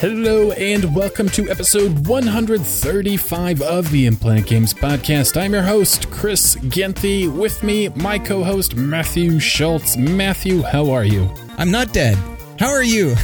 Hello 0.00 0.52
and 0.52 0.94
welcome 0.94 1.28
to 1.30 1.50
episode 1.50 2.06
135 2.06 3.62
of 3.62 3.90
the 3.90 4.06
Implant 4.06 4.46
Games 4.46 4.72
podcast. 4.72 5.36
I'm 5.36 5.52
your 5.52 5.62
host, 5.62 6.08
Chris 6.12 6.54
Genthy. 6.68 7.26
With 7.26 7.64
me, 7.64 7.88
my 7.90 8.16
co 8.16 8.44
host, 8.44 8.76
Matthew 8.76 9.40
Schultz. 9.40 9.96
Matthew, 9.96 10.62
how 10.62 10.90
are 10.90 11.02
you? 11.04 11.28
I'm 11.56 11.72
not 11.72 11.92
dead. 11.92 12.16
How 12.60 12.68
are 12.68 12.84
you? 12.84 13.16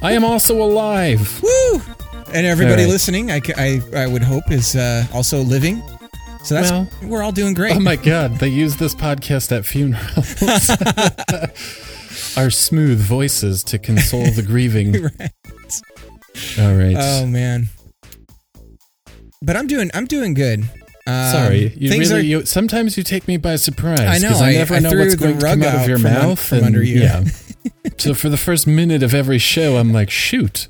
I 0.00 0.12
am 0.12 0.24
also 0.24 0.62
alive. 0.62 1.40
Woo! 1.42 1.82
And 2.32 2.46
everybody 2.46 2.84
right. 2.84 2.90
listening, 2.90 3.32
I, 3.32 3.40
I, 3.56 3.80
I 3.96 4.06
would 4.06 4.22
hope, 4.22 4.48
is 4.52 4.76
uh, 4.76 5.04
also 5.12 5.40
living. 5.40 5.82
So 6.44 6.54
that's 6.54 6.70
Well- 6.70 6.88
we're 7.02 7.22
all 7.24 7.32
doing 7.32 7.54
great. 7.54 7.74
Oh 7.74 7.80
my 7.80 7.96
god, 7.96 8.36
they 8.36 8.48
use 8.48 8.76
this 8.76 8.94
podcast 8.94 9.50
at 9.50 9.66
funerals. 9.66 10.70
Our 12.36 12.50
smooth 12.50 13.00
voices 13.00 13.64
to 13.64 13.78
console 13.78 14.30
the 14.30 14.42
grieving. 14.42 15.02
Right. 15.02 15.32
All 16.58 16.74
right. 16.74 16.96
Oh 16.98 17.26
man. 17.26 17.68
But 19.42 19.56
I'm 19.56 19.66
doing 19.66 19.90
I'm 19.94 20.06
doing 20.06 20.34
good. 20.34 20.60
Um, 21.04 21.32
Sorry, 21.32 21.74
you 21.76 21.90
really. 21.90 22.12
are- 22.14 22.20
you, 22.20 22.44
sometimes 22.46 22.96
you 22.96 23.02
take 23.02 23.26
me 23.26 23.36
by 23.36 23.56
surprise. 23.56 23.98
I 23.98 24.18
know. 24.18 24.36
I, 24.38 24.50
I- 24.50 24.52
never 24.52 24.74
I 24.74 24.78
know 24.78 24.90
what's 24.96 25.16
going 25.16 25.36
to 25.36 25.44
come 25.44 25.62
out 25.64 25.74
of 25.82 25.88
your 25.88 25.98
from 25.98 26.06
un- 26.06 26.12
mouth 26.28 26.40
from 26.40 26.58
and- 26.58 26.66
under 26.66 26.82
you. 26.84 27.00
Yeah. 27.00 27.24
so 27.98 28.14
for 28.14 28.28
the 28.28 28.36
first 28.36 28.68
minute 28.68 29.02
of 29.02 29.12
every 29.12 29.38
show, 29.38 29.78
I'm 29.78 29.92
like, 29.92 30.10
shoot, 30.10 30.66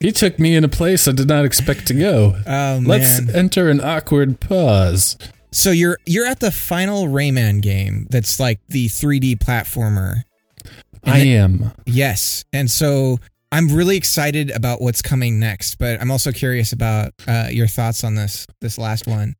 he 0.00 0.10
took 0.10 0.40
me 0.40 0.56
in 0.56 0.64
a 0.64 0.68
place 0.68 1.06
I 1.06 1.12
did 1.12 1.28
not 1.28 1.44
expect 1.44 1.86
to 1.86 1.94
go. 1.94 2.34
oh 2.48 2.80
Let's 2.84 3.20
man. 3.20 3.36
enter 3.36 3.68
an 3.70 3.80
awkward 3.80 4.40
pause. 4.40 5.16
So 5.52 5.70
you're 5.70 5.98
you're 6.04 6.26
at 6.26 6.40
the 6.40 6.50
final 6.50 7.04
Rayman 7.06 7.62
game 7.62 8.08
that's 8.10 8.40
like 8.40 8.58
the 8.68 8.86
3D 8.86 9.38
platformer. 9.38 10.22
And 11.04 11.14
I 11.14 11.18
am. 11.18 11.70
Yes. 11.86 12.44
And 12.52 12.68
so 12.68 13.18
I'm 13.52 13.68
really 13.68 13.96
excited 13.96 14.50
about 14.50 14.80
what's 14.80 15.02
coming 15.02 15.40
next, 15.40 15.76
but 15.76 16.00
I'm 16.00 16.10
also 16.10 16.30
curious 16.30 16.72
about 16.72 17.12
uh, 17.26 17.48
your 17.50 17.66
thoughts 17.66 18.04
on 18.04 18.14
this 18.14 18.46
this 18.60 18.78
last 18.78 19.08
one. 19.08 19.34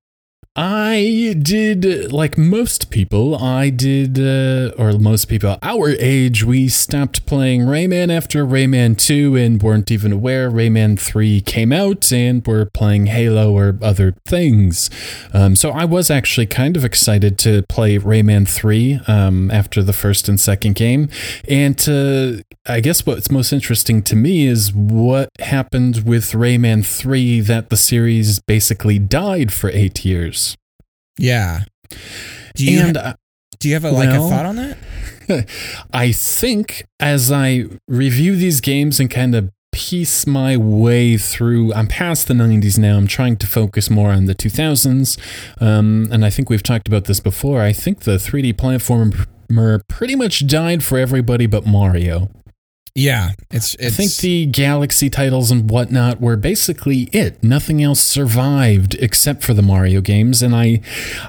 I 0.56 1.36
did, 1.40 2.12
like 2.12 2.36
most 2.36 2.90
people, 2.90 3.36
I 3.36 3.70
did, 3.70 4.18
uh, 4.18 4.74
or 4.76 4.98
most 4.98 5.28
people 5.28 5.56
our 5.62 5.90
age, 5.90 6.42
we 6.42 6.66
stopped 6.66 7.24
playing 7.24 7.62
Rayman 7.62 8.14
after 8.14 8.44
Rayman 8.44 8.98
2 8.98 9.36
and 9.36 9.62
weren't 9.62 9.92
even 9.92 10.10
aware 10.10 10.50
Rayman 10.50 10.98
3 10.98 11.40
came 11.42 11.72
out 11.72 12.12
and 12.12 12.44
were 12.44 12.66
playing 12.66 13.06
Halo 13.06 13.56
or 13.56 13.78
other 13.80 14.16
things. 14.26 14.90
Um, 15.32 15.54
so 15.54 15.70
I 15.70 15.84
was 15.84 16.10
actually 16.10 16.46
kind 16.46 16.76
of 16.76 16.84
excited 16.84 17.38
to 17.38 17.62
play 17.68 17.96
Rayman 17.98 18.48
3 18.48 19.02
um, 19.06 19.52
after 19.52 19.84
the 19.84 19.92
first 19.92 20.28
and 20.28 20.40
second 20.40 20.74
game. 20.74 21.08
And 21.48 21.78
to, 21.78 22.42
I 22.66 22.80
guess 22.80 23.06
what's 23.06 23.30
most 23.30 23.52
interesting 23.52 24.02
to 24.02 24.16
me 24.16 24.48
is 24.48 24.74
what 24.74 25.28
happened 25.38 26.02
with 26.04 26.32
Rayman 26.32 26.84
3 26.84 27.38
that 27.40 27.70
the 27.70 27.76
series 27.76 28.40
basically 28.40 28.98
died 28.98 29.52
for 29.52 29.70
eight 29.70 30.04
years. 30.04 30.49
Yeah. 31.20 31.64
Do 32.54 32.64
you 32.64 32.80
and 32.80 32.96
uh, 32.96 33.14
do 33.58 33.68
you 33.68 33.74
have 33.74 33.84
a, 33.84 33.90
like 33.90 34.08
a 34.08 34.18
thought 34.18 34.46
on 34.46 34.56
that? 34.56 34.78
I 35.92 36.12
think 36.12 36.86
as 36.98 37.30
I 37.30 37.64
review 37.86 38.36
these 38.36 38.60
games 38.60 38.98
and 38.98 39.10
kind 39.10 39.34
of 39.34 39.50
piece 39.72 40.26
my 40.26 40.56
way 40.56 41.16
through, 41.16 41.72
I'm 41.74 41.86
past 41.86 42.26
the 42.26 42.34
90s 42.34 42.78
now. 42.78 42.96
I'm 42.96 43.06
trying 43.06 43.36
to 43.36 43.46
focus 43.46 43.88
more 43.90 44.10
on 44.10 44.24
the 44.24 44.34
2000s. 44.34 45.18
Um, 45.62 46.08
and 46.10 46.24
I 46.24 46.30
think 46.30 46.50
we've 46.50 46.62
talked 46.62 46.88
about 46.88 47.04
this 47.04 47.20
before. 47.20 47.60
I 47.62 47.72
think 47.72 48.00
the 48.00 48.16
3D 48.16 48.54
platformer 48.54 49.80
pretty 49.88 50.16
much 50.16 50.46
died 50.46 50.82
for 50.82 50.98
everybody 50.98 51.46
but 51.46 51.66
Mario. 51.66 52.30
Yeah, 53.00 53.30
it's, 53.50 53.74
it's 53.76 53.86
I 53.86 53.90
think 53.90 54.16
the 54.16 54.46
Galaxy 54.46 55.08
titles 55.08 55.50
and 55.50 55.70
whatnot 55.70 56.20
were 56.20 56.36
basically 56.36 57.08
it. 57.12 57.42
Nothing 57.42 57.82
else 57.82 58.00
survived 58.00 58.94
except 59.00 59.42
for 59.42 59.54
the 59.54 59.62
Mario 59.62 60.00
games, 60.02 60.42
and 60.42 60.54
I, 60.54 60.80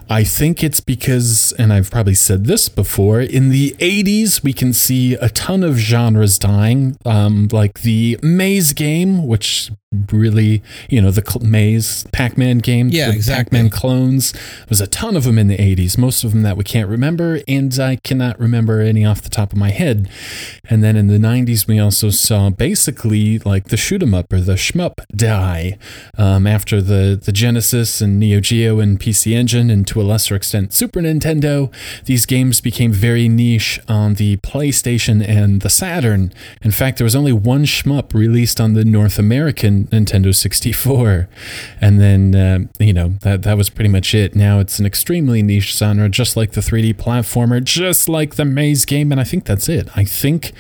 I 0.10 0.24
think 0.26 0.64
it's 0.64 0.82
because, 0.82 1.54
and 1.58 1.72
I've 1.72 1.90
probably 1.90 2.14
said 2.16 2.46
this 2.46 2.68
before. 2.68 3.22
In 3.22 3.50
the 3.50 3.72
'80s, 3.80 4.44
we 4.44 4.52
can 4.54 4.74
see 4.74 5.14
a 5.14 5.30
ton 5.30 5.64
of 5.64 5.78
genres 5.78 6.38
dying, 6.38 6.98
um, 7.06 7.48
like 7.52 7.82
the 7.82 8.20
Maze 8.22 8.74
game, 8.74 9.26
which 9.26 9.72
really, 10.12 10.62
you 10.90 11.02
know, 11.02 11.12
the 11.12 11.24
cl- 11.26 11.46
Maze 11.46 12.06
Pac-Man 12.14 12.60
game, 12.60 12.90
Yeah, 12.90 13.10
the 13.10 13.16
exactly. 13.16 13.44
Pac-Man 13.58 13.70
clones. 13.70 14.34
There's 14.70 14.80
a 14.80 14.88
ton 14.88 15.16
of 15.18 15.24
them 15.24 15.38
in 15.38 15.48
the 15.48 15.58
'80s. 15.58 15.98
Most 15.98 16.24
of 16.24 16.32
them 16.32 16.42
that 16.44 16.58
we 16.58 16.64
can't 16.64 16.90
remember, 16.90 17.40
and 17.48 17.78
I 17.80 17.96
cannot 17.98 18.40
remember 18.40 18.80
any 18.82 19.06
off 19.06 19.22
the 19.22 19.30
top 19.30 19.52
of 19.54 19.58
my 19.58 19.70
head. 19.70 20.10
And 20.70 20.84
then 20.84 20.96
in 20.96 21.08
the 21.08 21.18
90s, 21.18 21.61
we 21.68 21.80
also 21.80 22.10
saw 22.10 22.50
basically 22.50 23.40
like 23.40 23.66
the 23.70 23.78
shoot 23.78 24.04
'em 24.04 24.14
up 24.14 24.32
or 24.32 24.42
the 24.42 24.54
shmup 24.54 24.94
die 25.16 25.78
um, 26.18 26.46
after 26.46 26.82
the, 26.82 27.20
the 27.22 27.32
Genesis 27.32 28.02
and 28.02 28.20
Neo 28.20 28.40
Geo 28.40 28.80
and 28.80 29.00
PC 29.00 29.34
Engine, 29.34 29.70
and 29.70 29.88
to 29.88 30.02
a 30.02 30.04
lesser 30.04 30.36
extent, 30.36 30.74
Super 30.74 31.02
Nintendo. 31.02 31.72
These 32.06 32.26
games 32.26 32.62
became 32.62 32.92
very 32.92 33.28
niche 33.28 33.80
on 33.88 34.16
the 34.16 34.38
PlayStation 34.38 35.28
and 35.28 35.62
the 35.62 35.70
Saturn. 35.70 36.32
In 36.62 36.72
fact, 36.72 36.98
there 36.98 37.06
was 37.06 37.16
only 37.16 37.34
one 37.34 37.66
shmup 37.66 38.14
released 38.14 38.62
on 38.62 38.74
the 38.74 38.86
North 38.86 39.18
American 39.18 39.88
Nintendo 39.88 40.34
64. 40.36 41.28
And 41.80 42.00
then, 42.00 42.36
uh, 42.36 42.84
you 42.84 42.94
know, 42.94 43.10
that, 43.22 43.44
that 43.44 43.58
was 43.58 43.70
pretty 43.70 43.90
much 43.90 44.14
it. 44.14 44.36
Now 44.36 44.60
it's 44.60 44.78
an 44.78 44.86
extremely 44.86 45.42
niche 45.42 45.76
genre, 45.76 46.08
just 46.10 46.38
like 46.38 46.52
the 46.52 46.62
3D 46.62 46.94
platformer, 46.96 47.64
just 47.64 48.08
like 48.08 48.36
the 48.36 48.46
Maze 48.46 48.86
game. 48.86 49.12
And 49.12 49.20
I 49.20 49.24
think 49.24 49.46
that's 49.46 49.68
it. 49.68 49.90
I 49.96 50.04
think 50.04 50.52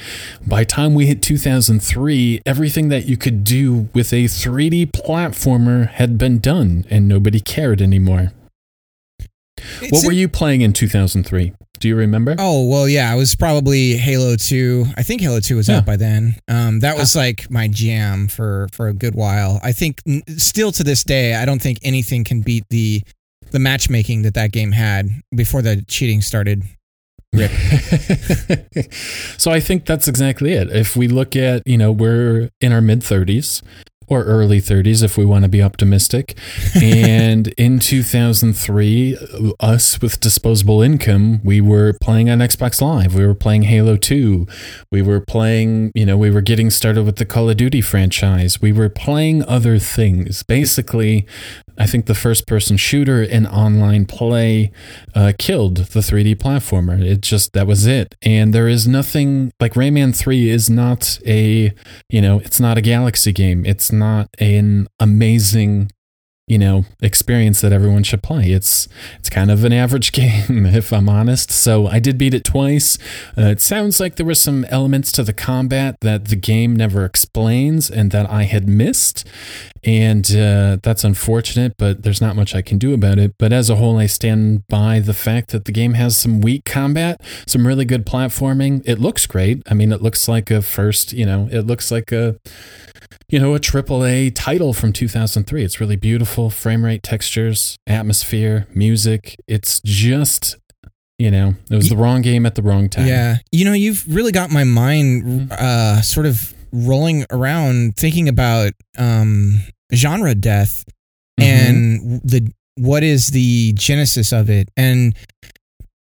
by 0.45 0.63
time 0.63 0.80
we 0.89 1.05
hit 1.07 1.21
2003, 1.21 2.41
everything 2.45 2.89
that 2.89 3.05
you 3.05 3.17
could 3.17 3.43
do 3.43 3.89
with 3.93 4.11
a 4.13 4.25
3D 4.25 4.87
platformer 4.91 5.87
had 5.89 6.17
been 6.17 6.39
done 6.39 6.85
and 6.89 7.07
nobody 7.07 7.39
cared 7.39 7.81
anymore. 7.81 8.31
it's 9.81 9.91
what 9.91 10.05
were 10.05 10.11
you 10.11 10.27
playing 10.27 10.61
in 10.61 10.73
2003? 10.73 11.53
Do 11.79 11.87
you 11.87 11.95
remember? 11.95 12.35
Oh 12.37 12.67
well, 12.67 12.87
yeah, 12.87 13.11
it 13.11 13.17
was 13.17 13.35
probably 13.35 13.97
Halo 13.97 14.35
Two. 14.35 14.85
I 14.97 15.01
think 15.03 15.21
Halo 15.21 15.39
Two 15.39 15.55
was 15.55 15.67
Yeah. 15.67 15.77
out 15.77 15.85
by 15.85 15.95
then. 15.97 16.35
Um, 16.47 16.79
that 16.81 16.95
was 16.95 17.15
like 17.15 17.49
my 17.49 17.67
jam 17.67 18.27
for 18.27 18.67
for 18.71 18.87
a 18.87 18.93
good 18.93 19.15
while. 19.15 19.59
I 19.63 19.71
think 19.71 19.99
n- 20.07 20.21
still 20.37 20.71
to 20.73 20.83
this 20.83 21.03
day, 21.03 21.33
I 21.33 21.43
don't 21.45 21.59
think 21.61 21.79
anything 21.81 22.23
can 22.23 22.41
beat 22.41 22.65
the 22.69 23.01
the 23.49 23.57
matchmaking 23.59 24.21
that 24.21 24.35
that 24.35 24.51
game 24.51 24.71
had 24.73 25.09
before 25.35 25.63
the 25.63 25.83
cheating 25.87 26.21
started. 26.21 26.63
Rip. 27.33 27.51
so 29.37 29.51
I 29.51 29.59
think 29.59 29.85
that's 29.85 30.07
exactly 30.07 30.53
it. 30.53 30.69
If 30.69 30.95
we 30.95 31.07
look 31.07 31.35
at, 31.35 31.65
you 31.65 31.77
know, 31.77 31.91
we're 31.91 32.49
in 32.59 32.73
our 32.73 32.81
mid 32.81 33.01
30s 33.01 33.61
or 34.11 34.25
early 34.25 34.59
30s 34.59 35.01
if 35.03 35.17
we 35.17 35.25
want 35.25 35.45
to 35.45 35.49
be 35.49 35.61
optimistic. 35.61 36.37
and 36.83 37.47
in 37.57 37.79
2003, 37.79 39.17
us 39.61 40.01
with 40.01 40.19
disposable 40.19 40.81
income, 40.81 41.39
we 41.45 41.61
were 41.61 41.93
playing 42.01 42.29
on 42.29 42.39
Xbox 42.39 42.81
Live. 42.81 43.15
We 43.15 43.25
were 43.25 43.33
playing 43.33 43.63
Halo 43.63 43.95
2. 43.95 44.45
We 44.91 45.01
were 45.01 45.21
playing, 45.21 45.93
you 45.95 46.05
know, 46.05 46.17
we 46.17 46.29
were 46.29 46.41
getting 46.41 46.69
started 46.69 47.05
with 47.05 47.15
the 47.15 47.25
Call 47.25 47.49
of 47.49 47.55
Duty 47.55 47.79
franchise. 47.79 48.61
We 48.61 48.73
were 48.73 48.89
playing 48.89 49.45
other 49.45 49.79
things. 49.79 50.43
Basically, 50.43 51.25
I 51.77 51.87
think 51.87 52.05
the 52.05 52.13
first 52.13 52.45
person 52.45 52.75
shooter 52.75 53.21
and 53.21 53.47
online 53.47 54.05
play 54.05 54.73
uh, 55.15 55.31
killed 55.37 55.77
the 55.77 56.01
3D 56.01 56.35
platformer. 56.35 57.01
It 57.01 57.21
just, 57.21 57.53
that 57.53 57.65
was 57.65 57.87
it. 57.87 58.15
And 58.21 58.53
there 58.53 58.67
is 58.67 58.89
nothing 58.89 59.53
like 59.61 59.75
Rayman 59.75 60.13
3 60.13 60.49
is 60.49 60.69
not 60.69 61.17
a, 61.25 61.73
you 62.09 62.21
know, 62.21 62.39
it's 62.39 62.59
not 62.59 62.77
a 62.77 62.81
Galaxy 62.81 63.31
game. 63.31 63.65
It's 63.65 63.89
not 63.89 64.00
an 64.39 64.87
amazing, 64.99 65.91
you 66.51 66.57
know, 66.57 66.83
experience 67.01 67.61
that 67.61 67.71
everyone 67.71 68.03
should 68.03 68.21
play. 68.21 68.51
It's, 68.51 68.89
it's 69.17 69.29
kind 69.29 69.49
of 69.49 69.63
an 69.63 69.71
average 69.71 70.11
game, 70.11 70.65
if 70.65 70.91
I'm 70.91 71.07
honest. 71.07 71.49
So 71.49 71.87
I 71.87 71.99
did 71.99 72.17
beat 72.17 72.33
it 72.33 72.43
twice. 72.43 72.97
Uh, 73.37 73.43
it 73.43 73.61
sounds 73.61 74.01
like 74.01 74.17
there 74.17 74.25
were 74.25 74.35
some 74.35 74.65
elements 74.65 75.13
to 75.13 75.23
the 75.23 75.31
combat 75.31 75.95
that 76.01 76.25
the 76.25 76.35
game 76.35 76.75
never 76.75 77.05
explains 77.05 77.89
and 77.89 78.11
that 78.11 78.29
I 78.29 78.43
had 78.43 78.67
missed 78.67 79.25
and 79.83 80.29
uh, 80.35 80.77
that's 80.83 81.03
unfortunate, 81.03 81.75
but 81.77 82.03
there's 82.03 82.21
not 82.21 82.35
much 82.35 82.53
I 82.53 82.61
can 82.61 82.77
do 82.77 82.93
about 82.93 83.17
it. 83.17 83.35
But 83.39 83.51
as 83.51 83.69
a 83.69 83.77
whole, 83.77 83.97
I 83.97 84.05
stand 84.05 84.67
by 84.67 84.99
the 84.99 85.13
fact 85.13 85.51
that 85.51 85.65
the 85.65 85.71
game 85.71 85.93
has 85.93 86.15
some 86.15 86.41
weak 86.41 86.65
combat, 86.65 87.19
some 87.47 87.65
really 87.65 87.85
good 87.85 88.05
platforming. 88.05 88.83
It 88.85 88.99
looks 88.99 89.25
great. 89.25 89.63
I 89.69 89.73
mean, 89.73 89.91
it 89.91 90.01
looks 90.01 90.27
like 90.27 90.51
a 90.51 90.61
first, 90.61 91.13
you 91.13 91.25
know, 91.25 91.49
it 91.51 91.61
looks 91.61 91.91
like 91.91 92.11
a, 92.11 92.35
you 93.29 93.39
know, 93.39 93.55
a 93.55 93.59
triple 93.59 94.05
A 94.05 94.29
title 94.29 94.73
from 94.73 94.93
2003. 94.93 95.63
It's 95.63 95.79
really 95.79 95.95
beautiful, 95.95 96.40
frame 96.49 96.83
rate, 96.83 97.03
textures, 97.03 97.77
atmosphere, 97.87 98.67
music. 98.73 99.35
It's 99.47 99.79
just. 99.83 100.57
You 101.19 101.29
know, 101.29 101.53
it 101.69 101.75
was 101.75 101.87
the 101.89 101.95
wrong 101.97 102.23
game 102.23 102.47
at 102.47 102.55
the 102.55 102.63
wrong 102.63 102.89
time. 102.89 103.05
Yeah, 103.05 103.37
you 103.51 103.63
know, 103.63 103.73
you've 103.73 104.03
really 104.07 104.31
got 104.31 104.49
my 104.49 104.63
mind 104.63 105.51
uh, 105.51 106.01
sort 106.01 106.25
of 106.25 106.55
rolling 106.71 107.25
around 107.29 107.95
thinking 107.95 108.27
about 108.27 108.71
um, 108.97 109.61
genre 109.93 110.33
death 110.33 110.83
Mhm. 111.39 111.43
and 111.45 112.21
the 112.23 112.51
what 112.75 113.03
is 113.03 113.29
the 113.29 113.73
genesis 113.73 114.31
of 114.31 114.49
it 114.49 114.69
and 114.77 115.13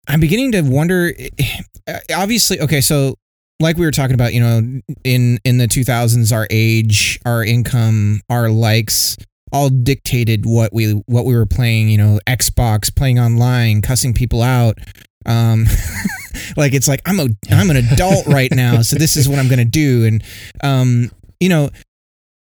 i'm 0.08 0.20
beginning 0.20 0.52
to 0.52 0.60
wonder 0.62 1.12
eh, 1.38 1.98
obviously 2.14 2.60
okay 2.60 2.80
so 2.80 3.14
like 3.60 3.76
we 3.76 3.84
were 3.84 3.90
talking 3.90 4.14
about, 4.14 4.32
you 4.32 4.40
know, 4.40 4.80
in 5.04 5.38
in 5.44 5.58
the 5.58 5.66
2000s, 5.66 6.32
our 6.34 6.46
age, 6.50 7.20
our 7.26 7.44
income, 7.44 8.22
our 8.30 8.48
likes 8.48 9.18
all 9.52 9.68
dictated 9.68 10.46
what 10.46 10.72
we 10.72 10.92
what 11.06 11.24
we 11.24 11.34
were 11.34 11.46
playing. 11.46 11.88
You 11.88 11.98
know, 11.98 12.20
Xbox, 12.26 12.94
playing 12.94 13.18
online, 13.18 13.82
cussing 13.82 14.14
people 14.14 14.42
out. 14.42 14.78
Um, 15.26 15.66
like 16.56 16.74
it's 16.74 16.88
like 16.88 17.02
I'm 17.06 17.20
a 17.20 17.28
I'm 17.50 17.70
an 17.70 17.76
adult 17.76 18.26
right 18.26 18.52
now, 18.52 18.82
so 18.82 18.96
this 18.96 19.16
is 19.16 19.28
what 19.28 19.38
I'm 19.38 19.48
gonna 19.48 19.64
do. 19.64 20.04
And 20.04 20.24
um, 20.62 21.10
you 21.40 21.48
know, 21.48 21.70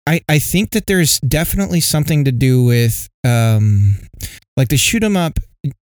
I 0.06 0.20
I 0.28 0.38
think 0.38 0.70
that 0.70 0.86
there's 0.86 1.18
definitely 1.20 1.80
something 1.80 2.24
to 2.24 2.32
do 2.32 2.64
with 2.64 3.08
um, 3.24 3.96
like 4.56 4.68
the 4.68 4.76
shoot 4.76 5.02
'em 5.04 5.16
up. 5.16 5.38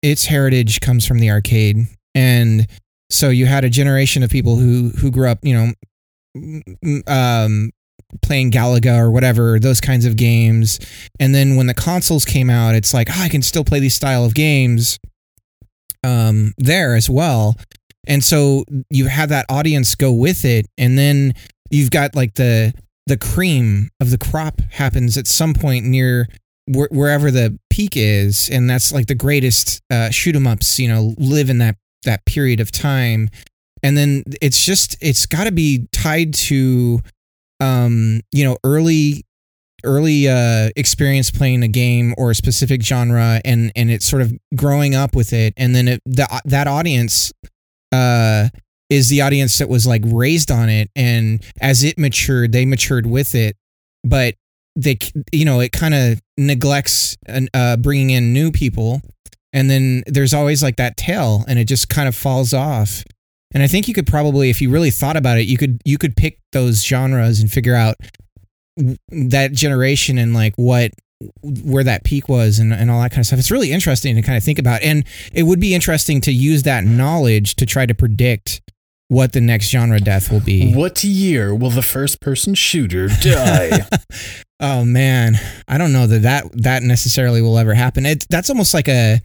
Its 0.01 0.25
heritage 0.25 0.79
comes 0.81 1.05
from 1.05 1.19
the 1.19 1.29
arcade, 1.29 1.87
and 2.15 2.67
so 3.09 3.29
you 3.29 3.45
had 3.45 3.63
a 3.63 3.69
generation 3.69 4.23
of 4.23 4.29
people 4.29 4.55
who 4.57 4.89
who 4.89 5.11
grew 5.11 5.29
up, 5.29 5.39
you 5.43 5.53
know, 5.53 7.03
um, 7.07 7.69
playing 8.21 8.51
Galaga 8.51 8.97
or 8.97 9.11
whatever, 9.11 9.59
those 9.59 9.81
kinds 9.81 10.05
of 10.05 10.15
games. 10.15 10.79
And 11.19 11.33
then 11.35 11.55
when 11.55 11.67
the 11.67 11.73
consoles 11.73 12.25
came 12.25 12.49
out, 12.49 12.75
it's 12.75 12.93
like, 12.93 13.09
oh, 13.09 13.21
I 13.21 13.29
can 13.29 13.41
still 13.41 13.63
play 13.63 13.79
these 13.79 13.95
style 13.95 14.25
of 14.25 14.33
games 14.33 14.99
um, 16.03 16.53
there 16.57 16.95
as 16.95 17.09
well. 17.09 17.55
And 18.07 18.23
so 18.23 18.63
you 18.89 19.07
have 19.07 19.29
that 19.29 19.45
audience 19.49 19.95
go 19.95 20.11
with 20.11 20.45
it, 20.45 20.65
and 20.77 20.97
then 20.97 21.33
you've 21.69 21.91
got 21.91 22.15
like 22.15 22.35
the 22.35 22.73
the 23.05 23.17
cream 23.17 23.89
of 23.99 24.11
the 24.11 24.17
crop 24.17 24.61
happens 24.71 25.17
at 25.17 25.27
some 25.27 25.53
point 25.53 25.85
near 25.85 26.27
wh- 26.67 26.91
wherever 26.91 27.31
the 27.31 27.57
peak 27.69 27.93
is, 27.95 28.49
and 28.49 28.69
that's 28.69 28.93
like 28.93 29.07
the 29.07 29.15
greatest 29.15 29.81
uh, 29.89 30.09
shoot 30.09 30.35
'em 30.35 30.47
ups. 30.47 30.79
You 30.79 30.87
know, 30.87 31.15
live 31.17 31.49
in 31.49 31.57
that 31.57 31.75
that 32.05 32.25
period 32.25 32.61
of 32.61 32.71
time, 32.71 33.29
and 33.83 33.97
then 33.97 34.23
it's 34.41 34.65
just 34.65 34.95
it's 35.01 35.25
got 35.25 35.43
to 35.43 35.51
be 35.51 35.87
tied 35.91 36.33
to 36.33 37.01
um, 37.59 38.21
you 38.31 38.43
know 38.43 38.57
early 38.63 39.23
early 39.83 40.27
uh, 40.27 40.69
experience 40.75 41.31
playing 41.31 41.63
a 41.63 41.67
game 41.67 42.13
or 42.17 42.31
a 42.31 42.35
specific 42.35 42.83
genre 42.83 43.39
and 43.45 43.71
and 43.75 43.91
it's 43.91 44.05
sort 44.05 44.21
of 44.21 44.33
growing 44.55 44.95
up 44.95 45.15
with 45.15 45.33
it. 45.33 45.53
And 45.57 45.75
then 45.75 45.87
it, 45.87 46.01
the, 46.05 46.27
that 46.45 46.67
audience 46.67 47.31
uh, 47.91 48.49
is 48.89 49.09
the 49.09 49.21
audience 49.21 49.57
that 49.59 49.69
was 49.69 49.85
like 49.85 50.01
raised 50.05 50.51
on 50.51 50.69
it. 50.69 50.89
And 50.95 51.43
as 51.61 51.83
it 51.83 51.97
matured 51.97 52.51
they 52.51 52.65
matured 52.65 53.05
with 53.05 53.35
it. 53.35 53.55
But 54.03 54.35
they 54.75 54.97
you 55.31 55.45
know 55.45 55.59
it 55.59 55.71
kind 55.71 55.93
of 55.93 56.21
neglects 56.37 57.17
uh, 57.53 57.77
bringing 57.77 58.11
in 58.11 58.33
new 58.33 58.51
people. 58.51 59.01
And 59.53 59.69
then 59.69 60.03
there's 60.05 60.33
always 60.33 60.61
like 60.61 60.75
that 60.75 60.97
tail 60.97 61.45
and 61.47 61.57
it 61.57 61.65
just 61.65 61.89
kind 61.89 62.07
of 62.07 62.15
falls 62.15 62.53
off 62.53 63.03
and 63.53 63.63
i 63.63 63.67
think 63.67 63.87
you 63.87 63.93
could 63.93 64.07
probably 64.07 64.49
if 64.49 64.61
you 64.61 64.69
really 64.69 64.91
thought 64.91 65.17
about 65.17 65.37
it 65.37 65.47
you 65.47 65.57
could 65.57 65.81
you 65.85 65.97
could 65.97 66.15
pick 66.15 66.39
those 66.51 66.83
genres 66.85 67.39
and 67.39 67.51
figure 67.51 67.75
out 67.75 67.95
that 69.09 69.51
generation 69.51 70.17
and 70.17 70.33
like 70.33 70.53
what 70.55 70.91
where 71.41 71.83
that 71.83 72.03
peak 72.03 72.29
was 72.29 72.59
and, 72.59 72.73
and 72.73 72.91
all 72.91 73.01
that 73.01 73.11
kind 73.11 73.19
of 73.19 73.25
stuff. 73.25 73.39
It's 73.39 73.51
really 73.51 73.71
interesting 73.71 74.15
to 74.15 74.21
kind 74.21 74.37
of 74.37 74.43
think 74.43 74.59
about. 74.59 74.81
And 74.83 75.03
it 75.33 75.43
would 75.43 75.59
be 75.59 75.73
interesting 75.73 76.21
to 76.21 76.31
use 76.31 76.63
that 76.63 76.83
knowledge 76.83 77.55
to 77.55 77.65
try 77.65 77.85
to 77.85 77.95
predict 77.95 78.61
what 79.07 79.33
the 79.33 79.41
next 79.41 79.69
genre 79.69 79.99
death 79.99 80.31
will 80.31 80.41
be. 80.41 80.73
What 80.73 81.03
year 81.03 81.55
will 81.55 81.69
the 81.69 81.81
first 81.81 82.19
person 82.19 82.53
shooter 82.53 83.07
die? 83.21 83.87
oh 84.59 84.83
man, 84.83 85.35
I 85.67 85.77
don't 85.77 85.93
know 85.93 86.07
that 86.07 86.21
that 86.23 86.45
that 86.61 86.83
necessarily 86.83 87.41
will 87.41 87.57
ever 87.57 87.73
happen. 87.73 88.05
It 88.05 88.25
that's 88.29 88.49
almost 88.49 88.73
like 88.73 88.87
a 88.87 89.21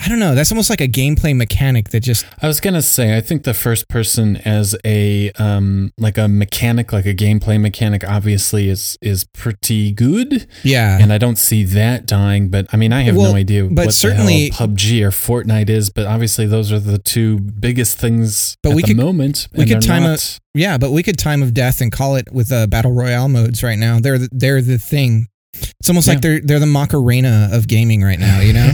I 0.00 0.08
don't 0.08 0.18
know. 0.18 0.34
That's 0.34 0.50
almost 0.52 0.70
like 0.70 0.80
a 0.80 0.88
gameplay 0.88 1.34
mechanic 1.36 1.90
that 1.90 2.00
just. 2.00 2.26
I 2.42 2.46
was 2.46 2.60
gonna 2.60 2.82
say, 2.82 3.16
I 3.16 3.20
think 3.20 3.44
the 3.44 3.54
first 3.54 3.88
person 3.88 4.36
as 4.38 4.74
a 4.84 5.30
um 5.32 5.92
like 5.98 6.18
a 6.18 6.28
mechanic, 6.28 6.92
like 6.92 7.06
a 7.06 7.14
gameplay 7.14 7.60
mechanic, 7.60 8.04
obviously 8.08 8.68
is 8.68 8.98
is 9.00 9.24
pretty 9.32 9.92
good. 9.92 10.46
Yeah, 10.62 10.98
and 11.00 11.12
I 11.12 11.18
don't 11.18 11.36
see 11.36 11.64
that 11.64 12.06
dying. 12.06 12.48
But 12.48 12.66
I 12.72 12.76
mean, 12.76 12.92
I 12.92 13.02
have 13.02 13.16
Well, 13.16 13.32
no 13.32 13.36
idea 13.38 13.64
but 13.64 13.86
what 13.86 13.94
certainly- 13.94 14.50
the 14.50 14.54
hell 14.56 14.68
PUBG 14.68 15.02
or 15.02 15.10
Fortnite 15.10 15.68
is. 15.70 15.90
But 15.90 16.06
obviously, 16.06 16.46
those 16.46 16.72
are 16.72 16.80
the 16.80 16.98
two 16.98 17.38
biggest 17.38 17.98
things 17.98 18.56
But 18.62 18.70
at 18.70 18.76
we 18.76 18.82
the 18.82 18.88
could- 18.88 18.96
moment. 18.96 19.48
we 19.54 19.66
could 19.66 19.80
time 19.82 20.02
not- 20.02 20.38
yeah, 20.54 20.78
but 20.78 20.92
we 20.92 21.02
could 21.02 21.18
time 21.18 21.42
of 21.42 21.52
death 21.52 21.80
and 21.80 21.90
call 21.90 22.14
it 22.16 22.32
with 22.32 22.52
uh, 22.52 22.66
battle 22.68 22.92
royale 22.92 23.28
modes 23.28 23.62
right 23.62 23.78
now. 23.78 23.98
They're 24.00 24.18
the, 24.18 24.28
they're 24.32 24.62
the 24.62 24.78
thing. 24.78 25.26
It's 25.54 25.88
almost 25.88 26.08
like 26.08 26.20
they're 26.20 26.40
they're 26.40 26.60
the 26.60 26.66
Macarena 26.66 27.48
of 27.52 27.68
gaming 27.68 28.02
right 28.02 28.18
now. 28.18 28.40
You 28.40 28.52
know, 28.52 28.72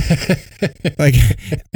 like 0.99 1.15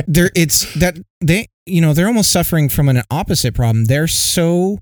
they're 0.06 0.31
it's 0.35 0.73
that 0.75 0.99
they 1.21 1.49
you 1.67 1.81
know 1.81 1.93
they're 1.93 2.06
almost 2.06 2.31
suffering 2.33 2.69
from 2.69 2.89
an 2.89 3.03
opposite 3.11 3.55
problem. 3.55 3.87
They're 3.87 4.09
so 4.09 4.79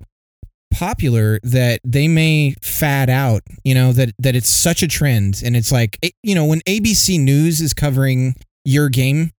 popular 0.73 1.39
that 1.43 1.79
they 1.83 2.07
may 2.07 2.55
fad 2.61 3.09
out. 3.09 3.41
You 3.63 3.75
know 3.75 3.93
that 3.93 4.13
that 4.19 4.35
it's 4.35 4.49
such 4.49 4.83
a 4.83 4.87
trend, 4.87 5.41
and 5.43 5.55
it's 5.55 5.71
like 5.71 5.97
it, 6.01 6.13
you 6.23 6.35
know 6.35 6.45
when 6.45 6.61
ABC 6.61 7.19
News 7.19 7.61
is 7.61 7.73
covering 7.73 8.35
your 8.65 8.89
game, 8.89 9.31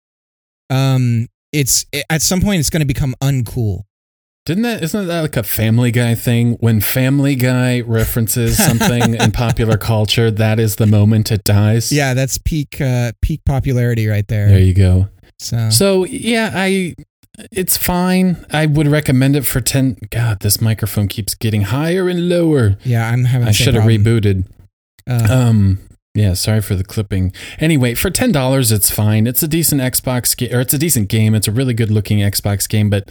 um, 0.70 1.28
it's 1.52 1.86
at 2.10 2.22
some 2.22 2.42
point 2.42 2.60
it's 2.60 2.70
going 2.70 2.82
to 2.82 2.86
become 2.86 3.16
uncool. 3.22 3.84
Didn't 4.46 4.64
that 4.64 4.84
isn't 4.84 5.08
that 5.08 5.22
like 5.22 5.38
a 5.38 5.44
Family 5.44 5.90
Guy 5.90 6.16
thing? 6.16 6.54
When 6.60 6.82
Family 6.82 7.36
Guy 7.36 7.80
references 7.82 8.58
something 8.58 9.16
in 9.20 9.32
popular 9.32 9.78
culture, 9.78 10.30
that 10.32 10.60
is 10.60 10.76
the 10.76 10.86
moment 10.86 11.32
it 11.32 11.46
dies. 11.46 11.92
Yeah, 11.94 12.14
that's 12.14 12.38
peak 12.40 12.82
uh, 12.82 13.14
peak 13.22 13.42
popularity 13.46 14.08
right 14.08 14.28
there. 14.28 14.50
There 14.50 14.60
you 14.60 14.74
go. 14.74 15.08
so 15.40 15.70
So 15.70 16.04
yeah, 16.06 16.52
I 16.54 16.96
it's 17.54 17.78
fine. 17.78 18.46
I 18.52 18.66
would 18.66 18.88
recommend 18.88 19.38
it 19.38 19.46
for 19.46 19.62
ten. 19.62 19.98
God, 20.10 20.42
this 20.42 20.60
microphone 20.60 21.08
keeps 21.08 21.36
getting 21.36 21.62
higher 21.62 22.10
and 22.10 22.28
lower. 22.28 22.78
yeah, 22.84 23.10
I'm 23.10 23.24
having. 23.24 23.48
I 23.48 23.52
should 23.52 23.76
have 23.76 23.86
rebooted. 23.86 24.46
Uh, 25.10 25.28
Um, 25.30 25.80
yeah, 26.16 26.34
sorry 26.34 26.62
for 26.62 26.76
the 26.76 26.84
clipping. 26.84 27.34
Anyway, 27.58 27.96
for 27.96 28.12
ten 28.12 28.32
dollars, 28.32 28.72
it's 28.72 28.92
fine. 28.92 29.26
It's 29.26 29.42
a 29.42 29.48
decent 29.48 29.82
Xbox 29.82 30.38
game, 30.38 30.54
or 30.54 30.62
it's 30.62 30.74
a 30.74 30.78
decent 30.78 31.10
game. 31.10 31.34
It's 31.34 31.48
a 31.48 31.52
really 31.52 31.74
good 31.74 31.90
looking 31.90 32.20
Xbox 32.20 32.70
game. 32.70 32.92
But 32.92 33.10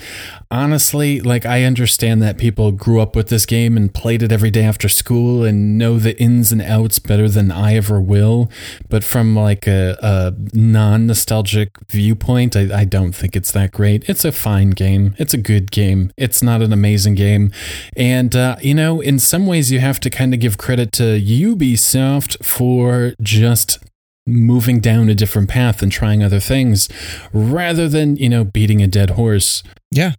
honestly, 0.53 1.21
like 1.21 1.45
I 1.45 1.65
understand 1.65 2.23
that 2.23 2.39
people 2.39 2.71
grew 2.71 3.01
up 3.01 3.17
with 3.17 3.29
this 3.29 3.45
game 3.45 3.77
and 3.77 3.93
played 3.93 4.23
it 4.23 4.31
every 4.31 4.53
day 4.53 4.63
after 4.63 4.89
school 4.89 5.43
and 5.43 5.77
know 5.77 5.99
the 5.99 6.17
ins 6.23 6.53
and 6.53 6.63
outs 6.63 7.01
better 7.01 7.29
than 7.29 7.51
I 7.51 7.75
ever 7.75 8.01
will. 8.01 8.49
But 8.89 9.03
from 9.03 9.35
like 9.35 9.67
a, 9.67 9.99
a 10.01 10.33
non 10.57 11.09
nostalgic 11.09 11.77
viewpoint, 11.89 12.55
I, 12.55 12.83
I 12.83 12.85
don't 12.85 13.17
think 13.17 13.35
it's 13.35 13.51
that 13.51 13.73
great. 13.73 14.09
It's 14.09 14.25
a 14.25 14.31
fine 14.31 14.71
game. 14.71 15.17
It's 15.19 15.35
a 15.35 15.39
good 15.39 15.73
game. 15.73 16.13
It's 16.17 16.41
not 16.41 16.63
an 16.63 16.73
amazing 16.73 17.17
game. 17.17 17.51
And, 17.97 18.37
uh, 18.37 18.59
you 18.63 18.75
know, 18.75 19.01
in 19.01 19.19
some 19.19 19.49
ways, 19.49 19.73
you 19.73 19.81
have 19.81 19.99
to 19.99 20.09
kind 20.09 20.33
of 20.33 20.39
give 20.39 20.57
credit 20.57 20.93
to 20.93 21.21
Ubisoft 21.21 22.45
for 22.45 22.92
just 23.21 23.79
moving 24.27 24.81
down 24.81 25.09
a 25.09 25.15
different 25.15 25.49
path 25.49 25.83
and 25.83 25.91
trying 25.91 26.23
other 26.23 26.41
things 26.41 26.89
rather 27.33 27.89
than, 27.89 28.17
you 28.17 28.29
know, 28.29 28.45
beating 28.45 28.81
a 28.83 28.87
dead 28.87 29.11
horse. 29.11 29.63
yeah, 29.91 30.13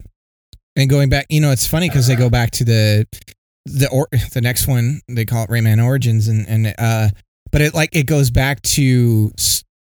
and 0.75 0.89
going 0.89 1.09
back, 1.09 1.27
you 1.29 1.39
know, 1.39 1.51
it's 1.51 1.67
funny 1.67 1.89
because 1.89 2.07
they 2.07 2.15
go 2.15 2.29
back 2.29 2.51
to 2.51 2.63
the 2.63 3.05
the 3.65 3.89
or 3.91 4.07
the 4.33 4.41
next 4.41 4.67
one 4.67 5.01
they 5.07 5.25
call 5.25 5.43
it 5.43 5.49
Rayman 5.49 5.83
Origins, 5.83 6.27
and 6.27 6.47
and 6.47 6.73
uh, 6.77 7.09
but 7.51 7.61
it 7.61 7.73
like 7.73 7.95
it 7.95 8.07
goes 8.07 8.31
back 8.31 8.61
to 8.63 9.31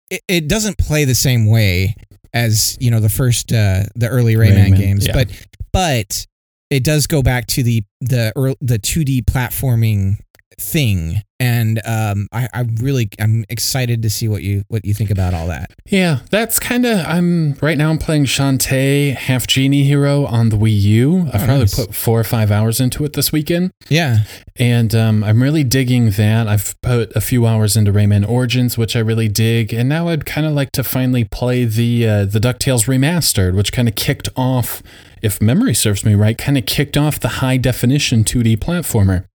it, 0.10 0.22
it 0.28 0.48
doesn't 0.48 0.78
play 0.78 1.06
the 1.06 1.16
same 1.16 1.48
way 1.48 1.96
as 2.34 2.78
you 2.80 2.92
know 2.92 3.00
the 3.00 3.10
first 3.10 3.52
uh 3.52 3.84
the 3.96 4.08
early 4.08 4.36
Rayman, 4.36 4.72
Rayman, 4.72 4.78
games, 4.78 5.08
yeah. 5.08 5.14
but 5.14 5.48
but 5.74 6.28
it 6.70 6.84
does 6.84 7.08
go 7.08 7.22
back 7.22 7.48
to 7.48 7.64
the 7.64 7.84
the 8.02 8.32
earl 8.36 8.56
the 8.62 8.80
2D 8.80 9.26
platforming 9.26 10.18
thing 10.60 11.22
and 11.40 11.80
um 11.86 12.28
I, 12.32 12.48
I 12.52 12.62
really 12.82 13.10
i'm 13.20 13.46
excited 13.48 14.02
to 14.02 14.10
see 14.10 14.28
what 14.28 14.42
you 14.42 14.64
what 14.70 14.84
you 14.84 14.94
think 14.96 15.12
about 15.12 15.36
all 15.36 15.46
that 15.48 15.70
Yeah, 15.86 16.20
that's 16.32 16.60
kind 16.60 16.86
of. 16.86 17.06
I'm 17.06 17.54
right 17.62 17.78
now. 17.78 17.90
I'm 17.92 17.98
playing 18.00 18.26
Shantae 18.26 19.14
Half 19.16 19.48
Genie 19.48 19.84
Hero 19.84 20.26
on 20.26 20.50
the 20.50 20.58
Wii 20.58 20.82
U. 20.82 21.20
I've 21.32 21.44
Oh, 21.44 21.46
probably 21.46 21.60
nice. 21.60 21.76
put 21.76 21.96
four 21.96 22.20
or 22.20 22.24
five 22.26 22.52
hours 22.52 22.82
into 22.82 23.06
it 23.06 23.14
this 23.14 23.32
weekend, 23.32 23.72
yeah 23.88 24.24
and 24.58 24.94
um, 24.96 25.24
I'm 25.24 25.42
really 25.44 25.64
digging 25.64 26.10
that. 26.12 26.48
I've 26.48 26.76
put 26.82 27.16
a 27.16 27.22
few 27.22 27.46
hours 27.46 27.78
into 27.78 27.94
Rayman 27.94 28.28
Origins, 28.28 28.78
which 28.78 28.96
I 28.96 29.00
really 29.00 29.30
dig, 29.30 29.74
and 29.74 29.88
now 29.88 30.08
I'd 30.10 30.26
kind 30.26 30.46
of 30.48 30.54
like 30.54 30.72
to 30.74 30.84
finally 30.84 31.24
play 31.24 31.64
the 31.66 32.08
uh, 32.08 32.26
the 32.26 32.40
Ducktales 32.40 32.86
remastered, 32.88 33.56
which 33.56 33.72
kind 33.72 33.88
of 33.88 33.96
kicked 33.96 34.28
off, 34.36 34.82
if 35.22 35.40
memory 35.40 35.76
serves 35.76 36.04
me 36.04 36.16
right, 36.16 36.38
kind 36.38 36.58
of 36.58 36.66
kicked 36.66 36.98
off 36.98 37.20
the 37.20 37.28
high 37.40 37.58
definition 37.58 38.24
2D 38.26 38.58
platformer. 38.58 39.26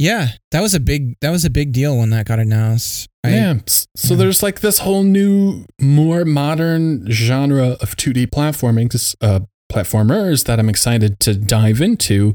Yeah, 0.00 0.28
that 0.50 0.62
was 0.62 0.74
a 0.74 0.80
big 0.80 1.20
that 1.20 1.28
was 1.28 1.44
a 1.44 1.50
big 1.50 1.72
deal 1.72 1.98
when 1.98 2.08
that 2.08 2.24
got 2.26 2.38
announced. 2.38 3.10
I- 3.22 3.34
yeah. 3.34 3.58
So 3.66 4.14
yeah. 4.14 4.16
there's 4.16 4.42
like 4.42 4.60
this 4.60 4.78
whole 4.78 5.02
new, 5.02 5.66
more 5.78 6.24
modern 6.24 7.06
genre 7.10 7.76
of 7.82 7.96
2D 7.96 8.28
platforming, 8.28 9.14
uh, 9.20 9.40
platformers 9.70 10.46
that 10.46 10.58
I'm 10.58 10.70
excited 10.70 11.20
to 11.20 11.34
dive 11.34 11.82
into. 11.82 12.34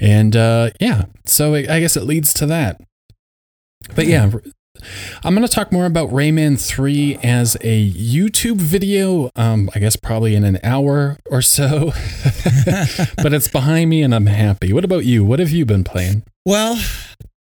And 0.00 0.34
uh, 0.34 0.70
yeah, 0.80 1.04
so 1.26 1.54
I 1.54 1.80
guess 1.80 1.98
it 1.98 2.04
leads 2.04 2.32
to 2.32 2.46
that. 2.46 2.80
But 3.94 4.06
yeah, 4.06 4.30
I'm 5.24 5.34
going 5.34 5.46
to 5.46 5.52
talk 5.52 5.72
more 5.72 5.86
about 5.86 6.10
Rayman 6.10 6.60
3 6.60 7.18
as 7.22 7.56
a 7.60 7.90
YouTube 7.90 8.60
video, 8.60 9.30
um, 9.36 9.70
I 9.74 9.78
guess 9.78 9.96
probably 9.96 10.34
in 10.34 10.44
an 10.44 10.58
hour 10.62 11.18
or 11.30 11.42
so. 11.42 11.86
but 13.22 13.32
it's 13.32 13.48
behind 13.48 13.90
me 13.90 14.02
and 14.02 14.14
I'm 14.14 14.26
happy. 14.26 14.72
What 14.72 14.84
about 14.84 15.04
you? 15.04 15.24
What 15.24 15.38
have 15.38 15.50
you 15.50 15.64
been 15.64 15.84
playing? 15.84 16.22
Well, 16.44 16.80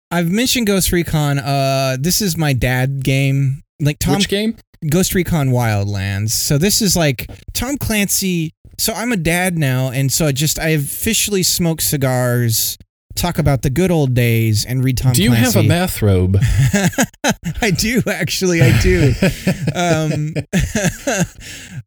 I've 0.10 0.30
mentioned 0.30 0.68
Ghost 0.68 0.92
Recon. 0.92 1.40
Uh, 1.40 1.98
this 2.00 2.22
is 2.22 2.38
my 2.38 2.54
dad 2.54 3.04
game. 3.04 3.64
Like 3.80 4.00
Tom 4.00 4.16
Which 4.16 4.30
game? 4.30 4.56
Ghost 4.90 5.14
Recon 5.14 5.50
Wildlands. 5.50 6.32
So 6.32 6.58
this 6.58 6.82
is 6.82 6.96
like 6.96 7.30
Tom 7.54 7.78
Clancy. 7.78 8.54
So 8.78 8.94
I'm 8.94 9.12
a 9.12 9.18
dad 9.18 9.58
now, 9.58 9.90
and 9.90 10.12
so 10.12 10.28
I 10.28 10.32
just 10.32 10.60
I 10.60 10.70
officially 10.70 11.42
smoke 11.42 11.82
cigars, 11.82 12.78
talk 13.18 13.38
about 13.40 13.62
the 13.62 13.70
good 13.70 13.92
old 13.92 14.14
days, 14.14 14.66
and 14.66 14.84
read 14.84 14.98
Tom. 14.98 15.14
Do 15.14 15.24
you 15.24 15.32
Clancy. 15.32 15.58
have 15.58 15.66
a 15.66 15.68
bathrobe? 15.68 16.38
I 17.62 17.72
do 17.72 18.02
actually. 18.08 18.62
I 18.62 18.80
do. 18.80 19.14
um, 19.76 20.34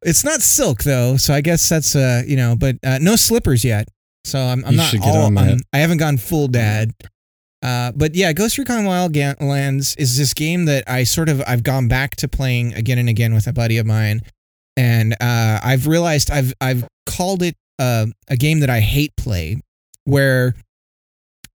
it's 0.03 0.25
not 0.25 0.43
silk 0.43 0.83
though, 0.83 1.17
so 1.17 1.33
I 1.33 1.41
guess 1.41 1.69
that's 1.69 1.97
uh 1.97 2.23
you 2.27 2.37
know, 2.37 2.57
but 2.57 2.77
uh, 2.85 2.99
no 3.01 3.17
slippers 3.17 3.65
yet. 3.65 3.89
So 4.25 4.39
I'm, 4.39 4.65
I'm 4.65 4.77
not 4.77 4.95
all. 5.03 5.39
I'm- 5.39 5.61
I 5.73 5.79
haven't 5.79 5.99
gone 5.99 6.19
full 6.19 6.49
dad. 6.49 6.93
Uh, 7.63 7.93
but 7.95 8.15
yeah, 8.15 8.33
Ghost 8.33 8.57
Recon 8.57 8.85
Wildlands 8.85 9.95
is 9.99 10.17
this 10.17 10.33
game 10.33 10.65
that 10.65 10.85
I 10.89 11.05
sort 11.05 11.29
of 11.29 11.43
I've 11.47 11.63
gone 11.63 11.89
back 11.89 12.17
to 12.17 12.29
playing 12.29 12.73
again 12.75 12.99
and 12.99 13.09
again 13.09 13.35
with 13.35 13.47
a 13.47 13.53
buddy 13.53 13.77
of 13.77 13.85
mine, 13.87 14.23
and 14.77 15.13
uh, 15.21 15.61
I've 15.63 15.87
realized 15.87 16.31
I've 16.31 16.55
I've 16.61 16.87
called 17.05 17.43
it 17.43 17.57
uh, 17.79 18.07
a 18.29 18.37
game 18.37 18.61
that 18.61 18.71
I 18.71 18.81
hate 18.81 19.15
play, 19.17 19.61
where 20.05 20.55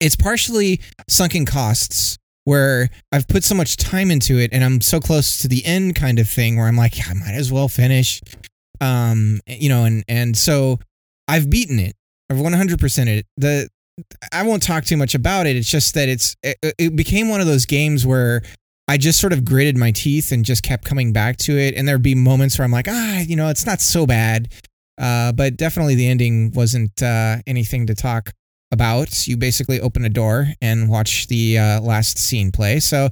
it's 0.05 0.15
partially 0.15 0.81
sunken 1.09 1.45
costs, 1.45 2.17
where 2.43 2.89
I've 3.11 3.27
put 3.27 3.43
so 3.43 3.55
much 3.55 3.75
time 3.75 4.11
into 4.11 4.37
it, 4.39 4.53
and 4.53 4.63
I'm 4.63 4.81
so 4.81 4.99
close 4.99 5.41
to 5.41 5.47
the 5.47 5.65
end 5.65 5.95
kind 5.95 6.19
of 6.19 6.29
thing, 6.29 6.57
where 6.57 6.67
I'm 6.67 6.77
like, 6.77 6.93
I 7.09 7.13
might 7.13 7.33
as 7.33 7.51
well 7.51 7.67
finish, 7.67 8.21
um, 8.79 9.39
you 9.47 9.69
know, 9.69 9.83
and 9.83 10.03
and 10.07 10.37
so 10.37 10.79
I've 11.27 11.49
beaten 11.49 11.79
it. 11.79 11.95
I've 12.29 12.37
100% 12.37 13.07
it. 13.07 13.25
The 13.37 13.69
I 14.31 14.43
won't 14.43 14.63
talk 14.63 14.85
too 14.85 14.97
much 14.97 15.15
about 15.15 15.47
it. 15.47 15.55
It's 15.55 15.69
just 15.69 15.93
that 15.95 16.07
it's 16.07 16.35
it, 16.43 16.57
it 16.77 16.95
became 16.95 17.29
one 17.29 17.41
of 17.41 17.47
those 17.47 17.65
games 17.65 18.05
where 18.05 18.41
I 18.87 18.97
just 18.97 19.19
sort 19.19 19.33
of 19.33 19.43
gritted 19.43 19.77
my 19.77 19.91
teeth 19.91 20.31
and 20.31 20.45
just 20.45 20.61
kept 20.61 20.85
coming 20.85 21.13
back 21.13 21.37
to 21.37 21.57
it. 21.57 21.75
And 21.75 21.87
there'd 21.87 22.03
be 22.03 22.13
moments 22.13 22.57
where 22.57 22.65
I'm 22.65 22.71
like, 22.71 22.87
ah, 22.87 23.19
you 23.19 23.35
know, 23.35 23.49
it's 23.49 23.65
not 23.65 23.81
so 23.81 24.05
bad. 24.05 24.49
Uh, 24.99 25.31
but 25.31 25.57
definitely 25.57 25.95
the 25.95 26.07
ending 26.07 26.51
wasn't 26.51 27.01
uh, 27.01 27.37
anything 27.47 27.87
to 27.87 27.95
talk 27.95 28.31
about. 28.75 29.27
You 29.27 29.37
basically 29.37 29.81
open 29.81 30.05
a 30.05 30.09
door 30.09 30.49
and 30.61 30.87
watch 30.87 31.25
the 31.25 31.57
uh, 31.57 31.81
last 31.81 32.19
scene 32.19 32.51
play. 32.51 32.79
So, 32.79 33.09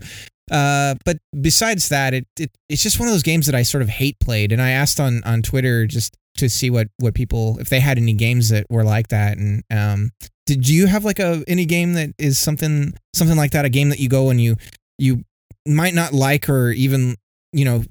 uh, 0.51 0.93
but 1.03 1.17
besides 1.41 1.89
that, 1.89 2.13
it, 2.13 2.27
it 2.39 2.51
it's 2.69 2.83
just 2.83 2.99
one 2.99 3.07
of 3.07 3.13
those 3.13 3.23
games 3.23 3.47
that 3.47 3.55
I 3.55 3.63
sort 3.63 3.81
of 3.81 3.89
hate 3.89 4.19
played. 4.19 4.51
And 4.51 4.61
I 4.61 4.69
asked 4.69 4.99
on 4.99 5.23
on 5.23 5.41
Twitter 5.41 5.87
just 5.87 6.15
to 6.37 6.49
see 6.49 6.69
what 6.69 6.87
what 6.99 7.15
people 7.15 7.57
if 7.59 7.69
they 7.69 7.79
had 7.79 7.97
any 7.97 8.13
games 8.13 8.49
that 8.49 8.67
were 8.69 8.83
like 8.83 9.07
that. 9.07 9.37
And 9.37 9.63
um, 9.71 10.11
did 10.45 10.69
you 10.69 10.85
have 10.85 11.03
like 11.03 11.19
a 11.19 11.43
any 11.47 11.65
game 11.65 11.93
that 11.93 12.11
is 12.19 12.37
something 12.37 12.93
something 13.15 13.37
like 13.37 13.51
that? 13.51 13.65
A 13.65 13.69
game 13.69 13.89
that 13.89 13.99
you 13.99 14.09
go 14.09 14.29
and 14.29 14.39
you 14.39 14.57
you 14.99 15.23
might 15.65 15.93
not 15.93 16.13
like 16.13 16.49
or 16.49 16.71
even 16.71 17.15
you 17.53 17.65
know 17.65 17.83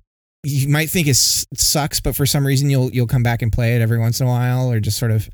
you 0.44 0.68
might 0.68 0.90
think 0.90 1.06
it 1.06 1.16
sucks, 1.16 2.00
but 2.00 2.16
for 2.16 2.26
some 2.26 2.46
reason 2.46 2.68
you'll 2.68 2.90
you'll 2.90 3.06
come 3.06 3.22
back 3.22 3.42
and 3.42 3.52
play 3.52 3.76
it 3.76 3.82
every 3.82 3.98
once 3.98 4.20
in 4.20 4.26
a 4.26 4.30
while, 4.30 4.70
or 4.70 4.80
just 4.80 4.98
sort 4.98 5.12
of 5.12 5.28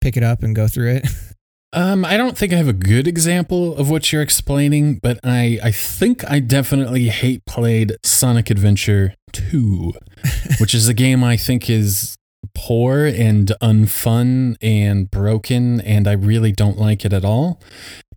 pick 0.00 0.16
it 0.16 0.22
up 0.22 0.42
and 0.42 0.54
go 0.54 0.68
through 0.68 0.96
it. 0.96 1.06
Um, 1.72 2.04
I 2.04 2.16
don't 2.16 2.36
think 2.36 2.52
I 2.52 2.56
have 2.56 2.68
a 2.68 2.72
good 2.72 3.06
example 3.06 3.76
of 3.76 3.90
what 3.90 4.10
you're 4.10 4.22
explaining, 4.22 5.00
but 5.02 5.20
I, 5.22 5.58
I 5.62 5.70
think 5.70 6.28
I 6.30 6.40
definitely 6.40 7.08
hate 7.08 7.44
played 7.44 7.96
Sonic 8.02 8.50
Adventure 8.50 9.14
2, 9.32 9.92
which 10.60 10.74
is 10.74 10.88
a 10.88 10.94
game 10.94 11.22
I 11.22 11.36
think 11.36 11.68
is 11.68 12.16
poor 12.54 13.04
and 13.04 13.52
unfun 13.62 14.56
and 14.62 15.10
broken, 15.10 15.80
and 15.82 16.08
I 16.08 16.12
really 16.12 16.52
don't 16.52 16.78
like 16.78 17.04
it 17.04 17.12
at 17.12 17.24
all. 17.24 17.60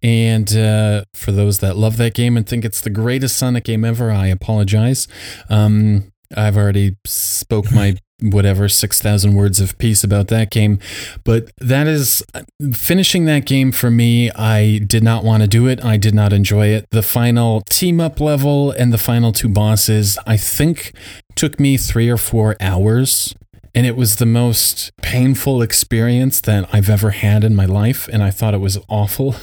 And 0.01 0.55
uh, 0.55 1.03
for 1.13 1.31
those 1.31 1.60
that 1.60 1.77
love 1.77 1.98
that 1.98 2.13
game 2.13 2.38
and 2.38 2.48
think 2.48 2.65
it's 2.65 2.81
the 2.81 2.89
greatest 2.89 3.38
Sonic 3.38 3.65
game 3.65 3.86
ever, 3.86 4.12
I 4.12 4.27
apologize. 4.27 5.08
Um, 5.50 6.10
I've 6.35 6.57
already 6.57 6.97
spoke 7.05 7.71
my 7.71 7.95
whatever 8.21 8.69
6000 8.69 9.33
words 9.33 9.59
of 9.59 9.75
peace 9.79 10.03
about 10.03 10.27
that 10.27 10.51
game 10.51 10.77
but 11.23 11.50
that 11.57 11.88
is 11.88 12.23
finishing 12.71 13.25
that 13.25 13.47
game 13.47 13.71
for 13.71 13.89
me 13.89 14.29
i 14.33 14.77
did 14.85 15.03
not 15.03 15.23
want 15.23 15.41
to 15.41 15.47
do 15.47 15.65
it 15.67 15.83
i 15.83 15.97
did 15.97 16.13
not 16.13 16.31
enjoy 16.31 16.67
it 16.67 16.85
the 16.91 17.01
final 17.01 17.61
team 17.61 18.00
up 18.00 18.19
level 18.19 18.69
and 18.69 18.93
the 18.93 18.97
final 19.00 19.31
two 19.31 19.50
bosses 19.50 20.19
i 20.27 20.38
think 20.38 20.93
took 21.35 21.59
me 21.59 21.77
3 21.77 22.11
or 22.11 22.17
4 22.17 22.55
hours 22.61 23.33
and 23.73 23.85
it 23.85 23.95
was 23.95 24.17
the 24.17 24.25
most 24.25 24.91
painful 25.01 25.61
experience 25.61 26.41
that 26.41 26.67
I've 26.73 26.89
ever 26.89 27.11
had 27.11 27.43
in 27.43 27.55
my 27.55 27.65
life, 27.65 28.09
and 28.11 28.21
I 28.21 28.29
thought 28.29 28.53
it 28.53 28.59
was 28.59 28.77
awful. 28.89 29.35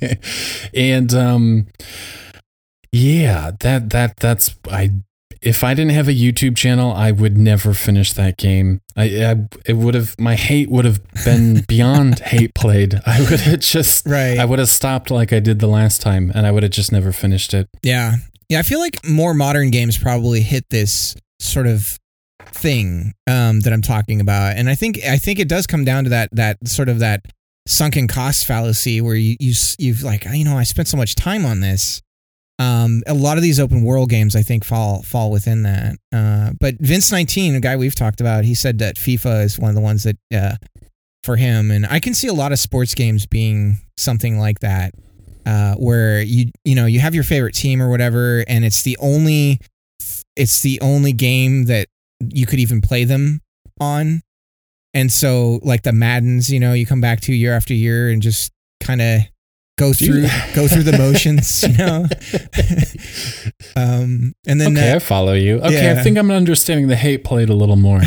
and 0.74 1.14
um, 1.14 1.66
yeah, 2.92 3.52
that 3.60 3.90
that 3.90 4.16
that's 4.16 4.56
I. 4.70 4.90
If 5.40 5.62
I 5.62 5.74
didn't 5.74 5.92
have 5.92 6.08
a 6.08 6.12
YouTube 6.12 6.56
channel, 6.56 6.92
I 6.92 7.12
would 7.12 7.38
never 7.38 7.74
finish 7.74 8.12
that 8.14 8.36
game. 8.36 8.80
I, 8.96 9.04
I 9.24 9.36
it 9.66 9.74
would 9.74 9.94
have 9.94 10.18
my 10.18 10.34
hate 10.34 10.70
would 10.70 10.84
have 10.84 11.00
been 11.24 11.62
beyond 11.68 12.20
hate 12.20 12.54
played. 12.54 13.00
I 13.06 13.20
would 13.20 13.40
have 13.40 13.60
just 13.60 14.06
right. 14.06 14.38
I 14.38 14.44
would 14.44 14.58
have 14.58 14.68
stopped 14.68 15.10
like 15.10 15.32
I 15.32 15.40
did 15.40 15.60
the 15.60 15.66
last 15.66 16.00
time, 16.00 16.32
and 16.34 16.46
I 16.46 16.50
would 16.50 16.62
have 16.62 16.72
just 16.72 16.92
never 16.92 17.12
finished 17.12 17.54
it. 17.54 17.68
Yeah. 17.82 18.16
Yeah, 18.48 18.60
I 18.60 18.62
feel 18.62 18.80
like 18.80 19.06
more 19.06 19.34
modern 19.34 19.70
games 19.70 19.98
probably 19.98 20.40
hit 20.40 20.64
this 20.70 21.14
sort 21.38 21.66
of 21.66 21.98
thing 22.46 23.12
um, 23.26 23.60
that 23.60 23.72
I'm 23.74 23.82
talking 23.82 24.20
about, 24.20 24.56
and 24.56 24.68
I 24.70 24.74
think 24.74 24.98
I 25.04 25.18
think 25.18 25.38
it 25.38 25.48
does 25.48 25.66
come 25.66 25.84
down 25.84 26.04
to 26.04 26.10
that 26.10 26.30
that 26.32 26.66
sort 26.66 26.88
of 26.88 27.00
that 27.00 27.26
sunken 27.66 28.08
cost 28.08 28.46
fallacy 28.46 29.00
where 29.00 29.14
you 29.14 29.36
you 29.38 29.52
you've 29.78 30.02
like 30.02 30.24
you 30.24 30.44
know 30.44 30.56
I 30.56 30.62
spent 30.62 30.88
so 30.88 30.96
much 30.96 31.14
time 31.14 31.44
on 31.44 31.60
this. 31.60 32.00
Um, 32.60 33.02
a 33.06 33.14
lot 33.14 33.36
of 33.36 33.42
these 33.42 33.60
open 33.60 33.82
world 33.84 34.10
games 34.10 34.34
I 34.34 34.42
think 34.42 34.64
fall 34.64 35.02
fall 35.02 35.30
within 35.30 35.62
that. 35.62 35.96
Uh, 36.12 36.50
but 36.58 36.74
Vince 36.78 37.12
nineteen, 37.12 37.54
a 37.54 37.60
guy 37.60 37.76
we've 37.76 37.94
talked 37.94 38.20
about, 38.20 38.44
he 38.44 38.54
said 38.54 38.78
that 38.78 38.96
FIFA 38.96 39.44
is 39.44 39.58
one 39.58 39.68
of 39.68 39.74
the 39.76 39.80
ones 39.80 40.02
that 40.02 40.16
uh, 40.34 40.56
for 41.22 41.36
him, 41.36 41.70
and 41.70 41.86
I 41.86 42.00
can 42.00 42.14
see 42.14 42.26
a 42.26 42.32
lot 42.32 42.52
of 42.52 42.58
sports 42.58 42.94
games 42.94 43.26
being 43.26 43.78
something 43.96 44.38
like 44.38 44.60
that 44.60 44.92
uh, 45.46 45.74
where 45.76 46.20
you 46.20 46.50
you 46.64 46.74
know 46.74 46.86
you 46.86 47.00
have 47.00 47.14
your 47.14 47.24
favorite 47.24 47.54
team 47.54 47.80
or 47.80 47.88
whatever, 47.88 48.44
and 48.48 48.64
it's 48.64 48.82
the 48.82 48.96
only 49.00 49.60
it's 50.36 50.60
the 50.60 50.80
only 50.80 51.12
game 51.12 51.64
that 51.66 51.88
you 52.20 52.44
could 52.46 52.58
even 52.58 52.80
play 52.80 53.04
them 53.04 53.40
on, 53.80 54.22
and 54.94 55.10
so 55.10 55.60
like 55.62 55.84
the 55.84 55.92
Maddens, 55.92 56.52
you 56.52 56.60
know, 56.60 56.72
you 56.72 56.84
come 56.84 57.00
back 57.00 57.20
to 57.22 57.32
year 57.32 57.54
after 57.54 57.72
year 57.72 58.10
and 58.10 58.20
just 58.20 58.52
kind 58.80 59.00
of 59.00 59.20
go 59.78 59.92
through 59.92 60.26
go 60.54 60.68
through 60.68 60.82
the 60.82 60.98
motions, 60.98 61.62
you 61.62 61.76
know. 61.78 62.04
um, 63.76 64.34
and 64.46 64.60
then 64.60 64.76
okay, 64.76 64.92
uh, 64.92 64.96
I 64.96 64.98
follow 64.98 65.32
you. 65.32 65.58
Okay, 65.60 65.84
yeah. 65.84 65.98
I 65.98 66.02
think 66.02 66.18
I'm 66.18 66.30
understanding 66.30 66.88
the 66.88 66.96
hate 66.96 67.24
played 67.24 67.48
a 67.48 67.54
little 67.54 67.76
more. 67.76 68.02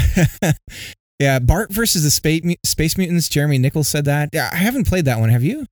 yeah, 1.20 1.40
Bart 1.40 1.72
versus 1.72 2.04
the 2.04 2.12
Space 2.12 2.42
Space 2.63 2.98
Mutants. 2.98 3.30
Jeremy 3.30 3.58
Nichols 3.58 3.88
said 3.88 4.06
that. 4.06 4.30
Yeah, 4.34 4.50
I 4.51 4.58
haven't 4.58 4.88
played 4.88 5.06
that 5.06 5.20
one. 5.20 5.30
Have 5.30 5.44
you? 5.44 5.66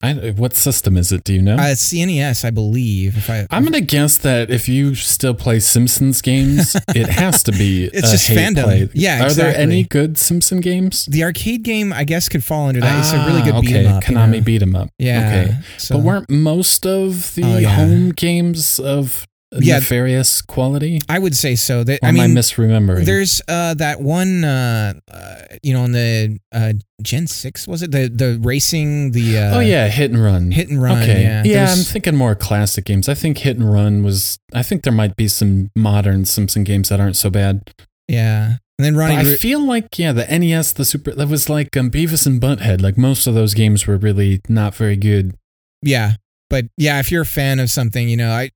I, 0.00 0.12
what 0.36 0.54
system 0.54 0.96
is 0.96 1.10
it? 1.10 1.24
Do 1.24 1.34
you 1.34 1.42
know? 1.42 1.56
Uh, 1.56 1.70
it's 1.70 1.90
the 1.90 2.04
NES, 2.06 2.44
I 2.44 2.50
believe. 2.50 3.16
If 3.16 3.28
I, 3.28 3.48
I'm 3.50 3.64
gonna 3.64 3.80
guess 3.80 4.16
that 4.18 4.48
if 4.48 4.68
you 4.68 4.94
still 4.94 5.34
play 5.34 5.58
Simpsons 5.58 6.22
games, 6.22 6.76
it 6.94 7.08
has 7.08 7.42
to 7.44 7.52
be. 7.52 7.86
It's 7.92 8.08
a 8.08 8.12
just 8.12 8.28
fandom. 8.30 8.62
play. 8.64 8.88
Yeah, 8.94 9.26
Are 9.26 9.30
there 9.32 9.56
any 9.56 9.82
good 9.82 10.16
Simpson 10.16 10.60
games? 10.60 11.06
the 11.06 11.24
arcade 11.24 11.64
game, 11.64 11.92
I 11.92 12.04
guess, 12.04 12.28
could 12.28 12.44
fall 12.44 12.68
under 12.68 12.80
that. 12.80 12.98
it's 13.00 13.12
a 13.12 13.26
really 13.26 13.42
good 13.42 13.54
Ah, 13.54 13.60
beat 13.60 13.70
okay. 13.70 13.86
'em 13.86 13.92
up. 13.96 14.08
you 14.08 14.14
Konami 14.16 14.32
know? 14.34 14.40
beat 14.42 14.62
'em 14.62 14.76
up. 14.76 14.88
Yeah. 14.98 15.28
Okay. 15.46 15.58
So, 15.78 15.96
But 15.96 16.04
weren't 16.04 16.30
most 16.30 16.86
of 16.86 17.34
the 17.34 17.42
Oh, 17.44 17.58
yeah. 17.58 17.68
home 17.74 18.10
games 18.10 18.78
of 18.78 19.26
Yeah. 19.52 19.78
nefarious 19.78 20.42
quality? 20.42 21.00
I 21.08 21.18
would 21.18 21.34
say 21.36 21.54
so. 21.56 21.82
That 21.84 22.00
I 22.02 22.08
am 22.08 22.20
I 22.20 22.26
mean, 22.26 22.36
misremembering? 22.36 23.06
there's 23.06 23.40
uh, 23.48 23.74
that 23.74 24.00
one, 24.00 24.44
uh, 24.44 24.94
uh, 25.10 25.34
you 25.62 25.72
know, 25.72 25.82
on 25.82 25.92
the 25.92 26.38
uh, 26.52 26.74
Gen 27.02 27.26
Six 27.26 27.66
was 27.66 27.82
it 27.82 27.90
the 27.90 28.08
the 28.08 28.38
racing 28.42 29.12
the 29.12 29.38
uh, 29.38 29.56
oh 29.56 29.60
yeah, 29.60 29.88
hit 29.88 30.10
and 30.10 30.22
run. 30.22 30.50
hit 30.50 30.68
and 30.68 30.82
run? 30.82 31.02
Okay. 31.02 31.22
Yeah, 31.22 31.42
Yeah, 31.44 31.72
I'm 31.72 31.78
thinking 31.78 32.14
more 32.14 32.34
classic 32.34 32.84
games. 32.84 33.08
I 33.08 33.14
think 33.14 33.38
Hit 33.38 33.56
and 33.56 33.72
Run 33.72 34.02
was. 34.02 34.38
I 34.54 34.62
think 34.62 34.82
there 34.82 34.92
might 34.92 35.16
be 35.16 35.28
some 35.28 35.70
modern 35.74 36.24
Simpson 36.26 36.62
games 36.64 36.90
that 36.90 37.00
aren't 37.00 37.16
so 37.16 37.30
bad. 37.30 37.72
yeah. 38.06 38.56
And 38.80 38.84
then 38.84 38.96
Ronnie, 38.96 39.16
I 39.16 39.34
feel 39.34 39.60
like 39.60 39.98
yeah, 39.98 40.12
the 40.12 40.24
NES, 40.26 40.72
the 40.74 40.84
Super, 40.84 41.10
that 41.10 41.26
was 41.26 41.48
like 41.48 41.76
um, 41.76 41.90
Beavis 41.90 42.26
and 42.28 42.40
Butthead. 42.40 42.80
Like 42.80 42.96
most 42.96 43.26
of 43.26 43.34
those 43.34 43.52
games 43.52 43.88
were 43.88 43.96
really 43.96 44.40
not 44.48 44.72
very 44.74 44.94
good. 44.96 45.34
yeah, 45.82 46.12
but 46.48 46.66
yeah, 46.76 47.00
if 47.00 47.10
you're 47.10 47.22
a 47.22 47.26
fan 47.26 47.58
of 47.58 47.70
something, 47.70 48.08
you 48.08 48.16
know, 48.16 48.30
I 48.30 48.50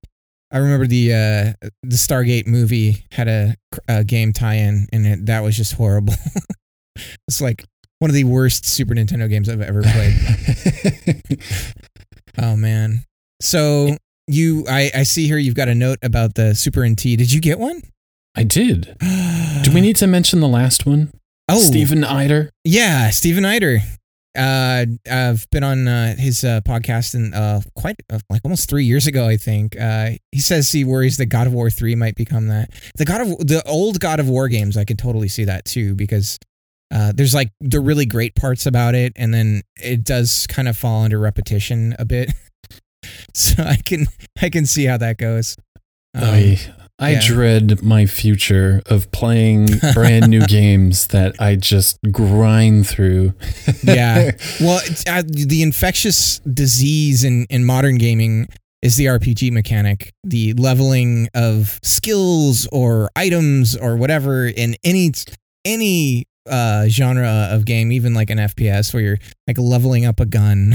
I 0.52 0.59
remember 0.59 0.87
the 0.87 1.12
uh, 1.12 1.68
the 1.82 1.97
Stargate 1.97 2.47
movie 2.47 3.06
had 3.11 3.28
a, 3.28 3.56
a 3.88 4.04
game 4.04 4.32
tie-in, 4.32 4.87
and 4.92 5.06
it, 5.06 5.26
that 5.26 5.40
was 5.42 5.56
just 5.56 5.75
horrible. 5.75 6.14
it's 7.26 7.40
like 7.40 7.64
one 8.00 8.11
of 8.11 8.14
the 8.14 8.25
worst 8.25 8.66
Super 8.66 8.94
Nintendo 8.94 9.28
games 9.28 9.49
I've 9.49 9.62
ever 9.62 9.82
played. 9.82 11.23
Oh 12.38 12.56
man. 12.56 13.04
So 13.40 13.97
you, 14.26 14.64
I, 14.68 14.90
I 14.94 15.02
see 15.02 15.26
here 15.26 15.38
you've 15.38 15.54
got 15.54 15.68
a 15.68 15.75
note 15.75 15.99
about 16.02 16.35
the 16.35 16.54
Super 16.54 16.87
NT. 16.87 17.02
Did 17.02 17.32
you 17.32 17.40
get 17.40 17.59
one? 17.59 17.82
I 18.35 18.44
did. 18.44 18.97
Do 19.62 19.73
we 19.73 19.80
need 19.80 19.97
to 19.97 20.06
mention 20.06 20.40
the 20.40 20.49
last 20.49 20.87
one? 20.87 21.12
Oh, 21.49 21.59
Stephen 21.59 22.04
Eider. 22.04 22.50
Yeah, 22.64 23.11
Stephen 23.11 23.44
Eider. 23.44 23.80
Uh, 24.37 24.87
I've 25.11 25.49
been 25.51 25.62
on 25.62 25.87
uh, 25.87 26.17
his 26.17 26.43
uh, 26.43 26.61
podcast 26.62 27.15
and 27.15 27.35
uh, 27.35 27.61
quite 27.77 27.97
uh, 28.11 28.19
like 28.31 28.41
almost 28.45 28.69
three 28.69 28.85
years 28.85 29.07
ago, 29.07 29.27
I 29.27 29.37
think. 29.37 29.79
Uh, 29.79 30.12
he 30.31 30.41
says 30.41 30.73
he 30.73 30.85
worries 30.85 31.19
that 31.19 31.27
God 31.27 31.47
of 31.47 31.53
War 31.53 31.71
three 31.71 31.95
might 31.95 32.15
become 32.15 32.49
that. 32.49 32.71
The 32.97 33.05
God 33.05 33.21
of 33.21 33.29
the 33.47 33.62
old 33.67 34.01
God 34.01 34.21
of 34.21 34.29
War 34.29 34.49
games, 34.49 34.77
I 34.77 34.85
can 34.85 34.97
totally 34.97 35.29
see 35.29 35.45
that 35.45 35.65
too 35.65 35.95
because 35.95 36.39
uh, 36.93 37.12
there's 37.15 37.35
like 37.35 37.53
the 37.61 37.81
really 37.81 38.07
great 38.07 38.35
parts 38.35 38.67
about 38.67 38.95
it, 38.95 39.12
and 39.17 39.33
then 39.33 39.62
it 39.77 40.05
does 40.05 40.47
kind 40.47 40.69
of 40.69 40.77
fall 40.77 41.05
into 41.05 41.19
repetition 41.19 41.95
a 41.99 42.05
bit. 42.05 42.33
so 43.35 43.62
I 43.62 43.77
can 43.77 44.07
I 44.41 44.49
can 44.49 44.67
see 44.67 44.85
how 44.85 44.97
that 44.99 45.19
goes. 45.19 45.57
Um, 46.15 46.25
I, 46.25 46.59
I 46.99 47.13
yeah. 47.13 47.21
dread 47.27 47.83
my 47.83 48.07
future 48.07 48.83
of 48.87 49.11
playing 49.11 49.69
brand 49.95 50.29
new 50.29 50.47
games 50.47 51.09
that 51.09 51.35
I 51.41 51.57
just 51.57 51.99
grind 52.11 52.87
through. 52.87 53.35
yeah. 53.83 54.31
Well, 54.61 54.81
it's, 54.85 55.05
uh, 55.09 55.23
the 55.27 55.63
infectious 55.63 56.39
disease 56.41 57.25
in, 57.25 57.47
in 57.51 57.65
modern 57.65 57.99
gaming 57.99 58.49
is 58.83 58.97
the 58.97 59.07
RPG 59.07 59.51
mechanic, 59.53 60.13
the 60.25 60.53
leveling 60.55 61.29
of 61.35 61.81
skills 61.83 62.69
or 62.73 63.11
items 63.17 63.77
or 63.77 63.97
whatever 63.97 64.47
in 64.47 64.77
any 64.85 65.13
any 65.65 66.27
uh, 66.49 66.89
genre 66.89 67.49
of 67.51 67.65
game, 67.65 67.93
even 67.93 68.15
like 68.15 68.31
an 68.31 68.39
FPS 68.39 68.93
where 68.93 69.03
you're 69.03 69.19
like 69.47 69.59
leveling 69.59 70.05
up 70.05 70.21
a 70.21 70.27
gun. 70.27 70.75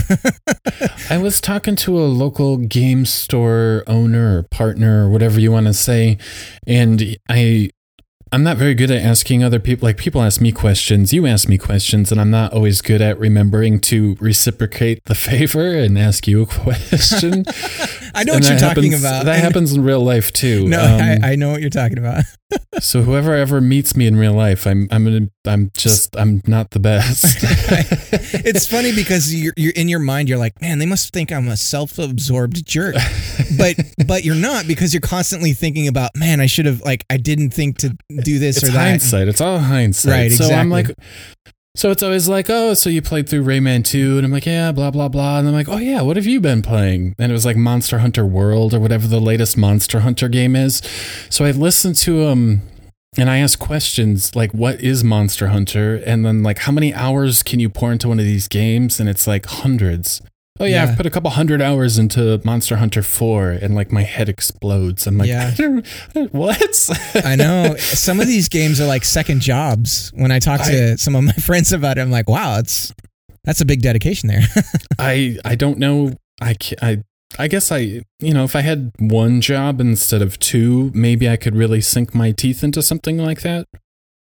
I 1.10 1.18
was 1.18 1.42
talking 1.42 1.76
to 1.78 1.98
a 1.98 2.06
local 2.06 2.58
game 2.58 3.06
store 3.06 3.84
owner 3.88 4.40
or 4.40 4.44
partner 4.44 5.06
or 5.06 5.10
whatever 5.10 5.40
you 5.40 5.52
want 5.52 5.68
to 5.68 5.74
say, 5.74 6.18
and 6.66 7.18
I 7.30 7.70
I'm 8.31 8.43
not 8.43 8.57
very 8.57 8.74
good 8.75 8.91
at 8.91 9.01
asking 9.01 9.43
other 9.43 9.60
people. 9.60 9.88
Like 9.88 9.98
people 9.98 10.22
ask 10.22 10.41
me 10.41 10.51
questions, 10.51 11.13
you 11.13 11.25
ask 11.25 11.48
me 11.48 11.57
questions, 11.57 12.12
and 12.12 12.19
I'm 12.19 12.29
not 12.29 12.51
always 12.53 12.81
good 12.81 13.01
at 13.01 13.17
remembering 13.19 13.79
to 13.81 14.15
reciprocate 14.19 15.01
the 15.05 15.15
favor 15.27 15.75
and 15.77 15.98
ask 15.98 16.27
you 16.27 16.41
a 16.41 16.46
question. 16.46 17.46
I 18.15 18.24
know 18.24 18.34
And 18.34 18.43
what 18.43 18.50
you're 18.50 18.60
that 18.60 18.75
talking 18.75 18.91
happens- 18.91 19.01
about. 19.03 19.25
That 19.25 19.36
And- 19.36 19.43
happens 19.43 19.74
in 19.74 19.84
real 19.84 20.01
life 20.03 20.34
too. 20.34 20.67
No, 20.67 20.79
Um, 20.81 21.01
I, 21.01 21.31
I 21.31 21.36
know 21.36 21.51
what 21.51 21.62
you're 21.62 21.69
talking 21.69 21.98
about. 22.00 22.24
so 22.79 23.01
whoever 23.01 23.34
ever 23.36 23.60
meets 23.60 23.96
me 23.98 24.07
in 24.07 24.15
real 24.15 24.31
life, 24.34 24.65
I'm 24.65 24.88
I'm 24.89 25.03
gonna 25.03 25.27
I'm 25.46 25.69
just 25.75 26.15
I'm 26.15 26.41
not 26.48 26.72
the 26.72 26.79
best. 26.79 27.25
it's 28.34 28.65
funny 28.65 28.93
because 28.96 29.34
you're, 29.36 29.53
you're 29.57 29.74
in 29.75 29.89
your 29.89 30.00
mind 30.00 30.29
you're 30.29 30.38
like 30.38 30.60
man 30.62 30.79
they 30.79 30.86
must 30.86 31.12
think 31.12 31.31
i'm 31.31 31.48
a 31.50 31.57
self-absorbed 31.57 32.65
jerk 32.65 32.96
but 33.57 33.75
but 34.07 34.24
you're 34.24 34.34
not 34.36 34.65
because 34.65 34.93
you're 34.93 35.01
constantly 35.01 35.51
thinking 35.51 35.88
about 35.89 36.12
man 36.15 36.39
i 36.39 36.46
should 36.46 36.65
have 36.65 36.81
like 36.81 37.05
i 37.10 37.17
didn't 37.17 37.50
think 37.51 37.77
to 37.79 37.96
do 38.24 38.40
this 38.40 38.58
it's 38.58 38.70
or 38.70 38.72
that 38.72 38.90
hindsight. 38.90 39.28
It's 39.28 39.42
all 39.42 39.60
hindsight. 39.60 40.12
Right, 40.12 40.32
So 40.32 40.54
I'm 40.54 40.70
like, 40.70 40.88
so 41.76 41.92
it's 41.92 42.02
always 42.02 42.28
like, 42.28 42.50
oh, 42.50 42.74
so 42.74 42.90
you 42.90 43.02
played 43.02 43.30
through 43.30 43.44
Rayman 43.44 43.86
2, 43.86 44.18
and 44.18 44.26
I'm 44.26 44.32
like, 44.32 44.46
yeah, 44.46 44.72
blah 44.72 44.90
blah 44.92 45.10
blah, 45.10 45.40
and 45.40 45.48
I'm 45.48 45.54
like, 45.54 45.70
oh 45.70 45.78
yeah, 45.78 46.02
what 46.02 46.16
have 46.16 46.26
you 46.26 46.42
been 46.42 46.62
playing? 46.62 47.14
And 47.20 47.32
it 47.32 47.34
was 47.34 47.46
like 47.46 47.56
Monster 47.56 48.00
Hunter 48.00 48.26
World 48.26 48.74
or 48.74 48.80
whatever 48.80 49.08
the 49.08 49.20
latest 49.20 49.58
Monster 49.58 50.00
Hunter 50.00 50.28
game 50.28 50.56
is. 50.56 50.82
So 51.30 51.46
I 51.46 51.52
listened 51.52 51.96
to 51.98 52.26
um. 52.26 52.62
And 53.20 53.32
I 53.32 53.40
asked 53.40 53.58
questions 53.58 54.36
like, 54.36 54.54
what 54.54 54.80
is 54.80 55.04
Monster 55.04 55.48
Hunter? 55.48 55.96
And 56.06 56.24
then, 56.24 56.44
like, 56.44 56.60
how 56.60 56.72
many 56.72 56.94
hours 56.94 57.42
can 57.42 57.60
you 57.60 57.68
pour 57.68 57.92
into 57.92 58.08
one 58.08 58.20
of 58.20 58.26
these 58.26 58.48
games? 58.48 59.00
And 59.00 59.10
it's 59.10 59.26
like 59.26 59.48
hundreds. 59.48 60.22
Oh, 60.60 60.66
yeah, 60.66 60.84
Yeah. 60.86 60.92
I've 60.92 60.98
put 60.98 61.06
a 61.06 61.10
couple 61.10 61.30
hundred 61.32 61.62
hours 61.62 61.98
into 61.98 62.42
Monster 62.44 62.78
Hunter 62.78 63.04
4, 63.04 63.52
and 63.52 63.76
like 63.76 63.92
my 63.92 64.04
head 64.04 64.30
explodes. 64.30 65.08
I'm 65.08 65.18
like, 65.18 65.28
Yeah. 65.30 65.52
what? 66.32 66.90
i 67.26 67.36
know 67.36 67.76
some 67.78 68.20
of 68.20 68.28
these 68.28 68.50
games 68.50 68.80
are 68.80 68.88
like 68.88 69.04
second 69.04 69.42
jobs 69.42 70.12
when 70.16 70.32
i 70.32 70.40
talk 70.40 70.62
to 70.64 70.98
some 70.98 71.16
of 71.16 71.24
my 71.24 71.32
friends 71.48 71.72
about 71.72 71.98
it 71.98 72.01
i'm 72.01 72.12
like 72.12 72.29
wow 72.29 72.58
it's 72.60 72.94
that's 73.44 73.62
a 73.62 73.66
big 73.66 73.81
dedication 73.81 74.27
there 74.29 74.42
I 75.00 75.38
I 75.46 75.55
don't 75.55 75.77
know. 75.77 76.14
I 76.42 76.55
I 76.81 77.01
I 77.40 77.48
guess 77.48 77.72
I 77.72 78.01
you 78.20 78.34
know 78.34 78.44
if 78.44 78.55
I 78.55 78.62
had 78.62 78.92
one 79.00 79.42
job 79.42 79.79
instead 79.81 80.22
of 80.22 80.38
two, 80.40 80.92
maybe 80.94 81.29
I 81.29 81.36
could 81.38 81.55
really 81.55 81.81
sink 81.81 82.14
my 82.16 82.31
teeth 82.31 82.64
into 82.64 82.81
something 82.81 83.18
like 83.18 83.42
that. 83.42 83.66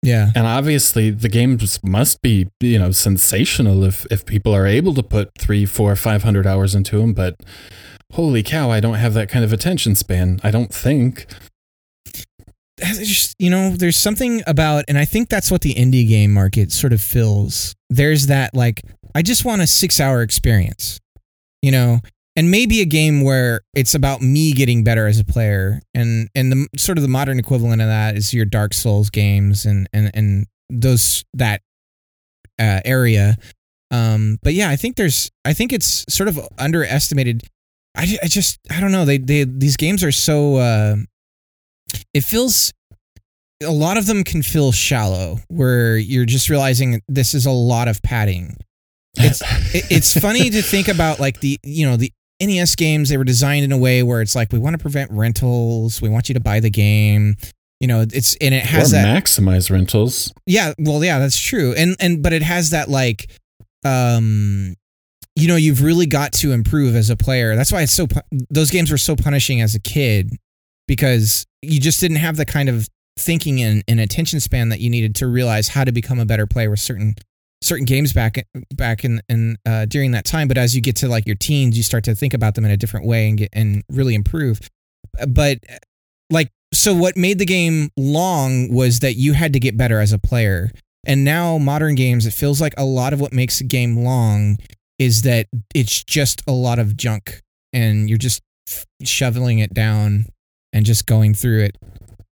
Yeah 0.03 0.31
And 0.35 0.47
obviously, 0.47 1.11
the 1.11 1.29
games 1.29 1.79
must 1.83 2.21
be 2.21 2.49
you 2.59 2.79
know 2.79 2.91
sensational 2.91 3.83
if 3.83 4.05
if 4.11 4.25
people 4.25 4.53
are 4.55 4.65
able 4.65 4.93
to 4.95 5.03
put 5.03 5.31
three, 5.37 5.65
four, 5.65 5.95
five 5.95 6.23
hundred 6.23 6.47
hours 6.47 6.73
into 6.75 6.97
them. 6.99 7.13
But 7.13 7.35
holy 8.13 8.43
cow, 8.43 8.71
I 8.71 8.79
don't 8.79 8.95
have 8.95 9.13
that 9.13 9.29
kind 9.29 9.45
of 9.45 9.53
attention 9.53 9.95
span. 9.95 10.39
I 10.43 10.51
don't 10.51 10.73
think. 10.73 11.27
It's 12.83 13.07
just 13.07 13.35
you 13.37 13.49
know 13.51 13.75
there's 13.75 13.97
something 14.01 14.41
about 14.47 14.85
and 14.87 14.97
i 14.97 15.05
think 15.05 15.29
that's 15.29 15.51
what 15.51 15.61
the 15.61 15.75
indie 15.75 16.07
game 16.07 16.33
market 16.33 16.71
sort 16.71 16.93
of 16.93 17.01
fills 17.01 17.75
there's 17.91 18.25
that 18.27 18.55
like 18.55 18.81
i 19.13 19.21
just 19.21 19.45
want 19.45 19.61
a 19.61 19.67
six 19.67 19.99
hour 19.99 20.23
experience 20.23 20.99
you 21.61 21.71
know 21.71 21.99
and 22.35 22.49
maybe 22.49 22.81
a 22.81 22.85
game 22.85 23.23
where 23.23 23.61
it's 23.73 23.93
about 23.93 24.21
me 24.21 24.53
getting 24.53 24.83
better 24.83 25.07
as 25.07 25.19
a 25.19 25.25
player 25.25 25.81
and 25.93 26.29
and 26.33 26.51
the 26.51 26.67
sort 26.77 26.97
of 26.97 27.01
the 27.01 27.07
modern 27.07 27.39
equivalent 27.39 27.81
of 27.81 27.87
that 27.87 28.15
is 28.15 28.33
your 28.33 28.45
dark 28.45 28.73
souls 28.73 29.09
games 29.09 29.65
and 29.65 29.87
and 29.93 30.11
and 30.13 30.47
those 30.69 31.25
that 31.33 31.61
uh, 32.59 32.79
area. 32.85 33.35
Um 33.91 34.37
but 34.41 34.53
yeah 34.53 34.69
i 34.69 34.77
think 34.77 34.95
there's 34.95 35.29
i 35.43 35.53
think 35.53 35.73
it's 35.73 36.05
sort 36.09 36.29
of 36.29 36.39
underestimated. 36.57 37.43
I, 37.95 38.17
I 38.23 38.27
just 38.27 38.59
i 38.69 38.79
don't 38.79 38.91
know. 38.93 39.03
They 39.03 39.17
they 39.17 39.43
these 39.43 39.75
games 39.75 40.03
are 40.03 40.13
so 40.13 40.55
uh 40.55 40.95
it 42.13 42.21
feels 42.21 42.71
a 43.61 43.71
lot 43.71 43.97
of 43.97 44.05
them 44.05 44.23
can 44.23 44.41
feel 44.41 44.71
shallow 44.71 45.39
where 45.49 45.97
you're 45.97 46.25
just 46.25 46.49
realizing 46.49 47.01
this 47.07 47.33
is 47.33 47.45
a 47.45 47.51
lot 47.51 47.87
of 47.87 48.01
padding. 48.01 48.55
It's 49.15 49.41
it, 49.75 49.91
it's 49.91 50.17
funny 50.17 50.49
to 50.49 50.61
think 50.61 50.87
about 50.87 51.19
like 51.19 51.41
the 51.41 51.59
you 51.63 51.85
know 51.85 51.97
the 51.97 52.13
NES 52.41 52.75
games 52.75 53.09
they 53.09 53.17
were 53.17 53.23
designed 53.23 53.63
in 53.63 53.71
a 53.71 53.77
way 53.77 54.01
where 54.03 54.21
it's 54.21 54.35
like 54.35 54.51
we 54.51 54.59
want 54.59 54.73
to 54.73 54.77
prevent 54.79 55.11
rentals 55.11 56.01
we 56.01 56.09
want 56.09 56.27
you 56.29 56.33
to 56.33 56.39
buy 56.41 56.59
the 56.59 56.69
game 56.71 57.35
you 57.79 57.87
know 57.87 58.01
it's 58.11 58.35
and 58.41 58.53
it 58.53 58.63
Or 58.63 58.67
has 58.67 58.91
that 58.91 59.23
maximize 59.23 59.69
rentals. 59.69 60.33
yeah 60.45 60.73
well 60.79 61.03
yeah 61.03 61.19
that's 61.19 61.39
true 61.39 61.73
and 61.77 61.95
and 61.99 62.21
but 62.23 62.33
it 62.33 62.41
has 62.43 62.71
that 62.71 62.89
like 62.89 63.29
um 63.85 64.75
you 65.35 65.47
know 65.47 65.55
you've 65.55 65.81
really 65.83 66.05
got 66.05 66.33
to 66.33 66.51
improve 66.51 66.95
as 66.95 67.09
a 67.09 67.15
player 67.17 67.55
that's 67.55 67.71
why 67.71 67.81
it's 67.81 67.93
so 67.93 68.07
those 68.49 68.69
games 68.71 68.91
were 68.91 68.97
so 68.97 69.15
punishing 69.15 69.61
as 69.61 69.75
a 69.75 69.79
kid 69.79 70.29
because 70.87 71.45
you 71.61 71.79
just 71.79 71.99
didn't 72.01 72.17
have 72.17 72.37
the 72.37 72.45
kind 72.45 72.69
of 72.69 72.87
thinking 73.19 73.61
and, 73.61 73.83
and 73.87 73.99
attention 73.99 74.39
span 74.39 74.69
that 74.69 74.79
you 74.79 74.89
needed 74.89 75.13
to 75.15 75.27
realize 75.27 75.69
how 75.69 75.83
to 75.83 75.91
become 75.91 76.19
a 76.19 76.25
better 76.25 76.47
player 76.47 76.69
with 76.69 76.79
certain 76.79 77.13
certain 77.61 77.85
games 77.85 78.11
back 78.11 78.45
back 78.73 79.05
in, 79.05 79.21
in 79.29 79.57
uh, 79.65 79.85
during 79.85 80.11
that 80.11 80.25
time 80.25 80.47
but 80.47 80.57
as 80.57 80.75
you 80.75 80.81
get 80.81 80.95
to 80.95 81.07
like 81.07 81.27
your 81.27 81.35
teens 81.35 81.77
you 81.77 81.83
start 81.83 82.03
to 82.03 82.15
think 82.15 82.33
about 82.33 82.55
them 82.55 82.65
in 82.65 82.71
a 82.71 82.77
different 82.77 83.05
way 83.05 83.27
and 83.27 83.37
get 83.37 83.49
and 83.53 83.83
really 83.89 84.15
improve. 84.15 84.59
But 85.27 85.59
like 86.29 86.49
so 86.73 86.93
what 86.95 87.17
made 87.17 87.39
the 87.39 87.45
game 87.45 87.89
long 87.97 88.73
was 88.73 88.99
that 88.99 89.15
you 89.15 89.33
had 89.33 89.53
to 89.53 89.59
get 89.59 89.77
better 89.77 89.99
as 89.99 90.13
a 90.13 90.19
player. 90.19 90.71
And 91.05 91.23
now 91.25 91.57
modern 91.57 91.95
games 91.95 92.25
it 92.25 92.33
feels 92.33 92.61
like 92.61 92.73
a 92.77 92.85
lot 92.85 93.13
of 93.13 93.19
what 93.19 93.33
makes 93.33 93.59
a 93.59 93.63
game 93.63 93.97
long 93.97 94.57
is 94.99 95.23
that 95.23 95.47
it's 95.73 96.03
just 96.03 96.43
a 96.47 96.51
lot 96.51 96.79
of 96.79 96.95
junk 96.95 97.41
and 97.73 98.07
you're 98.07 98.17
just 98.17 98.41
shoveling 99.03 99.59
it 99.59 99.73
down 99.73 100.25
and 100.73 100.85
just 100.85 101.05
going 101.05 101.33
through 101.33 101.63
it 101.63 101.77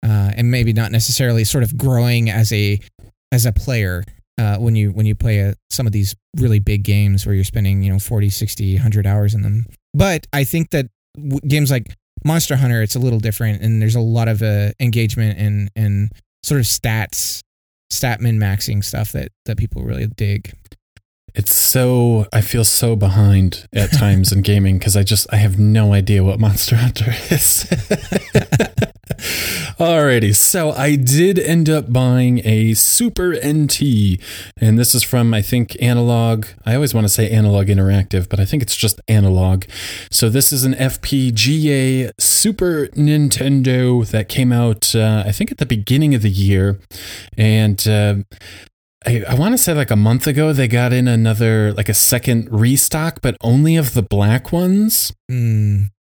uh, 0.03 0.31
and 0.35 0.51
maybe 0.51 0.71
not 0.71 0.91
necessarily 0.91 1.43
sort 1.43 1.63
of 1.63 1.77
growing 1.77 2.29
as 2.29 2.53
a 2.53 2.79
as 3.31 3.45
a 3.45 3.51
player 3.51 4.03
uh, 4.39 4.57
when 4.57 4.75
you 4.75 4.91
when 4.91 5.05
you 5.05 5.15
play 5.15 5.39
a, 5.39 5.53
some 5.69 5.85
of 5.85 5.91
these 5.91 6.15
really 6.37 6.59
big 6.59 6.83
games 6.83 7.25
where 7.25 7.35
you're 7.35 7.43
spending 7.43 7.83
you 7.83 7.91
know 7.91 7.99
40 7.99 8.29
60 8.29 8.75
100 8.75 9.05
hours 9.05 9.33
in 9.35 9.41
them 9.41 9.65
but 9.93 10.25
i 10.31 10.43
think 10.43 10.69
that 10.69 10.85
w- 11.15 11.41
games 11.47 11.69
like 11.69 11.93
monster 12.23 12.55
hunter 12.55 12.81
it's 12.81 12.95
a 12.95 12.99
little 12.99 13.19
different 13.19 13.61
and 13.61 13.81
there's 13.81 13.95
a 13.95 13.99
lot 13.99 14.27
of 14.27 14.41
uh, 14.41 14.71
engagement 14.79 15.37
and 15.37 15.69
and 15.75 16.11
sort 16.43 16.59
of 16.61 16.65
stats 16.67 17.41
stat 17.89 18.21
min 18.21 18.39
maxing 18.39 18.83
stuff 18.83 19.11
that 19.11 19.29
that 19.45 19.57
people 19.57 19.83
really 19.83 20.07
dig 20.07 20.53
It's 21.35 21.53
so 21.53 22.25
I 22.33 22.41
feel 22.41 22.63
so 22.63 22.95
behind 22.95 23.67
at 23.73 23.91
times 23.91 24.31
in 24.31 24.41
gaming 24.51 24.79
because 24.79 24.95
I 24.97 25.03
just 25.03 25.27
I 25.33 25.37
have 25.37 25.59
no 25.59 25.93
idea 25.93 26.23
what 26.23 26.39
Monster 26.39 26.75
Hunter 26.77 27.13
is. 27.29 27.65
Alrighty, 29.79 30.35
so 30.35 30.71
I 30.71 30.97
did 30.97 31.39
end 31.39 31.69
up 31.69 31.93
buying 31.93 32.41
a 32.45 32.73
Super 32.73 33.33
NT, 33.41 34.19
and 34.57 34.77
this 34.77 34.93
is 34.93 35.03
from 35.03 35.33
I 35.33 35.41
think 35.41 35.81
Analogue. 35.81 36.47
I 36.65 36.75
always 36.75 36.93
want 36.93 37.05
to 37.05 37.09
say 37.09 37.29
Analogue 37.29 37.67
Interactive, 37.67 38.27
but 38.27 38.41
I 38.41 38.45
think 38.45 38.61
it's 38.61 38.75
just 38.75 38.99
Analogue. 39.07 39.67
So 40.11 40.27
this 40.27 40.51
is 40.51 40.65
an 40.65 40.73
FPGA 40.73 42.11
Super 42.19 42.87
Nintendo 42.87 44.05
that 44.11 44.27
came 44.27 44.51
out 44.51 44.93
uh, 44.93 45.23
I 45.25 45.31
think 45.31 45.49
at 45.49 45.59
the 45.59 45.65
beginning 45.65 46.13
of 46.13 46.23
the 46.23 46.29
year, 46.29 46.77
and. 47.37 47.87
Uh, 47.87 48.15
I, 49.07 49.23
I 49.29 49.35
want 49.35 49.53
to 49.53 49.57
say 49.57 49.73
like 49.73 49.91
a 49.91 49.95
month 49.95 50.27
ago 50.27 50.51
they 50.51 50.67
got 50.67 50.91
in 50.91 51.07
another 51.07 51.71
like 51.71 51.87
a 51.87 51.93
second 51.93 52.49
restock, 52.51 53.21
but 53.21 53.37
only 53.39 53.77
of 53.77 53.93
the 53.93 54.01
black 54.01 54.51
ones. 54.51 55.13
Mm. 55.29 55.91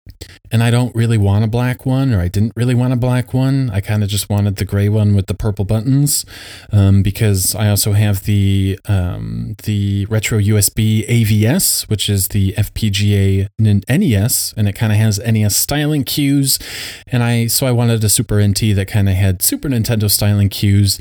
and 0.51 0.63
I 0.63 0.71
don't 0.71 0.95
really 0.95 1.19
want 1.19 1.45
a 1.45 1.49
black 1.49 1.85
one, 1.85 2.15
or 2.15 2.21
I 2.21 2.29
didn't 2.29 2.55
really 2.57 2.75
want 2.75 2.95
a 2.95 2.97
black 2.97 3.35
one. 3.35 3.69
I 3.69 3.83
kind 3.83 4.03
of 4.03 4.09
just 4.09 4.31
wanted 4.31 4.57
the 4.57 4.65
gray 4.65 4.89
one 4.89 5.15
with 5.15 5.27
the 5.27 5.35
purple 5.35 5.67
buttons, 5.67 6.25
um, 6.73 7.03
because 7.03 7.55
I 7.55 7.69
also 7.69 7.93
have 7.93 8.25
the 8.25 8.79
um, 8.89 9.57
the 9.65 10.07
retro 10.07 10.39
USB 10.39 11.07
AVS, 11.07 11.89
which 11.91 12.09
is 12.09 12.29
the 12.29 12.53
FPGA 12.53 13.49
NES, 13.59 14.55
and 14.57 14.67
it 14.67 14.75
kind 14.75 14.93
of 14.93 14.99
has 14.99 15.19
NES 15.19 15.55
styling 15.55 16.05
cues, 16.05 16.59
and 17.07 17.23
I 17.23 17.47
so 17.47 17.67
I 17.67 17.73
wanted 17.73 18.03
a 18.03 18.09
Super 18.09 18.41
NT 18.41 18.75
that 18.77 18.89
kind 18.89 19.11
of 19.11 19.15
had 19.15 19.43
Super 19.43 19.69
Nintendo 19.69 20.11
styling 20.11 20.49
cues, 20.49 20.99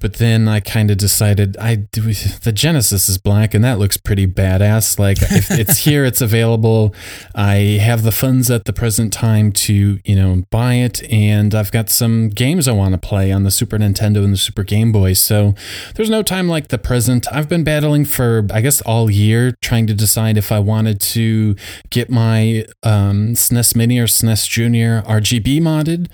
but 0.00 0.14
then 0.14 0.48
I 0.48 0.60
kind 0.60 0.90
of 0.90 0.98
decided 0.98 1.56
I 1.56 1.86
the 1.92 2.52
Genesis 2.54 3.08
is 3.08 3.16
black, 3.16 3.54
and 3.54 3.64
that 3.64 3.78
looks 3.78 3.96
pretty 3.96 4.26
badass. 4.26 4.98
Like 4.98 5.22
if 5.22 5.50
it's 5.50 5.78
here, 5.86 6.04
it's 6.04 6.20
available. 6.20 6.94
I 7.34 7.69
have 7.78 8.02
the 8.02 8.12
funds 8.12 8.50
at 8.50 8.64
the 8.64 8.72
present 8.72 9.12
time 9.12 9.52
to, 9.52 9.98
you 10.04 10.16
know, 10.16 10.44
buy 10.50 10.74
it. 10.74 11.02
And 11.12 11.54
I've 11.54 11.72
got 11.72 11.90
some 11.90 12.28
games 12.28 12.68
I 12.68 12.72
want 12.72 12.92
to 12.92 12.98
play 12.98 13.32
on 13.32 13.44
the 13.44 13.50
Super 13.50 13.78
Nintendo 13.78 14.24
and 14.24 14.32
the 14.32 14.38
Super 14.38 14.62
Game 14.62 14.92
Boy. 14.92 15.12
So 15.12 15.54
there's 15.94 16.10
no 16.10 16.22
time 16.22 16.48
like 16.48 16.68
the 16.68 16.78
present. 16.78 17.26
I've 17.32 17.48
been 17.48 17.64
battling 17.64 18.04
for, 18.04 18.46
I 18.52 18.60
guess, 18.60 18.80
all 18.82 19.10
year 19.10 19.52
trying 19.62 19.86
to 19.86 19.94
decide 19.94 20.36
if 20.36 20.52
I 20.52 20.58
wanted 20.58 21.00
to 21.00 21.56
get 21.90 22.10
my 22.10 22.66
um, 22.82 23.34
SNES 23.34 23.76
Mini 23.76 23.98
or 23.98 24.06
SNES 24.06 24.48
Junior 24.48 25.02
RGB 25.02 25.60
modded 25.60 26.08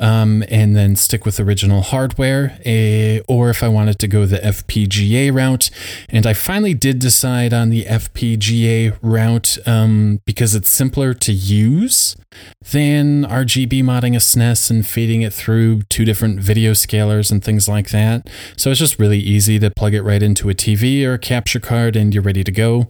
um, 0.00 0.44
and 0.48 0.76
then 0.76 0.96
stick 0.96 1.24
with 1.24 1.40
original 1.40 1.82
hardware, 1.82 2.58
eh, 2.64 3.20
or 3.28 3.50
if 3.50 3.62
I 3.62 3.68
wanted 3.68 3.98
to 4.00 4.08
go 4.08 4.26
the 4.26 4.38
FPGA 4.38 5.32
route. 5.34 5.70
And 6.08 6.26
I 6.26 6.34
finally 6.34 6.74
did 6.74 6.98
decide 6.98 7.52
on 7.52 7.70
the 7.70 7.84
FPGA 7.84 8.96
route 9.02 9.58
um, 9.66 10.20
because 10.24 10.54
it's 10.54 10.70
simpler 10.98 11.14
to 11.14 11.32
use 11.32 12.16
than 12.72 13.24
RGB 13.24 13.84
modding 13.84 14.14
a 14.14 14.18
SNES 14.18 14.68
and 14.70 14.84
feeding 14.84 15.22
it 15.22 15.32
through 15.32 15.82
two 15.82 16.04
different 16.04 16.40
video 16.40 16.72
scalers 16.72 17.30
and 17.30 17.42
things 17.42 17.68
like 17.68 17.90
that. 17.90 18.28
So 18.56 18.70
it's 18.70 18.80
just 18.80 18.98
really 18.98 19.18
easy 19.18 19.60
to 19.60 19.70
plug 19.70 19.94
it 19.94 20.02
right 20.02 20.22
into 20.22 20.50
a 20.50 20.54
TV 20.54 21.04
or 21.04 21.14
a 21.14 21.18
capture 21.18 21.60
card 21.60 21.94
and 21.94 22.12
you're 22.12 22.22
ready 22.22 22.42
to 22.42 22.50
go. 22.50 22.88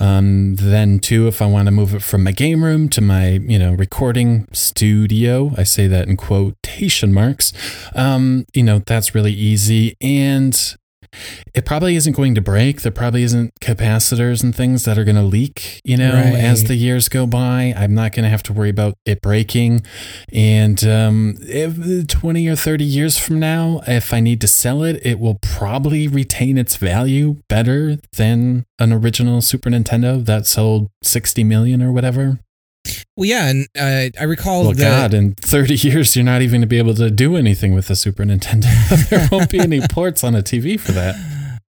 Um, 0.00 0.56
then 0.56 1.00
too, 1.00 1.28
if 1.28 1.42
I 1.42 1.46
want 1.46 1.66
to 1.66 1.70
move 1.70 1.94
it 1.94 2.02
from 2.02 2.24
my 2.24 2.32
game 2.32 2.64
room 2.64 2.88
to 2.90 3.02
my, 3.02 3.32
you 3.32 3.58
know, 3.58 3.74
recording 3.74 4.48
studio, 4.52 5.52
I 5.58 5.64
say 5.64 5.86
that 5.86 6.08
in 6.08 6.16
quotation 6.16 7.12
marks, 7.12 7.52
um, 7.94 8.46
you 8.54 8.62
know, 8.62 8.78
that's 8.86 9.14
really 9.14 9.34
easy. 9.34 9.96
And 10.00 10.76
it 11.54 11.64
probably 11.64 11.96
isn't 11.96 12.12
going 12.14 12.34
to 12.34 12.40
break. 12.40 12.82
There 12.82 12.92
probably 12.92 13.22
isn't 13.22 13.52
capacitors 13.60 14.42
and 14.42 14.54
things 14.54 14.84
that 14.84 14.98
are 14.98 15.04
going 15.04 15.16
to 15.16 15.22
leak, 15.22 15.80
you 15.84 15.96
know, 15.96 16.12
Right. 16.14 16.34
as 16.34 16.64
the 16.64 16.74
years 16.74 17.08
go 17.08 17.26
by. 17.26 17.74
I'm 17.76 17.94
not 17.94 18.12
going 18.12 18.24
to 18.24 18.28
have 18.30 18.42
to 18.44 18.52
worry 18.52 18.70
about 18.70 18.94
it 19.04 19.20
breaking. 19.20 19.82
And 20.32 20.82
um, 20.84 21.36
if 21.42 22.06
20 22.08 22.48
or 22.48 22.56
30 22.56 22.84
years 22.84 23.18
from 23.18 23.38
now, 23.38 23.82
if 23.86 24.12
I 24.12 24.20
need 24.20 24.40
to 24.40 24.48
sell 24.48 24.82
it, 24.82 25.00
it 25.04 25.18
will 25.18 25.38
probably 25.42 26.08
retain 26.08 26.58
its 26.58 26.76
value 26.76 27.36
better 27.48 27.98
than 28.16 28.64
an 28.78 28.92
original 28.92 29.40
Super 29.40 29.70
Nintendo 29.70 30.24
that 30.24 30.46
sold 30.46 30.90
60 31.02 31.44
million 31.44 31.82
or 31.82 31.92
whatever. 31.92 32.38
Well, 33.16 33.28
yeah, 33.28 33.48
and 33.48 33.68
uh, 33.78 34.18
I 34.20 34.24
recall 34.24 34.62
Well, 34.64 34.72
the, 34.72 34.82
God, 34.82 35.14
in 35.14 35.34
30 35.34 35.74
years, 35.74 36.16
you're 36.16 36.24
not 36.24 36.42
even 36.42 36.52
going 36.52 36.60
to 36.62 36.66
be 36.66 36.78
able 36.78 36.94
to 36.94 37.10
do 37.10 37.36
anything 37.36 37.72
with 37.72 37.86
the 37.86 37.94
Super 37.94 38.24
Nintendo. 38.24 39.08
there 39.10 39.28
won't 39.30 39.50
be 39.50 39.60
any 39.60 39.80
ports 39.88 40.24
on 40.24 40.34
a 40.34 40.42
TV 40.42 40.78
for 40.80 40.92
that. 40.92 41.14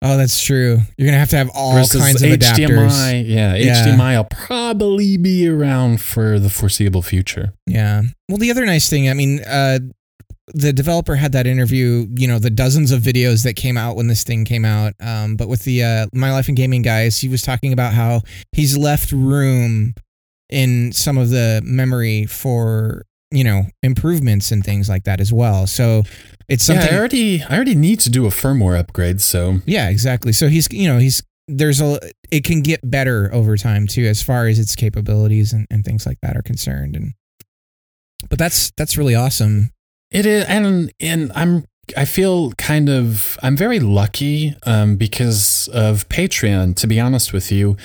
Oh, 0.02 0.16
that's 0.16 0.42
true. 0.42 0.80
You're 0.98 1.08
gonna 1.08 1.20
have 1.20 1.30
to 1.32 1.36
have 1.36 1.50
all 1.54 1.74
Versus 1.74 2.02
kinds 2.02 2.24
of 2.24 2.30
adapters. 2.30 2.88
HDMI, 2.88 3.28
yeah, 3.28 3.56
Yeah. 3.56 3.86
HDMI 3.86 4.16
will 4.16 4.24
probably 4.32 5.18
be 5.18 5.46
around 5.46 6.00
for 6.00 6.40
the 6.40 6.50
foreseeable 6.50 7.02
future. 7.02 7.54
Yeah. 7.68 8.04
Well, 8.30 8.38
the 8.38 8.50
other 8.50 8.66
nice 8.66 8.90
thing, 8.90 9.10
I 9.10 9.14
mean, 9.14 9.42
uh, 9.44 9.80
the 10.54 10.72
developer 10.72 11.16
had 11.16 11.34
that 11.34 11.48
interview, 11.48 12.08
you 12.16 12.28
know, 12.30 12.40
the 12.40 12.50
dozens 12.50 12.92
of 12.92 13.02
videos 13.02 13.44
that 13.44 13.56
came 13.56 13.78
out 13.78 13.98
when 13.98 14.08
this 14.08 14.24
thing 14.24 14.46
came 14.46 14.64
out. 14.64 14.94
Um, 15.02 15.36
but 15.36 15.50
with 15.50 15.66
the 15.66 15.84
uh, 15.84 16.08
My 16.14 16.32
Life 16.32 16.48
in 16.48 16.56
Gaming 16.56 16.82
guys, 16.82 17.18
he 17.18 17.28
was 17.28 17.42
talking 17.42 17.74
about 17.74 17.94
how 17.94 18.22
he's 18.54 18.78
left 18.78 19.12
room 19.12 19.96
in 20.50 20.92
some 20.92 21.18
of 21.18 21.30
the 21.30 21.62
memory 21.64 22.26
for, 22.26 23.06
you 23.32 23.44
know, 23.44 23.64
improvements 23.84 24.52
and 24.52 24.64
things 24.64 24.90
like 24.90 25.04
that 25.04 25.20
as 25.20 25.32
well. 25.32 25.68
So 25.68 26.04
it's 26.48 26.64
something. 26.64 26.88
yeah, 26.88 26.96
I 26.96 26.98
already, 26.98 27.44
I 27.44 27.56
already 27.56 27.76
need 27.76 28.00
to 28.02 28.10
do 28.10 28.26
a 28.26 28.30
firmware 28.30 28.78
upgrade. 28.80 29.22
So 29.22 29.60
Yeah, 29.66 29.90
exactly. 29.90 30.32
So 30.32 30.48
he's, 30.48 30.72
you 30.72 30.88
know, 30.88 30.98
he's 30.98 31.22
there's 31.48 31.82
a 31.82 32.00
it 32.32 32.44
can 32.44 32.62
get 32.62 32.80
better 32.90 33.30
over 33.34 33.58
time 33.58 33.88
too, 33.88 34.06
as 34.06 34.22
far 34.22 34.48
as 34.48 34.60
its 34.60 34.76
capabilities 34.76 35.52
and, 35.52 35.66
and 35.72 35.84
things 35.84 36.06
like 36.06 36.20
that 36.22 36.38
are 36.38 36.42
concerned. 36.42 36.96
And 36.96 37.14
but 38.30 38.38
that's 38.38 38.72
that's 38.78 38.98
really 38.98 39.16
awesome. 39.16 39.72
It 40.12 40.26
is, 40.26 40.46
and 40.46 40.92
and 41.00 41.32
I'm 41.36 41.66
I 41.98 42.06
feel 42.06 42.52
kind 42.54 42.90
of 42.90 43.38
I'm 43.42 43.58
very 43.58 43.80
lucky 43.80 44.56
um, 44.66 44.96
because 44.96 45.70
of 45.74 46.08
Patreon. 46.10 46.76
To 46.78 46.88
be 46.88 47.00
honest 47.00 47.34
with 47.34 47.52
you, 47.52 47.78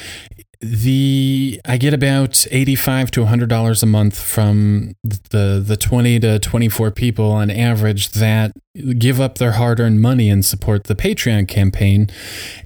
the 0.64 1.60
I 1.64 1.76
get 1.76 1.92
about 1.92 2.46
eighty 2.50 2.74
five 2.74 3.10
to 3.12 3.26
hundred 3.26 3.48
dollars 3.48 3.82
a 3.82 3.86
month 3.86 4.18
from 4.18 4.94
the 5.02 5.62
the 5.64 5.76
twenty 5.76 6.18
to 6.20 6.38
twenty 6.38 6.68
four 6.68 6.90
people 6.90 7.30
on 7.30 7.50
average 7.50 8.10
that 8.10 8.52
give 8.98 9.20
up 9.20 9.38
their 9.38 9.52
hard 9.52 9.78
earned 9.78 10.00
money 10.00 10.28
and 10.28 10.44
support 10.44 10.84
the 10.84 10.96
Patreon 10.96 11.46
campaign. 11.46 12.10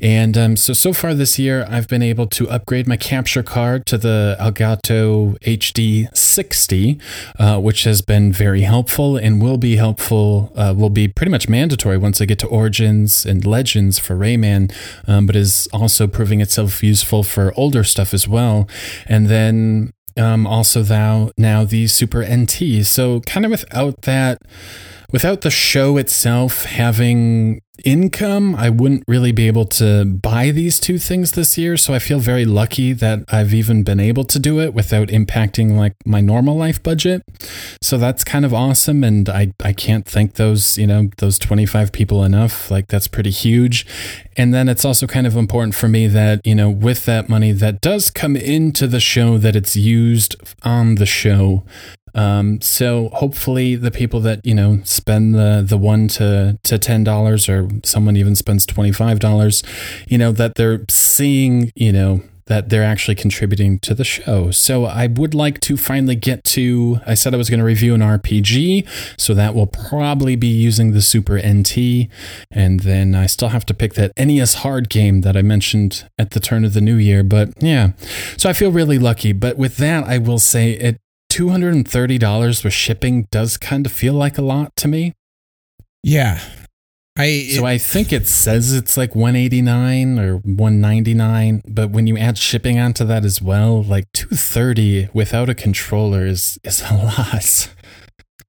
And 0.01 0.39
um, 0.39 0.57
so 0.57 0.73
so 0.73 0.93
far 0.93 1.13
this 1.13 1.39
year, 1.39 1.67
I've 1.69 1.89
been 1.89 2.03
able 2.03 2.27
to 2.29 2.49
upgrade 2.49 2.87
my 2.87 2.97
capture 2.97 3.43
card 3.43 3.85
to 3.87 3.99
the 3.99 4.37
Elgato 4.41 5.39
HD 5.41 6.17
sixty, 6.17 6.99
uh, 7.39 7.61
which 7.61 7.85
has 7.85 8.01
been 8.01 8.33
very 8.33 8.63
helpful 8.63 9.17
and 9.17 9.43
will 9.43 9.59
be 9.59 9.77
helpful. 9.77 10.53
Uh, 10.55 10.75
will 10.77 10.91
be 10.91 11.09
pretty 11.09 11.31
much 11.31 11.49
mandatory 11.49 11.99
once 11.99 12.21
I 12.21 12.25
get 12.25 12.39
to 12.39 12.47
Origins 12.47 13.27
and 13.27 13.45
Legends 13.45 13.99
for 13.99 14.17
Rayman, 14.17 14.73
um, 15.07 15.27
but 15.27 15.37
is 15.37 15.69
also 15.73 16.07
proving 16.07 16.41
itself 16.41 16.83
useful 16.83 17.23
for 17.23 17.53
older 17.55 17.85
stuff 17.89 18.15
as 18.15 18.29
well. 18.29 18.69
And 19.07 19.29
then 19.29 19.93
um, 20.17 20.47
also 20.47 20.83
thou 20.83 21.31
now 21.37 21.65
the 21.65 21.87
Super 21.87 22.25
NT. 22.25 22.85
So 22.85 23.21
kind 23.21 23.45
of 23.45 23.51
without 23.51 24.03
that, 24.03 24.43
without 25.13 25.41
the 25.41 25.51
show 25.51 25.97
itself 25.97 26.65
having 26.65 27.61
income, 27.85 28.55
I 28.57 28.71
wouldn't 28.71 29.05
really 29.07 29.33
be 29.33 29.47
able 29.47 29.65
to 29.67 30.05
buy 30.05 30.51
these 30.51 30.81
two 30.81 30.99
things 30.99 31.33
this 31.33 31.57
year. 31.57 31.77
So 31.77 31.95
I 31.95 31.99
feel 31.99 32.19
very 32.19 32.45
lucky 32.45 32.93
that 32.93 33.25
I've 33.29 33.55
even 33.55 33.83
been 33.83 34.01
able 34.01 34.25
to 34.25 34.39
do 34.39 34.61
it 34.61 34.75
without 34.75 35.09
impacting 35.09 35.77
like 35.77 35.95
my 36.05 36.21
normal 36.21 36.57
life 36.57 36.83
budget. 36.83 37.23
So 37.81 37.99
that's 37.99 38.25
kind 38.25 38.45
of 38.45 38.53
awesome. 38.53 39.05
And 39.05 39.29
I, 39.29 39.53
I 39.63 39.73
can't 39.73 40.07
thank 40.07 40.35
those, 40.35 40.77
you 40.77 40.87
know, 40.87 41.11
those 41.19 41.39
25 41.39 41.93
people 41.93 42.25
enough. 42.25 42.71
Like 42.71 42.89
that's 42.89 43.09
pretty 43.09 43.31
huge. 43.31 43.87
And 44.37 44.53
then 44.53 44.69
it's 44.69 44.85
also 44.85 45.07
kind 45.07 45.27
of 45.27 45.37
important 45.37 45.75
for 45.75 45.89
me 45.89 46.07
that, 46.09 46.41
you 46.45 46.55
know, 46.55 46.71
with 46.71 47.05
that 47.07 47.29
money 47.29 47.53
that 47.53 47.81
does 47.81 48.11
come 48.11 48.37
into 48.37 48.87
the 48.87 49.01
show, 49.01 49.39
that 49.39 49.57
it's 49.57 49.77
used 49.77 50.37
on 50.63 50.97
the 50.97 51.07
show. 51.07 51.65
Um, 52.15 52.61
so 52.61 53.11
hopefully 53.15 53.77
the 53.77 53.91
people 53.91 54.21
that, 54.21 54.45
you 54.45 54.55
know, 54.55 54.81
spend 54.85 55.35
the, 55.35 55.65
the 55.67 55.79
one 55.79 56.09
to, 56.09 56.59
to 56.63 56.79
$10 56.79 57.49
or 57.49 57.81
someone 57.85 58.17
even 58.17 58.35
spends 58.35 58.67
$25, 58.67 59.65
you 60.09 60.19
know, 60.19 60.33
that 60.33 60.55
they're 60.57 60.85
seeing, 60.89 61.71
you 61.75 61.93
know, 61.93 62.23
that 62.49 62.71
they're 62.71 62.85
actually 62.85 63.15
contributing 63.15 63.79
to 63.79 63.95
the 63.95 64.05
show. 64.05 64.51
So 64.51 64.87
I 64.87 65.07
would 65.07 65.35
like 65.35 65.61
to 65.61 65.77
finally 65.77 66.17
get 66.17 66.45
to. 66.45 67.01
I 67.07 67.15
said 67.15 67.33
I 67.33 67.37
was 67.37 67.49
going 67.49 67.61
to 67.61 67.65
review 67.65 67.95
an 67.95 68.01
RPG, 68.01 68.89
so 69.19 69.35
that 69.35 69.55
will 69.55 69.67
probably 69.67 70.35
be 70.35 70.49
using 70.49 70.93
the 70.93 71.03
Super 71.03 71.39
NT. 71.39 72.09
And 72.51 72.81
then 72.81 73.15
I 73.15 73.27
still 73.27 73.51
have 73.51 73.65
to 73.67 73.75
pick 73.75 73.95
that 73.95 74.13
NES 74.19 74.55
hard 74.55 74.89
game 74.89 75.21
that 75.21 75.37
I 75.37 75.43
mentioned 75.43 76.09
at 76.19 76.31
the 76.31 76.41
turn 76.41 76.65
of 76.65 76.75
the 76.75 76.81
new 76.81 76.97
year. 76.97 77.23
But 77.23 77.51
yeah, 77.63 77.93
so 78.37 78.49
I 78.49 78.55
feel 78.55 78.73
really 78.73 78.99
lucky. 78.99 79.33
But 79.33 79.57
with 79.57 79.77
that, 79.77 80.05
I 80.05 80.19
will 80.19 80.39
say 80.39 80.73
it. 80.73 80.99
$230 81.31 82.65
with 82.65 82.73
shipping 82.73 83.27
does 83.31 83.57
kind 83.57 83.87
of 83.87 83.93
feel 83.93 84.15
like 84.15 84.39
a 84.39 84.43
lot 84.43 84.75
to 84.77 84.89
me. 84.89 85.15
Yeah. 86.03 86.41
I 87.17 87.49
So 87.57 87.65
I 87.67 87.79
think 87.79 88.13
it 88.13 88.29
says 88.29 88.73
it's 88.73 88.97
like 88.97 89.17
189 89.17 90.19
or 90.21 90.37
199, 90.37 91.63
but 91.67 91.91
when 91.91 92.07
you 92.07 92.17
add 92.17 92.39
shipping 92.39 92.79
onto 92.79 93.05
that 93.05 93.25
as 93.25 93.43
well, 93.43 93.83
like 93.83 94.05
230 94.13 95.09
without 95.13 95.49
a 95.49 95.55
controller 95.55 96.25
is 96.27 96.59
is 96.63 96.81
a 96.83 96.95
lot. 97.05 97.75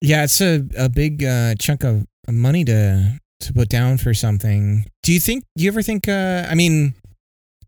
yeah, 0.02 0.24
it's 0.24 0.40
a, 0.40 0.64
a 0.78 0.88
big 0.88 1.24
uh, 1.24 1.56
chunk 1.60 1.84
of 1.84 2.06
money 2.28 2.64
to 2.66 3.20
to 3.40 3.54
put 3.54 3.70
down 3.70 3.98
for 3.98 4.14
something. 4.14 4.86
Do 5.02 5.14
you 5.14 5.20
think 5.20 5.46
do 5.58 5.64
you 5.64 5.72
ever 5.72 5.82
think 5.82 6.08
uh 6.08 6.46
I 6.48 6.54
mean 6.54 6.94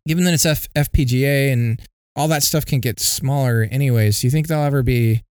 given 0.07 0.23
that 0.25 0.33
it's 0.35 0.45
F- 0.45 0.67
FPGA 0.75 1.51
and 1.51 1.81
all 2.15 2.27
that 2.27 2.43
stuff 2.43 2.65
can 2.65 2.79
get 2.79 2.99
smaller 2.99 3.67
anyways, 3.71 4.21
do 4.21 4.27
you 4.27 4.31
think 4.31 4.47
there'll 4.47 4.63
ever 4.63 4.83
be 4.83 5.23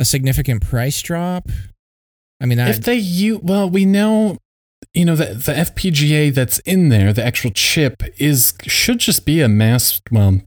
a 0.00 0.04
significant 0.04 0.62
price 0.62 1.00
drop? 1.02 1.48
I 2.40 2.46
mean 2.46 2.58
that 2.58 2.70
If 2.70 2.80
they 2.82 2.96
you 2.96 3.40
well, 3.42 3.68
we 3.68 3.84
know 3.84 4.38
you 4.92 5.04
know 5.04 5.16
the 5.16 5.34
the 5.34 5.52
FPGA 5.52 6.34
that's 6.34 6.58
in 6.60 6.88
there, 6.88 7.12
the 7.12 7.24
actual 7.24 7.50
chip 7.50 8.02
is 8.18 8.54
should 8.66 8.98
just 8.98 9.24
be 9.24 9.40
a 9.40 9.48
mass, 9.48 10.00
well, 10.10 10.40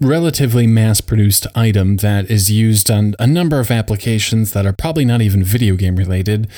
relatively 0.00 0.66
mass 0.66 1.00
produced 1.00 1.46
item 1.54 1.98
that 1.98 2.30
is 2.30 2.50
used 2.50 2.90
on 2.90 3.14
a 3.18 3.26
number 3.26 3.60
of 3.60 3.70
applications 3.70 4.52
that 4.52 4.66
are 4.66 4.72
probably 4.72 5.04
not 5.04 5.20
even 5.20 5.44
video 5.44 5.76
game 5.76 5.96
related. 5.96 6.48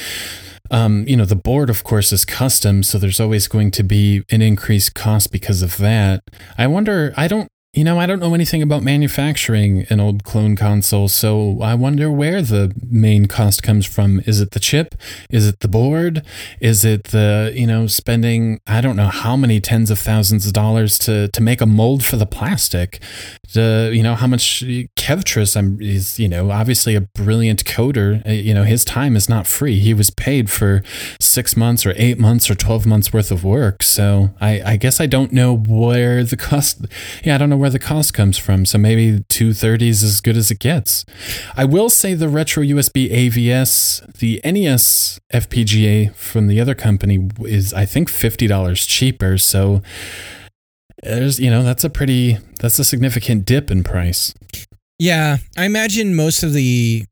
Um, 0.70 1.04
you 1.06 1.16
know, 1.16 1.24
the 1.24 1.36
board, 1.36 1.70
of 1.70 1.84
course, 1.84 2.12
is 2.12 2.24
custom, 2.24 2.82
so 2.82 2.98
there's 2.98 3.20
always 3.20 3.46
going 3.46 3.70
to 3.72 3.82
be 3.84 4.24
an 4.30 4.42
increased 4.42 4.94
cost 4.94 5.30
because 5.30 5.62
of 5.62 5.76
that. 5.76 6.24
I 6.58 6.66
wonder, 6.66 7.14
I 7.16 7.28
don't, 7.28 7.48
you 7.76 7.84
know, 7.84 8.00
I 8.00 8.06
don't 8.06 8.20
know 8.20 8.32
anything 8.32 8.62
about 8.62 8.82
manufacturing 8.82 9.86
an 9.90 10.00
old 10.00 10.24
clone 10.24 10.56
console, 10.56 11.08
so 11.08 11.60
I 11.60 11.74
wonder 11.74 12.10
where 12.10 12.40
the 12.40 12.72
main 12.88 13.26
cost 13.26 13.62
comes 13.62 13.84
from. 13.84 14.20
Is 14.20 14.40
it 14.40 14.52
the 14.52 14.60
chip? 14.60 14.94
Is 15.30 15.46
it 15.46 15.60
the 15.60 15.68
board? 15.68 16.24
Is 16.58 16.86
it 16.86 17.04
the, 17.04 17.52
you 17.54 17.66
know, 17.66 17.86
spending, 17.86 18.60
I 18.66 18.80
don't 18.80 18.96
know 18.96 19.08
how 19.08 19.36
many 19.36 19.60
tens 19.60 19.90
of 19.90 19.98
thousands 19.98 20.46
of 20.46 20.54
dollars 20.54 20.98
to, 21.00 21.28
to 21.28 21.42
make 21.42 21.60
a 21.60 21.66
mold 21.66 22.02
for 22.02 22.16
the 22.16 22.24
plastic? 22.24 22.98
The, 23.52 23.92
you 23.94 24.02
know, 24.02 24.14
how 24.14 24.26
much 24.26 24.64
Kevtris 24.96 25.54
I'm, 25.54 25.78
is, 25.80 26.18
you 26.18 26.28
know, 26.30 26.50
obviously 26.50 26.94
a 26.94 27.02
brilliant 27.02 27.64
coder. 27.66 28.26
Uh, 28.26 28.32
You 28.32 28.54
know, 28.54 28.64
his 28.64 28.86
time 28.86 29.16
is 29.16 29.28
not 29.28 29.46
free. 29.46 29.80
He 29.80 29.92
was 29.92 30.08
paid 30.08 30.48
for 30.48 30.82
six 31.20 31.56
months 31.58 31.84
or 31.84 31.92
eight 31.96 32.18
months 32.18 32.48
or 32.48 32.54
12 32.54 32.86
months 32.86 33.12
worth 33.12 33.30
of 33.30 33.44
work. 33.44 33.82
So 33.82 34.30
I, 34.40 34.62
I 34.72 34.76
guess 34.76 34.98
I 34.98 35.06
don't 35.06 35.32
know 35.32 35.54
where 35.54 36.24
the 36.24 36.36
cost, 36.36 36.86
yeah, 37.22 37.34
I 37.34 37.38
don't 37.38 37.50
know 37.50 37.56
where 37.56 37.65
the 37.70 37.78
cost 37.78 38.14
comes 38.14 38.38
from. 38.38 38.66
So 38.66 38.78
maybe 38.78 39.24
230 39.28 39.88
is 39.88 40.02
as 40.02 40.20
good 40.20 40.36
as 40.36 40.50
it 40.50 40.58
gets. 40.58 41.04
I 41.56 41.64
will 41.64 41.88
say 41.88 42.14
the 42.14 42.28
retro 42.28 42.62
USB 42.62 43.10
AVS, 43.10 44.14
the 44.18 44.40
NES 44.44 45.20
FPGA 45.32 46.14
from 46.14 46.46
the 46.46 46.60
other 46.60 46.74
company 46.74 47.28
is, 47.40 47.72
I 47.74 47.84
think, 47.84 48.10
$50 48.10 48.86
cheaper. 48.86 49.38
So 49.38 49.82
there's, 51.02 51.38
you 51.38 51.50
know, 51.50 51.62
that's 51.62 51.84
a 51.84 51.90
pretty, 51.90 52.38
that's 52.60 52.78
a 52.78 52.84
significant 52.84 53.44
dip 53.44 53.70
in 53.70 53.84
price. 53.84 54.34
Yeah, 54.98 55.38
I 55.56 55.64
imagine 55.64 56.14
most 56.14 56.42
of 56.42 56.52
the 56.52 57.04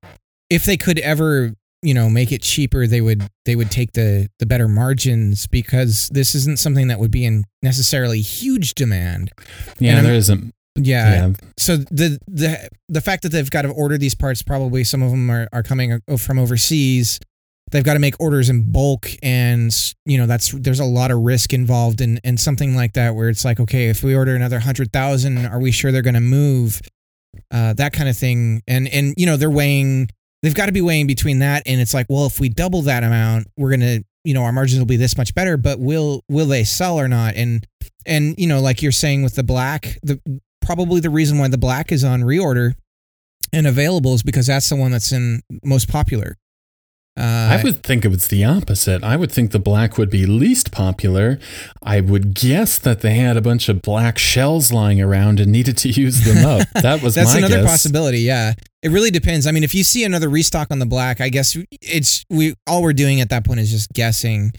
if 0.50 0.64
they 0.64 0.76
could 0.76 0.98
ever, 1.00 1.54
you 1.84 1.92
know, 1.94 2.08
make 2.08 2.32
it 2.32 2.42
cheaper, 2.42 2.86
they 2.86 3.00
would 3.00 3.28
they 3.44 3.54
would 3.54 3.70
take 3.70 3.92
the 3.92 4.28
the 4.38 4.46
better 4.46 4.68
margins 4.68 5.46
because 5.46 6.08
this 6.12 6.34
isn't 6.34 6.58
something 6.58 6.88
that 6.88 6.98
would 6.98 7.10
be 7.10 7.24
in 7.24 7.44
necessarily 7.62 8.20
huge 8.22 8.74
demand. 8.74 9.30
Yeah, 9.78 10.00
there 10.00 10.14
isn't. 10.14 10.54
Yeah. 10.76 11.26
Yeah. 11.26 11.32
So 11.56 11.76
the 11.76 12.18
the 12.26 12.68
the 12.88 13.00
fact 13.00 13.22
that 13.22 13.28
they've 13.30 13.50
got 13.50 13.62
to 13.62 13.68
order 13.68 13.98
these 13.98 14.14
parts, 14.14 14.42
probably 14.42 14.82
some 14.82 15.02
of 15.02 15.10
them 15.10 15.30
are, 15.30 15.48
are 15.52 15.62
coming 15.62 16.00
from 16.18 16.38
overseas. 16.38 17.20
They've 17.70 17.84
got 17.84 17.94
to 17.94 18.00
make 18.00 18.14
orders 18.18 18.48
in 18.48 18.72
bulk, 18.72 19.08
and 19.22 19.74
you 20.04 20.18
know 20.18 20.26
that's 20.26 20.52
there's 20.52 20.80
a 20.80 20.84
lot 20.84 21.10
of 21.10 21.18
risk 21.20 21.52
involved 21.52 22.00
in 22.00 22.18
in 22.24 22.36
something 22.38 22.74
like 22.74 22.94
that. 22.94 23.14
Where 23.14 23.28
it's 23.28 23.44
like, 23.44 23.60
okay, 23.60 23.88
if 23.88 24.02
we 24.02 24.14
order 24.14 24.34
another 24.34 24.60
hundred 24.60 24.92
thousand, 24.92 25.46
are 25.46 25.60
we 25.60 25.70
sure 25.70 25.92
they're 25.92 26.02
going 26.02 26.14
to 26.14 26.20
move? 26.20 26.80
Uh, 27.50 27.72
that 27.74 27.92
kind 27.92 28.08
of 28.08 28.16
thing, 28.16 28.62
and 28.66 28.88
and 28.88 29.14
you 29.16 29.26
know 29.26 29.36
they're 29.36 29.50
weighing. 29.50 30.08
They've 30.44 30.54
got 30.54 30.66
to 30.66 30.72
be 30.72 30.82
weighing 30.82 31.06
between 31.06 31.38
that, 31.38 31.62
and 31.64 31.80
it's 31.80 31.94
like, 31.94 32.04
well, 32.10 32.26
if 32.26 32.38
we 32.38 32.50
double 32.50 32.82
that 32.82 33.02
amount, 33.02 33.46
we're 33.56 33.70
gonna, 33.70 34.00
you 34.24 34.34
know, 34.34 34.42
our 34.42 34.52
margins 34.52 34.78
will 34.78 34.86
be 34.86 34.98
this 34.98 35.16
much 35.16 35.34
better. 35.34 35.56
But 35.56 35.80
will 35.80 36.22
will 36.28 36.44
they 36.44 36.64
sell 36.64 37.00
or 37.00 37.08
not? 37.08 37.34
And 37.34 37.66
and 38.04 38.38
you 38.38 38.46
know, 38.46 38.60
like 38.60 38.82
you're 38.82 38.92
saying 38.92 39.22
with 39.22 39.36
the 39.36 39.42
black, 39.42 39.98
the 40.02 40.20
probably 40.60 41.00
the 41.00 41.08
reason 41.08 41.38
why 41.38 41.48
the 41.48 41.56
black 41.56 41.90
is 41.90 42.04
on 42.04 42.20
reorder 42.24 42.74
and 43.54 43.66
available 43.66 44.12
is 44.12 44.22
because 44.22 44.46
that's 44.46 44.68
the 44.68 44.76
one 44.76 44.90
that's 44.90 45.12
in 45.12 45.40
most 45.62 45.88
popular. 45.88 46.36
Uh, 47.16 47.22
I 47.22 47.60
would 47.62 47.84
think 47.84 48.04
it 48.04 48.08
was 48.08 48.26
the 48.26 48.44
opposite. 48.44 49.04
I 49.04 49.16
would 49.16 49.30
think 49.30 49.52
the 49.52 49.60
black 49.60 49.96
would 49.96 50.10
be 50.10 50.26
least 50.26 50.72
popular. 50.72 51.38
I 51.80 52.00
would 52.00 52.34
guess 52.34 52.76
that 52.78 53.02
they 53.02 53.14
had 53.14 53.36
a 53.36 53.40
bunch 53.40 53.68
of 53.68 53.82
black 53.82 54.18
shells 54.18 54.72
lying 54.72 55.00
around 55.00 55.38
and 55.38 55.52
needed 55.52 55.78
to 55.78 55.90
use 55.90 56.24
them 56.24 56.44
up. 56.44 56.68
That 56.82 57.02
was 57.02 57.14
that's 57.14 57.32
my 57.32 57.38
another 57.38 57.62
guess. 57.62 57.70
possibility. 57.70 58.20
Yeah, 58.20 58.54
it 58.84 58.90
really 58.90 59.10
depends. 59.10 59.46
I 59.46 59.50
mean, 59.50 59.64
if 59.64 59.74
you 59.74 59.82
see 59.82 60.04
another 60.04 60.28
restock 60.28 60.70
on 60.70 60.78
the 60.78 60.86
black, 60.86 61.20
I 61.20 61.30
guess 61.30 61.56
it's 61.80 62.24
we 62.28 62.54
all 62.66 62.82
we're 62.82 62.92
doing 62.92 63.20
at 63.22 63.30
that 63.30 63.44
point 63.44 63.58
is 63.58 63.70
just 63.70 63.90
guessing. 63.94 64.52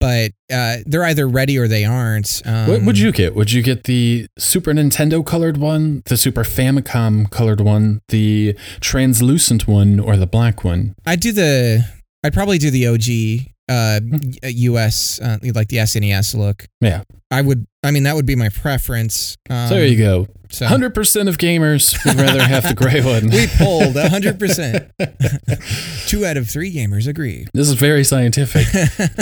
But 0.00 0.32
uh, 0.52 0.78
they're 0.86 1.04
either 1.04 1.26
ready 1.28 1.58
or 1.58 1.66
they 1.66 1.84
aren't. 1.84 2.42
Um, 2.44 2.68
What 2.68 2.82
would 2.82 2.98
you 2.98 3.10
get? 3.12 3.34
Would 3.34 3.52
you 3.52 3.62
get 3.62 3.84
the 3.84 4.26
Super 4.36 4.72
Nintendo 4.72 5.24
colored 5.24 5.56
one, 5.56 6.02
the 6.06 6.16
Super 6.16 6.42
Famicom 6.44 7.30
colored 7.30 7.60
one, 7.60 8.00
the 8.08 8.56
translucent 8.80 9.66
one, 9.66 9.98
or 9.98 10.16
the 10.16 10.26
black 10.26 10.62
one? 10.64 10.94
I'd 11.06 11.20
do 11.20 11.32
the. 11.32 11.84
I'd 12.24 12.34
probably 12.34 12.58
do 12.58 12.70
the 12.70 12.86
OG 12.88 13.48
uh, 13.68 14.00
US, 14.44 15.20
uh, 15.20 15.38
like 15.54 15.68
the 15.68 15.78
SNES 15.78 16.36
look. 16.36 16.66
Yeah. 16.80 17.02
I 17.30 17.42
would. 17.42 17.66
I 17.82 17.90
mean, 17.90 18.04
that 18.04 18.16
would 18.16 18.24
be 18.26 18.36
my 18.36 18.48
preference. 18.48 19.36
Um, 19.50 19.68
So 19.68 19.74
there 19.74 19.86
you 19.86 19.98
go. 19.98 20.26
So 20.50 20.64
100% 20.66 21.28
of 21.28 21.36
gamers 21.36 21.94
would 22.06 22.14
rather 22.16 22.42
have 22.42 22.66
the 22.66 22.74
gray 22.74 23.02
one. 23.04 23.24
we 23.30 23.46
polled 23.58 23.94
100%. 23.96 26.06
Two 26.08 26.24
out 26.24 26.38
of 26.38 26.48
three 26.48 26.74
gamers 26.74 27.06
agree. 27.06 27.46
This 27.52 27.68
is 27.68 27.74
very 27.74 28.02
scientific. 28.02 28.66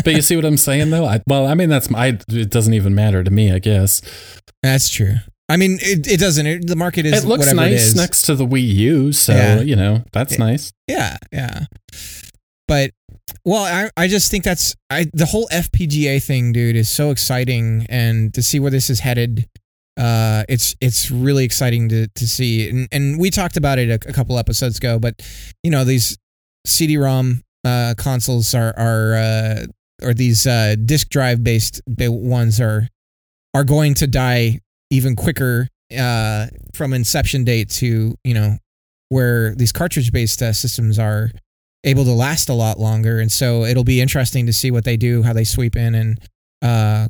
but 0.04 0.14
you 0.14 0.22
see 0.22 0.36
what 0.36 0.44
I'm 0.44 0.56
saying, 0.56 0.90
though? 0.90 1.04
I, 1.04 1.20
well, 1.26 1.46
I 1.48 1.54
mean, 1.54 1.68
that's 1.68 1.90
my. 1.90 2.16
It 2.28 2.50
doesn't 2.50 2.74
even 2.74 2.94
matter 2.94 3.24
to 3.24 3.30
me, 3.30 3.50
I 3.52 3.58
guess. 3.58 4.00
That's 4.62 4.88
true. 4.88 5.16
I 5.48 5.56
mean, 5.56 5.78
it, 5.80 6.06
it 6.06 6.20
doesn't. 6.20 6.46
It, 6.46 6.66
the 6.68 6.76
market 6.76 7.06
is 7.06 7.24
it 7.24 7.26
looks 7.26 7.48
it 7.50 7.54
nice 7.54 7.94
next 7.94 8.22
to 8.22 8.34
the 8.36 8.46
Wii 8.46 8.66
U, 8.66 9.12
so, 9.12 9.32
Yeah. 9.32 9.60
you 9.60 9.76
know, 9.76 10.02
that's 10.12 10.38
Yeah. 10.38 10.44
nice. 10.44 10.72
Yeah, 10.88 11.16
yeah. 11.32 11.64
But 12.68 12.90
well, 13.44 13.64
I 13.64 13.90
I 13.96 14.08
just 14.08 14.30
think 14.30 14.44
that's 14.44 14.74
I 14.90 15.06
the 15.12 15.26
whole 15.26 15.48
FPGA 15.52 16.22
thing, 16.22 16.52
dude, 16.52 16.76
is 16.76 16.88
so 16.88 17.10
exciting, 17.10 17.86
and 17.88 18.32
to 18.34 18.42
see 18.42 18.60
where 18.60 18.70
this 18.70 18.90
is 18.90 19.00
headed. 19.00 19.48
Uh, 19.98 20.44
it's 20.48 20.76
it's 20.80 21.10
really 21.10 21.44
exciting 21.44 21.88
to 21.88 22.08
to 22.08 22.28
see, 22.28 22.68
and 22.68 22.88
and 22.92 23.18
we 23.18 23.30
talked 23.30 23.56
about 23.56 23.78
it 23.78 23.88
a, 23.88 24.08
a 24.08 24.12
couple 24.12 24.38
episodes 24.38 24.78
ago. 24.78 24.98
But 24.98 25.22
you 25.62 25.70
know, 25.70 25.84
these 25.84 26.18
CD-ROM 26.66 27.42
uh, 27.64 27.94
consoles 27.96 28.54
are 28.54 28.74
are 28.76 29.14
uh, 29.14 29.66
or 30.02 30.14
these 30.14 30.46
uh, 30.46 30.76
disk 30.84 31.08
drive 31.08 31.42
based 31.42 31.80
ones 31.86 32.60
are 32.60 32.88
are 33.54 33.64
going 33.64 33.94
to 33.94 34.06
die 34.06 34.60
even 34.90 35.16
quicker 35.16 35.68
uh, 35.98 36.46
from 36.74 36.92
inception 36.92 37.44
date 37.44 37.70
to 37.70 38.14
you 38.24 38.34
know 38.34 38.58
where 39.08 39.54
these 39.54 39.72
cartridge 39.72 40.12
based 40.12 40.42
uh, 40.42 40.52
systems 40.52 40.98
are 40.98 41.30
able 41.86 42.04
to 42.04 42.12
last 42.12 42.48
a 42.50 42.52
lot 42.52 42.78
longer 42.78 43.18
and 43.20 43.32
so 43.32 43.64
it'll 43.64 43.84
be 43.84 44.00
interesting 44.00 44.44
to 44.46 44.52
see 44.52 44.70
what 44.70 44.84
they 44.84 44.96
do 44.96 45.22
how 45.22 45.32
they 45.32 45.44
sweep 45.44 45.74
in 45.76 45.94
and 45.94 46.20
uh, 46.62 47.08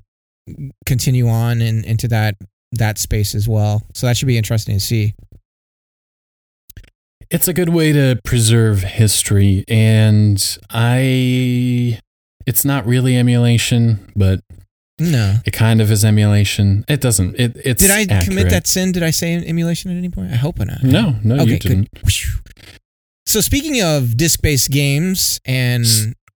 continue 0.85 1.27
on 1.29 1.61
in, 1.61 1.83
into 1.85 2.07
that 2.07 2.37
that 2.73 2.99
space 2.99 3.35
as 3.35 3.49
well 3.49 3.83
so 3.95 4.07
that 4.07 4.17
should 4.17 4.29
be 4.29 4.37
interesting 4.39 4.77
to 4.77 4.81
see 4.85 5.15
It's 7.31 7.49
a 7.49 7.53
good 7.53 7.71
way 7.71 7.93
to 7.93 8.21
preserve 8.25 8.83
history, 8.83 9.65
and 9.69 10.39
I. 10.71 11.99
It's 12.47 12.65
not 12.65 12.87
really 12.87 13.17
emulation, 13.17 14.13
but 14.15 14.41
no 15.01 15.39
it 15.45 15.51
kind 15.53 15.81
of 15.81 15.91
is 15.91 16.05
emulation. 16.05 16.85
It 16.89 17.01
doesn't. 17.01 17.35
It, 17.41 17.57
it's. 17.65 17.83
did 17.83 17.91
i 17.91 18.07
commit 18.25 18.49
that 18.51 18.67
sin 18.69 18.93
did 18.93 19.03
i 19.03 19.11
say 19.11 19.35
emulation 19.35 19.91
at 19.91 19.97
any 19.97 20.09
point 20.09 20.33
i 20.33 20.37
hope 20.37 20.59
not 20.61 20.83
No, 20.85 21.17
no, 21.25 21.35
okay 21.43 21.53
you 21.53 21.59
didn't. 21.59 21.89
good 21.93 22.05
so 23.27 23.41
speaking 23.41 23.83
of 23.83 24.17
disc 24.17 24.41
based 24.43 24.71
games 24.71 25.41
and 25.45 25.85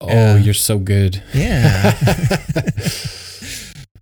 Oh, 0.03 0.09
Uh, 0.09 0.37
you're 0.37 0.55
so 0.55 0.79
good. 0.79 1.23
yeah 1.35 1.93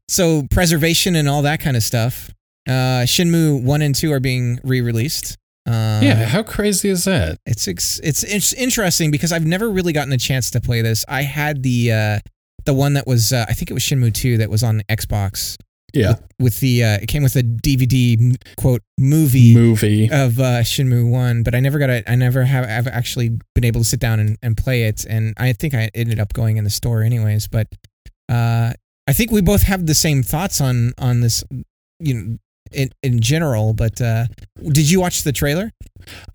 so 0.09 0.43
preservation 0.51 1.17
and 1.17 1.29
all 1.29 1.43
that 1.43 1.61
kind 1.61 1.77
of 1.77 1.83
stuff. 1.83 2.31
Uh, 2.69 3.05
Shenmue 3.05 3.63
one 3.63 3.83
and 3.83 3.95
two 3.95 4.13
are 4.13 4.21
being 4.21 4.61
re-released. 4.63 5.37
Uh, 5.67 6.01
yeah, 6.03 6.25
how 6.25 6.43
crazy 6.43 6.89
is 6.89 7.05
that? 7.05 7.39
it's, 7.47 7.67
it's 7.69 7.99
it's 8.01 8.23
it's 8.23 8.53
interesting 8.55 9.11
because 9.11 9.33
I've 9.33 9.45
never 9.45 9.69
really 9.71 9.93
gotten 9.93 10.13
a 10.13 10.19
chance 10.19 10.51
to 10.53 10.61
play 10.61 10.81
this. 10.83 11.05
I 11.09 11.23
had 11.23 11.63
the 11.63 11.93
uh, 11.93 12.19
the 12.65 12.73
one 12.75 12.95
that 12.95 13.07
was 13.07 13.33
uh, 13.33 13.45
I 13.49 13.53
think 13.55 13.71
it 13.71 13.75
was 13.75 13.83
Shenmue 13.83 14.15
two 14.15 14.39
that 14.39 14.51
was 14.51 14.63
on 14.63 14.83
Xbox 14.89 15.57
Yeah, 15.95 16.17
with 16.39 16.61
the 16.61 16.85
uh, 16.85 16.99
it 17.01 17.07
came 17.07 17.23
with 17.23 17.35
a 17.37 17.43
DVD 17.43 18.37
quote 18.57 18.83
movie 18.99 19.55
movie. 19.55 20.11
of 20.11 20.39
uh, 20.39 20.61
Shenmue 20.61 21.11
One, 21.11 21.43
but 21.43 21.55
I 21.55 21.61
never 21.61 21.79
got 21.79 21.91
it. 21.91 22.05
I 22.07 22.15
never 22.15 22.45
have 22.45 22.65
I've 22.65 22.87
actually 22.93 23.39
been 23.55 23.65
able 23.65 23.81
to 23.81 23.87
sit 23.87 24.01
down 24.01 24.21
and, 24.21 24.37
and 24.43 24.57
play 24.57 24.85
it, 24.85 25.07
and 25.07 25.35
I 25.39 25.53
think 25.53 25.75
I 25.75 25.91
ended 25.95 26.21
up 26.21 26.33
going 26.35 26.57
in 26.59 26.65
the 26.65 26.71
store 26.71 27.03
anyways. 27.03 27.49
But 27.49 27.69
uh, 28.29 28.73
I 29.07 29.13
think 29.15 29.31
we 29.31 29.41
both 29.41 29.63
have 29.63 29.87
the 29.87 29.95
same 29.95 30.23
thoughts 30.23 30.61
on 30.61 30.93
on 30.99 31.21
this, 31.21 31.43
you 31.99 32.15
know, 32.15 32.37
in 32.71 32.91
in 33.03 33.21
general. 33.21 33.73
But 33.73 34.01
uh, 34.01 34.27
did 34.63 34.91
you 34.91 35.01
watch 35.01 35.23
the 35.23 35.33
trailer? 35.33 35.73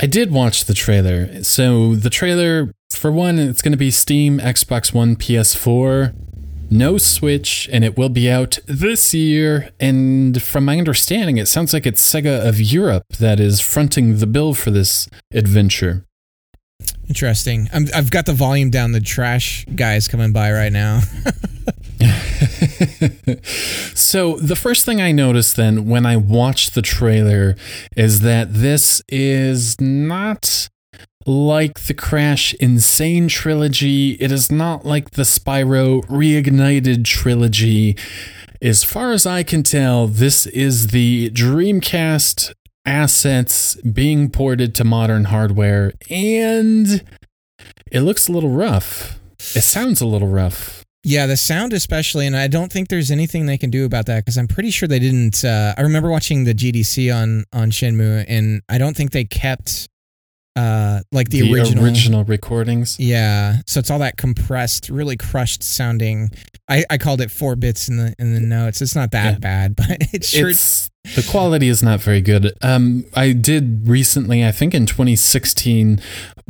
I 0.01 0.07
did 0.07 0.31
watch 0.31 0.65
the 0.65 0.73
trailer. 0.73 1.43
So 1.43 1.95
the 1.95 2.09
trailer, 2.09 2.73
for 2.91 3.11
one, 3.11 3.39
it's 3.39 3.61
going 3.61 3.71
to 3.71 3.77
be 3.77 3.91
Steam, 3.91 4.39
Xbox 4.39 4.93
One, 4.93 5.15
PS4, 5.15 6.13
no 6.69 6.97
Switch, 6.97 7.69
and 7.71 7.83
it 7.83 7.97
will 7.97 8.09
be 8.09 8.29
out 8.29 8.57
this 8.65 9.13
year. 9.13 9.69
And 9.79 10.41
from 10.41 10.65
my 10.65 10.77
understanding, 10.77 11.37
it 11.37 11.47
sounds 11.47 11.73
like 11.73 11.85
it's 11.85 12.01
Sega 12.01 12.47
of 12.47 12.59
Europe 12.59 13.05
that 13.19 13.39
is 13.39 13.59
fronting 13.59 14.17
the 14.17 14.27
bill 14.27 14.53
for 14.53 14.71
this 14.71 15.07
adventure. 15.33 16.05
Interesting. 17.07 17.69
I'm, 17.73 17.87
I've 17.93 18.11
got 18.11 18.25
the 18.25 18.33
volume 18.33 18.69
down. 18.69 18.91
The 18.91 19.01
trash 19.01 19.65
guys 19.75 20.07
coming 20.07 20.33
by 20.33 20.51
right 20.51 20.71
now. 20.71 21.01
so 23.93 24.37
the 24.37 24.55
first 24.55 24.85
thing 24.85 25.01
I 25.01 25.11
noticed 25.11 25.55
then 25.55 25.87
when 25.87 26.05
I 26.05 26.17
watched 26.17 26.75
the 26.75 26.81
trailer 26.81 27.55
is 27.95 28.21
that 28.21 28.53
this 28.53 29.01
is 29.09 29.79
not 29.79 30.62
like 31.25 31.85
the 31.85 31.93
Crash 31.93 32.53
N. 32.59 32.79
Sane 32.79 33.27
trilogy. 33.27 34.11
It 34.13 34.31
is 34.31 34.51
not 34.51 34.85
like 34.85 35.11
the 35.11 35.23
Spyro 35.23 36.05
Reignited 36.05 37.05
trilogy. 37.05 37.95
As 38.61 38.83
far 38.83 39.11
as 39.11 39.25
I 39.25 39.43
can 39.43 39.63
tell, 39.63 40.07
this 40.07 40.45
is 40.47 40.87
the 40.87 41.29
Dreamcast 41.31 42.53
assets 42.85 43.75
being 43.75 44.29
ported 44.29 44.75
to 44.75 44.83
modern 44.83 45.25
hardware, 45.25 45.93
and 46.09 47.03
it 47.91 48.01
looks 48.01 48.27
a 48.27 48.31
little 48.31 48.49
rough. 48.49 49.19
It 49.55 49.63
sounds 49.63 50.01
a 50.01 50.07
little 50.07 50.29
rough. 50.29 50.83
Yeah, 51.05 51.25
the 51.25 51.35
sound 51.35 51.73
especially, 51.73 52.25
and 52.25 52.35
I 52.35 52.47
don't 52.47 52.71
think 52.71 52.87
there's 52.87 53.11
anything 53.11 53.45
they 53.45 53.57
can 53.57 53.69
do 53.69 53.83
about 53.83 54.05
that 54.05 54.23
because 54.23 54.37
I'm 54.37 54.47
pretty 54.47 54.71
sure 54.71 54.87
they 54.87 54.99
didn't. 54.99 55.43
Uh, 55.43 55.73
I 55.77 55.81
remember 55.81 56.09
watching 56.09 56.45
the 56.45 56.53
GDC 56.53 57.13
on 57.13 57.43
on 57.51 57.71
Shenmue, 57.71 58.23
and 58.29 58.61
I 58.69 58.77
don't 58.77 58.95
think 58.95 59.11
they 59.11 59.25
kept 59.25 59.89
uh 60.55 61.01
like 61.11 61.29
the, 61.29 61.41
The 61.41 61.53
original. 61.53 61.83
original 61.83 62.23
recordings. 62.23 62.97
Yeah, 62.99 63.57
so 63.65 63.79
it's 63.79 63.89
all 63.89 63.99
that 63.99 64.17
compressed, 64.17 64.89
really 64.89 65.17
crushed 65.17 65.63
sounding. 65.63 66.29
I, 66.69 66.85
I 66.89 66.97
called 66.97 67.21
it 67.21 67.31
four 67.31 67.55
bits 67.55 67.89
in 67.89 67.97
the 67.97 68.13
in 68.19 68.33
the 68.33 68.39
notes. 68.39 68.81
It's 68.81 68.95
not 68.95 69.11
that 69.11 69.33
Yeah. 69.33 69.39
bad, 69.39 69.75
but 69.77 69.97
it 70.13 70.23
sure 70.23 70.49
It's 70.49 70.89
the 71.15 71.27
quality 71.29 71.67
is 71.67 71.83
not 71.83 72.01
very 72.01 72.21
good. 72.21 72.53
Um, 72.61 73.05
I 73.13 73.33
did 73.33 73.87
recently, 73.87 74.45
I 74.45 74.51
think 74.51 74.73
in 74.73 74.85
2016, 74.85 75.99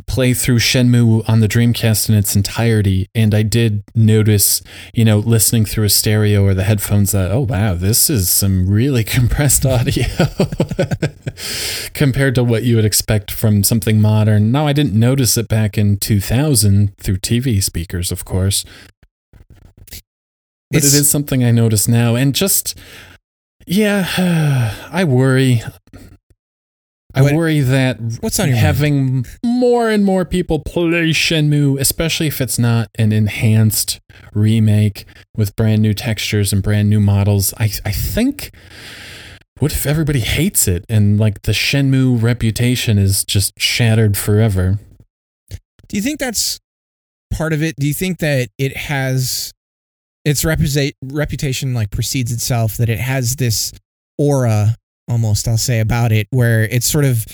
play 0.06 0.32
through 0.32 0.58
Shenmue 0.58 1.28
on 1.28 1.40
the 1.40 1.48
Dreamcast 1.48 2.08
in 2.08 2.14
its 2.14 2.36
entirety, 2.36 3.08
and 3.14 3.34
I 3.34 3.42
did 3.42 3.82
notice, 3.96 4.62
you 4.92 5.04
know, 5.04 5.18
listening 5.18 5.64
through 5.64 5.84
a 5.84 5.88
stereo 5.88 6.44
or 6.44 6.54
the 6.54 6.62
headphones 6.64 7.10
that, 7.12 7.32
oh 7.32 7.40
wow, 7.40 7.74
this 7.74 8.08
is 8.08 8.30
some 8.30 8.68
really 8.68 9.02
compressed 9.16 9.66
audio 9.66 10.04
compared 11.94 12.34
to 12.36 12.44
what 12.44 12.62
you 12.62 12.76
would 12.76 12.84
expect 12.84 13.30
from 13.32 13.64
something 13.64 14.00
modern. 14.00 14.52
Now, 14.52 14.66
I 14.68 14.72
didn't 14.72 14.98
notice 14.98 15.36
it 15.36 15.48
back 15.48 15.76
in 15.76 15.96
2000 15.96 16.96
through 16.98 17.16
TV 17.18 17.62
speakers, 17.62 18.12
of 18.12 18.24
course. 18.24 18.64
But 20.70 20.78
It's- 20.78 20.94
it 20.94 20.98
is 21.00 21.10
something 21.10 21.42
I 21.44 21.50
notice 21.50 21.88
now. 21.88 22.14
And 22.14 22.34
just, 22.34 22.78
yeah, 23.66 24.74
I 24.92 25.04
worry. 25.04 25.62
I 27.16 27.22
What- 27.22 27.34
worry 27.34 27.60
that 27.60 27.98
What's 28.20 28.40
on 28.40 28.48
your 28.48 28.56
mind? 28.56 28.66
having 28.66 29.26
more 29.44 29.88
and 29.88 30.04
more 30.04 30.24
people 30.24 30.58
play 30.58 31.10
Shenmue, 31.10 31.78
especially 31.78 32.26
if 32.26 32.40
it's 32.40 32.58
not 32.58 32.88
an 32.98 33.12
enhanced 33.12 34.00
remake 34.32 35.04
with 35.36 35.54
brand 35.54 35.80
new 35.80 35.94
textures 35.94 36.52
and 36.52 36.60
brand 36.62 36.90
new 36.90 36.98
models, 37.00 37.54
I, 37.56 37.70
I 37.84 37.92
think. 37.92 38.50
What 39.60 39.70
if 39.72 39.86
everybody 39.86 40.18
hates 40.20 40.66
it 40.66 40.84
and 40.88 41.18
like 41.20 41.42
the 41.42 41.52
Shenmue 41.52 42.20
reputation 42.20 42.98
is 42.98 43.24
just 43.24 43.52
shattered 43.60 44.16
forever? 44.16 44.80
Do 45.86 45.96
you 45.96 46.02
think 46.02 46.18
that's 46.18 46.58
part 47.32 47.52
of 47.52 47.62
it? 47.62 47.76
Do 47.76 47.86
you 47.86 47.94
think 47.94 48.18
that 48.18 48.48
it 48.58 48.76
has 48.76 49.52
its 50.24 50.44
reputa- 50.44 50.94
reputation 51.02 51.74
like 51.74 51.90
precedes 51.90 52.32
itself? 52.32 52.76
That 52.76 52.88
it 52.88 52.98
has 52.98 53.36
this 53.36 53.72
aura, 54.18 54.76
almost 55.08 55.48
I'll 55.48 55.56
say, 55.56 55.80
about 55.80 56.12
it, 56.12 56.26
where 56.30 56.64
it's 56.64 56.86
sort 56.86 57.04
of 57.04 57.26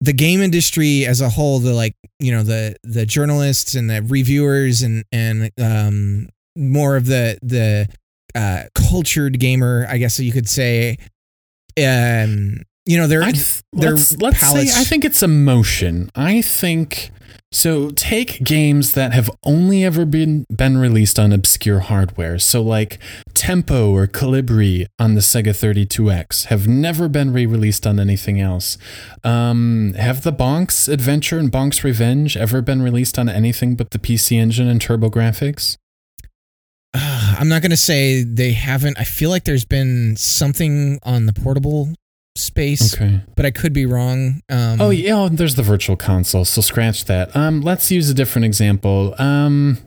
the 0.00 0.12
game 0.12 0.40
industry 0.42 1.06
as 1.06 1.20
a 1.20 1.28
whole. 1.28 1.58
The 1.58 1.72
like 1.72 1.94
you 2.18 2.32
know 2.32 2.42
the 2.42 2.76
the 2.82 3.06
journalists 3.06 3.74
and 3.74 3.88
the 3.88 4.02
reviewers 4.02 4.82
and 4.82 5.04
and 5.12 5.50
um, 5.60 6.28
more 6.56 6.96
of 6.96 7.06
the 7.06 7.38
the 7.42 7.88
uh, 8.34 8.64
cultured 8.74 9.38
gamer, 9.38 9.86
I 9.88 9.98
guess 9.98 10.18
you 10.18 10.32
could 10.32 10.48
say. 10.48 10.98
Um, 11.78 12.62
you 12.84 12.98
know, 12.98 13.06
they're 13.06 13.22
I 13.22 13.32
th- 13.32 13.62
their 13.72 13.92
let's, 13.92 14.16
let's 14.18 14.40
say 14.40 14.68
I 14.74 14.84
think 14.84 15.04
it's 15.04 15.22
emotion. 15.22 16.10
I 16.14 16.42
think 16.42 17.10
so. 17.52 17.90
Take 17.90 18.42
games 18.42 18.94
that 18.94 19.12
have 19.12 19.30
only 19.44 19.84
ever 19.84 20.04
been 20.04 20.46
been 20.54 20.78
released 20.78 21.18
on 21.18 21.32
obscure 21.32 21.80
hardware. 21.80 22.38
So 22.40 22.60
like 22.60 22.98
Tempo 23.34 23.92
or 23.92 24.06
Kolibri 24.08 24.86
on 24.98 25.14
the 25.14 25.20
Sega 25.20 25.50
32X 25.50 26.46
have 26.46 26.66
never 26.66 27.08
been 27.08 27.32
re-released 27.32 27.86
on 27.86 28.00
anything 28.00 28.40
else. 28.40 28.78
Um, 29.22 29.94
have 29.96 30.22
the 30.22 30.32
Bonks 30.32 30.92
Adventure 30.92 31.38
and 31.38 31.52
Bonks 31.52 31.84
Revenge 31.84 32.36
ever 32.36 32.62
been 32.62 32.82
released 32.82 33.18
on 33.18 33.28
anything 33.28 33.76
but 33.76 33.92
the 33.92 33.98
PC 33.98 34.38
Engine 34.38 34.66
and 34.66 34.80
TurboGrafx? 34.80 35.76
Uh, 36.94 37.36
I'm 37.38 37.48
not 37.48 37.62
going 37.62 37.70
to 37.70 37.76
say 37.76 38.22
they 38.22 38.52
haven't. 38.52 38.98
I 38.98 39.04
feel 39.04 39.30
like 39.30 39.44
there's 39.44 39.64
been 39.64 40.16
something 40.16 40.98
on 41.04 41.26
the 41.26 41.32
portable 41.32 41.88
space, 42.36 42.94
Okay. 42.94 43.20
but 43.36 43.44
I 43.46 43.50
could 43.50 43.72
be 43.72 43.86
wrong. 43.86 44.40
Um, 44.48 44.80
Oh 44.80 44.90
yeah, 44.90 45.14
oh, 45.14 45.28
there's 45.28 45.54
the 45.54 45.62
virtual 45.62 45.96
console, 45.96 46.44
so 46.44 46.60
scratch 46.60 47.04
that. 47.06 47.34
Um, 47.36 47.60
let's 47.60 47.90
use 47.90 48.08
a 48.08 48.14
different 48.14 48.44
example. 48.46 49.14
Um, 49.18 49.78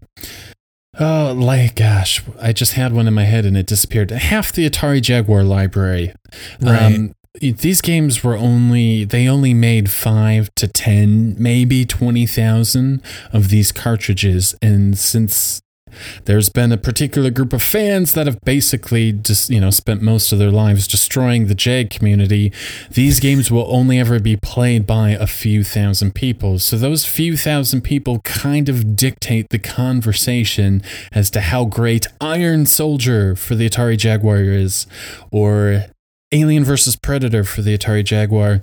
oh, 1.00 1.34
like 1.38 1.76
gosh, 1.76 2.22
I 2.42 2.54
just 2.54 2.74
had 2.74 2.94
one 2.94 3.08
in 3.08 3.14
my 3.14 3.24
head 3.26 3.46
and 3.46 3.58
it 3.58 3.66
disappeared. 3.66 4.12
Half 4.12 4.52
the 4.54 4.70
Atari 4.70 5.02
Jaguar 5.02 5.44
library. 5.44 6.14
Right. 6.62 6.82
Um, 6.82 7.14
these 7.42 7.82
games 7.82 8.24
were 8.24 8.38
only 8.38 9.04
they 9.04 9.28
only 9.28 9.54
made 9.54 9.92
five 9.92 10.50
to 10.56 10.68
ten, 10.70 11.36
maybe 11.38 11.84
twenty 11.86 12.26
thousand 12.26 13.02
of 13.34 13.50
these 13.50 13.72
cartridges, 13.74 14.56
and 14.62 14.98
since 14.98 15.62
there's 16.26 16.50
been 16.50 16.72
a 16.72 16.78
particular 16.78 17.30
group 17.30 17.54
of 17.54 17.64
fans 17.64 18.14
that 18.14 18.28
have 18.28 18.40
basically 18.42 19.12
just 19.12 19.50
you 19.50 19.60
know 19.60 19.70
spent 19.70 20.02
most 20.02 20.32
of 20.32 20.40
their 20.40 20.52
lives 20.52 20.88
destroying 20.88 21.48
the 21.48 21.56
jag 21.56 21.90
community. 21.90 22.52
These 22.92 23.20
games 23.20 23.52
will 23.52 23.66
only 23.70 24.00
ever 24.00 24.20
be 24.20 24.38
played 24.38 24.86
by 24.86 25.12
a 25.12 25.28
few 25.28 25.64
thousand 25.64 26.16
people. 26.16 26.60
So 26.60 26.78
those 26.78 27.06
few 27.06 27.38
thousand 27.38 27.82
people 27.82 28.20
kind 28.22 28.70
of 28.70 28.96
dictate 28.96 29.50
the 29.50 29.60
conversation 29.60 30.82
as 31.12 31.30
to 31.32 31.42
how 31.42 31.66
great 31.66 32.08
iron 32.22 32.66
soldier 32.66 33.36
for 33.36 33.56
the 33.56 33.70
atari 33.70 33.98
jaguar 33.98 34.42
is 34.42 34.88
or 35.32 35.86
alien 36.32 36.64
versus 36.64 36.96
predator 36.96 37.44
for 37.44 37.62
the 37.62 37.78
atari 37.78 38.04
jaguar. 38.04 38.62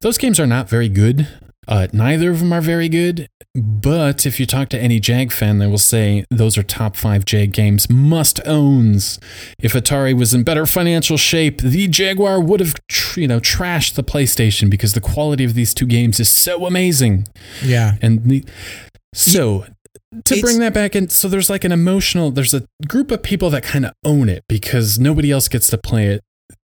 Those 0.00 0.18
games 0.18 0.40
are 0.40 0.46
not 0.46 0.68
very 0.68 0.88
good 0.88 1.28
uh, 1.68 1.86
neither 1.92 2.30
of 2.30 2.40
them 2.40 2.52
are 2.52 2.60
very 2.60 2.88
good, 2.88 3.28
but 3.54 4.26
if 4.26 4.40
you 4.40 4.46
talk 4.46 4.68
to 4.70 4.78
any 4.78 4.98
Jag 4.98 5.32
fan, 5.32 5.58
they 5.58 5.66
will 5.66 5.78
say 5.78 6.24
those 6.30 6.56
are 6.58 6.62
top 6.62 6.96
five 6.96 7.24
Jag 7.24 7.52
games, 7.52 7.88
must 7.90 8.40
owns. 8.46 9.18
If 9.60 9.72
Atari 9.74 10.16
was 10.16 10.34
in 10.34 10.42
better 10.42 10.66
financial 10.66 11.16
shape, 11.16 11.60
the 11.60 11.86
Jaguar 11.88 12.40
would 12.40 12.60
have, 12.60 12.74
tr- 12.88 13.20
you 13.20 13.28
know, 13.28 13.40
trashed 13.40 13.94
the 13.94 14.02
PlayStation 14.02 14.70
because 14.70 14.94
the 14.94 15.00
quality 15.00 15.44
of 15.44 15.54
these 15.54 15.72
two 15.74 15.86
games 15.86 16.18
is 16.18 16.28
so 16.28 16.66
amazing. 16.66 17.26
yeah. 17.62 17.96
And 18.02 18.24
the, 18.24 18.44
so 19.14 19.66
to 20.24 20.34
It's- 20.34 20.40
bring 20.40 20.58
that 20.60 20.74
back 20.74 20.96
in, 20.96 21.08
so 21.10 21.28
there's 21.28 21.48
like 21.50 21.64
an 21.64 21.72
emotional, 21.72 22.30
there's 22.30 22.54
a 22.54 22.64
group 22.88 23.10
of 23.10 23.22
people 23.22 23.50
that 23.50 23.62
kind 23.62 23.84
of 23.86 23.92
own 24.04 24.28
it 24.28 24.42
because 24.48 24.98
nobody 24.98 25.30
else 25.30 25.48
gets 25.48 25.68
to 25.68 25.78
play 25.78 26.06
it. 26.08 26.22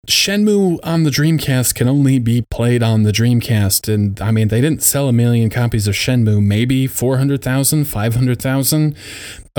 Shenmue 0.08 0.78
on 0.82 1.04
the 1.04 1.10
Dreamcast 1.10 1.74
can 1.74 1.86
only 1.86 2.18
be 2.18 2.42
played 2.42 2.82
on 2.82 3.02
the 3.02 3.12
Dreamcast. 3.12 3.92
And 3.92 4.20
I 4.20 4.30
mean, 4.30 4.48
they 4.48 4.60
didn't 4.60 4.82
sell 4.82 5.08
a 5.08 5.12
million 5.12 5.50
copies 5.50 5.86
of 5.86 5.94
Shenmue, 5.94 6.42
maybe 6.42 6.86
400,000, 6.86 7.84
500,000 7.84 8.96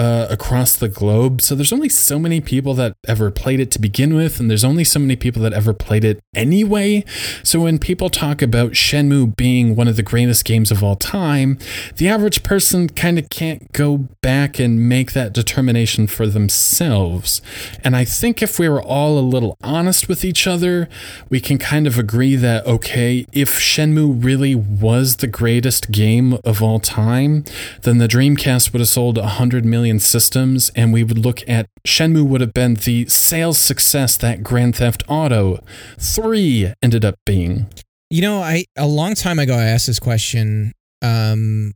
uh, 0.02 0.26
across 0.32 0.76
the 0.76 0.90
globe. 0.90 1.44
So 1.44 1.54
there's 1.54 1.72
only 1.72 1.88
so 1.88 2.18
many 2.18 2.42
people 2.42 2.74
that 2.74 2.96
ever 3.08 3.30
played 3.30 3.60
it 3.60 3.70
to 3.70 3.80
begin 3.80 4.16
with. 4.16 4.40
And 4.40 4.50
there's 4.50 4.64
only 4.64 4.84
so 4.84 5.00
many 5.00 5.16
people 5.16 5.44
that 5.44 5.54
ever 5.54 5.76
played 5.76 6.04
it 6.04 6.20
anyway. 6.34 7.06
So 7.44 7.60
when 7.60 7.78
people 7.78 8.10
talk 8.10 8.42
about 8.42 8.72
Shenmue 8.72 9.36
being 9.36 9.76
one 9.76 9.88
of 9.88 9.98
the 9.98 10.02
greatest 10.02 10.44
games 10.44 10.72
of 10.72 10.84
all 10.84 10.96
time, 10.96 11.60
the 11.98 12.08
average 12.08 12.42
person 12.42 12.90
kind 12.90 13.20
of 13.20 13.30
can't 13.30 13.72
go 13.74 13.98
back 14.24 14.58
and 14.58 14.90
make 14.90 15.14
that 15.14 15.34
determination 15.34 16.08
for 16.08 16.26
themselves. 16.26 17.40
And 17.84 17.96
I 17.96 18.04
think 18.04 18.42
if 18.42 18.58
we 18.58 18.68
were 18.68 18.82
all 18.82 19.20
a 19.20 19.30
little 19.36 19.56
honest 19.62 20.10
with 20.10 20.26
each 20.26 20.48
other, 20.48 20.90
we 21.30 21.40
can 21.40 21.60
kind 21.60 21.86
of 21.86 22.00
agree 22.00 22.36
that, 22.38 22.66
okay, 22.66 23.28
if 23.34 23.60
Shenmue 23.60 24.24
really 24.24 24.56
was 24.56 25.18
the 25.18 25.28
greatest 25.28 25.92
game 25.92 26.40
of 26.44 26.64
all 26.64 26.80
time, 26.80 27.44
then 27.84 28.00
the 28.00 28.08
Dreamcast 28.08 28.74
would 28.74 28.80
have 28.80 28.90
sold 28.90 29.20
100 29.20 29.64
million 29.64 29.91
systems, 30.00 30.72
and 30.76 30.94
we 30.94 31.04
would 31.04 31.18
look 31.18 31.48
at 31.48 31.68
Shenmue 31.86 32.26
would 32.26 32.42
have 32.42 32.54
been 32.54 32.76
the 32.76 33.08
sales 33.08 33.58
success 33.58 34.18
that 34.18 34.44
Grand 34.44 34.76
Theft 34.76 35.04
Auto 35.08 35.64
3 36.00 36.74
ended 36.82 37.06
up 37.06 37.16
being. 37.26 37.68
You 38.10 38.22
know, 38.22 38.42
I 38.42 38.66
a 38.78 38.88
long 38.88 39.16
time 39.16 39.40
ago 39.40 39.56
I 39.56 39.64
asked 39.66 39.88
this 39.88 40.00
question 40.00 40.74
um 41.02 41.74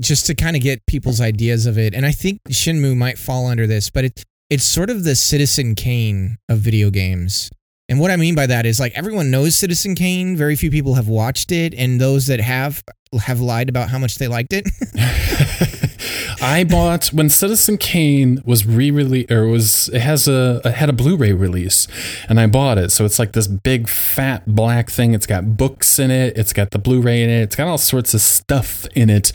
just 0.00 0.26
to 0.26 0.34
kind 0.34 0.56
of 0.56 0.62
get 0.62 0.84
people's 0.86 1.20
ideas 1.20 1.66
of 1.66 1.78
it 1.78 1.94
and 1.94 2.04
I 2.04 2.10
think 2.10 2.40
Shenmue 2.48 2.96
might 2.96 3.18
fall 3.18 3.46
under 3.46 3.66
this, 3.66 3.90
but 3.90 4.04
it 4.04 4.24
it's 4.48 4.64
sort 4.64 4.90
of 4.90 5.04
the 5.04 5.16
Citizen 5.16 5.74
Kane 5.74 6.38
of 6.48 6.58
video 6.58 6.90
games. 6.90 7.50
And 7.88 8.00
what 8.00 8.10
I 8.10 8.16
mean 8.16 8.34
by 8.34 8.46
that 8.46 8.66
is 8.66 8.80
like 8.80 8.92
everyone 8.94 9.30
knows 9.30 9.56
Citizen 9.56 9.94
Kane, 9.94 10.36
very 10.36 10.56
few 10.56 10.70
people 10.70 10.94
have 10.94 11.08
watched 11.08 11.52
it 11.52 11.74
and 11.74 12.00
those 12.00 12.26
that 12.26 12.40
have 12.40 12.82
have 13.20 13.40
lied 13.40 13.68
about 13.68 13.88
how 13.88 13.98
much 13.98 14.16
they 14.16 14.28
liked 14.28 14.52
it. 14.52 14.66
I 16.40 16.64
bought 16.64 17.08
when 17.08 17.28
Citizen 17.28 17.78
Kane 17.78 18.42
was 18.44 18.66
re-released 18.66 19.30
or 19.30 19.46
was 19.46 19.88
it 19.90 20.00
has 20.00 20.28
a 20.28 20.60
it 20.64 20.74
had 20.74 20.88
a 20.88 20.92
Blu-ray 20.92 21.32
release, 21.32 21.88
and 22.28 22.40
I 22.40 22.46
bought 22.46 22.78
it. 22.78 22.90
So 22.90 23.04
it's 23.04 23.18
like 23.18 23.32
this 23.32 23.46
big 23.46 23.88
fat 23.88 24.42
black 24.46 24.90
thing. 24.90 25.14
It's 25.14 25.26
got 25.26 25.56
books 25.56 25.98
in 25.98 26.10
it. 26.10 26.36
It's 26.36 26.52
got 26.52 26.70
the 26.70 26.78
Blu-ray 26.78 27.22
in 27.22 27.30
it. 27.30 27.42
It's 27.42 27.56
got 27.56 27.68
all 27.68 27.78
sorts 27.78 28.14
of 28.14 28.20
stuff 28.20 28.86
in 28.94 29.10
it, 29.10 29.32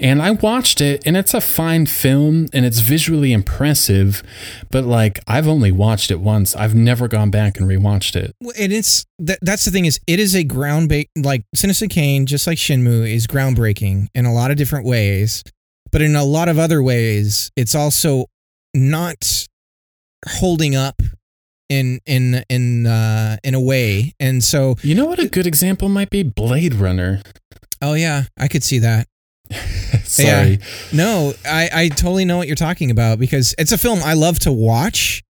and 0.00 0.22
I 0.22 0.32
watched 0.32 0.80
it, 0.80 1.06
and 1.06 1.16
it's 1.16 1.34
a 1.34 1.40
fine 1.40 1.86
film, 1.86 2.48
and 2.52 2.64
it's 2.64 2.80
visually 2.80 3.32
impressive, 3.32 4.22
but 4.70 4.84
like 4.84 5.20
I've 5.26 5.48
only 5.48 5.72
watched 5.72 6.10
it 6.10 6.20
once. 6.20 6.54
I've 6.56 6.74
never 6.74 7.08
gone 7.08 7.30
back 7.30 7.58
and 7.58 7.68
rewatched 7.68 8.16
it. 8.16 8.34
And 8.58 8.72
it's 8.72 9.04
that, 9.18 9.38
that's 9.42 9.64
the 9.64 9.70
thing 9.70 9.84
is 9.84 10.00
it 10.06 10.20
is 10.20 10.34
a 10.34 10.44
ground 10.44 10.92
like 11.16 11.44
Citizen 11.54 11.88
Kane, 11.88 12.26
just 12.26 12.46
like 12.46 12.58
Shenmue, 12.58 13.12
is 13.12 13.26
groundbreaking 13.26 14.08
in 14.14 14.24
a 14.24 14.32
lot 14.32 14.50
of 14.50 14.56
different 14.56 14.86
ways, 14.86 15.44
but 15.90 16.02
in 16.02 16.16
a 16.16 16.24
lot 16.24 16.48
of 16.48 16.58
other 16.58 16.82
ways, 16.82 17.50
it's 17.56 17.74
also 17.74 18.26
not 18.74 19.46
holding 20.26 20.74
up 20.74 21.00
in 21.68 22.00
in 22.06 22.42
in 22.48 22.86
uh 22.86 23.36
in 23.44 23.54
a 23.54 23.60
way. 23.60 24.14
And 24.18 24.42
so 24.42 24.76
You 24.82 24.94
know 24.94 25.04
what 25.06 25.18
a 25.18 25.28
good 25.28 25.46
example 25.46 25.88
might 25.88 26.10
be? 26.10 26.22
Blade 26.22 26.74
Runner. 26.74 27.22
Oh 27.80 27.94
yeah, 27.94 28.24
I 28.38 28.48
could 28.48 28.64
see 28.64 28.78
that. 28.80 29.06
Sorry. 30.04 30.50
Yeah. 30.50 30.56
No, 30.92 31.32
I, 31.46 31.70
I 31.72 31.88
totally 31.88 32.24
know 32.24 32.36
what 32.36 32.46
you're 32.46 32.56
talking 32.56 32.90
about 32.90 33.18
because 33.18 33.54
it's 33.58 33.72
a 33.72 33.78
film 33.78 34.00
I 34.02 34.14
love 34.14 34.38
to 34.40 34.52
watch, 34.52 35.22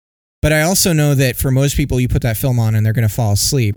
but 0.43 0.53
I 0.53 0.63
also 0.63 0.93
know 0.93 1.15
that 1.15 1.37
for 1.37 1.51
most 1.51 1.77
people, 1.77 2.01
you 2.01 2.09
put 2.09 2.23
that 2.23 2.37
film 2.37 2.59
on 2.59 2.75
and 2.75 2.85
they're 2.85 2.93
going 2.93 3.07
to 3.09 3.15
fall 3.15 3.33
asleep. 3.33 3.77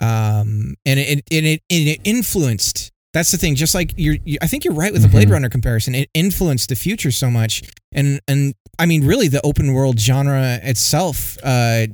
Um, 0.00 0.74
and 0.86 0.98
it, 0.98 1.22
it, 1.30 1.44
it, 1.44 1.62
it 1.68 2.00
influenced. 2.04 2.90
That's 3.12 3.32
the 3.32 3.38
thing. 3.38 3.56
Just 3.56 3.74
like 3.74 3.92
you're, 3.96 4.16
you, 4.24 4.38
I 4.40 4.46
think 4.46 4.64
you're 4.64 4.74
right 4.74 4.92
with 4.92 5.02
the 5.02 5.08
Blade 5.08 5.28
Mhm. 5.28 5.32
Runner 5.32 5.48
comparison. 5.48 5.94
It 5.94 6.08
influenced 6.14 6.68
the 6.68 6.76
future 6.76 7.10
so 7.10 7.30
much, 7.30 7.62
and 7.92 8.20
and 8.28 8.54
I 8.78 8.86
mean, 8.86 9.04
really, 9.04 9.28
the 9.28 9.44
open 9.44 9.72
world 9.72 9.98
genre 9.98 10.60
itself. 10.62 11.36
Uh, 11.42 11.86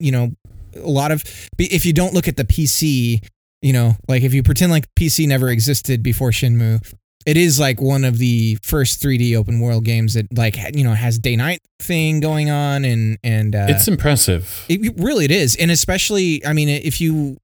you 0.00 0.10
know, 0.12 0.32
a 0.76 0.88
lot 0.88 1.12
of 1.12 1.22
if 1.58 1.86
you 1.86 1.92
don't 1.92 2.12
look 2.12 2.26
at 2.26 2.36
the 2.36 2.44
PC, 2.44 3.24
you 3.62 3.72
know, 3.72 3.96
like 4.08 4.22
if 4.24 4.34
you 4.34 4.42
pretend 4.42 4.72
like 4.72 4.86
PC 4.98 5.28
never 5.28 5.48
existed 5.48 6.02
before 6.02 6.30
Shenmue, 6.32 6.92
it 7.24 7.36
is 7.36 7.58
like 7.60 7.80
one 7.80 8.04
of 8.04 8.18
the 8.18 8.58
first 8.62 9.00
3D 9.00 9.36
open 9.36 9.60
world 9.60 9.84
games 9.84 10.14
that 10.14 10.26
like 10.36 10.56
you 10.76 10.82
know 10.82 10.92
has 10.94 11.18
day 11.20 11.36
night 11.36 11.60
thing 11.80 12.18
going 12.18 12.50
on 12.50 12.84
and 12.84 13.16
and 13.22 13.54
uh, 13.54 13.66
it's 13.68 13.86
impressive. 13.88 14.66
it, 14.68 14.84
it 14.84 14.94
really 14.98 15.24
it 15.24 15.30
is 15.30 15.54
and 15.56 15.70
especially 15.70 16.44
I 16.44 16.52
mean 16.52 16.68
if 16.68 17.00
you 17.00 17.36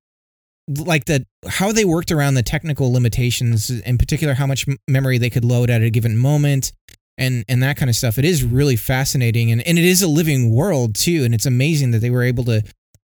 like 0.69 1.07
the 1.07 1.27
how 1.49 1.73
they 1.73 1.85
worked 1.85 2.13
around 2.13 2.35
the 2.35 2.43
technical 2.43 2.93
limitations 2.93 3.71
in 3.71 3.99
particular 3.99 4.35
how 4.35 4.47
much 4.47 4.67
memory 4.89 5.19
they 5.19 5.31
could 5.31 5.45
load 5.45 5.71
at 5.71 5.83
a 5.83 5.91
given 5.91 6.17
moment 6.17 6.73
and 7.19 7.45
and 7.49 7.63
that 7.63 7.77
kind 7.77 7.89
of 7.89 7.97
stuff. 7.97 8.19
It 8.19 8.25
is 8.25 8.43
really 8.43 8.77
fascinating 8.77 9.51
and 9.53 9.65
and 9.67 9.79
it 9.79 9.85
is 9.85 10.03
a 10.03 10.09
living 10.09 10.53
world 10.53 10.95
too 10.95 11.23
and 11.25 11.35
it's 11.35 11.47
amazing 11.47 11.91
that 11.93 11.99
they 11.99 12.11
were 12.11 12.23
able 12.23 12.45
to 12.45 12.63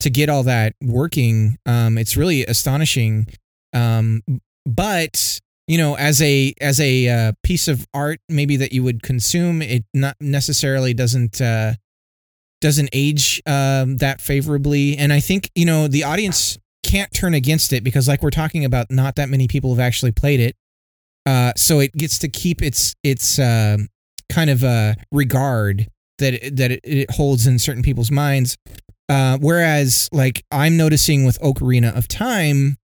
to 0.01 0.11
get 0.11 0.29
all 0.29 0.43
that 0.45 0.75
working. 0.83 1.59
Um 1.67 1.99
it's 1.99 2.17
really 2.17 2.45
astonishing. 2.47 3.27
Um 3.73 4.23
but 4.65 5.41
you 5.67 5.79
know 5.79 5.97
as 5.97 6.23
a 6.23 6.55
as 6.61 6.81
a 6.81 7.09
uh, 7.09 7.33
piece 7.43 7.69
of 7.69 7.87
art 7.93 8.21
maybe 8.29 8.57
that 8.57 8.73
you 8.73 8.83
would 8.83 9.03
consume 9.03 9.61
it 9.63 9.85
not 9.93 10.17
necessarily 10.21 10.95
doesn't 10.95 11.41
uh 11.41 11.75
doesn't 12.61 12.89
age 12.93 13.43
um 13.47 13.99
that 13.99 14.21
favorably. 14.21 14.97
And 14.97 15.13
i 15.13 15.21
think 15.21 15.51
you 15.55 15.67
know 15.67 15.87
the 15.89 16.05
audience 16.05 16.59
can't 16.91 17.13
turn 17.13 17.35
against 17.35 17.73
it 17.73 17.83
because 17.85 18.09
like 18.09 18.23
we're 18.23 18.31
talking 18.31 18.65
about 18.65 18.91
not 18.91 19.17
that 19.17 19.29
many 19.29 19.47
people 19.49 19.71
have 19.75 19.81
actually 19.81 20.13
played 20.13 20.41
it. 20.41 20.57
Uh 21.27 21.53
so 21.57 21.81
it 21.81 21.93
gets 21.93 22.19
to 22.19 22.29
keep 22.29 22.63
its 22.63 22.95
its 23.03 23.39
uh, 23.39 23.77
kind 24.33 24.51
of 24.51 24.65
uh 24.65 24.95
regard 25.13 25.89
that 26.19 26.35
it, 26.35 26.57
that 26.57 26.71
it, 26.73 26.81
it 26.85 27.11
holds 27.11 27.47
in 27.47 27.59
certain 27.59 27.83
people's 27.83 28.11
minds. 28.11 28.57
Uh 29.09 29.39
whereas 29.41 30.09
like 30.13 30.45
i'm 30.51 30.77
noticing 30.77 31.25
with 31.25 31.39
ocarina 31.41 31.97
of 31.97 32.07
time 32.09 32.77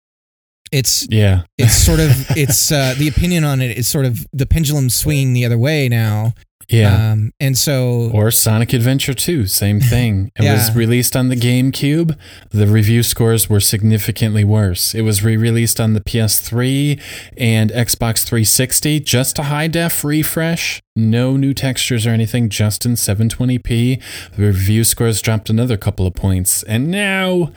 it's 0.70 1.06
Yeah. 1.10 1.42
it's 1.58 1.74
sort 1.76 2.00
of 2.00 2.10
it's 2.36 2.70
uh 2.72 2.94
the 2.98 3.08
opinion 3.08 3.44
on 3.44 3.60
it 3.60 3.76
is 3.76 3.88
sort 3.88 4.06
of 4.06 4.24
the 4.32 4.46
pendulum 4.46 4.88
swinging 4.90 5.32
the 5.32 5.44
other 5.44 5.58
way 5.58 5.88
now 5.88 6.32
Yeah. 6.68 7.12
um 7.12 7.32
and 7.40 7.56
so 7.56 8.10
or 8.12 8.30
Sonic 8.30 8.72
Adventure 8.72 9.14
2, 9.14 9.46
same 9.46 9.80
thing. 9.80 10.30
It 10.42 10.50
was 10.50 10.74
released 10.74 11.14
on 11.16 11.28
the 11.28 11.36
GameCube. 11.36 12.16
The 12.50 12.66
review 12.66 13.02
scores 13.02 13.48
were 13.48 13.60
significantly 13.60 14.44
worse. 14.44 14.94
It 14.94 15.02
was 15.02 15.22
re 15.22 15.36
released 15.36 15.80
on 15.80 15.92
the 15.94 16.00
PS3 16.00 17.00
and 17.36 17.70
Xbox 17.70 18.24
360, 18.24 19.00
just 19.00 19.38
a 19.38 19.44
high 19.44 19.68
def 19.68 20.04
refresh. 20.04 20.80
No 20.94 21.36
new 21.38 21.54
textures 21.54 22.06
or 22.06 22.10
anything, 22.10 22.50
just 22.50 22.84
in 22.84 22.92
720p. 22.92 24.02
The 24.36 24.42
review 24.42 24.84
scores 24.84 25.22
dropped 25.22 25.48
another 25.48 25.78
couple 25.78 26.06
of 26.06 26.14
points. 26.14 26.62
And 26.64 26.90
now, 26.90 27.50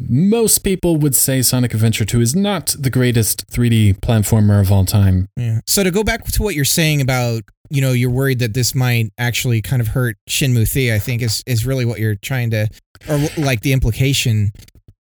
most 0.00 0.58
people 0.64 0.96
would 0.96 1.14
say 1.14 1.40
Sonic 1.42 1.72
Adventure 1.72 2.04
2 2.04 2.20
is 2.20 2.34
not 2.34 2.74
the 2.78 2.90
greatest 2.90 3.46
3D 3.48 4.00
platformer 4.00 4.60
of 4.60 4.72
all 4.72 4.84
time. 4.84 5.28
Yeah. 5.36 5.60
So 5.66 5.84
to 5.84 5.92
go 5.92 6.02
back 6.02 6.24
to 6.24 6.42
what 6.42 6.56
you're 6.56 6.64
saying 6.64 7.00
about, 7.00 7.42
you 7.70 7.80
know, 7.80 7.92
you're 7.92 8.10
worried 8.10 8.40
that 8.40 8.52
this 8.52 8.74
might 8.74 9.12
actually 9.16 9.62
kind 9.62 9.80
of 9.80 9.88
hurt 9.88 10.16
Shenmue 10.28 10.70
3, 10.70 10.92
I 10.92 10.98
think 10.98 11.22
is 11.22 11.42
is 11.46 11.64
really 11.64 11.84
what 11.84 11.98
you're 12.00 12.16
trying 12.16 12.50
to 12.50 12.68
or 13.08 13.18
like 13.38 13.60
the 13.60 13.72
implication. 13.72 14.50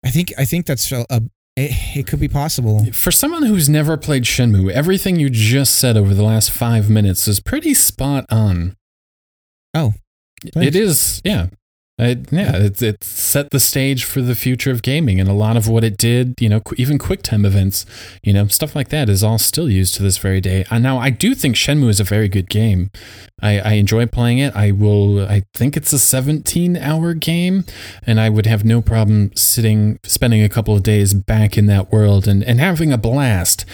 I 0.06 0.12
think 0.12 0.32
I 0.38 0.46
think 0.46 0.66
that's 0.66 0.92
a, 0.92 1.06
a 1.10 1.22
it, 1.56 1.98
it 1.98 2.08
could 2.08 2.20
be 2.20 2.28
possible. 2.30 2.86
For 2.94 3.12
someone 3.12 3.44
who's 3.44 3.68
never 3.68 3.98
played 3.98 4.24
Shenmue, 4.24 4.72
everything 4.72 5.20
you 5.20 5.30
just 5.30 5.76
said 5.76 5.98
over 5.98 6.14
the 6.14 6.24
last 6.24 6.52
five 6.52 6.90
minutes 6.90 7.28
is 7.28 7.40
pretty 7.40 7.74
spot 7.74 8.26
on. 8.30 8.76
Oh, 9.74 9.94
it 10.46 10.54
thanks. 10.54 10.76
is. 10.76 11.22
Yeah, 11.26 11.48
it, 12.00 12.32
yeah. 12.32 12.56
It, 12.56 12.82
it 12.82 13.04
set 13.04 13.52
the 13.52 13.60
stage 13.60 14.06
for 14.06 14.22
the 14.22 14.36
future 14.36 14.72
of 14.72 14.82
gaming, 14.82 15.20
and 15.20 15.30
a 15.30 15.34
lot 15.34 15.58
of 15.58 15.68
what 15.68 15.84
it 15.84 15.98
did, 15.98 16.40
you 16.40 16.50
know, 16.50 16.62
even 16.78 16.98
QuickTime 16.98 17.46
events, 17.46 17.86
you 18.24 18.34
know, 18.34 18.48
stuff 18.48 18.76
like 18.76 18.90
that, 18.90 19.10
is 19.10 19.24
all 19.24 19.38
still 19.38 19.70
used 19.70 19.96
to 19.96 20.04
this 20.04 20.18
very 20.18 20.42
day. 20.42 20.66
And 20.72 20.82
now, 20.84 20.98
I 20.98 21.10
do 21.10 21.36
think 21.36 21.56
Shenmue 21.56 21.90
is 21.90 22.00
a 22.00 22.04
very 22.04 22.30
good 22.30 22.50
game. 22.50 22.92
I, 23.42 23.60
I 23.60 23.72
enjoy 23.74 24.06
playing 24.06 24.40
it. 24.40 24.56
I 24.56 24.72
will. 24.72 25.26
I 25.26 25.44
think 25.54 25.78
it's 25.78 25.94
a 25.94 25.98
17-hour 25.98 27.14
game, 27.16 27.66
and 28.06 28.20
I 28.20 28.30
would 28.30 28.46
have 28.46 28.66
no 28.66 28.82
problem 28.82 29.32
sitting, 29.36 30.00
spending 30.04 30.44
a 30.44 30.50
couple 30.50 30.76
of 30.76 30.84
days 30.84 31.14
back 31.14 31.58
in 31.58 31.66
that 31.68 31.92
world 31.92 32.28
and 32.28 32.44
and 32.44 32.60
having 32.60 32.92
a 32.92 32.98
blast. 32.98 33.66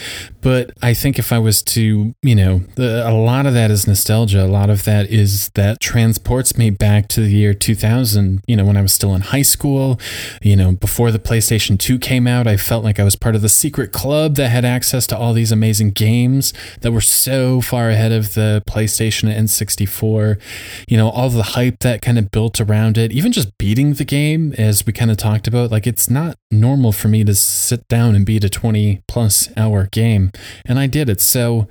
But 0.45 0.73
I 0.79 0.93
think 0.93 1.17
if 1.17 1.33
I 1.33 1.39
was 1.39 1.63
to, 1.63 2.13
you 2.21 2.35
know, 2.35 2.61
a 2.77 3.11
lot 3.11 3.47
of 3.47 3.55
that 3.55 3.71
is 3.71 3.87
nostalgia. 3.87 4.43
A 4.43 4.45
lot 4.45 4.69
of 4.69 4.83
that 4.83 5.09
is 5.09 5.49
that 5.55 5.79
transports 5.79 6.55
me 6.55 6.69
back 6.69 7.07
to 7.07 7.21
the 7.21 7.31
year 7.31 7.55
2000, 7.55 8.43
you 8.45 8.55
know, 8.55 8.63
when 8.63 8.77
I 8.77 8.83
was 8.83 8.93
still 8.93 9.15
in 9.15 9.21
high 9.21 9.41
school, 9.41 9.99
you 10.43 10.55
know, 10.55 10.73
before 10.73 11.09
the 11.09 11.17
PlayStation 11.17 11.79
2 11.79 11.97
came 11.97 12.27
out. 12.27 12.45
I 12.45 12.57
felt 12.57 12.83
like 12.83 12.99
I 12.99 13.03
was 13.03 13.15
part 13.15 13.33
of 13.33 13.41
the 13.41 13.49
secret 13.49 13.91
club 13.91 14.35
that 14.35 14.49
had 14.49 14.65
access 14.65 15.07
to 15.07 15.17
all 15.17 15.33
these 15.33 15.51
amazing 15.51 15.89
games 15.93 16.53
that 16.81 16.91
were 16.91 17.01
so 17.01 17.59
far 17.59 17.89
ahead 17.89 18.11
of 18.11 18.35
the 18.35 18.61
PlayStation 18.69 19.35
and 19.35 19.47
N64. 19.47 20.39
You 20.87 20.97
know, 20.97 21.09
all 21.09 21.31
the 21.31 21.41
hype 21.41 21.79
that 21.79 22.03
kind 22.03 22.19
of 22.19 22.29
built 22.29 22.61
around 22.61 22.99
it, 22.99 23.11
even 23.11 23.31
just 23.31 23.57
beating 23.57 23.95
the 23.95 24.05
game, 24.05 24.53
as 24.59 24.85
we 24.85 24.93
kind 24.93 25.09
of 25.09 25.17
talked 25.17 25.47
about, 25.47 25.71
like 25.71 25.87
it's 25.87 26.07
not 26.07 26.37
normal 26.51 26.91
for 26.91 27.07
me 27.07 27.23
to 27.23 27.33
sit 27.33 27.87
down 27.87 28.13
and 28.13 28.27
beat 28.27 28.43
a 28.43 28.49
20 28.49 29.01
plus 29.07 29.49
hour 29.57 29.87
game 29.91 30.31
and 30.65 30.79
I 30.79 30.87
did 30.87 31.09
it. 31.09 31.21
So 31.21 31.67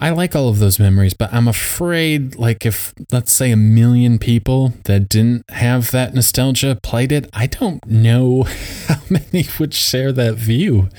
I 0.00 0.10
like 0.10 0.34
all 0.34 0.48
of 0.48 0.58
those 0.58 0.78
memories, 0.78 1.14
but 1.14 1.32
I'm 1.32 1.48
afraid, 1.48 2.36
like, 2.36 2.64
if 2.66 2.94
let's 3.12 3.32
say 3.32 3.50
a 3.50 3.56
million 3.56 4.18
people 4.18 4.74
that 4.84 5.08
didn't 5.08 5.48
have 5.50 5.90
that 5.90 6.14
nostalgia 6.14 6.78
played 6.82 7.12
it, 7.12 7.28
I 7.32 7.46
don't 7.46 7.84
know 7.86 8.42
how 8.88 9.00
many 9.10 9.46
would 9.58 9.74
share 9.74 10.12
that 10.12 10.34
view. 10.34 10.88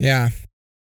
Yeah. 0.00 0.30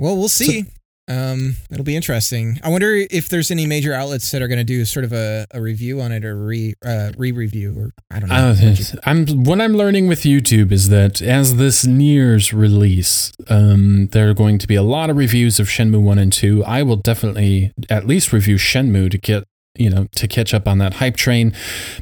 Well, 0.01 0.17
we'll 0.17 0.29
see. 0.29 0.67
Um, 1.07 1.57
it'll 1.71 1.85
be 1.85 1.97
interesting. 1.97 2.59
I 2.63 2.71
wonder 2.71 2.95
if 3.11 3.29
there's 3.29 3.51
any 3.51 3.67
major 3.67 3.93
outlets 3.93 4.31
that 4.31 4.41
are 4.41 4.49
going 4.49 4.59
to 4.59 4.65
do 4.65 4.85
sort 4.85 5.05
of 5.05 5.13
a, 5.13 5.47
a 5.51 5.61
review 5.61 6.01
on 6.01 6.13
it 6.13 6.25
or 6.25 6.37
re 6.37 6.75
uh, 6.85 7.13
re 7.17 7.31
review 7.33 7.75
or 7.77 7.91
I 8.11 8.21
don't 8.21 8.29
know. 8.29 8.35
Uh, 8.35 8.75
I'm 9.05 9.27
what 9.45 9.61
I'm 9.61 9.75
learning 9.75 10.09
with 10.09 10.21
YouTube 10.21 10.73
is 10.73 10.89
that 10.89 11.21
as 11.21 11.57
this 11.57 11.85
nears 11.85 12.55
release, 12.55 13.33
um, 13.49 14.09
there 14.09 14.31
are 14.31 14.35
going 14.35 14.59
to 14.59 14.67
be 14.67 14.77
a 14.77 14.83
lot 14.83 15.11
of 15.11 15.17
reviews 15.17 15.61
of 15.61 15.69
Shenmue 15.69 16.03
One 16.03 16.19
and 16.19 16.33
Two. 16.33 16.65
I 16.65 16.83
will 16.83 16.97
definitely 16.97 17.73
at 17.91 18.07
least 18.07 18.33
review 18.33 18.57
Shenmue 18.57 19.11
to 19.11 19.19
get 19.19 19.45
you 19.77 19.91
know 19.91 20.07
to 20.17 20.29
catch 20.29 20.55
up 20.55 20.69
on 20.69 20.79
that 20.79 20.95
hype 20.95 21.17
train. 21.17 21.53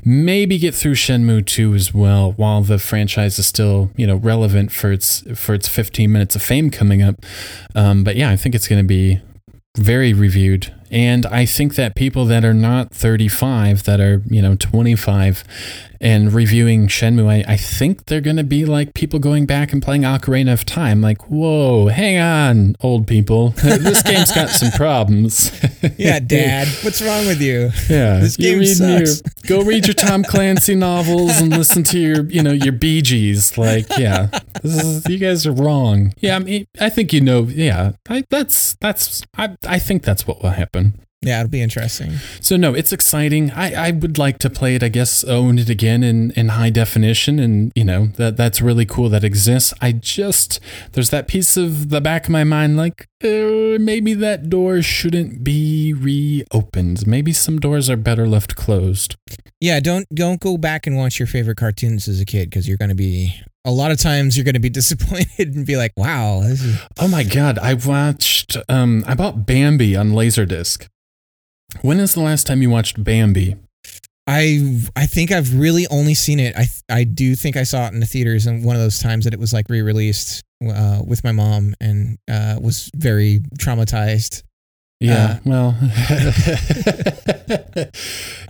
Maybe 0.04 0.58
get 0.58 0.74
through 0.74 0.94
Shenmue 0.94 1.46
Two 1.46 1.74
as 1.74 1.94
well 1.94 2.32
while 2.32 2.62
the 2.62 2.78
franchise 2.78 3.38
is 3.38 3.46
still 3.46 3.90
you 3.96 4.06
know 4.06 4.16
relevant 4.16 4.72
for 4.72 4.92
its 4.92 5.22
for 5.38 5.54
its 5.54 5.68
15 5.68 6.10
minutes 6.10 6.36
of 6.36 6.42
fame 6.42 6.70
coming 6.70 7.02
up. 7.02 7.16
Um, 7.74 8.04
but 8.04 8.16
yeah, 8.16 8.30
I 8.30 8.36
think 8.36 8.54
it's 8.54 8.68
going 8.68 8.82
to 8.82 8.88
be 8.88 9.20
very 9.76 10.12
reviewed 10.12 10.74
And 10.92 11.24
I 11.24 11.46
think 11.46 11.74
that 11.76 11.96
people 11.96 12.26
that 12.26 12.44
are 12.44 12.52
not 12.52 12.90
35, 12.90 13.84
that 13.84 13.98
are, 13.98 14.20
you 14.28 14.42
know, 14.42 14.56
25, 14.56 15.42
and 16.02 16.32
reviewing 16.32 16.88
Shenmue, 16.88 17.28
I, 17.28 17.52
I 17.52 17.56
think 17.56 18.06
they're 18.06 18.20
going 18.20 18.36
to 18.36 18.44
be 18.44 18.64
like 18.64 18.92
people 18.92 19.20
going 19.20 19.46
back 19.46 19.72
and 19.72 19.80
playing 19.80 20.02
Ocarina 20.02 20.52
of 20.52 20.66
Time. 20.66 21.00
Like, 21.00 21.30
whoa, 21.30 21.86
hang 21.86 22.18
on, 22.18 22.74
old 22.80 23.06
people. 23.06 23.50
this 23.62 24.02
game's 24.02 24.32
got 24.32 24.50
some 24.50 24.72
problems. 24.72 25.52
yeah, 25.96 26.18
Dad, 26.18 26.66
what's 26.82 27.00
wrong 27.00 27.24
with 27.26 27.40
you? 27.40 27.70
Yeah, 27.88 28.18
this 28.18 28.36
game 28.36 28.58
read 28.58 28.66
sucks. 28.66 29.22
Your, 29.48 29.60
go 29.60 29.64
read 29.64 29.86
your 29.86 29.94
Tom 29.94 30.24
Clancy 30.24 30.74
novels 30.74 31.40
and 31.40 31.56
listen 31.56 31.84
to 31.84 31.98
your, 32.00 32.24
you 32.24 32.42
know, 32.42 32.52
your 32.52 32.72
Bee 32.72 33.00
Gees. 33.00 33.56
Like, 33.56 33.86
yeah, 33.96 34.28
is, 34.64 35.08
you 35.08 35.18
guys 35.18 35.46
are 35.46 35.52
wrong. 35.52 36.14
Yeah, 36.18 36.34
I 36.34 36.40
mean, 36.40 36.66
I 36.80 36.90
think 36.90 37.12
you 37.12 37.20
know. 37.20 37.44
Yeah, 37.44 37.92
I, 38.08 38.24
that's 38.28 38.74
that's. 38.74 39.22
I 39.38 39.56
I 39.68 39.78
think 39.78 40.02
that's 40.02 40.26
what 40.26 40.42
will 40.42 40.50
happen. 40.50 40.81
Yeah, 41.24 41.38
it'll 41.38 41.50
be 41.50 41.62
interesting. 41.62 42.14
So 42.40 42.56
no, 42.56 42.74
it's 42.74 42.92
exciting. 42.92 43.52
I, 43.52 43.88
I 43.88 43.90
would 43.92 44.18
like 44.18 44.38
to 44.38 44.50
play 44.50 44.74
it. 44.74 44.82
I 44.82 44.88
guess 44.88 45.22
own 45.22 45.56
it 45.56 45.70
again 45.70 46.02
in, 46.02 46.32
in 46.32 46.48
high 46.48 46.70
definition, 46.70 47.38
and 47.38 47.70
you 47.76 47.84
know 47.84 48.06
that 48.16 48.36
that's 48.36 48.60
really 48.60 48.84
cool 48.84 49.08
that 49.10 49.22
exists. 49.22 49.72
I 49.80 49.92
just 49.92 50.58
there's 50.92 51.10
that 51.10 51.28
piece 51.28 51.56
of 51.56 51.90
the 51.90 52.00
back 52.00 52.24
of 52.24 52.30
my 52.30 52.42
mind 52.42 52.76
like 52.76 53.06
uh, 53.22 53.78
maybe 53.78 54.14
that 54.14 54.50
door 54.50 54.82
shouldn't 54.82 55.44
be 55.44 55.92
reopened. 55.94 57.06
Maybe 57.06 57.32
some 57.32 57.60
doors 57.60 57.88
are 57.88 57.96
better 57.96 58.26
left 58.26 58.56
closed. 58.56 59.14
Yeah, 59.60 59.78
don't 59.78 60.08
don't 60.12 60.40
go 60.40 60.56
back 60.56 60.88
and 60.88 60.96
watch 60.96 61.20
your 61.20 61.28
favorite 61.28 61.56
cartoons 61.56 62.08
as 62.08 62.20
a 62.20 62.24
kid 62.24 62.50
because 62.50 62.66
you're 62.66 62.76
going 62.76 62.88
to 62.88 62.96
be 62.96 63.40
a 63.64 63.70
lot 63.70 63.90
of 63.90 63.98
times 63.98 64.36
you're 64.36 64.44
going 64.44 64.54
to 64.54 64.60
be 64.60 64.70
disappointed 64.80 65.54
and 65.54 65.66
be 65.66 65.76
like, 65.76 65.92
"Wow, 65.96 66.40
this 66.42 66.62
is." 66.62 66.80
Oh 66.98 67.08
my 67.08 67.22
god, 67.22 67.58
I 67.58 67.74
watched. 67.74 68.56
Um, 68.68 69.04
I 69.06 69.14
bought 69.14 69.46
Bambi 69.46 69.96
on 69.96 70.10
Laserdisc. 70.10 70.86
When 71.80 72.00
is 72.00 72.14
the 72.14 72.20
last 72.20 72.46
time 72.46 72.60
you 72.60 72.70
watched 72.70 73.02
Bambi? 73.02 73.56
I 74.26 74.80
I 74.94 75.06
think 75.06 75.32
I've 75.32 75.58
really 75.58 75.86
only 75.88 76.14
seen 76.14 76.38
it. 76.38 76.54
I 76.56 76.66
I 76.88 77.04
do 77.04 77.34
think 77.34 77.56
I 77.56 77.64
saw 77.64 77.86
it 77.86 77.94
in 77.94 78.00
the 78.00 78.06
theaters 78.06 78.46
and 78.46 78.64
one 78.64 78.76
of 78.76 78.82
those 78.82 78.98
times 78.98 79.24
that 79.24 79.34
it 79.34 79.40
was 79.40 79.52
like 79.52 79.68
re-released 79.68 80.42
uh, 80.64 81.02
with 81.04 81.24
my 81.24 81.32
mom 81.32 81.74
and 81.80 82.18
uh, 82.30 82.58
was 82.60 82.90
very 82.94 83.40
traumatized. 83.58 84.42
Yeah, 85.02 85.24
uh, 85.24 85.38
well, 85.44 85.76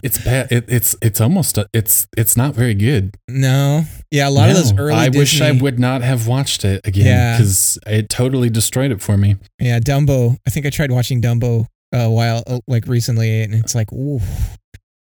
it's 0.03 0.23
bad. 0.23 0.51
It, 0.51 0.65
it's 0.67 0.95
it's 1.01 1.19
almost 1.19 1.57
a, 1.57 1.67
it's 1.73 2.07
it's 2.15 2.37
not 2.37 2.53
very 2.53 2.75
good. 2.75 3.15
No, 3.27 3.85
yeah, 4.11 4.29
a 4.29 4.31
lot 4.31 4.45
no, 4.45 4.51
of 4.51 4.57
those 4.57 4.77
early. 4.77 4.93
I 4.93 5.09
Disney, 5.09 5.19
wish 5.19 5.41
I 5.41 5.51
would 5.51 5.79
not 5.79 6.01
have 6.01 6.27
watched 6.27 6.63
it 6.63 6.81
again 6.85 7.37
because 7.37 7.79
yeah. 7.87 7.93
it 7.93 8.09
totally 8.09 8.49
destroyed 8.49 8.91
it 8.91 9.01
for 9.01 9.17
me. 9.17 9.37
Yeah, 9.59 9.79
Dumbo. 9.79 10.37
I 10.45 10.49
think 10.49 10.65
I 10.65 10.69
tried 10.69 10.91
watching 10.91 11.21
Dumbo 11.21 11.67
a 11.91 12.09
while 12.09 12.43
uh, 12.45 12.59
like 12.67 12.87
recently, 12.87 13.41
and 13.41 13.53
it's 13.55 13.73
like, 13.75 13.91
ooh, 13.91 14.21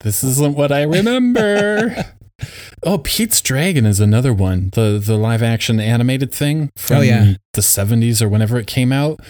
this 0.01 0.25
isn't 0.25 0.57
what 0.57 0.73
I 0.73 0.83
remember. 0.83 2.05
oh, 2.83 2.99
Pete's 2.99 3.41
Dragon 3.41 3.87
is 3.87 4.01
another 4.01 4.33
one. 4.33 4.71
The 4.73 5.01
the 5.05 5.17
live 5.17 5.43
action 5.43 5.81
animated 5.81 6.33
thing 6.33 6.71
from 6.77 6.99
oh, 6.99 7.01
yeah. 7.03 7.35
the 7.53 7.61
70s 7.61 8.23
or 8.23 8.29
whenever 8.29 8.59
it 8.59 8.67
came 8.67 8.93
out. 8.93 9.21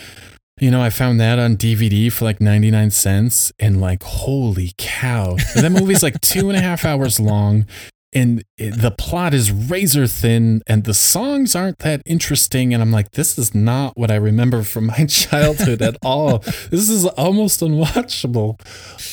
You 0.61 0.71
know, 0.71 0.83
I 0.83 0.91
found 0.91 1.21
that 1.21 1.39
on 1.39 1.57
DVD 1.57 2.13
for 2.13 2.25
like 2.25 2.41
99 2.41 2.91
cents 2.91 3.53
and 3.59 3.81
like, 3.81 4.03
holy 4.03 4.73
cow. 4.77 5.37
that 5.55 5.71
movie's 5.73 6.03
like 6.03 6.21
two 6.21 6.49
and 6.49 6.57
a 6.59 6.61
half 6.61 6.85
hours 6.85 7.21
long 7.21 7.67
and 8.13 8.43
the 8.57 8.95
plot 8.97 9.35
is 9.35 9.51
razor 9.51 10.07
thin 10.07 10.63
and 10.67 10.85
the 10.85 10.95
songs 10.95 11.55
aren't 11.55 11.79
that 11.81 12.01
interesting 12.07 12.73
and 12.73 12.83
i'm 12.83 12.91
like 12.91 13.11
this 13.13 13.39
is 13.39 13.55
not 13.55 13.97
what 13.97 14.11
i 14.11 14.15
remember 14.15 14.63
from 14.63 14.87
my 14.87 15.05
childhood 15.09 15.83
at 15.83 15.97
all. 16.03 16.39
This 16.71 16.89
is 16.89 17.05
almost 17.05 17.61
unwatchable. 17.61 18.61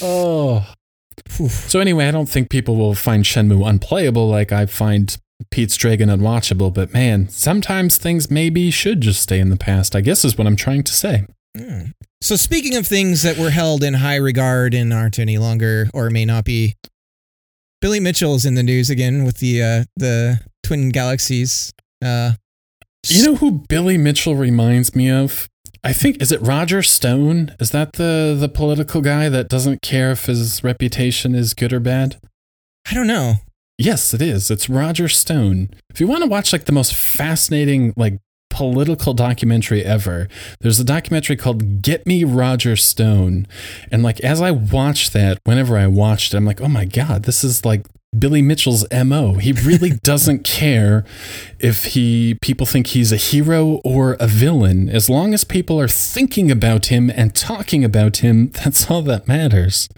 Oh. 0.02 0.66
So 1.30 1.80
anyway 1.80 2.08
i 2.08 2.12
don't 2.12 2.30
think 2.30 2.50
people 2.50 2.76
will 2.76 2.96
find 2.96 3.24
shenmue 3.24 3.68
unplayable 3.68 4.30
like 4.30 4.52
i 4.52 4.66
find 4.66 5.18
pete's 5.50 5.76
dragon 5.76 6.10
unwatchable 6.10 6.74
but 6.74 6.94
man 6.94 7.28
sometimes 7.30 7.98
things 7.98 8.30
maybe 8.32 8.72
should 8.72 9.02
just 9.02 9.22
stay 9.22 9.40
in 9.40 9.50
the 9.50 9.58
past 9.58 9.96
i 9.96 10.02
guess 10.02 10.24
is 10.24 10.38
what 10.38 10.48
i'm 10.48 10.56
trying 10.56 10.84
to 10.84 10.94
say 10.94 11.26
mm. 11.56 11.94
so 12.22 12.36
speaking 12.36 12.76
of 12.76 12.86
things 12.86 13.24
that 13.24 13.38
were 13.38 13.50
held 13.50 13.84
in 13.84 13.96
high 13.96 14.16
regard 14.16 14.74
and 14.74 14.94
aren't 14.94 15.20
any 15.20 15.38
longer 15.38 15.88
or 15.94 16.10
may 16.10 16.26
not 16.26 16.46
be 16.46 16.76
Billy 17.82 18.00
Mitchell's 18.00 18.46
in 18.46 18.56
the 18.56 18.64
news 18.64 18.90
again 18.90 19.24
with 19.24 19.38
the 19.38 19.62
uh, 19.62 19.84
the 19.96 20.40
twin 20.64 20.90
galaxies. 20.90 21.72
Uh, 22.04 22.32
you 23.08 23.24
know 23.24 23.36
who 23.36 23.64
Billy 23.70 23.98
Mitchell 23.98 24.36
reminds 24.36 24.96
me 24.96 25.12
of? 25.12 25.48
I 25.84 25.94
think 25.94 26.20
is 26.20 26.32
it 26.32 26.42
Roger 26.42 26.82
Stone? 26.82 27.56
Is 27.60 27.70
that 27.72 27.94
the 27.94 28.36
the 28.36 28.50
political 28.50 29.02
guy 29.02 29.30
that 29.30 29.50
doesn't 29.50 29.84
care 29.84 30.12
if 30.12 30.26
his 30.26 30.64
reputation 30.64 31.36
is 31.36 31.54
good 31.54 31.72
or 31.72 31.80
bad? 31.80 32.18
I 32.90 32.96
don't 32.96 33.06
know. 33.06 33.36
Yes, 33.78 34.14
it 34.14 34.22
is. 34.22 34.50
It's 34.50 34.68
Roger 34.68 35.08
Stone. 35.08 35.70
If 35.92 36.00
you 36.00 36.08
want 36.08 36.24
to 36.24 36.30
watch 36.30 36.52
like 36.52 36.66
the 36.66 36.72
most 36.72 36.96
fascinating 36.96 37.94
like 37.96 38.20
political 38.56 39.14
documentary 39.14 39.84
ever. 39.84 40.30
There's 40.62 40.80
a 40.80 40.86
documentary 40.86 41.36
called 41.36 41.82
Get 41.82 42.08
Me 42.08 42.24
Roger 42.24 42.78
Stone. 42.78 43.48
And 43.92 44.02
like 44.02 44.22
as 44.22 44.40
I 44.40 44.52
watched 44.52 45.12
that, 45.12 45.40
whenever 45.44 45.78
I 45.78 45.88
watched 45.88 46.34
it, 46.34 46.38
I'm 46.38 46.46
like, 46.46 46.62
oh 46.62 46.70
my 46.70 46.86
God, 46.86 47.24
this 47.24 47.44
is 47.44 47.66
like 47.66 47.86
Billy 48.18 48.42
Mitchell's 48.42 48.86
MO. 48.94 49.34
He 49.34 49.52
really 49.52 49.90
doesn't 50.04 50.46
care 50.46 51.04
if 51.60 51.84
he 51.84 52.38
people 52.42 52.66
think 52.66 52.88
he's 52.88 53.12
a 53.12 53.18
hero 53.18 53.82
or 53.84 54.16
a 54.22 54.28
villain. 54.28 54.88
As 54.88 55.10
long 55.10 55.34
as 55.34 55.44
people 55.44 55.78
are 55.78 55.90
thinking 55.90 56.50
about 56.50 56.86
him 56.86 57.10
and 57.10 57.36
talking 57.36 57.84
about 57.84 58.18
him, 58.18 58.52
that's 58.64 58.90
all 58.90 59.02
that 59.02 59.28
matters. 59.28 59.90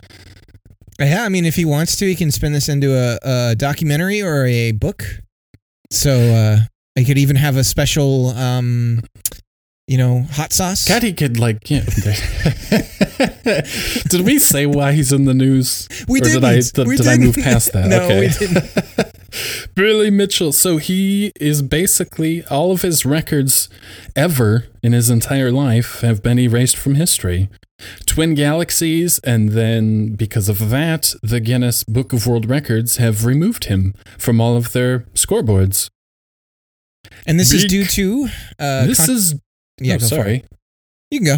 Yeah, 0.99 1.25
I 1.25 1.29
mean, 1.29 1.45
if 1.45 1.57
he 1.57 1.63
wants 1.63 1.95
to, 1.97 2.07
he 2.07 2.15
can 2.15 2.31
spin 2.31 2.53
this 2.53 2.67
into 2.67 2.95
a, 2.95 3.19
a 3.21 3.55
documentary 3.55 4.19
or 4.19 4.47
a 4.47 4.71
book. 4.71 5.03
So 5.91 6.11
uh, 6.11 6.57
I 6.97 7.03
could 7.03 7.19
even 7.19 7.35
have 7.35 7.55
a 7.57 7.63
special, 7.63 8.29
um, 8.29 9.03
you 9.87 9.99
know, 9.99 10.23
hot 10.31 10.51
sauce. 10.51 10.83
Caddy 10.83 11.13
could 11.13 11.37
like. 11.39 11.69
Yeah. 11.69 11.81
did 14.09 14.21
we 14.25 14.39
say 14.39 14.65
why 14.65 14.93
he's 14.93 15.13
in 15.13 15.25
the 15.25 15.35
news? 15.35 15.87
We 16.07 16.21
did. 16.21 16.33
Did 16.33 16.43
I 16.43 16.55
did, 16.55 16.73
did 16.73 17.07
I 17.07 17.17
move 17.17 17.35
past 17.35 17.71
that? 17.73 17.87
no, 17.89 18.01
okay. 18.01 18.21
we 18.21 18.29
didn't. 18.29 19.75
Billy 19.75 20.09
Mitchell. 20.09 20.51
So 20.51 20.77
he 20.77 21.31
is 21.39 21.61
basically 21.61 22.43
all 22.45 22.71
of 22.71 22.81
his 22.81 23.05
records 23.05 23.69
ever 24.15 24.65
in 24.81 24.93
his 24.93 25.11
entire 25.11 25.51
life 25.51 26.01
have 26.01 26.23
been 26.23 26.39
erased 26.39 26.77
from 26.77 26.95
history. 26.95 27.47
Twin 28.07 28.33
Galaxies, 28.33 29.19
and 29.19 29.49
then 29.49 30.15
because 30.15 30.49
of 30.49 30.71
that, 30.71 31.13
the 31.21 31.39
Guinness 31.39 31.83
Book 31.83 32.11
of 32.11 32.25
World 32.25 32.49
Records 32.49 32.97
have 32.97 33.23
removed 33.23 33.65
him 33.65 33.93
from 34.17 34.41
all 34.41 34.57
of 34.57 34.71
their 34.73 35.01
scoreboards. 35.13 35.91
And 37.25 37.39
this 37.39 37.51
is 37.51 37.65
due 37.65 37.85
to 37.85 38.27
uh, 38.59 38.85
this 38.85 39.05
con- 39.05 39.15
is 39.15 39.35
yeah. 39.79 39.95
Oh, 39.95 39.97
sorry, 39.99 40.43
you 41.11 41.19
can 41.19 41.25
go. 41.25 41.37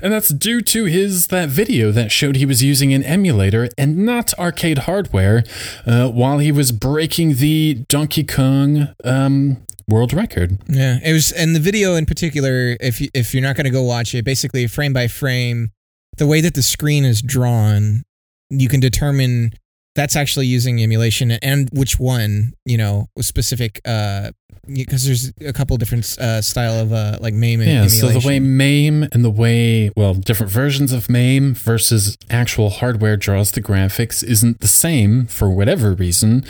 And 0.00 0.12
that's 0.12 0.30
due 0.30 0.62
to 0.62 0.84
his 0.84 1.26
that 1.26 1.48
video 1.48 1.90
that 1.90 2.10
showed 2.10 2.36
he 2.36 2.46
was 2.46 2.62
using 2.62 2.94
an 2.94 3.02
emulator 3.02 3.68
and 3.76 3.98
not 3.98 4.32
arcade 4.38 4.78
hardware 4.78 5.44
uh, 5.86 6.08
while 6.08 6.38
he 6.38 6.52
was 6.52 6.72
breaking 6.72 7.36
the 7.36 7.84
Donkey 7.88 8.24
Kong 8.24 8.88
um, 9.04 9.58
world 9.88 10.12
record. 10.12 10.58
Yeah, 10.68 10.98
it 11.04 11.12
was, 11.12 11.32
and 11.32 11.54
the 11.54 11.60
video 11.60 11.96
in 11.96 12.06
particular. 12.06 12.76
If 12.80 13.00
you, 13.00 13.08
if 13.14 13.34
you're 13.34 13.42
not 13.42 13.56
going 13.56 13.64
to 13.64 13.70
go 13.70 13.82
watch 13.82 14.14
it, 14.14 14.24
basically 14.24 14.66
frame 14.66 14.92
by 14.92 15.08
frame, 15.08 15.70
the 16.16 16.26
way 16.26 16.40
that 16.40 16.54
the 16.54 16.62
screen 16.62 17.04
is 17.04 17.20
drawn, 17.20 18.04
you 18.50 18.68
can 18.68 18.80
determine 18.80 19.52
that's 19.94 20.16
actually 20.16 20.46
using 20.46 20.82
emulation 20.82 21.30
and 21.30 21.68
which 21.72 21.98
one 22.00 22.52
you 22.64 22.76
know 22.76 23.08
specific 23.20 23.80
uh 23.84 24.30
because 24.66 25.04
there's 25.04 25.32
a 25.40 25.52
couple 25.52 25.76
different 25.76 26.04
uh, 26.18 26.40
style 26.40 26.80
of 26.80 26.92
uh, 26.92 27.18
like 27.20 27.34
MAME. 27.34 27.60
Yeah, 27.60 27.66
emulation. 27.82 28.00
so 28.00 28.08
the 28.08 28.26
way 28.26 28.40
MAME 28.40 29.08
and 29.12 29.24
the 29.24 29.30
way 29.30 29.90
well 29.96 30.14
different 30.14 30.50
versions 30.52 30.92
of 30.92 31.08
MAME 31.08 31.54
versus 31.54 32.16
actual 32.30 32.70
hardware 32.70 33.16
draws 33.16 33.50
the 33.52 33.62
graphics 33.62 34.22
isn't 34.22 34.60
the 34.60 34.68
same 34.68 35.26
for 35.26 35.50
whatever 35.50 35.92
reason. 35.92 36.44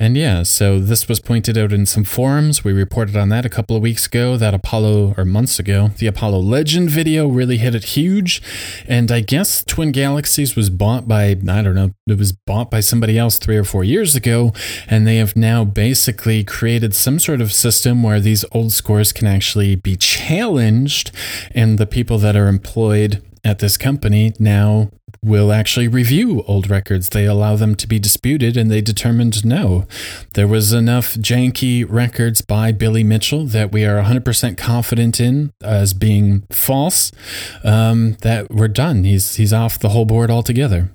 And 0.00 0.16
yeah, 0.16 0.44
so 0.44 0.78
this 0.78 1.08
was 1.08 1.20
pointed 1.20 1.58
out 1.58 1.74
in 1.74 1.84
some 1.84 2.04
forums. 2.04 2.64
We 2.64 2.72
reported 2.72 3.18
on 3.18 3.28
that 3.28 3.44
a 3.44 3.50
couple 3.50 3.76
of 3.76 3.82
weeks 3.82 4.06
ago, 4.06 4.38
that 4.38 4.54
Apollo, 4.54 5.14
or 5.18 5.26
months 5.26 5.58
ago, 5.58 5.88
the 5.98 6.06
Apollo 6.06 6.38
Legend 6.38 6.88
video 6.88 7.28
really 7.28 7.58
hit 7.58 7.74
it 7.74 7.84
huge. 7.84 8.40
And 8.88 9.12
I 9.12 9.20
guess 9.20 9.62
Twin 9.62 9.92
Galaxies 9.92 10.56
was 10.56 10.70
bought 10.70 11.06
by, 11.06 11.24
I 11.26 11.60
don't 11.60 11.74
know, 11.74 11.90
it 12.06 12.16
was 12.16 12.32
bought 12.32 12.70
by 12.70 12.80
somebody 12.80 13.18
else 13.18 13.36
three 13.38 13.58
or 13.58 13.64
four 13.64 13.84
years 13.84 14.16
ago. 14.16 14.54
And 14.88 15.06
they 15.06 15.16
have 15.16 15.36
now 15.36 15.64
basically 15.64 16.44
created 16.44 16.94
some 16.94 17.18
sort 17.18 17.42
of 17.42 17.52
system 17.52 18.02
where 18.02 18.20
these 18.20 18.46
old 18.52 18.72
scores 18.72 19.12
can 19.12 19.26
actually 19.26 19.74
be 19.74 19.96
challenged. 19.96 21.10
And 21.50 21.76
the 21.76 21.86
people 21.86 22.16
that 22.16 22.36
are 22.36 22.48
employed 22.48 23.22
at 23.44 23.58
this 23.58 23.76
company 23.76 24.32
now 24.38 24.90
will 25.22 25.52
actually 25.52 25.88
review 25.88 26.42
old 26.46 26.70
records. 26.70 27.10
They 27.10 27.26
allow 27.26 27.56
them 27.56 27.74
to 27.76 27.86
be 27.86 27.98
disputed, 27.98 28.56
and 28.56 28.70
they 28.70 28.80
determined 28.80 29.44
no. 29.44 29.86
There 30.34 30.48
was 30.48 30.72
enough 30.72 31.14
janky 31.14 31.84
records 31.88 32.40
by 32.40 32.72
Billy 32.72 33.04
Mitchell 33.04 33.44
that 33.46 33.72
we 33.72 33.84
are 33.84 34.02
100% 34.02 34.56
confident 34.56 35.20
in 35.20 35.52
as 35.62 35.92
being 35.92 36.44
false 36.50 37.12
um, 37.64 38.16
that 38.22 38.50
we're 38.50 38.68
done. 38.68 39.04
He's, 39.04 39.36
he's 39.36 39.52
off 39.52 39.78
the 39.78 39.90
whole 39.90 40.06
board 40.06 40.30
altogether. 40.30 40.90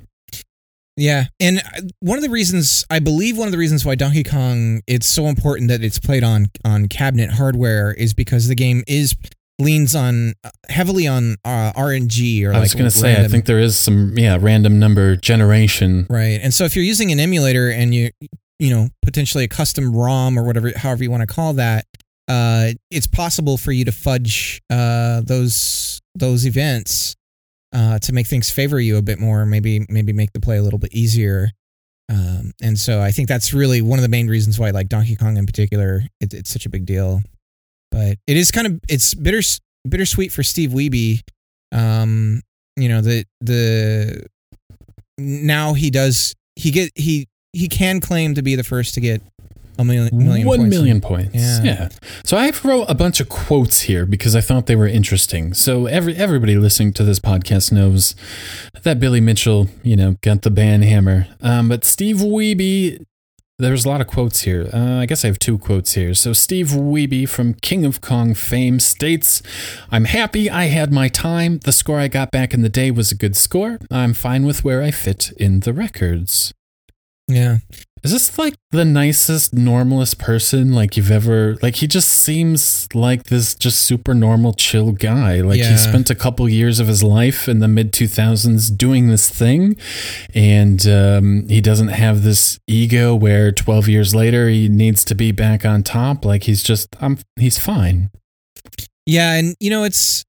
Yeah, 0.98 1.26
and 1.40 1.60
uh, 1.60 1.82
one 2.00 2.18
of 2.18 2.24
the 2.24 2.30
reasons 2.30 2.86
I 2.90 3.00
believe 3.00 3.38
one 3.38 3.50
of 3.50 3.52
the 3.52 3.58
reasons 3.58 3.84
why 3.84 3.96
Donkey 3.96 4.24
Kong 4.24 4.82
it's 4.88 5.08
so 5.08 5.26
important 5.26 5.70
that 5.70 5.84
it's 5.84 6.00
played 6.00 6.24
on 6.24 6.48
on 6.64 6.88
cabinet 6.88 7.32
hardware 7.32 7.92
is 7.92 8.14
because 8.14 8.48
the 8.48 8.56
game 8.56 8.82
is 8.88 9.14
leans 9.60 9.96
on 9.96 10.34
uh, 10.44 10.50
heavily 10.70 11.08
on 11.08 11.36
uh, 11.46 11.72
RNG 11.74 12.46
or 12.46 12.54
I 12.54 12.60
was 12.60 12.74
like 12.74 12.80
going 12.80 12.92
to 12.92 12.98
say, 12.98 13.24
I 13.24 13.28
think 13.28 13.46
there 13.46 13.60
is 13.60 13.78
some, 13.78 14.18
yeah, 14.18 14.38
random 14.40 14.80
number 14.80 15.16
generation. 15.16 16.08
right. 16.10 16.40
And 16.42 16.54
so 16.54 16.66
if 16.66 16.76
you're 16.76 16.86
using 16.86 17.12
an 17.12 17.20
emulator 17.20 17.70
and 17.70 17.94
you 17.94 18.12
you 18.60 18.70
know 18.70 18.88
potentially 19.02 19.44
a 19.44 19.48
custom 19.48 19.94
ROM 19.94 20.40
or 20.40 20.44
whatever 20.46 20.72
however 20.78 21.04
you 21.04 21.12
want 21.12 21.22
to 21.22 21.34
call 21.34 21.54
that, 21.54 21.86
uh, 22.28 22.72
it's 22.92 23.08
possible 23.08 23.58
for 23.58 23.72
you 23.72 23.86
to 23.86 23.92
fudge 23.92 24.62
uh, 24.70 25.22
those 25.22 26.02
those 26.16 26.46
events 26.46 27.16
uh, 27.74 28.00
to 28.00 28.14
make 28.14 28.28
things 28.28 28.50
favor 28.50 28.80
you 28.80 28.98
a 28.98 29.02
bit 29.02 29.20
more. 29.20 29.46
Maybe 29.46 29.86
maybe 29.90 30.14
make 30.14 30.34
the 30.34 30.40
play 30.40 30.58
a 30.58 30.64
little 30.64 30.80
bit 30.80 30.94
easier. 30.94 31.52
Um, 32.08 32.52
and 32.62 32.78
so 32.78 33.02
I 33.02 33.12
think 33.12 33.28
that's 33.28 33.54
really 33.54 33.82
one 33.82 33.98
of 33.98 34.04
the 34.04 34.10
main 34.10 34.28
reasons 34.28 34.60
why, 34.60 34.70
like 34.70 34.90
Donkey 34.90 35.16
Kong 35.16 35.38
in 35.38 35.46
particular, 35.46 36.04
it, 36.22 36.34
it's 36.34 36.52
such 36.52 36.66
a 36.66 36.70
big 36.70 36.86
deal. 36.86 37.22
But 37.92 38.18
it 38.28 38.38
is 38.38 38.52
kind 38.52 38.68
of 38.68 38.80
it's 38.90 39.14
bitter 39.14 39.42
bittersweet 39.88 40.32
for 40.32 40.44
Steve 40.44 40.72
Wiebe. 40.72 41.22
Um, 41.72 42.42
you 42.78 42.90
know 42.90 43.02
the 43.02 43.26
the 43.42 44.26
now 45.18 45.74
he 45.74 45.90
does 45.90 46.36
he 46.56 46.72
get 46.72 46.92
he 46.96 47.28
he 47.54 47.68
can 47.68 48.02
claim 48.02 48.36
to 48.36 48.42
be 48.42 48.56
the 48.56 48.64
first 48.64 48.94
to 48.96 49.00
get 49.02 49.22
a 49.78 49.84
million 49.84 50.10
million 50.18 50.48
One 50.48 50.60
points. 50.60 50.76
million 50.76 51.02
points. 51.02 51.36
Yeah. 51.36 51.64
Yeah. 51.64 51.90
So 52.24 52.38
I 52.38 52.52
wrote 52.64 52.86
a 52.88 52.96
bunch 52.96 53.20
of 53.20 53.28
quotes 53.30 53.82
here 53.82 54.06
because 54.06 54.36
I 54.36 54.42
thought 54.42 54.68
they 54.68 54.76
were 54.76 54.88
interesting. 54.88 55.54
So 55.54 55.86
every 55.86 56.16
everybody 56.16 56.56
listening 56.58 56.94
to 56.94 57.04
this 57.04 57.20
podcast 57.20 57.72
knows 57.72 58.16
that 58.84 59.00
Billy 59.00 59.20
Mitchell, 59.22 59.68
you 59.84 59.96
know, 59.96 60.16
got 60.22 60.42
the 60.44 60.50
band 60.52 60.84
hammer. 60.86 61.28
Um, 61.42 61.68
but 61.70 61.84
Steve 61.84 62.18
Wiebe, 62.18 63.04
there's 63.58 63.86
a 63.86 63.90
lot 63.90 64.02
of 64.02 64.08
quotes 64.08 64.42
here. 64.42 64.70
Uh, 64.74 65.00
I 65.00 65.06
guess 65.06 65.24
I 65.24 65.28
have 65.28 65.40
two 65.40 65.58
quotes 65.58 65.94
here. 65.94 66.14
So 66.14 66.34
Steve 66.34 66.68
Wiebe 66.68 67.28
from 67.28 67.54
King 67.54 67.86
of 67.86 68.02
Kong 68.02 68.34
fame 68.34 68.80
states, 68.80 69.42
"I'm 69.90 70.06
happy 70.06 70.50
I 70.50 70.66
had 70.66 70.92
my 70.92 71.08
time. 71.08 71.60
The 71.60 71.72
score 71.72 72.00
I 72.00 72.08
got 72.08 72.32
back 72.32 72.54
in 72.54 72.62
the 72.62 72.70
day 72.70 72.92
was 72.92 73.12
a 73.12 73.16
good 73.16 73.36
score. 73.36 73.80
I'm 73.90 74.14
fine 74.14 74.46
with 74.46 74.64
where 74.64 74.82
I 74.82 74.92
fit 74.92 75.32
in 75.38 75.62
the 75.62 75.74
records." 75.74 76.54
Yeah, 77.28 77.60
Is 78.06 78.12
this 78.12 78.38
like 78.38 78.56
the 78.72 78.86
nicest, 78.86 79.54
normalest 79.54 80.20
person 80.20 80.74
like 80.74 80.96
you've 80.98 81.12
ever 81.12 81.56
like 81.62 81.76
he 81.78 81.88
just 81.88 82.10
seems 82.10 82.88
like 82.94 83.24
this 83.26 83.56
just 83.56 83.80
super 83.82 84.14
normal, 84.14 84.54
chill 84.54 84.92
guy. 84.92 85.42
Like 85.42 85.58
Yeah. 85.60 85.72
he 85.72 85.78
spent 85.78 86.10
a 86.10 86.16
couple 86.16 86.48
years 86.50 86.80
of 86.80 86.88
his 86.88 87.02
life 87.04 87.48
in 87.48 87.60
the 87.60 87.68
mid 87.68 87.94
two 87.94 88.08
thousands 88.08 88.70
doing 88.70 89.08
this 89.08 89.30
thing 89.30 89.78
and 90.34 90.86
um, 90.88 91.48
he 91.48 91.62
doesn't 91.62 91.90
have 91.90 92.24
this 92.24 92.60
ego 92.68 93.16
where 93.16 93.52
twelve 93.52 93.88
years 93.88 94.14
later 94.14 94.50
he 94.50 94.68
needs 94.70 95.04
to 95.06 95.16
be 95.16 95.32
back 95.32 95.66
on 95.66 95.82
top. 95.84 96.26
Like 96.26 96.44
he's 96.44 96.64
just 96.64 96.96
I'm 97.02 97.18
he's 97.40 97.58
fine. 97.60 98.10
yeah, 99.06 99.34
and 99.36 99.56
you 99.60 99.70
know 99.70 99.84
it's 99.84 100.25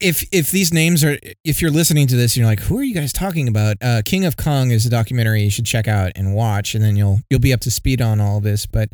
if 0.00 0.26
if 0.32 0.50
these 0.50 0.72
names 0.72 1.04
are 1.04 1.18
if 1.44 1.62
you're 1.62 1.70
listening 1.70 2.06
to 2.08 2.16
this 2.16 2.34
and 2.34 2.40
you're 2.40 2.46
like, 2.46 2.60
who 2.60 2.78
are 2.78 2.82
you 2.82 2.94
guys 2.94 3.12
talking 3.12 3.48
about? 3.48 3.76
Uh, 3.80 4.02
King 4.04 4.24
of 4.24 4.36
Kong 4.36 4.70
is 4.70 4.86
a 4.86 4.90
documentary 4.90 5.42
you 5.42 5.50
should 5.50 5.66
check 5.66 5.88
out 5.88 6.12
and 6.16 6.34
watch, 6.34 6.74
and 6.74 6.84
then 6.84 6.96
you'll 6.96 7.20
you'll 7.30 7.40
be 7.40 7.52
up 7.52 7.60
to 7.60 7.70
speed 7.70 8.00
on 8.00 8.20
all 8.20 8.40
this. 8.40 8.66
But 8.66 8.90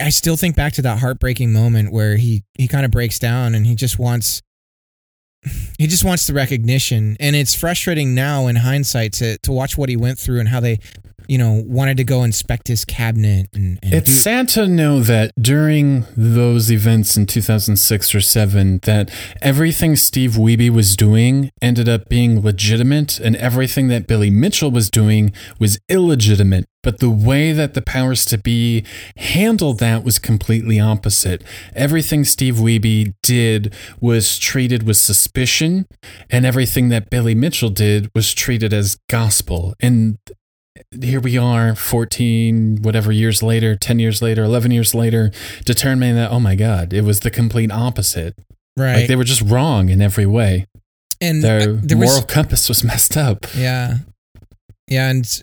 I 0.00 0.10
still 0.10 0.36
think 0.36 0.56
back 0.56 0.72
to 0.74 0.82
that 0.82 0.98
heartbreaking 0.98 1.52
moment 1.52 1.92
where 1.92 2.16
he 2.16 2.44
he 2.54 2.68
kind 2.68 2.84
of 2.84 2.90
breaks 2.90 3.18
down 3.18 3.54
and 3.54 3.66
he 3.66 3.74
just 3.74 3.98
wants 3.98 4.42
he 5.78 5.86
just 5.86 6.04
wants 6.04 6.26
the 6.26 6.32
recognition 6.32 7.16
and 7.18 7.34
it's 7.34 7.54
frustrating 7.54 8.14
now 8.14 8.46
in 8.46 8.56
hindsight 8.56 9.12
to 9.14 9.38
to 9.38 9.52
watch 9.52 9.76
what 9.76 9.88
he 9.88 9.96
went 9.96 10.18
through 10.18 10.38
and 10.38 10.48
how 10.48 10.60
they 10.60 10.78
you 11.28 11.38
know 11.38 11.62
wanted 11.66 11.96
to 11.96 12.04
go 12.04 12.22
inspect 12.22 12.68
his 12.68 12.84
cabinet 12.84 13.48
and, 13.54 13.78
and 13.82 13.94
It's 13.94 14.10
sad 14.10 14.48
to 14.50 14.66
know 14.66 15.00
that 15.00 15.32
during 15.40 16.06
those 16.16 16.70
events 16.70 17.16
in 17.16 17.26
2006 17.26 18.14
or 18.14 18.20
7 18.20 18.80
that 18.82 19.10
everything 19.40 19.96
Steve 19.96 20.32
Wiebe 20.32 20.70
was 20.70 20.96
doing 20.96 21.50
ended 21.60 21.88
up 21.88 22.08
being 22.08 22.42
legitimate 22.42 23.20
and 23.20 23.36
everything 23.36 23.88
that 23.88 24.06
Billy 24.06 24.30
Mitchell 24.30 24.70
was 24.70 24.90
doing 24.90 25.32
was 25.58 25.78
illegitimate. 25.88 26.66
But 26.82 26.98
the 26.98 27.10
way 27.10 27.52
that 27.52 27.74
the 27.74 27.82
powers 27.82 28.24
to 28.26 28.38
be 28.38 28.84
handled 29.16 29.78
that 29.78 30.02
was 30.02 30.18
completely 30.18 30.80
opposite. 30.80 31.44
Everything 31.76 32.24
Steve 32.24 32.56
Wiebe 32.56 33.14
did 33.22 33.72
was 34.00 34.36
treated 34.36 34.82
with 34.82 34.96
suspicion, 34.96 35.86
and 36.28 36.44
everything 36.44 36.88
that 36.88 37.08
Billy 37.08 37.36
Mitchell 37.36 37.70
did 37.70 38.10
was 38.16 38.34
treated 38.34 38.72
as 38.72 38.98
gospel. 39.08 39.74
And 39.80 40.18
here 41.00 41.20
we 41.20 41.36
are 41.38 41.74
14 41.74 42.78
whatever 42.82 43.12
years 43.12 43.42
later 43.42 43.76
10 43.76 43.98
years 43.98 44.20
later 44.22 44.44
11 44.44 44.70
years 44.70 44.94
later 44.94 45.30
determining 45.64 46.14
that 46.16 46.30
oh 46.30 46.40
my 46.40 46.54
god 46.54 46.92
it 46.92 47.02
was 47.02 47.20
the 47.20 47.30
complete 47.30 47.70
opposite 47.70 48.34
right 48.76 48.96
like 48.96 49.08
they 49.08 49.16
were 49.16 49.24
just 49.24 49.42
wrong 49.42 49.88
in 49.88 50.00
every 50.02 50.26
way 50.26 50.66
and 51.20 51.42
their 51.42 51.70
uh, 51.70 51.76
there 51.82 51.96
moral 51.96 52.16
was 52.16 52.24
compass 52.26 52.68
was 52.68 52.82
messed 52.92 53.16
up 53.16 53.46
Yeah. 53.56 53.98
Yeah, 54.88 55.08
and 55.08 55.42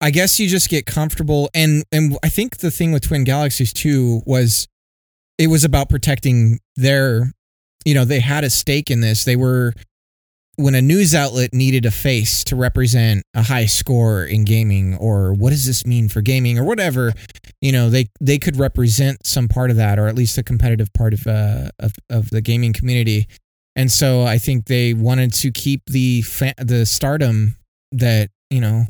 I 0.00 0.10
guess 0.10 0.40
you 0.40 0.48
just 0.48 0.68
get 0.68 0.84
comfortable 0.84 1.48
and 1.54 1.84
and 1.92 2.18
I 2.24 2.28
think 2.28 2.56
the 2.56 2.70
thing 2.72 2.90
with 2.90 3.06
Twin 3.06 3.22
Galaxies 3.22 3.72
too 3.72 4.22
was 4.26 4.66
it 5.38 5.46
was 5.46 5.62
about 5.64 5.88
protecting 5.88 6.58
their 6.74 7.30
you 7.84 7.94
know, 7.94 8.04
they 8.04 8.20
had 8.20 8.44
a 8.44 8.50
stake 8.50 8.90
in 8.90 9.00
this. 9.00 9.24
They 9.24 9.36
were 9.36 9.74
when 10.62 10.74
a 10.74 10.82
news 10.82 11.14
outlet 11.14 11.52
needed 11.52 11.84
a 11.84 11.90
face 11.90 12.44
to 12.44 12.56
represent 12.56 13.24
a 13.34 13.42
high 13.42 13.66
score 13.66 14.24
in 14.24 14.44
gaming 14.44 14.96
or 14.96 15.32
what 15.32 15.50
does 15.50 15.66
this 15.66 15.84
mean 15.84 16.08
for 16.08 16.20
gaming 16.20 16.58
or 16.58 16.64
whatever, 16.64 17.12
you 17.60 17.72
know, 17.72 17.90
they 17.90 18.08
they 18.20 18.38
could 18.38 18.56
represent 18.56 19.26
some 19.26 19.48
part 19.48 19.70
of 19.70 19.76
that 19.76 19.98
or 19.98 20.06
at 20.06 20.14
least 20.14 20.36
the 20.36 20.42
competitive 20.42 20.92
part 20.92 21.12
of 21.12 21.26
uh 21.26 21.68
of, 21.78 21.94
of 22.08 22.30
the 22.30 22.40
gaming 22.40 22.72
community. 22.72 23.26
And 23.74 23.90
so 23.90 24.22
I 24.22 24.38
think 24.38 24.66
they 24.66 24.94
wanted 24.94 25.32
to 25.34 25.50
keep 25.50 25.82
the 25.86 26.22
fa- 26.22 26.54
the 26.58 26.86
stardom 26.86 27.56
that 27.90 28.30
you 28.50 28.60
know, 28.60 28.84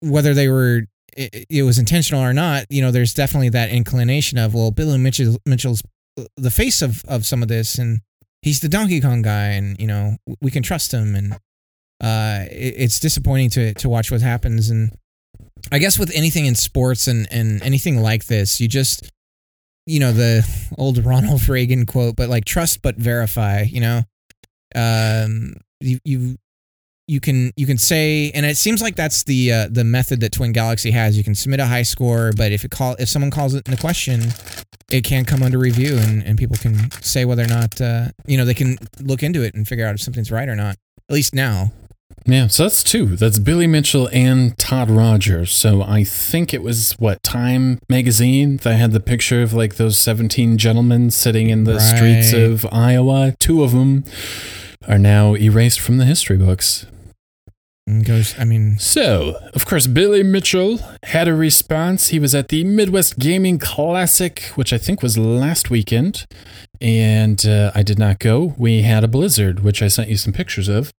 whether 0.00 0.34
they 0.34 0.48
were 0.48 0.82
it, 1.16 1.46
it 1.48 1.62
was 1.62 1.78
intentional 1.78 2.22
or 2.22 2.32
not. 2.32 2.66
You 2.70 2.82
know, 2.82 2.90
there's 2.90 3.14
definitely 3.14 3.50
that 3.50 3.70
inclination 3.70 4.38
of 4.38 4.54
well, 4.54 4.70
Billy 4.70 4.98
Mitchell 4.98 5.36
Mitchell's 5.46 5.82
the 6.36 6.50
face 6.50 6.82
of 6.82 7.02
of 7.06 7.26
some 7.26 7.42
of 7.42 7.48
this, 7.48 7.78
and 7.78 8.00
he's 8.42 8.60
the 8.60 8.68
Donkey 8.68 9.00
Kong 9.00 9.22
guy, 9.22 9.48
and 9.48 9.78
you 9.80 9.86
know 9.86 10.16
we 10.40 10.50
can 10.50 10.62
trust 10.62 10.92
him, 10.92 11.14
and 11.14 11.34
uh, 12.02 12.46
it, 12.50 12.74
it's 12.76 13.00
disappointing 13.00 13.50
to 13.50 13.74
to 13.74 13.88
watch 13.88 14.10
what 14.10 14.20
happens, 14.20 14.70
and 14.70 14.92
I 15.72 15.78
guess 15.78 15.98
with 15.98 16.10
anything 16.14 16.46
in 16.46 16.54
sports 16.54 17.06
and 17.06 17.26
and 17.30 17.62
anything 17.62 18.00
like 18.00 18.26
this, 18.26 18.60
you 18.60 18.68
just 18.68 19.10
you 19.86 20.00
know 20.00 20.12
the 20.12 20.46
old 20.78 21.04
Ronald 21.04 21.48
Reagan 21.48 21.86
quote, 21.86 22.16
but 22.16 22.28
like 22.28 22.44
trust 22.44 22.82
but 22.82 22.96
verify. 22.96 23.62
You 23.62 23.80
know, 23.80 24.02
um, 24.74 25.54
you 25.80 25.98
you 26.04 26.36
you 27.10 27.20
can 27.20 27.52
you 27.56 27.66
can 27.66 27.76
say, 27.76 28.30
and 28.34 28.46
it 28.46 28.56
seems 28.56 28.80
like 28.80 28.94
that's 28.96 29.24
the 29.24 29.52
uh, 29.52 29.68
the 29.70 29.84
method 29.84 30.20
that 30.20 30.32
Twin 30.32 30.52
Galaxy 30.52 30.92
has. 30.92 31.18
You 31.18 31.24
can 31.24 31.34
submit 31.34 31.60
a 31.60 31.66
high 31.66 31.82
score, 31.82 32.30
but 32.36 32.52
if 32.52 32.64
it 32.64 32.70
call 32.70 32.94
if 32.98 33.08
someone 33.08 33.30
calls 33.30 33.54
it 33.54 33.66
in 33.66 33.72
into 33.72 33.82
question, 33.82 34.22
it 34.90 35.04
can 35.04 35.24
come 35.24 35.42
under 35.42 35.58
review, 35.58 35.96
and, 35.98 36.22
and 36.22 36.38
people 36.38 36.56
can 36.56 36.90
say 37.02 37.24
whether 37.24 37.44
or 37.44 37.48
not 37.48 37.80
uh, 37.80 38.08
you 38.26 38.36
know 38.36 38.44
they 38.44 38.54
can 38.54 38.76
look 39.00 39.22
into 39.22 39.42
it 39.42 39.54
and 39.54 39.66
figure 39.66 39.86
out 39.86 39.94
if 39.94 40.00
something's 40.00 40.30
right 40.30 40.48
or 40.48 40.56
not. 40.56 40.76
At 41.08 41.14
least 41.14 41.34
now. 41.34 41.72
yeah 42.24 42.46
so 42.46 42.64
that's 42.64 42.84
two. 42.84 43.16
That's 43.16 43.38
billy 43.38 43.66
mitchell 43.66 44.08
and 44.12 44.56
todd 44.58 44.90
rogers. 44.90 45.52
So 45.52 45.82
i 45.82 46.04
think 46.04 46.54
it 46.54 46.62
was 46.62 46.92
what 46.98 47.22
time 47.22 47.80
magazine? 47.88 48.58
That 48.58 48.74
had 48.74 48.92
the 48.92 49.00
picture 49.00 49.42
of 49.42 49.52
like 49.52 49.74
those 49.76 49.98
17 49.98 50.58
gentlemen 50.58 51.10
sitting 51.10 51.50
in 51.50 51.64
the 51.64 51.80
streets 51.80 52.32
of 52.32 52.66
iowa. 52.72 53.34
Two 53.38 53.62
of 53.64 53.72
them 53.72 54.04
are 54.88 54.98
now 54.98 55.34
erased 55.34 55.80
from 55.80 55.98
the 55.98 56.04
history 56.04 56.36
books 56.36 56.86
And 57.90 58.04
goes. 58.04 58.38
I 58.38 58.44
mean, 58.44 58.78
So, 58.78 59.36
of 59.52 59.66
course, 59.66 59.88
Billy 59.88 60.22
Mitchell 60.22 60.78
had 61.02 61.26
a 61.26 61.34
response. 61.34 62.08
He 62.08 62.20
was 62.20 62.36
at 62.36 62.46
the 62.46 62.62
Midwest 62.62 63.18
Gaming 63.18 63.58
Classic, 63.58 64.44
which 64.54 64.72
I 64.72 64.78
think 64.78 65.02
was 65.02 65.18
last 65.18 65.70
weekend, 65.70 66.24
and 66.80 67.44
uh, 67.44 67.72
I 67.74 67.82
did 67.82 67.98
not 67.98 68.20
go. 68.20 68.54
We 68.56 68.82
had 68.82 69.02
a 69.02 69.08
blizzard, 69.08 69.64
which 69.64 69.82
I 69.82 69.88
sent 69.88 70.08
you 70.08 70.16
some 70.16 70.32
pictures 70.32 70.68
of. 70.68 70.92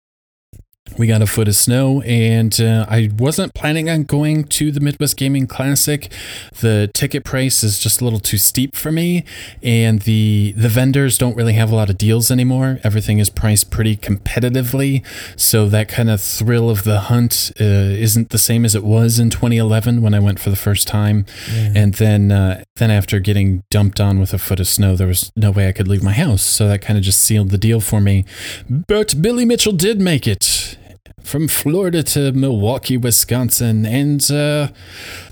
We 0.98 1.08
got 1.08 1.22
a 1.22 1.28
foot 1.28 1.48
of 1.48 1.56
snow, 1.56 2.02
and 2.02 2.60
uh, 2.60 2.86
I 2.88 3.10
wasn't 3.18 3.54
planning 3.54 3.90
on 3.90 4.04
going 4.04 4.44
to 4.46 4.72
the 4.72 4.80
Midwest 4.80 5.18
Gaming 5.18 5.48
Classic. 5.48 6.12
The 6.60 6.90
ticket 6.94 7.24
price 7.24 7.64
is 7.64 7.80
just 7.80 8.02
a 8.02 8.04
little 8.04 8.20
too 8.20 8.38
steep 8.38 8.76
for 8.76 8.92
me, 8.92 9.24
and 9.64 10.02
the 10.02 10.54
the 10.58 10.70
vendors 10.70 11.18
don't 11.18 11.36
really 11.36 11.54
have 11.54 11.72
a 11.72 11.76
lot 11.76 11.90
of 11.90 11.98
deals 11.98 12.32
anymore. 12.32 12.80
Everything 12.84 13.20
is 13.20 13.30
priced 13.30 13.72
pretty 13.72 13.96
competitively, 13.96 15.06
so 15.36 15.68
that 15.70 15.88
kind 15.88 16.10
of 16.10 16.22
thrill 16.22 16.70
of 16.70 16.84
the 16.84 17.02
hunt 17.02 17.52
uh, 17.60 17.64
isn't 17.64 18.30
the 18.30 18.38
same 18.38 18.66
as 18.66 18.76
it 18.76 18.84
was 18.84 19.20
in 19.20 19.30
2011 19.30 20.02
when 20.02 20.14
I 20.14 20.20
went 20.20 20.40
for 20.40 20.50
the 20.50 20.56
first 20.56 20.88
time. 20.88 21.26
Yeah. 21.52 21.74
And 21.76 21.94
then 21.96 22.32
uh, 22.32 22.64
then 22.76 22.92
after 22.92 23.20
getting 23.20 23.64
dumped 23.70 24.00
on 24.00 24.20
with 24.20 24.34
a 24.34 24.38
foot 24.38 24.60
of 24.60 24.68
snow, 24.68 24.96
there 24.96 25.08
was 25.08 25.32
no 25.36 25.52
way 25.52 25.68
I 25.68 25.72
could 25.72 25.88
leave 25.88 26.04
my 26.04 26.14
house, 26.14 26.42
so 26.42 26.68
that 26.68 26.82
kind 26.82 26.98
of 26.98 27.04
just 27.04 27.22
sealed 27.22 27.50
the 27.50 27.58
deal 27.58 27.80
for 27.80 28.02
me. 28.02 28.26
But 28.70 29.22
Billy 29.22 29.46
Mitchell 29.46 29.74
did 29.74 30.00
make 30.00 30.28
it 30.28 30.78
from 31.24 31.48
Florida 31.48 32.04
to 32.04 32.32
Milwaukee, 32.32 32.98
Wisconsin. 32.98 33.86
And 33.86 34.30
uh, 34.32 34.70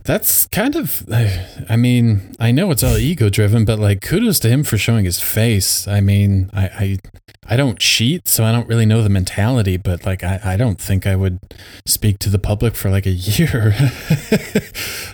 that's 0.03 0.47
kind 0.47 0.75
of, 0.75 1.03
I 1.69 1.75
mean, 1.75 2.33
I 2.39 2.51
know 2.51 2.71
it's 2.71 2.83
all 2.83 2.97
ego 2.97 3.29
driven, 3.29 3.65
but 3.65 3.79
like 3.79 4.01
kudos 4.01 4.39
to 4.39 4.49
him 4.49 4.63
for 4.63 4.77
showing 4.77 5.05
his 5.05 5.19
face. 5.19 5.87
I 5.87 6.01
mean, 6.01 6.49
I, 6.53 6.63
I, 6.65 6.99
I 7.47 7.55
don't 7.55 7.79
cheat, 7.79 8.27
so 8.27 8.43
I 8.43 8.51
don't 8.51 8.67
really 8.67 8.85
know 8.85 9.01
the 9.01 9.09
mentality, 9.09 9.77
but 9.77 10.05
like, 10.05 10.23
I, 10.23 10.39
I 10.43 10.57
don't 10.57 10.79
think 10.79 11.07
I 11.07 11.15
would 11.15 11.39
speak 11.85 12.19
to 12.19 12.29
the 12.29 12.39
public 12.39 12.75
for 12.75 12.89
like 12.89 13.05
a 13.05 13.09
year. 13.11 13.73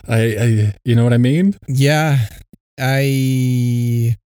I, 0.07 0.19
I, 0.19 0.73
you 0.83 0.95
know 0.95 1.03
what 1.03 1.13
I 1.13 1.17
mean? 1.17 1.57
Yeah. 1.67 2.27
I. 2.79 4.17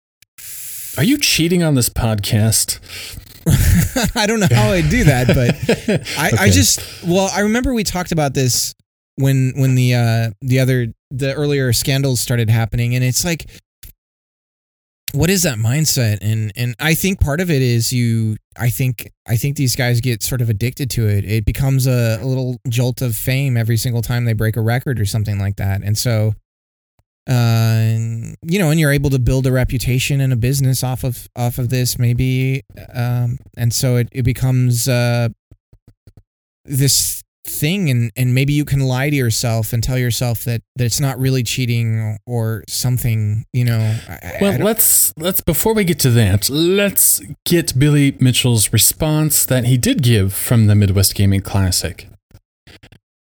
Are 0.97 1.03
you 1.03 1.17
cheating 1.17 1.63
on 1.63 1.75
this 1.75 1.87
podcast? 1.87 2.79
I 4.15 4.25
don't 4.25 4.39
know 4.39 4.47
how 4.51 4.71
I 4.71 4.81
do 4.81 5.03
that, 5.05 5.27
but 5.27 5.55
I, 6.17 6.27
okay. 6.27 6.37
I 6.37 6.49
just 6.49 7.03
well, 7.03 7.29
I 7.33 7.41
remember 7.41 7.73
we 7.73 7.83
talked 7.83 8.11
about 8.11 8.33
this 8.33 8.73
when 9.15 9.53
when 9.55 9.75
the 9.75 9.95
uh 9.95 10.29
the 10.41 10.59
other 10.59 10.87
the 11.11 11.33
earlier 11.33 11.73
scandals 11.73 12.19
started 12.19 12.49
happening, 12.49 12.95
and 12.95 13.03
it's 13.03 13.25
like 13.25 13.49
what 15.13 15.29
is 15.29 15.43
that 15.43 15.57
mindset? 15.57 16.19
And 16.21 16.51
and 16.55 16.75
i 16.79 16.93
think 16.93 17.19
part 17.19 17.41
of 17.41 17.49
it 17.49 17.61
is 17.61 17.91
you 17.91 18.37
i 18.57 18.69
think 18.69 19.11
i 19.27 19.35
think 19.35 19.57
these 19.57 19.75
guys 19.75 20.01
get 20.01 20.21
sort 20.21 20.41
of 20.41 20.49
addicted 20.49 20.89
to 20.91 21.07
it. 21.07 21.25
It 21.25 21.45
becomes 21.45 21.87
a, 21.87 22.19
a 22.21 22.25
little 22.25 22.57
jolt 22.67 23.01
of 23.01 23.15
fame 23.15 23.57
every 23.57 23.77
single 23.77 24.01
time 24.01 24.25
they 24.25 24.33
break 24.33 24.55
a 24.55 24.61
record 24.61 24.99
or 24.99 25.05
something 25.05 25.39
like 25.39 25.57
that. 25.57 25.81
And 25.83 25.97
so 25.97 26.33
uh, 27.27 27.95
you 28.41 28.59
know, 28.59 28.71
and 28.71 28.79
you're 28.79 28.91
able 28.91 29.09
to 29.11 29.19
build 29.19 29.45
a 29.45 29.51
reputation 29.51 30.21
and 30.21 30.33
a 30.33 30.35
business 30.35 30.83
off 30.83 31.03
of 31.03 31.29
off 31.35 31.57
of 31.57 31.69
this, 31.69 31.99
maybe, 31.99 32.63
um, 32.93 33.37
and 33.57 33.73
so 33.73 33.97
it 33.97 34.09
it 34.11 34.23
becomes 34.23 34.87
uh, 34.87 35.29
this 36.65 37.23
thing, 37.45 37.89
and 37.89 38.11
and 38.15 38.33
maybe 38.33 38.53
you 38.53 38.65
can 38.65 38.79
lie 38.79 39.09
to 39.09 39.15
yourself 39.15 39.73
and 39.73 39.83
tell 39.83 39.97
yourself 39.97 40.43
that 40.45 40.61
that 40.75 40.85
it's 40.85 40.99
not 40.99 41.19
really 41.19 41.43
cheating 41.43 42.17
or 42.25 42.63
something, 42.67 43.45
you 43.53 43.65
know. 43.65 43.99
I, 44.07 44.37
well, 44.41 44.53
I 44.53 44.63
let's 44.63 45.13
let's 45.17 45.41
before 45.41 45.73
we 45.73 45.83
get 45.83 45.99
to 45.99 46.11
that, 46.11 46.49
let's 46.49 47.21
get 47.45 47.77
Billy 47.77 48.17
Mitchell's 48.19 48.73
response 48.73 49.45
that 49.45 49.65
he 49.65 49.77
did 49.77 50.01
give 50.01 50.33
from 50.33 50.67
the 50.67 50.75
Midwest 50.75 51.15
Gaming 51.15 51.41
Classic. 51.41 52.07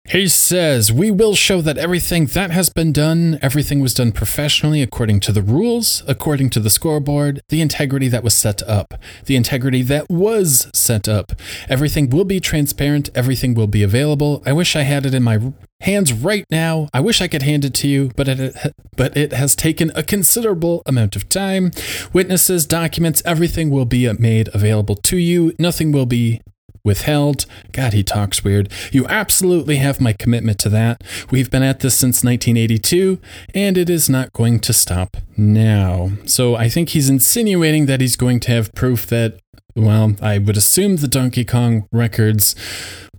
He 0.09 0.29
says, 0.29 0.89
We 0.89 1.11
will 1.11 1.35
show 1.35 1.59
that 1.59 1.77
everything 1.77 2.27
that 2.27 2.49
has 2.51 2.69
been 2.69 2.93
done, 2.93 3.37
everything 3.41 3.81
was 3.81 3.93
done 3.93 4.13
professionally 4.13 4.81
according 4.81 5.19
to 5.21 5.33
the 5.33 5.41
rules, 5.41 6.01
according 6.07 6.49
to 6.51 6.61
the 6.61 6.69
scoreboard, 6.69 7.41
the 7.49 7.59
integrity 7.59 8.07
that 8.07 8.23
was 8.23 8.33
set 8.33 8.63
up, 8.63 8.93
the 9.25 9.35
integrity 9.35 9.81
that 9.81 10.09
was 10.09 10.69
set 10.73 11.09
up. 11.09 11.33
Everything 11.67 12.09
will 12.09 12.23
be 12.23 12.39
transparent, 12.39 13.09
everything 13.13 13.53
will 13.53 13.67
be 13.67 13.83
available. 13.83 14.41
I 14.45 14.53
wish 14.53 14.77
I 14.77 14.83
had 14.83 15.05
it 15.05 15.13
in 15.13 15.23
my 15.23 15.51
hands 15.81 16.13
right 16.13 16.45
now. 16.49 16.87
I 16.93 17.01
wish 17.01 17.19
I 17.19 17.27
could 17.27 17.43
hand 17.43 17.65
it 17.65 17.73
to 17.75 17.89
you, 17.89 18.11
but 18.15 18.29
it 18.29 18.55
but 18.95 19.17
it 19.17 19.33
has 19.33 19.57
taken 19.57 19.91
a 19.93 20.03
considerable 20.03 20.83
amount 20.85 21.17
of 21.17 21.27
time. 21.27 21.71
Witnesses, 22.13 22.65
documents, 22.65 23.21
everything 23.25 23.69
will 23.69 23.85
be 23.85 24.09
made 24.13 24.47
available 24.53 24.95
to 24.95 25.17
you. 25.17 25.53
Nothing 25.59 25.91
will 25.91 26.05
be 26.05 26.39
withheld. 26.87 27.45
God, 27.71 27.93
he 27.93 28.01
talks 28.01 28.43
weird. 28.43 28.71
You 28.91 29.05
absolutely 29.07 29.75
have 29.75 30.01
my 30.01 30.13
commitment 30.13 30.57
to 30.59 30.69
that. 30.69 31.03
We've 31.29 31.51
been 31.51 31.61
at 31.61 31.81
this 31.81 31.95
since 31.95 32.23
1982, 32.23 33.19
and 33.53 33.77
it 33.77 33.89
is 33.89 34.09
not 34.09 34.33
going 34.33 34.59
to 34.61 34.73
stop 34.73 35.17
now. 35.35 36.11
So 36.25 36.55
I 36.55 36.69
think 36.69 36.89
he's 36.89 37.09
insinuating 37.09 37.85
that 37.85 38.01
he's 38.01 38.15
going 38.15 38.39
to 38.41 38.51
have 38.53 38.73
proof 38.73 39.05
that, 39.07 39.39
well, 39.75 40.15
I 40.21 40.39
would 40.39 40.57
assume 40.57 40.95
the 40.95 41.07
Donkey 41.07 41.45
Kong 41.45 41.87
records 41.91 42.55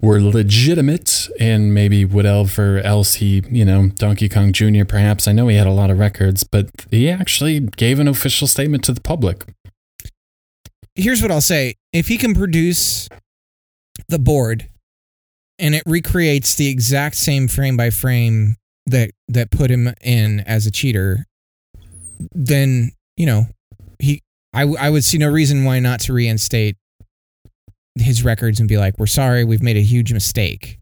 were 0.01 0.21
legitimate 0.21 1.29
and 1.39 1.75
maybe 1.75 2.05
whatever 2.05 2.79
else 2.79 3.15
he, 3.15 3.43
you 3.51 3.65
know, 3.65 3.89
Donkey 3.89 4.29
Kong 4.29 4.53
Jr. 4.53 4.85
perhaps. 4.85 5.29
I 5.29 5.33
know 5.33 5.49
he 5.49 5.57
had 5.57 5.67
a 5.67 5.73
lot 5.73 5.91
of 5.91 5.99
records, 5.99 6.45
but 6.45 6.71
he 6.91 7.11
actually 7.11 7.61
gave 7.61 7.99
an 7.99 8.09
official 8.09 8.47
statement 8.47 8.85
to 8.85 8.93
the 8.93 9.01
public. 9.01 9.45
Here's 10.95 11.23
what 11.23 11.31
I'll 11.31 11.41
say. 11.41 11.75
If 11.93 12.09
he 12.09 12.17
can 12.17 12.35
produce 12.35 13.09
the 14.09 14.19
board 14.19 14.69
and 15.59 15.75
it 15.75 15.83
recreates 15.87 16.55
the 16.55 16.69
exact 16.69 17.17
same 17.17 17.49
frame 17.49 17.77
by 17.77 17.91
frame 17.91 18.57
that 18.87 19.11
that 19.29 19.51
put 19.51 19.71
him 19.71 19.93
in 20.01 20.41
as 20.41 20.67
a 20.67 20.71
cheater 20.71 21.27
then 22.33 22.91
you 23.17 23.27
know 23.27 23.47
he 23.99 24.23
I, 24.53 24.63
I 24.63 24.91
would 24.91 25.05
see 25.05 25.19
no 25.19 25.29
reason 25.29 25.65
why 25.65 25.79
not 25.79 26.01
to 26.01 26.13
reinstate 26.13 26.77
his 27.97 28.25
records 28.25 28.61
and 28.61 28.69
be 28.69 28.79
like 28.79 28.99
we're 28.99 29.07
sorry 29.07 29.45
we've 29.45 29.63
made 29.63 29.77
a 29.77 29.83
huge 29.83 30.13
mistake. 30.13 30.79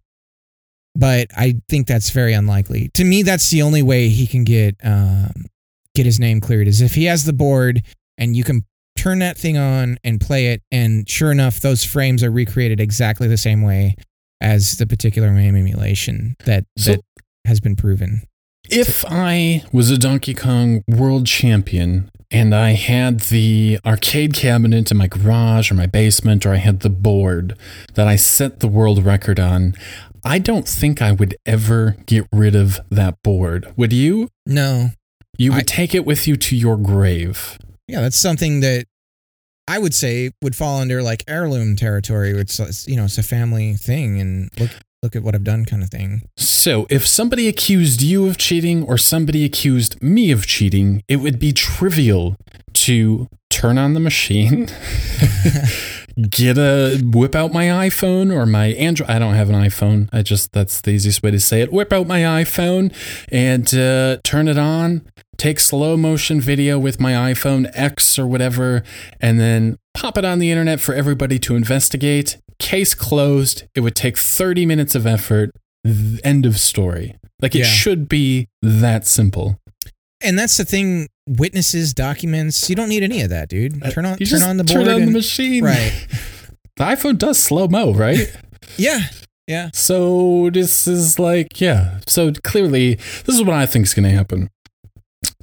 But 0.94 1.28
i 1.36 1.56
think 1.68 1.86
that's 1.86 2.10
very 2.10 2.32
unlikely. 2.32 2.90
To 2.94 3.04
me 3.04 3.22
that's 3.22 3.50
the 3.50 3.62
only 3.62 3.82
way 3.82 4.08
he 4.08 4.26
can 4.26 4.44
get 4.44 4.76
um, 4.84 5.46
get 5.94 6.06
his 6.06 6.20
name 6.20 6.40
cleared 6.40 6.68
is 6.68 6.80
if 6.80 6.94
he 6.94 7.04
has 7.06 7.24
the 7.24 7.32
board 7.32 7.82
and 8.18 8.36
you 8.36 8.44
can 8.44 8.64
turn 9.06 9.20
that 9.20 9.38
thing 9.38 9.56
on 9.56 9.98
and 10.02 10.20
play 10.20 10.48
it, 10.48 10.62
and 10.72 11.08
sure 11.08 11.30
enough, 11.30 11.60
those 11.60 11.84
frames 11.84 12.24
are 12.24 12.30
recreated 12.30 12.80
exactly 12.80 13.28
the 13.28 13.36
same 13.36 13.62
way 13.62 13.94
as 14.40 14.78
the 14.78 14.86
particular 14.86 15.30
MAME 15.30 15.54
emulation 15.54 16.34
that 16.44 16.64
so, 16.76 16.92
that 16.92 17.00
has 17.44 17.60
been 17.60 17.76
proven. 17.76 18.22
If 18.68 19.04
I 19.06 19.62
was 19.72 19.90
a 19.90 19.98
Donkey 19.98 20.34
Kong 20.34 20.82
world 20.88 21.26
champion 21.26 22.10
and 22.32 22.52
I 22.52 22.70
had 22.70 23.20
the 23.20 23.78
arcade 23.86 24.34
cabinet 24.34 24.90
in 24.90 24.96
my 24.96 25.06
garage 25.06 25.70
or 25.70 25.74
my 25.74 25.86
basement, 25.86 26.44
or 26.44 26.52
I 26.52 26.56
had 26.56 26.80
the 26.80 26.90
board 26.90 27.56
that 27.94 28.08
I 28.08 28.16
set 28.16 28.58
the 28.58 28.66
world 28.66 29.04
record 29.04 29.38
on, 29.38 29.74
I 30.24 30.40
don't 30.40 30.66
think 30.66 31.00
I 31.00 31.12
would 31.12 31.36
ever 31.46 31.96
get 32.06 32.26
rid 32.32 32.56
of 32.56 32.80
that 32.90 33.22
board. 33.22 33.72
Would 33.76 33.92
you? 33.92 34.30
No. 34.44 34.90
You 35.38 35.52
would 35.52 35.60
I, 35.60 35.64
take 35.64 35.94
it 35.94 36.04
with 36.04 36.26
you 36.26 36.36
to 36.36 36.56
your 36.56 36.76
grave. 36.76 37.56
Yeah, 37.86 38.00
that's 38.00 38.18
something 38.18 38.60
that 38.60 38.86
I 39.68 39.78
would 39.78 39.94
say 39.94 40.30
would 40.42 40.54
fall 40.54 40.80
under 40.80 41.02
like 41.02 41.24
heirloom 41.26 41.76
territory. 41.76 42.30
It's 42.30 42.86
you 42.86 42.96
know 42.96 43.04
it's 43.04 43.18
a 43.18 43.22
family 43.22 43.74
thing, 43.74 44.20
and 44.20 44.50
look 44.58 44.70
look 45.02 45.14
at 45.16 45.22
what 45.22 45.34
I've 45.34 45.44
done 45.44 45.64
kind 45.64 45.82
of 45.82 45.90
thing. 45.90 46.22
So, 46.36 46.86
if 46.90 47.06
somebody 47.06 47.48
accused 47.48 48.02
you 48.02 48.26
of 48.26 48.38
cheating 48.38 48.82
or 48.82 48.98
somebody 48.98 49.44
accused 49.44 50.02
me 50.02 50.30
of 50.30 50.46
cheating, 50.46 51.02
it 51.08 51.16
would 51.16 51.38
be 51.38 51.52
trivial 51.52 52.36
to 52.74 53.28
turn 53.50 53.78
on 53.78 53.94
the 53.94 54.00
machine, 54.00 54.68
get 56.30 56.58
a 56.58 57.00
whip 57.02 57.34
out 57.34 57.52
my 57.52 57.66
iPhone 57.66 58.34
or 58.34 58.46
my 58.46 58.66
Android. 58.68 59.10
I 59.10 59.18
don't 59.18 59.34
have 59.34 59.50
an 59.50 59.54
iPhone. 59.54 60.08
I 60.12 60.22
just 60.22 60.52
that's 60.52 60.80
the 60.80 60.92
easiest 60.92 61.22
way 61.22 61.30
to 61.30 61.40
say 61.40 61.60
it. 61.60 61.72
Whip 61.72 61.92
out 61.92 62.06
my 62.06 62.20
iPhone 62.20 62.94
and 63.30 63.72
uh, 63.74 64.18
turn 64.22 64.48
it 64.48 64.58
on 64.58 65.02
take 65.36 65.60
slow 65.60 65.96
motion 65.96 66.40
video 66.40 66.78
with 66.78 67.00
my 67.00 67.12
iPhone 67.12 67.70
X 67.74 68.18
or 68.18 68.26
whatever, 68.26 68.82
and 69.20 69.38
then 69.38 69.78
pop 69.94 70.18
it 70.18 70.24
on 70.24 70.38
the 70.38 70.50
internet 70.50 70.80
for 70.80 70.94
everybody 70.94 71.38
to 71.40 71.56
investigate. 71.56 72.38
Case 72.58 72.94
closed. 72.94 73.64
It 73.74 73.80
would 73.80 73.94
take 73.94 74.16
30 74.16 74.66
minutes 74.66 74.94
of 74.94 75.06
effort. 75.06 75.50
End 76.24 76.46
of 76.46 76.58
story. 76.58 77.16
Like 77.40 77.54
it 77.54 77.60
yeah. 77.60 77.64
should 77.64 78.08
be 78.08 78.48
that 78.62 79.06
simple. 79.06 79.60
And 80.22 80.38
that's 80.38 80.56
the 80.56 80.64
thing. 80.64 81.08
Witnesses, 81.26 81.92
documents. 81.92 82.68
You 82.70 82.76
don't 82.76 82.88
need 82.88 83.02
any 83.02 83.22
of 83.22 83.30
that, 83.30 83.48
dude. 83.48 83.82
Uh, 83.82 83.90
turn 83.90 84.06
on, 84.06 84.18
turn 84.18 84.42
on 84.42 84.56
the 84.56 84.64
board. 84.64 84.84
Turn 84.84 84.88
on 84.88 85.02
and, 85.02 85.08
the 85.08 85.12
machine. 85.12 85.64
Right. 85.64 86.06
the 86.76 86.84
iPhone 86.84 87.18
does 87.18 87.38
slow 87.38 87.68
mo, 87.68 87.92
right? 87.92 88.18
yeah. 88.76 89.00
Yeah. 89.46 89.70
So 89.74 90.50
this 90.52 90.86
is 90.86 91.18
like, 91.18 91.60
yeah. 91.60 92.00
So 92.06 92.32
clearly, 92.32 92.94
this 92.94 93.34
is 93.34 93.42
what 93.42 93.54
I 93.54 93.66
think 93.66 93.86
is 93.86 93.94
going 93.94 94.08
to 94.08 94.16
happen 94.16 94.50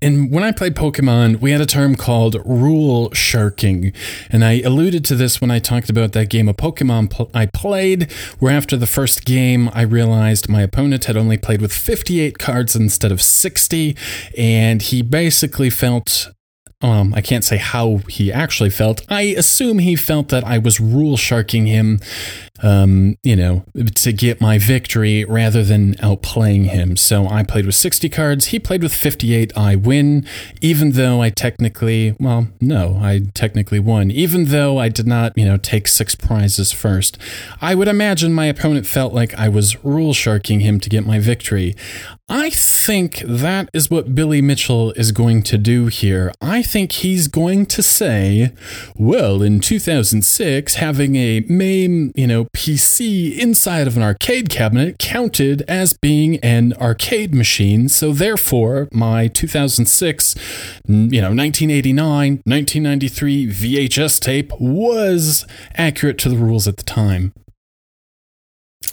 and 0.03 0.31
when 0.31 0.43
I 0.43 0.51
played 0.51 0.75
Pokemon, 0.75 1.39
we 1.39 1.51
had 1.51 1.61
a 1.61 1.65
term 1.65 1.95
called 1.95 2.35
rule 2.45 3.11
sharking. 3.13 3.93
And 4.29 4.43
I 4.43 4.59
alluded 4.59 5.05
to 5.05 5.15
this 5.15 5.39
when 5.39 5.49
I 5.49 5.59
talked 5.59 5.89
about 5.89 6.11
that 6.11 6.29
game 6.29 6.49
of 6.49 6.57
Pokemon 6.57 7.09
pl- 7.09 7.31
I 7.33 7.45
played, 7.45 8.11
where 8.39 8.51
after 8.51 8.75
the 8.75 8.85
first 8.85 9.23
game, 9.23 9.69
I 9.73 9.83
realized 9.83 10.49
my 10.49 10.61
opponent 10.61 11.05
had 11.05 11.15
only 11.15 11.37
played 11.37 11.61
with 11.61 11.71
58 11.71 12.37
cards 12.37 12.75
instead 12.75 13.13
of 13.13 13.21
60. 13.21 13.95
And 14.37 14.81
he 14.81 15.01
basically 15.01 15.69
felt 15.69 16.31
um, 16.83 17.13
I 17.13 17.21
can't 17.21 17.45
say 17.45 17.55
how 17.55 18.01
he 18.09 18.31
actually 18.31 18.69
felt. 18.69 19.05
I 19.09 19.21
assume 19.21 19.79
he 19.79 19.95
felt 19.95 20.27
that 20.29 20.43
I 20.43 20.57
was 20.57 20.81
rule 20.81 21.15
sharking 21.15 21.65
him, 21.65 22.01
um, 22.61 23.17
you 23.23 23.37
know, 23.37 23.63
to 23.95 24.11
get 24.11 24.41
my 24.41 24.57
victory 24.57 25.23
rather 25.23 25.63
than 25.63 25.95
outplaying 25.95 26.65
him. 26.65 26.97
So 26.97 27.25
I 27.25 27.43
played 27.43 27.65
with 27.65 27.75
60 27.75 28.09
cards. 28.09 28.47
He 28.47 28.59
played 28.59 28.83
with 28.83 28.93
58. 28.93 29.57
I 29.57 29.77
win, 29.77 30.27
even 30.61 30.91
though 30.91 31.21
I 31.21 31.29
technically, 31.29 32.17
well, 32.19 32.49
no, 32.59 32.99
I 33.01 33.21
technically 33.33 33.79
won, 33.79 34.11
even 34.11 34.45
though 34.45 34.77
I 34.77 34.89
did 34.89 35.07
not, 35.07 35.37
you 35.37 35.45
know, 35.45 35.55
take 35.55 35.87
six 35.87 36.15
prizes 36.15 36.73
first. 36.73 37.17
I 37.61 37.75
would 37.75 37.87
imagine 37.87 38.33
my 38.33 38.47
opponent 38.47 38.85
felt 38.85 39.13
like 39.13 39.33
I 39.35 39.47
was 39.47 39.81
rule 39.85 40.13
sharking 40.13 40.59
him 40.59 40.81
to 40.81 40.89
get 40.89 41.05
my 41.05 41.19
victory. 41.19 41.75
I 42.29 42.49
think 42.49 43.19
that 43.19 43.69
is 43.73 43.91
what 43.91 44.15
Billy 44.15 44.41
Mitchell 44.41 44.91
is 44.93 45.11
going 45.11 45.43
to 45.43 45.57
do 45.57 45.87
here. 45.87 46.31
I 46.41 46.63
think 46.63 46.93
he's 46.93 47.27
going 47.27 47.65
to 47.67 47.83
say, 47.83 48.53
well, 48.95 49.41
in 49.41 49.59
2006, 49.59 50.75
having 50.75 51.15
a 51.17 51.41
MAME, 51.41 52.13
you 52.15 52.25
know, 52.25 52.45
PC 52.45 53.37
inside 53.37 53.87
of 53.87 53.97
an 53.97 54.03
arcade 54.03 54.49
cabinet 54.49 54.99
counted 54.99 55.63
as 55.67 55.95
being 55.95 56.37
an 56.37 56.73
arcade 56.81 57.35
machine. 57.35 57.89
So 57.89 58.13
therefore, 58.13 58.87
my 58.93 59.27
2006, 59.27 60.35
you 60.87 61.21
know, 61.21 61.29
1989, 61.29 62.41
1993 62.45 63.47
VHS 63.47 64.19
tape 64.21 64.51
was 64.59 65.45
accurate 65.75 66.17
to 66.19 66.29
the 66.29 66.37
rules 66.37 66.69
at 66.69 66.77
the 66.77 66.83
time. 66.83 67.33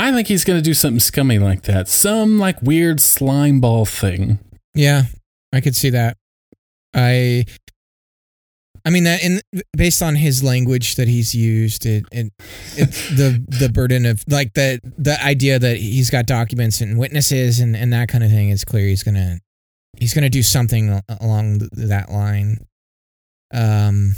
I 0.01 0.12
think 0.12 0.28
he's 0.28 0.44
going 0.44 0.59
to 0.59 0.62
do 0.62 0.72
something 0.72 0.98
scummy 0.98 1.38
like 1.38 1.62
that. 1.62 1.86
Some 1.86 2.38
like 2.38 2.62
weird 2.62 3.03
slime 3.03 3.61
ball 3.61 3.84
thing. 3.84 4.38
Yeah, 4.74 5.03
I 5.53 5.61
could 5.61 5.76
see 5.76 5.90
that. 5.90 6.16
I 6.94 7.44
I 8.84 8.90
mean 8.90 9.05
that 9.05 9.22
in 9.22 9.40
based 9.76 10.03
on 10.03 10.16
his 10.16 10.42
language 10.42 10.96
that 10.96 11.07
he's 11.07 11.34
used, 11.34 11.84
it, 11.84 12.05
it, 12.12 12.32
it 12.76 12.90
the 13.16 13.44
the 13.46 13.68
burden 13.68 14.07
of 14.07 14.24
like 14.26 14.55
the 14.55 14.80
the 14.96 15.22
idea 15.22 15.59
that 15.59 15.76
he's 15.76 16.09
got 16.09 16.26
documents 16.26 16.80
and 16.80 16.98
witnesses 16.98 17.61
and, 17.61 17.76
and 17.76 17.92
that 17.92 18.09
kind 18.09 18.24
of 18.24 18.30
thing 18.30 18.48
is 18.48 18.64
clear. 18.64 18.86
He's 18.86 19.03
gonna 19.03 19.38
he's 19.98 20.14
gonna 20.14 20.30
do 20.30 20.42
something 20.42 21.01
along 21.20 21.68
that 21.72 22.11
line. 22.11 22.64
Um, 23.53 24.14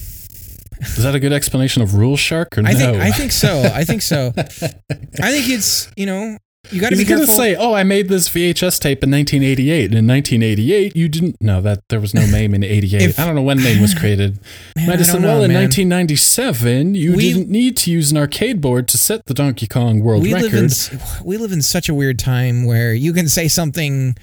is 0.97 1.03
that 1.03 1.15
a 1.15 1.21
good 1.21 1.33
explanation 1.33 1.83
of 1.83 1.95
Rule 1.95 2.17
Shark 2.17 2.57
or 2.57 2.61
I 2.67 2.73
no? 2.73 2.79
Think, 2.79 2.97
I 3.03 3.11
think 3.11 3.33
so. 3.33 3.63
I 3.75 3.85
think 3.85 4.03
so. 4.03 4.33
I 4.37 5.31
think 5.33 5.49
it's 5.49 5.91
you 5.97 6.07
know 6.07 6.37
you 6.71 6.81
got 6.81 6.91
to 6.91 6.97
be 6.97 7.05
gonna 7.05 7.21
careful. 7.27 7.35
say, 7.35 7.57
"Oh, 7.57 7.73
I 7.75 7.83
made 7.83 8.09
this 8.09 8.29
VHS 8.29 8.79
tape 8.79 9.03
in 9.03 9.11
1988." 9.11 9.87
And 9.87 9.95
in 9.99 10.07
1988, 10.07 10.95
you 10.97 11.09
didn't 11.09 11.37
know 11.41 11.61
that 11.61 11.81
there 11.89 11.99
was 11.99 12.15
no 12.15 12.25
MAME 12.29 12.55
in 12.55 12.63
'88. 12.63 13.03
If- 13.03 13.19
I 13.19 13.27
don't 13.27 13.35
know 13.35 13.43
when 13.43 13.61
MAME 13.61 13.81
was 13.83 13.95
created. 13.95 14.39
Man, 14.77 14.87
Might 14.87 14.95
I 14.95 14.97
have 14.99 15.07
said, 15.07 15.23
"Well, 15.23 15.39
know, 15.39 15.45
in 15.45 15.49
man. 15.53 15.63
1997, 15.65 16.95
you 16.95 17.15
We- 17.17 17.33
didn't 17.33 17.49
need 17.51 17.77
to 17.79 17.91
use 17.91 18.11
an 18.13 18.17
arcade 18.17 18.61
board 18.61 18.87
to 18.89 18.99
set 18.99 19.27
the 19.27 19.35
Donkey 19.35 19.67
Kong 19.67 20.01
world 20.01 20.23
we 20.23 20.33
live 20.35 20.55
in 20.55 20.69
record." 20.69 21.01
we 21.25 21.37
live 21.37 21.53
in 21.53 21.63
such 21.63 21.89
a 21.89 21.95
weird 21.95 22.19
time 22.19 22.65
where 22.65 22.95
you 22.95 23.13
can 23.13 23.29
say 23.29 23.49
something 23.49 24.17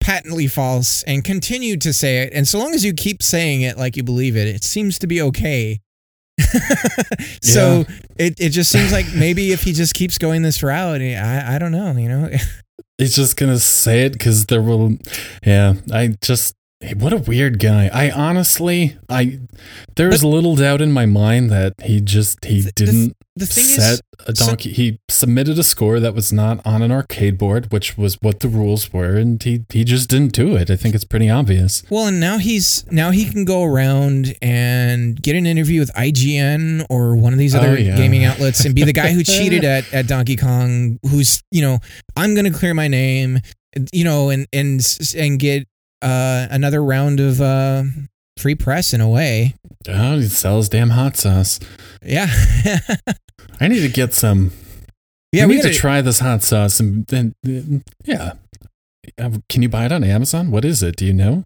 patently 0.00 0.46
false 0.46 1.02
and 1.04 1.24
continue 1.24 1.76
to 1.76 1.92
say 1.92 2.18
it, 2.22 2.32
and 2.32 2.46
so 2.46 2.58
long 2.58 2.72
as 2.72 2.84
you 2.84 2.92
keep 2.94 3.22
saying 3.22 3.62
it 3.62 3.76
like 3.76 3.96
you 3.96 4.02
believe 4.04 4.36
it, 4.36 4.46
it 4.48 4.62
seems 4.64 4.98
to 5.00 5.06
be 5.08 5.20
okay. 5.20 5.80
so 7.42 7.84
it, 8.18 8.40
it 8.40 8.50
just 8.50 8.70
seems 8.70 8.92
like 8.92 9.06
maybe 9.14 9.52
if 9.52 9.62
he 9.62 9.72
just 9.72 9.94
keeps 9.94 10.18
going 10.18 10.42
this 10.42 10.62
route, 10.62 11.00
I 11.00 11.56
I 11.56 11.58
don't 11.58 11.72
know, 11.72 11.92
you 11.92 12.08
know. 12.08 12.30
He's 12.98 13.16
just 13.16 13.36
gonna 13.36 13.58
say 13.58 14.04
it 14.04 14.12
because 14.12 14.46
there 14.46 14.62
will. 14.62 14.96
Yeah, 15.44 15.74
I 15.92 16.16
just. 16.20 16.54
What 16.96 17.12
a 17.12 17.18
weird 17.18 17.58
guy. 17.58 17.90
I 17.92 18.10
honestly, 18.10 18.96
I 19.08 19.40
there's 19.96 20.24
little 20.24 20.56
doubt 20.56 20.80
in 20.80 20.92
my 20.92 21.04
mind 21.04 21.50
that 21.50 21.74
he 21.82 22.00
just 22.00 22.42
he 22.44 22.62
didn't 22.74 23.16
The 23.40 23.46
thing 23.46 23.64
set 23.64 23.94
is, 23.94 24.02
a 24.26 24.36
so- 24.36 24.46
donkey. 24.46 24.72
he 24.72 24.98
submitted 25.08 25.58
a 25.58 25.64
score 25.64 25.98
that 25.98 26.14
was 26.14 26.32
not 26.32 26.60
on 26.64 26.82
an 26.82 26.92
arcade 26.92 27.36
board, 27.38 27.72
which 27.72 27.96
was 27.98 28.16
what 28.20 28.40
the 28.40 28.48
rules 28.48 28.92
were, 28.92 29.16
and 29.16 29.42
he 29.42 29.64
he 29.72 29.82
just 29.82 30.08
didn't 30.08 30.32
do 30.32 30.54
it. 30.56 30.70
I 30.70 30.76
think 30.76 30.94
it's 30.94 31.04
pretty 31.04 31.28
obvious. 31.28 31.82
Well, 31.90 32.06
and 32.06 32.20
now 32.20 32.38
he's 32.38 32.84
now 32.92 33.10
he 33.10 33.24
can 33.24 33.44
go 33.44 33.64
around 33.64 34.34
and 34.40 35.20
get 35.20 35.34
an 35.36 35.46
interview 35.46 35.80
with 35.80 35.90
IGN 35.94 36.86
or 36.88 37.16
one 37.16 37.32
of 37.32 37.38
these 37.38 37.54
other 37.54 37.70
Oh, 37.70 37.74
yeah. 37.74 37.96
gaming 37.96 38.24
outlets 38.24 38.64
and 38.64 38.74
be 38.74 38.84
the 38.84 38.92
guy 38.92 39.12
who 39.12 39.22
cheated 39.24 39.64
at, 39.64 39.92
at 39.92 40.06
Donkey 40.06 40.36
Kong. 40.36 40.98
Who's 41.10 41.42
you 41.50 41.62
know 41.62 41.78
I'm 42.16 42.34
going 42.34 42.50
to 42.50 42.56
clear 42.56 42.74
my 42.74 42.88
name, 42.88 43.40
you 43.92 44.04
know, 44.04 44.28
and 44.30 44.46
and 44.52 44.80
and 45.16 45.38
get 45.40 45.66
uh, 46.02 46.46
another 46.50 46.82
round 46.84 47.20
of 47.20 47.40
uh, 47.40 47.84
free 48.36 48.54
press 48.54 48.92
in 48.92 49.00
a 49.00 49.08
way. 49.08 49.54
Oh, 49.88 50.18
he 50.18 50.28
sells 50.28 50.68
damn 50.68 50.90
hot 50.90 51.16
sauce. 51.16 51.60
Yeah, 52.02 52.28
I 53.60 53.68
need 53.68 53.80
to 53.80 53.88
get 53.88 54.14
some. 54.14 54.52
yeah. 55.32 55.46
We 55.46 55.54
need 55.56 55.62
gotta, 55.62 55.74
to 55.74 55.78
try 55.78 56.00
this 56.00 56.20
hot 56.20 56.42
sauce, 56.42 56.80
and 56.80 57.06
then 57.06 57.34
yeah. 58.04 58.34
Can 59.48 59.62
you 59.62 59.68
buy 59.68 59.86
it 59.86 59.92
on 59.92 60.04
Amazon? 60.04 60.50
What 60.50 60.64
is 60.64 60.82
it? 60.82 60.96
Do 60.96 61.06
you 61.06 61.12
know? 61.12 61.44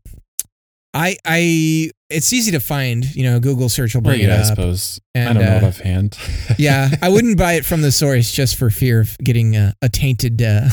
I 0.93 1.17
I 1.25 1.91
it's 2.15 2.33
easy 2.33 2.53
to 2.53 2.61
find. 2.61 3.05
You 3.15 3.25
know, 3.25 3.41
Google 3.41 3.69
search 3.69 3.95
will 3.95 4.03
bring 4.03 4.21
yeah, 4.21 4.37
it 4.37 4.41
I 4.41 4.43
suppose. 4.45 5.01
And, 5.15 5.29
I 5.29 5.33
don't 5.33 5.45
know 5.45 5.67
uh, 5.67 5.69
offhand. 5.69 6.19
yeah, 6.59 6.91
I 7.03 7.09
wouldn't 7.09 7.37
buy 7.37 7.55
it 7.55 7.65
from 7.65 7.83
the 7.83 7.93
source 7.93 8.33
just 8.33 8.57
for 8.57 8.71
fear 8.71 9.01
of 9.01 9.17
getting 9.19 9.57
a, 9.57 9.75
a 9.83 9.89
tainted. 9.89 10.41
Uh, 10.41 10.69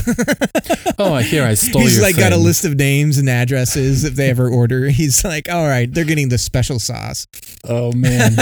oh, 1.00 1.18
hear 1.18 1.44
I 1.44 1.56
stole 1.56 1.82
He's 1.82 2.02
like 2.02 2.18
got 2.18 2.34
a 2.34 2.38
list 2.38 2.66
of 2.66 2.76
names 2.76 3.18
and 3.18 3.28
addresses 3.30 4.04
if 4.04 4.16
they 4.16 4.30
ever 4.30 4.50
order. 4.50 4.86
He's 4.90 5.24
like, 5.24 5.50
all 5.50 5.68
right, 5.68 5.92
they're 5.92 6.06
getting 6.06 6.30
the 6.30 6.38
special 6.38 6.80
sauce. 6.80 7.28
Oh 7.68 7.92
man, 7.92 8.38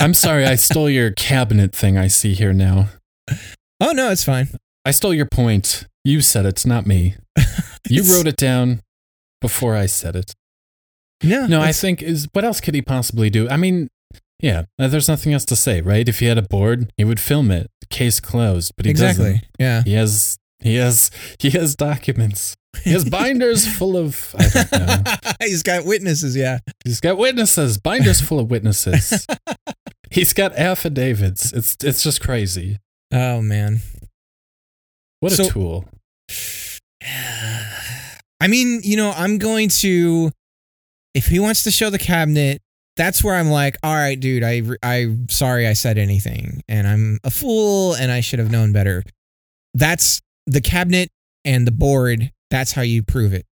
I'm 0.00 0.14
sorry. 0.14 0.44
I 0.44 0.56
stole 0.56 0.90
your 0.90 1.12
cabinet 1.12 1.74
thing. 1.74 1.96
I 1.96 2.08
see 2.08 2.34
here 2.34 2.52
now. 2.52 2.88
Oh 3.80 3.92
no, 3.92 4.10
it's 4.10 4.24
fine. 4.24 4.48
I 4.84 4.90
stole 4.90 5.14
your 5.14 5.26
point. 5.26 5.86
You 6.04 6.20
said 6.20 6.46
it, 6.46 6.66
not 6.66 6.86
me. 6.86 7.16
You 7.88 8.02
wrote 8.04 8.26
it 8.26 8.36
down 8.36 8.82
before 9.40 9.76
I 9.76 9.86
said 9.86 10.16
it. 10.16 10.34
No, 11.22 11.46
No, 11.46 11.60
I 11.60 11.72
think 11.72 12.02
is 12.02 12.28
what 12.32 12.44
else 12.44 12.60
could 12.60 12.74
he 12.74 12.82
possibly 12.82 13.30
do? 13.30 13.48
I 13.48 13.56
mean, 13.56 13.88
yeah, 14.40 14.64
uh, 14.78 14.88
there's 14.88 15.08
nothing 15.08 15.32
else 15.32 15.44
to 15.46 15.56
say, 15.56 15.80
right? 15.80 16.08
If 16.08 16.18
he 16.18 16.26
had 16.26 16.36
a 16.36 16.42
board, 16.42 16.92
he 16.96 17.04
would 17.04 17.20
film 17.20 17.50
it. 17.50 17.70
Case 17.90 18.18
closed. 18.18 18.72
But 18.76 18.86
he 18.86 18.90
exactly. 18.90 19.24
doesn't. 19.24 19.46
Yeah. 19.58 19.82
He 19.84 19.94
has 19.94 20.36
he 20.60 20.74
has 20.76 21.10
he 21.38 21.50
has 21.50 21.76
documents. 21.76 22.56
He 22.82 22.92
has 22.92 23.08
binders 23.08 23.66
full 23.78 23.96
of 23.96 24.34
I 24.36 24.48
don't 24.48 24.72
know. 24.72 25.02
He's 25.40 25.62
got 25.62 25.84
witnesses. 25.84 26.34
Yeah. 26.34 26.58
He's 26.84 27.00
got 27.00 27.18
witnesses, 27.18 27.78
binders 27.78 28.20
full 28.20 28.40
of 28.40 28.50
witnesses. 28.50 29.26
He's 30.10 30.32
got 30.32 30.56
affidavits. 30.56 31.52
It's 31.52 31.76
it's 31.82 32.02
just 32.02 32.20
crazy. 32.20 32.78
Oh 33.12 33.40
man. 33.42 33.80
What 35.20 35.38
a 35.38 35.44
tool. 35.48 35.84
I 38.40 38.48
mean, 38.48 38.80
you 38.82 38.96
know, 38.96 39.12
I'm 39.16 39.38
going 39.38 39.68
to. 39.68 40.32
If 41.14 41.26
he 41.26 41.38
wants 41.38 41.62
to 41.64 41.70
show 41.70 41.90
the 41.90 41.98
cabinet, 41.98 42.62
that's 42.96 43.24
where 43.24 43.34
I'm 43.34 43.50
like, 43.50 43.76
all 43.82 43.94
right, 43.94 44.18
dude. 44.18 44.42
I 44.42 44.62
I'm 44.82 45.28
sorry 45.28 45.66
I 45.66 45.72
said 45.72 45.98
anything, 45.98 46.62
and 46.68 46.86
I'm 46.86 47.18
a 47.24 47.30
fool, 47.30 47.94
and 47.94 48.10
I 48.10 48.20
should 48.20 48.38
have 48.38 48.50
known 48.50 48.72
better. 48.72 49.02
That's 49.74 50.20
the 50.46 50.60
cabinet 50.60 51.10
and 51.44 51.66
the 51.66 51.72
board. 51.72 52.30
That's 52.50 52.72
how 52.72 52.82
you 52.82 53.02
prove 53.02 53.32
it. 53.32 53.46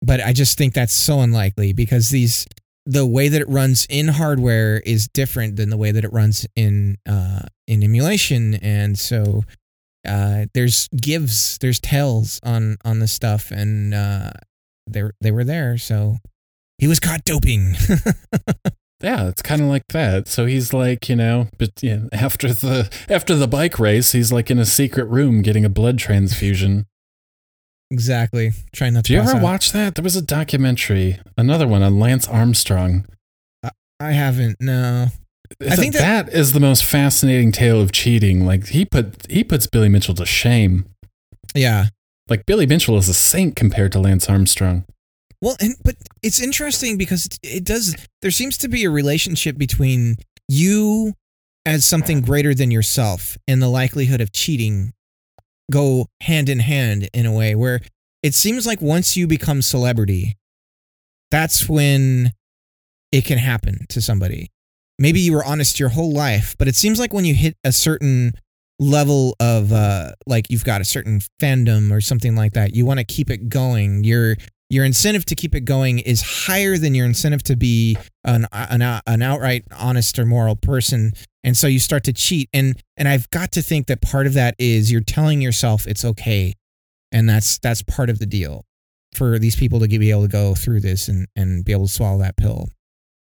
But 0.00 0.20
I 0.20 0.32
just 0.32 0.56
think 0.56 0.74
that's 0.74 0.94
so 0.94 1.20
unlikely 1.20 1.72
because 1.72 2.10
these 2.10 2.46
the 2.86 3.06
way 3.06 3.28
that 3.28 3.42
it 3.42 3.48
runs 3.48 3.86
in 3.90 4.08
hardware 4.08 4.80
is 4.80 5.08
different 5.08 5.56
than 5.56 5.68
the 5.68 5.76
way 5.76 5.92
that 5.92 6.04
it 6.04 6.12
runs 6.12 6.46
in 6.56 6.96
uh, 7.06 7.42
in 7.66 7.82
emulation, 7.82 8.54
and 8.54 8.98
so 8.98 9.42
uh, 10.06 10.46
there's 10.54 10.88
gives, 10.88 11.58
there's 11.58 11.80
tells 11.80 12.40
on 12.42 12.78
on 12.84 13.00
this 13.00 13.12
stuff, 13.12 13.50
and 13.50 13.92
uh, 13.92 14.30
they 14.86 15.02
they 15.20 15.30
were 15.30 15.44
there. 15.44 15.76
So 15.76 16.16
he 16.78 16.86
was 16.86 17.00
caught 17.00 17.24
doping. 17.24 17.74
Yeah, 19.00 19.28
it's 19.28 19.42
kind 19.42 19.60
of 19.60 19.68
like 19.68 19.86
that. 19.92 20.26
So 20.26 20.46
he's 20.46 20.72
like, 20.72 21.08
you 21.08 21.14
know, 21.14 21.46
but 21.56 21.70
yeah, 21.80 22.06
after 22.12 22.48
the 22.48 22.90
after 23.08 23.36
the 23.36 23.46
bike 23.46 23.78
race, 23.78 24.10
he's 24.12 24.32
like 24.32 24.50
in 24.50 24.58
a 24.58 24.64
secret 24.64 25.04
room 25.04 25.40
getting 25.42 25.64
a 25.64 25.68
blood 25.68 25.98
transfusion. 25.98 26.86
exactly. 27.92 28.52
Trying 28.72 28.94
not 28.94 29.04
to. 29.04 29.08
Do 29.08 29.14
you 29.14 29.20
ever 29.20 29.36
out. 29.36 29.42
watch 29.42 29.70
that? 29.70 29.94
There 29.94 30.02
was 30.02 30.16
a 30.16 30.22
documentary, 30.22 31.20
another 31.36 31.68
one 31.68 31.82
on 31.82 32.00
Lance 32.00 32.26
Armstrong. 32.26 33.06
I 34.00 34.12
haven't. 34.12 34.56
No. 34.60 35.08
I 35.64 35.76
think 35.76 35.94
that, 35.94 36.26
that 36.26 36.34
is 36.34 36.52
the 36.52 36.60
most 36.60 36.84
fascinating 36.84 37.52
tale 37.52 37.80
of 37.80 37.92
cheating. 37.92 38.44
Like 38.44 38.66
he 38.68 38.84
put 38.84 39.30
he 39.30 39.44
puts 39.44 39.68
Billy 39.68 39.88
Mitchell 39.88 40.14
to 40.14 40.26
shame. 40.26 40.86
Yeah. 41.54 41.86
Like 42.28 42.46
Billy 42.46 42.66
Mitchell 42.66 42.96
is 42.96 43.08
a 43.08 43.14
saint 43.14 43.54
compared 43.54 43.92
to 43.92 44.00
Lance 44.00 44.28
Armstrong. 44.28 44.84
Well, 45.40 45.56
and 45.60 45.76
but 45.84 45.96
it's 46.22 46.40
interesting 46.40 46.98
because 46.98 47.28
it, 47.42 47.64
does. 47.64 47.94
There 48.22 48.30
seems 48.30 48.58
to 48.58 48.68
be 48.68 48.84
a 48.84 48.90
relationship 48.90 49.56
between 49.56 50.16
you 50.48 51.14
as 51.64 51.84
something 51.84 52.22
greater 52.22 52.54
than 52.54 52.70
yourself 52.70 53.36
and 53.46 53.62
the 53.62 53.68
likelihood 53.68 54.20
of 54.20 54.32
cheating 54.32 54.94
go 55.70 56.06
hand 56.22 56.48
in 56.48 56.60
hand 56.60 57.08
in 57.12 57.26
a 57.26 57.32
way 57.32 57.54
where 57.54 57.80
it 58.22 58.34
seems 58.34 58.66
like 58.66 58.80
once 58.80 59.16
you 59.16 59.26
become 59.26 59.62
celebrity, 59.62 60.36
that's 61.30 61.68
when 61.68 62.32
it 63.12 63.24
can 63.24 63.38
happen 63.38 63.86
to 63.90 64.00
somebody. 64.00 64.50
Maybe 64.98 65.20
you 65.20 65.32
were 65.32 65.44
honest 65.44 65.78
your 65.78 65.90
whole 65.90 66.12
life, 66.12 66.56
but 66.58 66.66
it 66.66 66.74
seems 66.74 66.98
like 66.98 67.12
when 67.12 67.24
you 67.24 67.34
hit 67.34 67.56
a 67.62 67.70
certain 67.70 68.32
level 68.80 69.34
of 69.40 69.72
uh 69.72 70.12
like 70.26 70.50
you've 70.50 70.64
got 70.64 70.80
a 70.80 70.84
certain 70.84 71.20
fandom 71.40 71.92
or 71.92 72.00
something 72.00 72.34
like 72.34 72.54
that, 72.54 72.74
you 72.74 72.84
want 72.84 72.98
to 72.98 73.04
keep 73.04 73.30
it 73.30 73.48
going. 73.48 74.04
Your 74.04 74.36
your 74.70 74.84
incentive 74.84 75.24
to 75.26 75.34
keep 75.34 75.54
it 75.54 75.64
going 75.64 75.98
is 75.98 76.46
higher 76.46 76.76
than 76.76 76.94
your 76.94 77.06
incentive 77.06 77.42
to 77.44 77.56
be 77.56 77.96
an 78.24 78.46
an, 78.52 78.82
an 78.82 79.22
outright 79.22 79.64
honest 79.76 80.18
or 80.18 80.26
moral 80.26 80.56
person 80.56 81.12
and 81.44 81.56
so 81.56 81.66
you 81.66 81.78
start 81.78 82.04
to 82.04 82.12
cheat 82.12 82.48
and 82.52 82.82
and 82.96 83.08
I've 83.08 83.30
got 83.30 83.52
to 83.52 83.62
think 83.62 83.86
that 83.86 84.02
part 84.02 84.26
of 84.26 84.34
that 84.34 84.54
is 84.58 84.92
you're 84.92 85.00
telling 85.00 85.40
yourself 85.40 85.86
it's 85.86 86.04
okay 86.04 86.54
and 87.12 87.28
that's 87.28 87.58
that's 87.58 87.82
part 87.82 88.10
of 88.10 88.18
the 88.18 88.26
deal 88.26 88.64
for 89.14 89.38
these 89.38 89.56
people 89.56 89.80
to 89.80 89.88
be 89.88 90.10
able 90.10 90.22
to 90.22 90.28
go 90.28 90.54
through 90.54 90.80
this 90.80 91.08
and 91.08 91.26
and 91.34 91.64
be 91.64 91.72
able 91.72 91.86
to 91.86 91.92
swallow 91.92 92.18
that 92.18 92.36
pill 92.36 92.68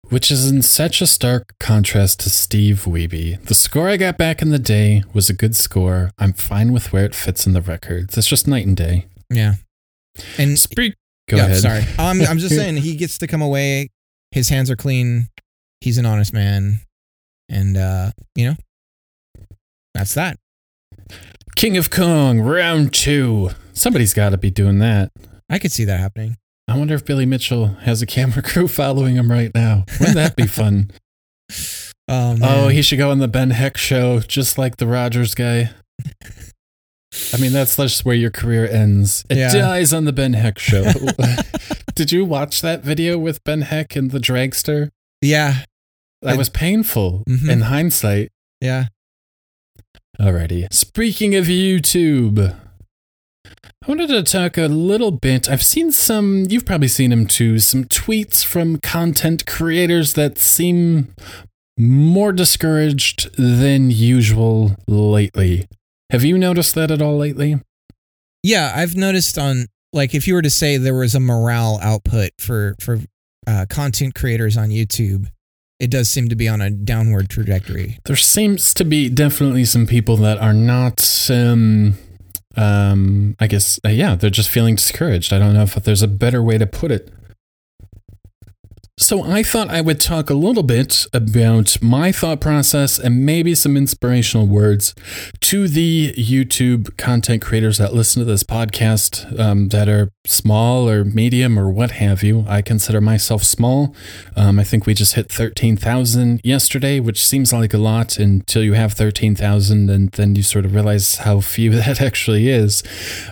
which 0.09 0.31
is 0.31 0.49
in 0.49 0.61
such 0.61 1.01
a 1.01 1.07
stark 1.07 1.53
contrast 1.59 2.21
to 2.21 2.29
Steve 2.29 2.85
Wiebe. 2.85 3.43
The 3.45 3.53
score 3.53 3.89
I 3.89 3.97
got 3.97 4.17
back 4.17 4.41
in 4.41 4.51
the 4.51 4.59
day 4.59 5.03
was 5.13 5.29
a 5.29 5.33
good 5.33 5.53
score. 5.53 6.11
I'm 6.17 6.31
fine 6.31 6.71
with 6.71 6.93
where 6.93 7.03
it 7.03 7.13
fits 7.13 7.45
in 7.45 7.51
the 7.51 7.61
records. 7.61 8.17
It's 8.17 8.27
just 8.27 8.47
night 8.47 8.65
and 8.65 8.77
day. 8.77 9.07
Yeah. 9.29 9.55
And 10.37 10.57
Speak. 10.57 10.95
Go 11.29 11.37
yeah, 11.37 11.45
ahead. 11.45 11.57
sorry. 11.59 11.83
I'm 11.99 12.21
I'm 12.29 12.37
just 12.37 12.55
saying 12.55 12.77
he 12.77 12.95
gets 12.95 13.17
to 13.19 13.27
come 13.27 13.41
away. 13.41 13.89
His 14.31 14.49
hands 14.49 14.69
are 14.71 14.75
clean. 14.75 15.29
He's 15.81 15.97
an 15.97 16.05
honest 16.05 16.33
man, 16.33 16.79
and 17.49 17.77
uh, 17.77 18.11
you 18.35 18.45
know, 18.45 18.55
that's 19.93 20.13
that. 20.15 20.37
King 21.55 21.77
of 21.77 21.89
Kong, 21.89 22.39
round 22.39 22.93
two. 22.93 23.49
Somebody's 23.73 24.13
got 24.13 24.29
to 24.29 24.37
be 24.37 24.51
doing 24.51 24.79
that. 24.79 25.11
I 25.49 25.59
could 25.59 25.71
see 25.71 25.85
that 25.85 25.99
happening. 25.99 26.37
I 26.67 26.77
wonder 26.77 26.93
if 26.93 27.05
Billy 27.05 27.25
Mitchell 27.25 27.67
has 27.81 28.01
a 28.01 28.05
camera 28.05 28.41
crew 28.43 28.67
following 28.67 29.15
him 29.15 29.31
right 29.31 29.51
now. 29.55 29.85
Wouldn't 29.99 30.15
that 30.15 30.35
be 30.35 30.47
fun? 30.47 30.91
Oh, 32.09 32.37
man. 32.37 32.39
oh, 32.43 32.67
he 32.69 32.81
should 32.81 32.99
go 32.99 33.11
on 33.11 33.19
the 33.19 33.27
Ben 33.27 33.49
Heck 33.49 33.75
show, 33.75 34.21
just 34.21 34.57
like 34.57 34.77
the 34.77 34.87
Rogers 34.87 35.35
guy. 35.35 35.71
I 37.33 37.37
mean, 37.37 37.51
that's 37.53 37.75
just 37.75 38.05
where 38.05 38.15
your 38.15 38.31
career 38.31 38.67
ends. 38.67 39.25
It 39.29 39.37
Yeah. 39.37 39.51
dies 39.53 39.93
on 39.93 40.05
the 40.05 40.13
Ben 40.13 40.33
Heck 40.33 40.59
show. 40.59 40.91
Did 41.95 42.11
you 42.11 42.25
watch 42.25 42.61
that 42.61 42.83
video 42.83 43.17
with 43.17 43.43
Ben 43.43 43.61
Heck 43.61 43.95
and 43.95 44.11
the 44.11 44.19
dragster? 44.19 44.89
yeah, 45.21 45.63
That 46.21 46.33
I- 46.35 46.37
was 46.37 46.49
painful 46.49 47.23
Mhm. 47.27 47.49
in 47.49 47.61
hindsight. 47.61 48.29
yeah. 48.61 48.85
Alrighty. 50.19 50.71
Speaking 50.73 51.35
of 51.35 51.45
YouTube, 51.45 52.55
I 53.45 53.87
wanted 53.87 54.07
to 54.09 54.23
talk 54.23 54.57
a 54.57 54.67
little 54.67 55.11
bit. 55.11 55.47
I've 55.49 55.63
seen 55.63 55.91
some, 55.91 56.45
you've 56.49 56.65
probably 56.65 56.87
seen 56.87 57.11
them 57.11 57.27
too, 57.27 57.59
some 57.59 57.85
tweets 57.85 58.43
from 58.43 58.77
content 58.77 59.45
creators 59.45 60.13
that 60.13 60.37
seem 60.39 61.13
more 61.77 62.33
discouraged 62.33 63.29
than 63.37 63.91
usual 63.91 64.75
lately. 64.87 65.67
Have 66.09 66.23
you 66.23 66.37
noticed 66.37 66.75
that 66.75 66.91
at 66.91 67.01
all 67.01 67.17
lately? 67.17 67.59
Yeah, 68.43 68.71
I've 68.75 68.95
noticed 68.95 69.37
on 69.37 69.65
like 69.93 70.13
if 70.13 70.27
you 70.27 70.35
were 70.35 70.41
to 70.41 70.49
say 70.49 70.77
there 70.77 70.93
was 70.93 71.15
a 71.15 71.19
morale 71.19 71.79
output 71.81 72.31
for 72.39 72.75
for 72.79 72.99
uh, 73.45 73.65
content 73.69 74.15
creators 74.15 74.57
on 74.57 74.69
YouTube, 74.69 75.27
it 75.79 75.89
does 75.89 76.09
seem 76.09 76.29
to 76.29 76.35
be 76.35 76.47
on 76.47 76.61
a 76.61 76.69
downward 76.69 77.29
trajectory. 77.29 77.99
There 78.05 78.15
seems 78.15 78.73
to 78.75 78.83
be 78.83 79.09
definitely 79.09 79.65
some 79.65 79.85
people 79.85 80.17
that 80.17 80.37
are 80.39 80.53
not, 80.53 81.27
um, 81.29 81.97
um, 82.55 83.35
I 83.39 83.47
guess, 83.47 83.79
uh, 83.85 83.89
yeah, 83.89 84.15
they're 84.15 84.29
just 84.29 84.49
feeling 84.49 84.75
discouraged. 84.75 85.31
I 85.31 85.39
don't 85.39 85.53
know 85.53 85.63
if 85.63 85.75
there's 85.75 86.01
a 86.01 86.07
better 86.07 86.41
way 86.41 86.57
to 86.57 86.65
put 86.65 86.91
it. 86.91 87.09
So 88.99 89.23
I 89.23 89.43
thought 89.43 89.69
I 89.69 89.79
would 89.79 90.01
talk 90.01 90.31
a 90.31 90.33
little 90.33 90.63
bit 90.63 91.05
about 91.13 91.79
my 91.83 92.11
thought 92.11 92.41
process 92.41 92.97
and 92.97 93.23
maybe 93.23 93.53
some 93.53 93.77
inspirational 93.77 94.47
words 94.47 94.95
to 95.41 95.67
the 95.67 96.13
YouTube 96.13 96.97
content 96.97 97.43
creators 97.43 97.77
that 97.77 97.93
listen 97.93 98.21
to 98.21 98.25
this 98.25 98.41
podcast 98.41 99.39
um, 99.39 99.67
that 99.67 99.87
are 99.87 100.09
small 100.25 100.89
or 100.89 101.05
medium 101.05 101.59
or 101.59 101.69
what 101.69 101.91
have 101.91 102.23
you. 102.23 102.43
I 102.49 102.63
consider 102.63 102.99
myself 102.99 103.43
small. 103.43 103.95
Um, 104.35 104.59
I 104.59 104.63
think 104.63 104.87
we 104.87 104.95
just 104.95 105.13
hit 105.13 105.31
13,000 105.31 106.41
yesterday, 106.43 106.99
which 106.99 107.23
seems 107.23 107.53
like 107.53 107.75
a 107.75 107.77
lot 107.77 108.17
until 108.17 108.63
you 108.63 108.73
have 108.73 108.93
13,000 108.93 109.91
and 109.91 110.11
then 110.13 110.35
you 110.35 110.41
sort 110.41 110.65
of 110.65 110.73
realize 110.73 111.17
how 111.17 111.39
few 111.39 111.69
that 111.75 112.01
actually 112.01 112.49
is. 112.49 112.81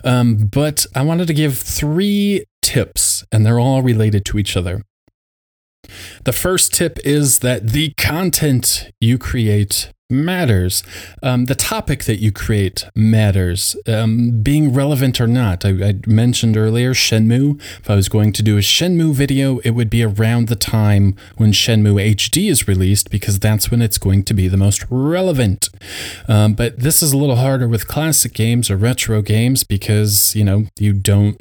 Um, 0.03 0.35
but 0.45 0.85
I 0.93 1.01
wanted 1.01 1.25
to 1.25 1.33
give 1.33 1.57
three 1.57 2.45
tips, 2.61 3.25
and 3.31 3.43
they're 3.43 3.59
all 3.59 3.81
related 3.81 4.25
to 4.25 4.37
each 4.37 4.55
other. 4.55 4.83
The 6.23 6.33
first 6.33 6.73
tip 6.73 6.99
is 7.03 7.39
that 7.39 7.69
the 7.69 7.93
content 7.97 8.91
you 8.99 9.17
create 9.17 9.91
matters. 10.09 10.83
Um, 11.23 11.45
the 11.45 11.55
topic 11.55 12.03
that 12.03 12.17
you 12.17 12.31
create 12.31 12.85
matters, 12.95 13.75
um, 13.87 14.41
being 14.43 14.71
relevant 14.73 15.19
or 15.19 15.27
not. 15.27 15.65
I, 15.65 15.69
I 15.69 15.93
mentioned 16.05 16.57
earlier 16.57 16.93
Shenmue. 16.93 17.59
If 17.79 17.89
I 17.89 17.95
was 17.95 18.07
going 18.07 18.31
to 18.33 18.43
do 18.43 18.57
a 18.57 18.61
Shenmue 18.61 19.13
video, 19.13 19.59
it 19.59 19.71
would 19.71 19.89
be 19.89 20.03
around 20.03 20.47
the 20.47 20.55
time 20.55 21.15
when 21.37 21.51
Shenmue 21.51 22.13
HD 22.15 22.49
is 22.49 22.67
released 22.67 23.09
because 23.09 23.39
that's 23.39 23.71
when 23.71 23.81
it's 23.81 23.97
going 23.97 24.23
to 24.25 24.33
be 24.33 24.47
the 24.47 24.57
most 24.57 24.85
relevant. 24.89 25.69
Um, 26.27 26.53
but 26.53 26.79
this 26.79 27.01
is 27.01 27.11
a 27.11 27.17
little 27.17 27.37
harder 27.37 27.67
with 27.67 27.87
classic 27.87 28.33
games 28.33 28.69
or 28.69 28.77
retro 28.77 29.21
games 29.21 29.63
because, 29.63 30.35
you 30.35 30.43
know, 30.43 30.65
you 30.79 30.93
don't. 30.93 31.37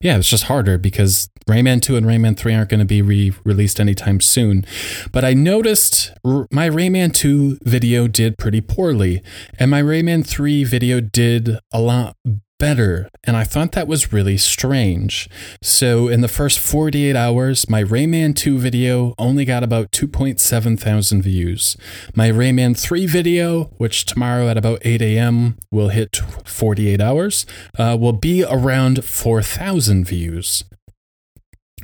Yeah, 0.00 0.18
it's 0.18 0.28
just 0.28 0.44
harder 0.44 0.76
because 0.76 1.30
Rayman 1.48 1.80
2 1.80 1.96
and 1.96 2.06
Rayman 2.06 2.36
3 2.36 2.54
aren't 2.54 2.70
going 2.70 2.80
to 2.80 2.84
be 2.84 3.02
re 3.02 3.32
released 3.44 3.78
anytime 3.78 4.20
soon. 4.20 4.64
But 5.12 5.24
I 5.24 5.32
noticed 5.32 6.12
my 6.24 6.68
Rayman 6.68 7.14
2 7.14 7.58
video 7.62 8.08
did 8.08 8.36
pretty 8.36 8.60
poorly, 8.60 9.22
and 9.58 9.70
my 9.70 9.80
Rayman 9.80 10.26
3 10.26 10.64
video 10.64 11.00
did 11.00 11.58
a 11.72 11.80
lot 11.80 12.16
better. 12.58 13.08
And 13.24 13.36
I 13.36 13.44
thought 13.44 13.72
that 13.72 13.86
was 13.86 14.12
really 14.12 14.36
strange. 14.36 15.28
So, 15.62 16.08
in 16.08 16.20
the 16.20 16.28
first 16.28 16.58
48 16.58 17.14
hours, 17.14 17.68
my 17.68 17.82
Rayman 17.82 18.34
2 18.34 18.58
video 18.58 19.14
only 19.18 19.44
got 19.44 19.62
about 19.62 19.92
2.7 19.92 20.78
thousand 20.80 21.22
views. 21.22 21.76
My 22.14 22.28
Rayman 22.30 22.78
3 22.78 23.06
video, 23.06 23.64
which 23.76 24.04
tomorrow 24.04 24.48
at 24.48 24.58
about 24.58 24.80
8 24.84 25.02
a.m. 25.02 25.58
will 25.70 25.88
hit 25.88 26.16
48 26.44 27.00
hours, 27.00 27.46
uh, 27.78 27.96
will 27.98 28.12
be 28.12 28.44
around 28.44 29.04
4,000 29.04 30.04
views. 30.06 30.64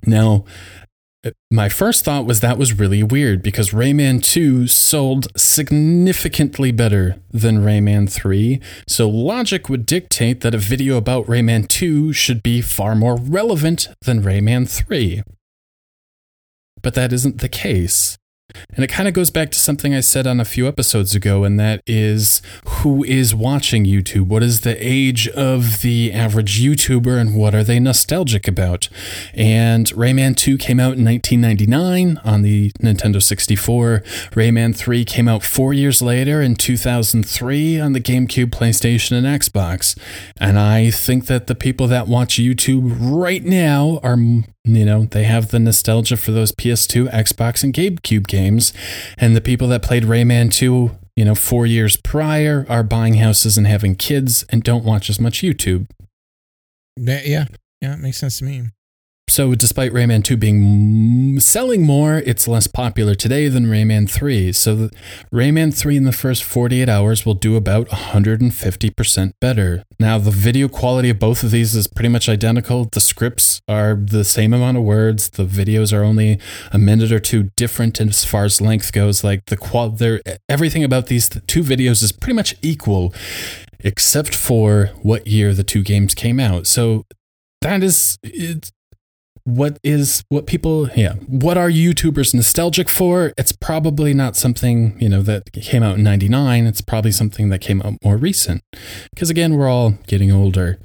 Now, 0.04 0.44
uh, 1.24 1.30
my 1.50 1.68
first 1.68 2.04
thought 2.04 2.26
was 2.26 2.40
that 2.40 2.58
was 2.58 2.78
really 2.78 3.02
weird 3.02 3.42
because 3.42 3.70
Rayman 3.70 4.22
2 4.22 4.66
sold 4.66 5.28
significantly 5.36 6.72
better 6.72 7.16
than 7.30 7.64
Rayman 7.64 8.10
3. 8.10 8.60
So 8.88 9.08
logic 9.08 9.68
would 9.68 9.86
dictate 9.86 10.40
that 10.40 10.54
a 10.54 10.58
video 10.58 10.96
about 10.96 11.26
Rayman 11.26 11.68
2 11.68 12.12
should 12.12 12.42
be 12.42 12.60
far 12.60 12.96
more 12.96 13.16
relevant 13.16 13.88
than 14.02 14.22
Rayman 14.22 14.68
3. 14.68 15.22
But 16.82 16.94
that 16.94 17.12
isn't 17.12 17.38
the 17.38 17.48
case. 17.48 18.18
And 18.74 18.84
it 18.84 18.88
kind 18.88 19.08
of 19.08 19.14
goes 19.14 19.30
back 19.30 19.50
to 19.50 19.58
something 19.58 19.94
I 19.94 20.00
said 20.00 20.26
on 20.26 20.40
a 20.40 20.44
few 20.44 20.66
episodes 20.66 21.14
ago, 21.14 21.44
and 21.44 21.58
that 21.60 21.82
is 21.86 22.40
who 22.66 23.04
is 23.04 23.34
watching 23.34 23.84
YouTube? 23.84 24.26
What 24.28 24.42
is 24.42 24.60
the 24.60 24.76
age 24.78 25.28
of 25.28 25.82
the 25.82 26.12
average 26.12 26.60
YouTuber, 26.60 27.20
and 27.20 27.34
what 27.34 27.54
are 27.54 27.64
they 27.64 27.78
nostalgic 27.78 28.48
about? 28.48 28.88
And 29.34 29.86
Rayman 29.88 30.36
2 30.36 30.58
came 30.58 30.80
out 30.80 30.96
in 30.96 31.04
1999 31.04 32.18
on 32.24 32.42
the 32.42 32.72
Nintendo 32.80 33.22
64. 33.22 34.02
Rayman 34.32 34.74
3 34.74 35.04
came 35.04 35.28
out 35.28 35.42
four 35.42 35.72
years 35.72 36.00
later 36.00 36.40
in 36.40 36.54
2003 36.56 37.80
on 37.80 37.92
the 37.92 38.00
GameCube, 38.00 38.46
PlayStation, 38.46 39.12
and 39.12 39.26
Xbox. 39.26 39.98
And 40.38 40.58
I 40.58 40.90
think 40.90 41.26
that 41.26 41.46
the 41.46 41.54
people 41.54 41.86
that 41.88 42.08
watch 42.08 42.36
YouTube 42.36 42.96
right 43.00 43.44
now 43.44 44.00
are 44.02 44.16
you 44.64 44.84
know, 44.84 45.04
they 45.04 45.24
have 45.24 45.50
the 45.50 45.58
nostalgia 45.58 46.16
for 46.16 46.30
those 46.30 46.52
PS2, 46.52 47.10
Xbox, 47.12 47.64
and 47.64 47.74
GameCube 47.74 48.26
games. 48.26 48.72
And 49.18 49.34
the 49.34 49.40
people 49.40 49.68
that 49.68 49.82
played 49.82 50.04
Rayman 50.04 50.52
2, 50.52 50.90
you 51.16 51.24
know, 51.24 51.34
four 51.34 51.66
years 51.66 51.96
prior 51.96 52.64
are 52.68 52.84
buying 52.84 53.14
houses 53.14 53.58
and 53.58 53.66
having 53.66 53.96
kids 53.96 54.44
and 54.50 54.62
don't 54.62 54.84
watch 54.84 55.10
as 55.10 55.20
much 55.20 55.42
YouTube. 55.42 55.88
Yeah, 56.96 57.46
yeah, 57.80 57.94
it 57.94 57.98
makes 57.98 58.18
sense 58.18 58.38
to 58.38 58.44
me. 58.44 58.68
So, 59.32 59.54
despite 59.54 59.92
Rayman 59.92 60.24
2 60.24 60.36
being 60.36 61.40
selling 61.40 61.86
more, 61.86 62.18
it's 62.18 62.46
less 62.46 62.66
popular 62.66 63.14
today 63.14 63.48
than 63.48 63.64
Rayman 63.64 64.10
3. 64.10 64.52
So, 64.52 64.90
Rayman 65.32 65.74
3 65.74 65.96
in 65.96 66.04
the 66.04 66.12
first 66.12 66.44
48 66.44 66.86
hours 66.86 67.24
will 67.24 67.32
do 67.32 67.56
about 67.56 67.88
150% 67.88 69.32
better. 69.40 69.84
Now, 69.98 70.18
the 70.18 70.30
video 70.30 70.68
quality 70.68 71.08
of 71.08 71.18
both 71.18 71.42
of 71.42 71.50
these 71.50 71.74
is 71.74 71.86
pretty 71.86 72.10
much 72.10 72.28
identical. 72.28 72.90
The 72.92 73.00
scripts 73.00 73.62
are 73.66 73.94
the 73.94 74.22
same 74.22 74.52
amount 74.52 74.76
of 74.76 74.82
words. 74.82 75.30
The 75.30 75.46
videos 75.46 75.96
are 75.96 76.04
only 76.04 76.38
a 76.70 76.78
minute 76.78 77.10
or 77.10 77.18
two 77.18 77.48
different 77.56 78.02
as 78.02 78.26
far 78.26 78.44
as 78.44 78.60
length 78.60 78.92
goes. 78.92 79.24
Like 79.24 79.46
the 79.46 79.56
qual, 79.56 79.96
everything 80.46 80.84
about 80.84 81.06
these 81.06 81.30
two 81.46 81.62
videos 81.62 82.02
is 82.02 82.12
pretty 82.12 82.34
much 82.36 82.54
equal, 82.60 83.14
except 83.80 84.36
for 84.36 84.90
what 85.00 85.26
year 85.26 85.54
the 85.54 85.64
two 85.64 85.82
games 85.82 86.14
came 86.14 86.38
out. 86.38 86.66
So, 86.66 87.06
that 87.62 87.82
is 87.82 88.18
what 89.44 89.78
is 89.82 90.22
what 90.28 90.46
people 90.46 90.88
yeah 90.94 91.14
what 91.26 91.58
are 91.58 91.70
youtubers 91.70 92.34
nostalgic 92.34 92.88
for? 92.88 93.32
It's 93.36 93.52
probably 93.52 94.14
not 94.14 94.36
something 94.36 94.96
you 95.00 95.08
know 95.08 95.22
that 95.22 95.52
came 95.52 95.82
out 95.82 95.98
in 95.98 96.04
99 96.04 96.66
it's 96.66 96.80
probably 96.80 97.12
something 97.12 97.48
that 97.48 97.60
came 97.60 97.82
out 97.82 97.94
more 98.04 98.16
recent. 98.16 98.62
Because 99.10 99.30
again 99.30 99.54
we're 99.54 99.68
all 99.68 99.92
getting 100.06 100.30
older. 100.30 100.78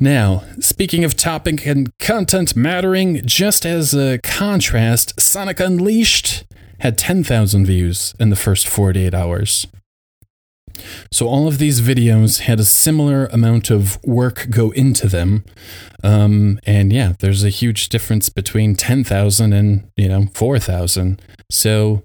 Now 0.00 0.44
speaking 0.60 1.04
of 1.04 1.16
topic 1.16 1.66
and 1.66 1.96
content 1.98 2.56
mattering 2.56 3.24
just 3.26 3.64
as 3.66 3.94
a 3.94 4.18
contrast 4.18 5.20
sonic 5.20 5.60
unleashed 5.60 6.44
had 6.80 6.98
10,000 6.98 7.64
views 7.64 8.12
in 8.18 8.30
the 8.30 8.36
first 8.36 8.66
48 8.66 9.14
hours 9.14 9.66
so 11.10 11.26
all 11.26 11.48
of 11.48 11.58
these 11.58 11.80
videos 11.80 12.40
had 12.40 12.60
a 12.60 12.64
similar 12.64 13.26
amount 13.26 13.70
of 13.70 14.02
work 14.04 14.46
go 14.50 14.70
into 14.70 15.08
them. 15.08 15.44
Um, 16.02 16.58
and 16.64 16.92
yeah, 16.92 17.14
there's 17.20 17.44
a 17.44 17.48
huge 17.48 17.88
difference 17.88 18.28
between 18.28 18.74
10,000 18.74 19.52
and, 19.52 19.90
you 19.96 20.08
know, 20.08 20.26
4,000. 20.34 21.20
So 21.50 22.02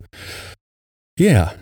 yeah, 1.18 1.54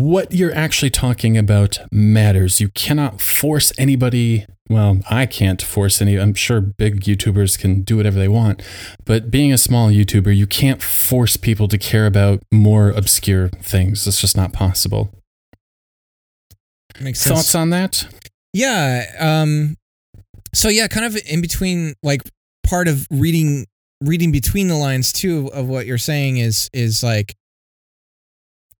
what 0.00 0.32
you're 0.32 0.54
actually 0.54 0.90
talking 0.90 1.38
about 1.38 1.78
matters. 1.92 2.60
You 2.60 2.68
cannot 2.70 3.20
force 3.20 3.72
anybody. 3.78 4.46
Well, 4.68 5.00
I 5.10 5.26
can't 5.26 5.60
force 5.60 6.00
any. 6.00 6.18
I'm 6.18 6.34
sure 6.34 6.60
big 6.60 7.02
YouTubers 7.02 7.58
can 7.58 7.82
do 7.82 7.98
whatever 7.98 8.18
they 8.18 8.28
want, 8.28 8.62
but 9.04 9.30
being 9.30 9.52
a 9.52 9.58
small 9.58 9.90
YouTuber, 9.90 10.34
you 10.34 10.46
can't 10.46 10.82
force 10.82 11.36
people 11.36 11.68
to 11.68 11.78
care 11.78 12.06
about 12.06 12.42
more 12.50 12.90
obscure 12.90 13.48
things. 13.48 14.06
It's 14.06 14.20
just 14.20 14.36
not 14.36 14.52
possible. 14.52 15.10
Makes 17.00 17.20
sense. 17.20 17.36
Thoughts 17.36 17.54
on 17.54 17.70
that? 17.70 18.06
Yeah. 18.52 19.04
Um, 19.18 19.76
so 20.54 20.68
yeah, 20.68 20.86
kind 20.86 21.06
of 21.06 21.16
in 21.26 21.40
between, 21.40 21.94
like 22.02 22.22
part 22.64 22.88
of 22.88 23.06
reading 23.10 23.66
reading 24.00 24.32
between 24.32 24.68
the 24.68 24.76
lines 24.76 25.12
too 25.12 25.50
of 25.52 25.66
what 25.66 25.86
you're 25.86 25.98
saying 25.98 26.36
is 26.36 26.68
is 26.72 27.02
like 27.02 27.34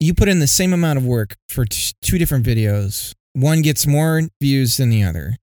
you 0.00 0.12
put 0.12 0.28
in 0.28 0.38
the 0.38 0.46
same 0.46 0.72
amount 0.72 0.98
of 0.98 1.06
work 1.06 1.36
for 1.48 1.64
t- 1.64 1.92
two 2.02 2.18
different 2.18 2.44
videos. 2.44 3.14
One 3.32 3.62
gets 3.62 3.86
more 3.86 4.22
views 4.40 4.76
than 4.76 4.90
the 4.90 5.02
other. 5.02 5.36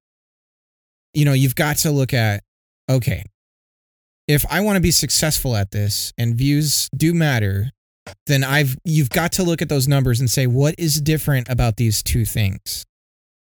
You 1.13 1.26
know, 1.26 1.34
you've 1.34 1.55
got 1.55 1.78
to 1.78 1.91
look 1.91 2.13
at 2.13 2.43
okay, 2.89 3.24
if 4.28 4.45
I 4.49 4.61
want 4.61 4.78
to 4.78 4.82
be 4.82 4.91
successful 4.91 5.55
at 5.55 5.72
this 5.72 6.13
and 6.17 6.36
views 6.36 6.89
do 6.95 7.13
matter, 7.13 7.72
then 8.28 8.43
I've 8.43 8.78
you've 8.84 9.09
got 9.09 9.32
to 9.34 9.43
look 9.43 9.62
at 9.62 9.70
those 9.70 9.88
numbers 9.88 10.20
and 10.20 10.30
say 10.30 10.47
what 10.47 10.76
is 10.78 11.01
different 11.01 11.49
about 11.49 11.78
these 11.78 12.03
two 12.03 12.26
things. 12.26 12.86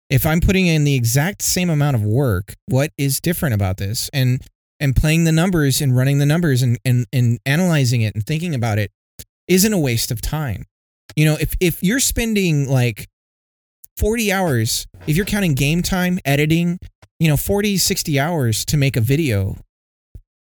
If 0.10 0.26
I'm 0.26 0.40
putting 0.40 0.66
in 0.66 0.84
the 0.84 0.96
exact 0.96 1.42
same 1.42 1.70
amount 1.70 1.96
of 1.96 2.04
work, 2.04 2.56
what 2.66 2.92
is 2.98 3.20
different 3.20 3.56
about 3.56 3.78
this? 3.78 4.10
And 4.14 4.42
and 4.80 4.96
playing 4.96 5.26
the 5.26 5.32
numbers 5.32 5.82
and 5.82 5.96
running 5.96 6.20
the 6.20 6.26
numbers 6.26 6.62
and 6.62 6.78
and, 6.86 7.06
and 7.14 7.40
analyzing 7.46 8.02
it 8.02 8.16
and 8.16 8.26
thinking 8.26 8.56
about 8.56 8.80
it 8.80 8.92
isn't 9.48 9.74
a 9.74 9.80
waste 9.80 10.12
of 10.12 10.22
time. 10.22 10.66
You 11.16 11.26
know, 11.26 11.38
if 11.40 11.56
if 11.60 11.84
you're 11.84 12.00
spending 12.00 12.68
like 12.70 13.08
40 13.98 14.32
hours, 14.32 14.88
if 15.08 15.18
you're 15.18 15.26
counting 15.26 15.56
game 15.56 15.84
time, 15.84 16.20
editing, 16.24 16.80
you 17.20 17.28
know, 17.28 17.36
40, 17.36 17.78
60 17.78 18.20
hours 18.20 18.64
to 18.66 18.78
make 18.78 18.96
a 18.96 19.02
video, 19.02 19.58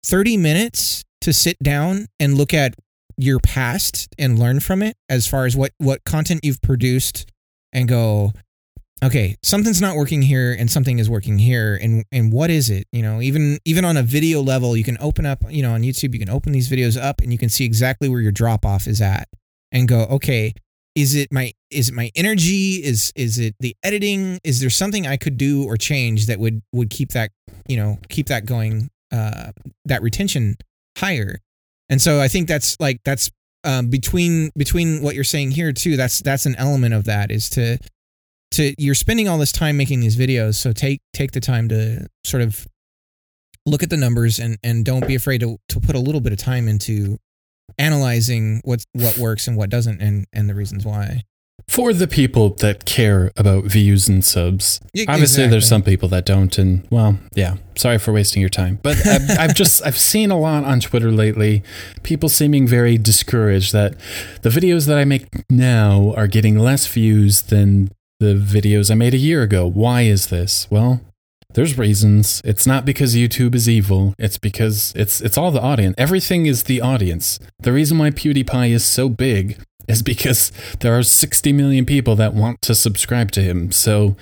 30 0.06 0.36
minutes 0.36 1.02
to 1.22 1.32
sit 1.32 1.58
down 1.60 2.06
and 2.20 2.38
look 2.38 2.54
at 2.54 2.74
your 3.18 3.40
past 3.40 4.08
and 4.18 4.38
learn 4.38 4.60
from 4.60 4.82
it 4.82 4.96
as 5.08 5.26
far 5.26 5.44
as 5.44 5.56
what 5.56 5.72
what 5.78 6.04
content 6.04 6.40
you've 6.42 6.62
produced 6.62 7.30
and 7.72 7.88
go 7.88 8.32
okay 9.02 9.36
something's 9.42 9.80
not 9.80 9.96
working 9.96 10.22
here 10.22 10.56
and 10.58 10.70
something 10.70 10.98
is 10.98 11.10
working 11.10 11.38
here 11.38 11.78
and 11.82 12.04
and 12.12 12.32
what 12.32 12.50
is 12.50 12.70
it? 12.70 12.86
You 12.92 13.02
know 13.02 13.20
even 13.20 13.58
even 13.64 13.84
on 13.84 13.96
a 13.96 14.02
video 14.02 14.40
level 14.40 14.76
you 14.76 14.84
can 14.84 14.96
open 15.00 15.26
up 15.26 15.42
you 15.50 15.62
know 15.62 15.72
on 15.72 15.82
youtube 15.82 16.12
you 16.12 16.18
can 16.18 16.30
open 16.30 16.52
these 16.52 16.70
videos 16.70 17.00
up 17.00 17.20
and 17.20 17.32
you 17.32 17.38
can 17.38 17.48
see 17.48 17.64
exactly 17.64 18.08
where 18.08 18.20
your 18.20 18.32
drop 18.32 18.64
off 18.64 18.86
is 18.86 19.00
at 19.00 19.28
and 19.72 19.88
go 19.88 20.02
okay 20.04 20.54
is 20.98 21.14
it 21.14 21.32
my 21.32 21.52
is 21.70 21.90
it 21.90 21.94
my 21.94 22.10
energy? 22.16 22.82
Is 22.84 23.12
is 23.14 23.38
it 23.38 23.54
the 23.60 23.76
editing? 23.84 24.40
Is 24.42 24.60
there 24.60 24.70
something 24.70 25.06
i 25.06 25.16
could 25.16 25.36
do 25.36 25.64
or 25.64 25.76
change 25.76 26.26
that 26.26 26.40
would 26.40 26.60
would 26.72 26.90
keep 26.90 27.10
that 27.10 27.30
you 27.68 27.76
know 27.76 27.98
keep 28.08 28.26
that 28.26 28.46
going 28.46 28.90
uh 29.12 29.52
that 29.84 30.02
retention 30.02 30.56
higher 30.98 31.38
and 31.88 32.00
so 32.00 32.20
I 32.20 32.28
think 32.28 32.48
that's 32.48 32.78
like 32.80 33.00
that's 33.04 33.30
um, 33.64 33.88
between 33.88 34.50
between 34.56 35.02
what 35.02 35.14
you're 35.14 35.24
saying 35.24 35.52
here 35.52 35.72
too. 35.72 35.96
That's 35.96 36.20
that's 36.20 36.46
an 36.46 36.54
element 36.56 36.94
of 36.94 37.04
that 37.04 37.30
is 37.30 37.48
to 37.50 37.78
to 38.52 38.74
you're 38.78 38.94
spending 38.94 39.28
all 39.28 39.38
this 39.38 39.52
time 39.52 39.76
making 39.76 40.00
these 40.00 40.16
videos. 40.16 40.54
So 40.54 40.72
take 40.72 41.00
take 41.12 41.32
the 41.32 41.40
time 41.40 41.68
to 41.68 42.06
sort 42.24 42.42
of 42.42 42.66
look 43.66 43.82
at 43.82 43.90
the 43.90 43.96
numbers 43.96 44.38
and 44.38 44.58
and 44.62 44.84
don't 44.84 45.06
be 45.06 45.14
afraid 45.14 45.40
to 45.40 45.58
to 45.70 45.80
put 45.80 45.94
a 45.94 46.00
little 46.00 46.20
bit 46.20 46.32
of 46.32 46.38
time 46.38 46.68
into 46.68 47.18
analyzing 47.76 48.60
what 48.64 48.84
what 48.92 49.18
works 49.18 49.46
and 49.46 49.56
what 49.56 49.70
doesn't 49.70 50.00
and 50.00 50.26
and 50.32 50.48
the 50.48 50.54
reasons 50.54 50.84
why 50.84 51.22
for 51.68 51.92
the 51.92 52.08
people 52.08 52.50
that 52.54 52.86
care 52.86 53.30
about 53.36 53.64
views 53.64 54.08
and 54.08 54.24
subs. 54.24 54.80
Yeah, 54.94 55.04
Obviously, 55.06 55.46
there's 55.46 55.68
some 55.68 55.82
people 55.82 56.08
that 56.08 56.24
don't, 56.24 56.56
and 56.58 56.86
well, 56.90 57.18
yeah. 57.34 57.56
Sorry 57.76 57.98
for 57.98 58.12
wasting 58.12 58.40
your 58.40 58.48
time, 58.48 58.80
but 58.82 58.96
I've, 59.06 59.30
I've 59.38 59.54
just 59.54 59.84
I've 59.86 59.98
seen 59.98 60.32
a 60.32 60.38
lot 60.38 60.64
on 60.64 60.80
Twitter 60.80 61.12
lately. 61.12 61.62
People 62.02 62.28
seeming 62.28 62.66
very 62.66 62.98
discouraged 62.98 63.72
that 63.74 63.94
the 64.42 64.48
videos 64.48 64.88
that 64.88 64.98
I 64.98 65.04
make 65.04 65.26
now 65.48 66.12
are 66.16 66.26
getting 66.26 66.58
less 66.58 66.86
views 66.88 67.42
than 67.42 67.92
the 68.18 68.34
videos 68.34 68.90
I 68.90 68.94
made 68.94 69.14
a 69.14 69.18
year 69.18 69.42
ago. 69.42 69.64
Why 69.66 70.02
is 70.02 70.26
this? 70.28 70.66
Well, 70.70 71.00
there's 71.54 71.78
reasons. 71.78 72.42
It's 72.44 72.66
not 72.66 72.84
because 72.84 73.14
YouTube 73.14 73.54
is 73.54 73.68
evil. 73.68 74.14
It's 74.18 74.38
because 74.38 74.92
it's 74.96 75.20
it's 75.20 75.38
all 75.38 75.50
the 75.50 75.60
audience. 75.60 75.94
Everything 75.98 76.46
is 76.46 76.64
the 76.64 76.80
audience. 76.80 77.38
The 77.60 77.72
reason 77.72 77.98
why 77.98 78.10
PewDiePie 78.10 78.70
is 78.70 78.84
so 78.84 79.08
big 79.08 79.58
is 79.88 80.02
because 80.02 80.52
there 80.80 80.96
are 80.96 81.02
60 81.02 81.52
million 81.52 81.84
people 81.86 82.14
that 82.16 82.34
want 82.34 82.62
to 82.62 82.74
subscribe 82.74 83.30
to 83.32 83.40
him. 83.40 83.72
So, 83.72 84.16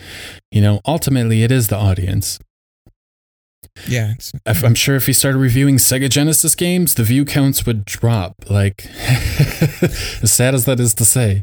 you 0.51 0.62
know, 0.62 0.81
ultimately 0.87 1.43
it 1.43 1.51
is 1.51 1.69
the 1.69 1.77
audience. 1.77 2.39
yeah 3.87 4.14
I'm 4.47 4.75
sure 4.75 4.97
if 4.97 5.07
he 5.07 5.12
started 5.12 5.39
reviewing 5.39 5.77
Sega 5.77 6.09
Genesis 6.09 6.55
games, 6.55 6.95
the 6.95 7.03
view 7.03 7.25
counts 7.25 7.67
would 7.67 7.85
drop. 7.85 8.35
Like, 8.49 8.87
as 9.83 10.33
sad 10.33 10.55
as 10.55 10.64
that 10.64 10.81
is 10.81 10.95
to 10.95 11.05
say. 11.05 11.43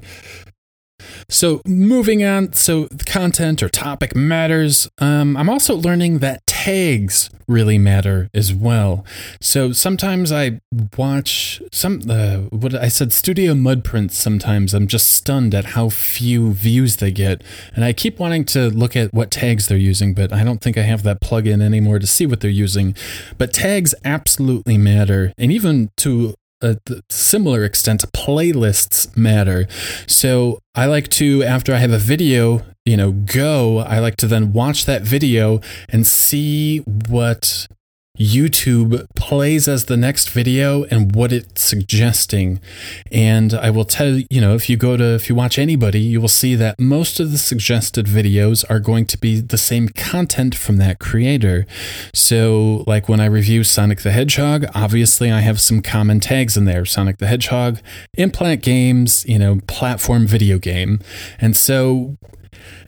So, 1.29 1.61
moving 1.65 2.23
on. 2.23 2.53
So, 2.53 2.85
the 2.85 3.03
content 3.03 3.63
or 3.63 3.69
topic 3.69 4.15
matters. 4.15 4.89
Um, 4.99 5.35
I'm 5.37 5.49
also 5.49 5.75
learning 5.75 6.19
that 6.19 6.45
tags 6.47 7.29
really 7.47 7.77
matter 7.77 8.29
as 8.33 8.53
well. 8.53 9.05
So, 9.41 9.71
sometimes 9.71 10.31
I 10.31 10.59
watch 10.97 11.61
some, 11.71 12.01
uh, 12.09 12.37
what 12.49 12.75
I 12.75 12.87
said, 12.87 13.13
Studio 13.13 13.53
Mudprints. 13.53 14.11
Sometimes 14.11 14.73
I'm 14.73 14.87
just 14.87 15.09
stunned 15.09 15.53
at 15.53 15.65
how 15.65 15.89
few 15.89 16.53
views 16.53 16.97
they 16.97 17.11
get. 17.11 17.43
And 17.75 17.83
I 17.83 17.93
keep 17.93 18.19
wanting 18.19 18.45
to 18.45 18.69
look 18.69 18.95
at 18.95 19.13
what 19.13 19.31
tags 19.31 19.67
they're 19.67 19.77
using, 19.77 20.13
but 20.13 20.31
I 20.31 20.43
don't 20.43 20.61
think 20.61 20.77
I 20.77 20.83
have 20.83 21.03
that 21.03 21.21
plugin 21.21 21.61
anymore 21.61 21.99
to 21.99 22.07
see 22.07 22.25
what 22.25 22.41
they're 22.41 22.49
using. 22.49 22.95
But 23.37 23.53
tags 23.53 23.93
absolutely 24.03 24.77
matter. 24.77 25.33
And 25.37 25.51
even 25.51 25.89
to 25.97 26.35
a 26.63 26.77
similar 27.09 27.63
extent, 27.63 28.03
playlists 28.13 29.15
matter. 29.15 29.67
So 30.07 30.59
I 30.73 30.85
like 30.85 31.09
to, 31.09 31.43
after 31.43 31.73
I 31.73 31.77
have 31.77 31.91
a 31.91 31.97
video, 31.97 32.61
you 32.85 32.97
know, 32.97 33.11
go, 33.11 33.79
I 33.79 33.99
like 33.99 34.15
to 34.17 34.27
then 34.27 34.53
watch 34.53 34.85
that 34.85 35.03
video 35.03 35.61
and 35.89 36.07
see 36.07 36.79
what 36.79 37.67
YouTube 38.19 39.07
plays 39.15 39.67
as 39.67 39.85
the 39.85 39.97
next 39.97 40.29
video 40.29 40.83
and 40.83 41.15
what 41.15 41.33
it's 41.33 41.63
suggesting. 41.63 42.61
And 43.11 43.55
I 43.55 43.71
will 43.71 43.85
tell 43.85 44.19
you, 44.29 44.39
know, 44.39 44.53
if 44.53 44.69
you 44.69 44.77
go 44.77 44.95
to, 44.95 45.15
if 45.15 45.29
you 45.29 45.35
watch 45.35 45.57
anybody, 45.57 45.99
you 45.99 46.21
will 46.21 46.27
see 46.27 46.53
that 46.55 46.79
most 46.79 47.19
of 47.19 47.31
the 47.31 47.39
suggested 47.39 48.05
videos 48.05 48.63
are 48.69 48.79
going 48.79 49.07
to 49.07 49.17
be 49.17 49.41
the 49.41 49.57
same 49.57 49.89
content 49.89 50.53
from 50.53 50.77
that 50.77 50.99
creator. 50.99 51.65
So, 52.13 52.83
like 52.85 53.09
when 53.09 53.19
I 53.19 53.25
review 53.25 53.63
Sonic 53.63 54.01
the 54.01 54.11
Hedgehog, 54.11 54.65
obviously 54.75 55.31
I 55.31 55.39
have 55.39 55.59
some 55.59 55.81
common 55.81 56.19
tags 56.19 56.55
in 56.55 56.65
there 56.65 56.85
Sonic 56.85 57.17
the 57.17 57.25
Hedgehog, 57.25 57.79
implant 58.15 58.61
games, 58.61 59.25
you 59.25 59.39
know, 59.39 59.59
platform 59.65 60.27
video 60.27 60.59
game. 60.59 60.99
And 61.39 61.57
so, 61.57 62.17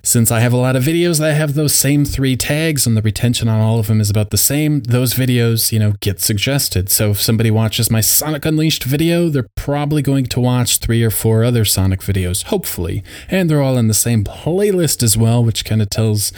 since 0.06 0.30
I 0.32 0.40
have 0.40 0.54
a 0.54 0.58
lot 0.58 0.76
of 0.76 0.84
videos 0.84 1.20
that 1.20 1.34
have 1.34 1.56
those 1.56 1.74
same 1.74 2.06
three 2.06 2.38
tags 2.38 2.86
and 2.86 2.96
the 2.96 3.02
retention 3.02 3.50
on 3.50 3.60
all 3.60 3.80
of 3.80 3.88
them 3.88 4.00
is 4.00 4.12
about 4.12 4.30
the 4.30 4.38
same, 4.38 4.82
those 4.82 5.16
videos, 5.16 5.72
you 5.72 5.80
know, 5.80 5.94
get 6.00 6.22
suggested. 6.22 6.92
So 6.92 7.10
if 7.12 7.22
somebody 7.22 7.50
watches 7.50 7.90
my 7.90 8.02
Sonic 8.02 8.46
Unleashed 8.46 8.84
video, 8.84 9.30
they're 9.30 9.48
probably 9.56 10.04
going 10.04 10.28
to 10.28 10.40
watch 10.40 10.78
three 10.78 11.04
or 11.04 11.10
four 11.10 11.44
other 11.44 11.66
Sonic 11.66 12.02
videos, 12.02 12.44
hopefully. 12.44 13.04
And 13.30 13.50
they're 13.50 13.64
all 13.64 13.80
in 13.80 13.88
the 13.88 13.96
same 13.96 14.24
playlist 14.24 15.02
as 15.02 15.18
well, 15.18 15.44
which 15.44 15.66
kind 15.66 15.82
of 15.82 15.90
tells 15.90 16.32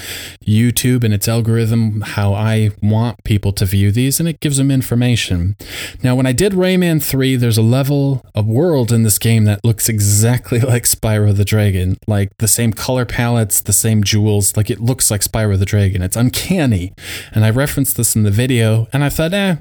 YouTube 0.45 1.03
and 1.03 1.13
its 1.13 1.27
algorithm 1.27 2.01
how 2.01 2.33
I 2.33 2.71
want 2.81 3.21
people 3.25 3.51
to 3.51 3.65
view 3.65 3.91
these 3.91 4.21
and 4.21 4.29
it 4.29 4.39
gives 4.39 4.57
them 4.57 4.71
information. 4.71 5.57
Now, 6.01 6.15
when 6.15 6.25
I 6.25 6.31
did 6.31 6.53
Rayman 6.53 7.03
3, 7.03 7.35
there's 7.35 7.57
a 7.57 7.61
level, 7.61 8.25
a 8.33 8.41
world 8.41 8.93
in 8.93 9.03
this 9.03 9.19
game 9.19 9.43
that 9.43 9.65
looks 9.65 9.89
exactly 9.89 10.59
like 10.61 10.83
Spyro 10.83 11.35
the 11.35 11.43
Dragon, 11.43 11.97
like 12.07 12.31
the 12.37 12.47
same 12.47 12.71
color 12.71 13.05
palettes, 13.05 13.56
the 13.65 13.73
same 13.73 14.03
jewels, 14.03 14.55
like 14.55 14.69
it 14.69 14.79
looks 14.79 15.11
like 15.11 15.21
Spyro 15.21 15.57
the 15.57 15.65
Dragon. 15.65 16.01
It's 16.01 16.15
uncanny. 16.15 16.93
And 17.33 17.45
I 17.45 17.49
referenced 17.49 17.97
this 17.97 18.15
in 18.15 18.23
the 18.23 18.31
video 18.31 18.87
and 18.93 19.03
I 19.03 19.09
thought, 19.09 19.33
eh, 19.33 19.57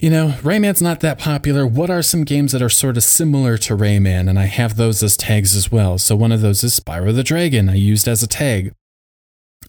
you 0.00 0.08
know, 0.08 0.34
Rayman's 0.40 0.80
not 0.80 1.00
that 1.00 1.18
popular. 1.18 1.66
What 1.66 1.90
are 1.90 2.02
some 2.02 2.24
games 2.24 2.52
that 2.52 2.62
are 2.62 2.68
popular? 2.68 2.86
What 2.86 2.88
are 2.88 2.90
some 2.90 2.90
games 2.90 2.90
that 2.90 2.92
are 2.92 2.94
sort 2.94 2.96
of 2.96 3.02
similar 3.02 3.58
to 3.58 3.76
Rayman? 3.76 4.28
And 4.28 4.38
I 4.38 4.46
have 4.46 4.76
those 4.76 5.02
as 5.02 5.16
tags 5.16 5.54
as 5.54 5.70
well. 5.70 5.98
So 5.98 6.16
one 6.16 6.32
of 6.32 6.40
those 6.40 6.64
is 6.64 6.80
Spyro 6.80 7.14
the 7.14 7.22
Dragon. 7.22 7.68
I 7.68 7.74
used 7.74 8.08
as 8.08 8.22
a 8.22 8.26
tag. 8.26 8.72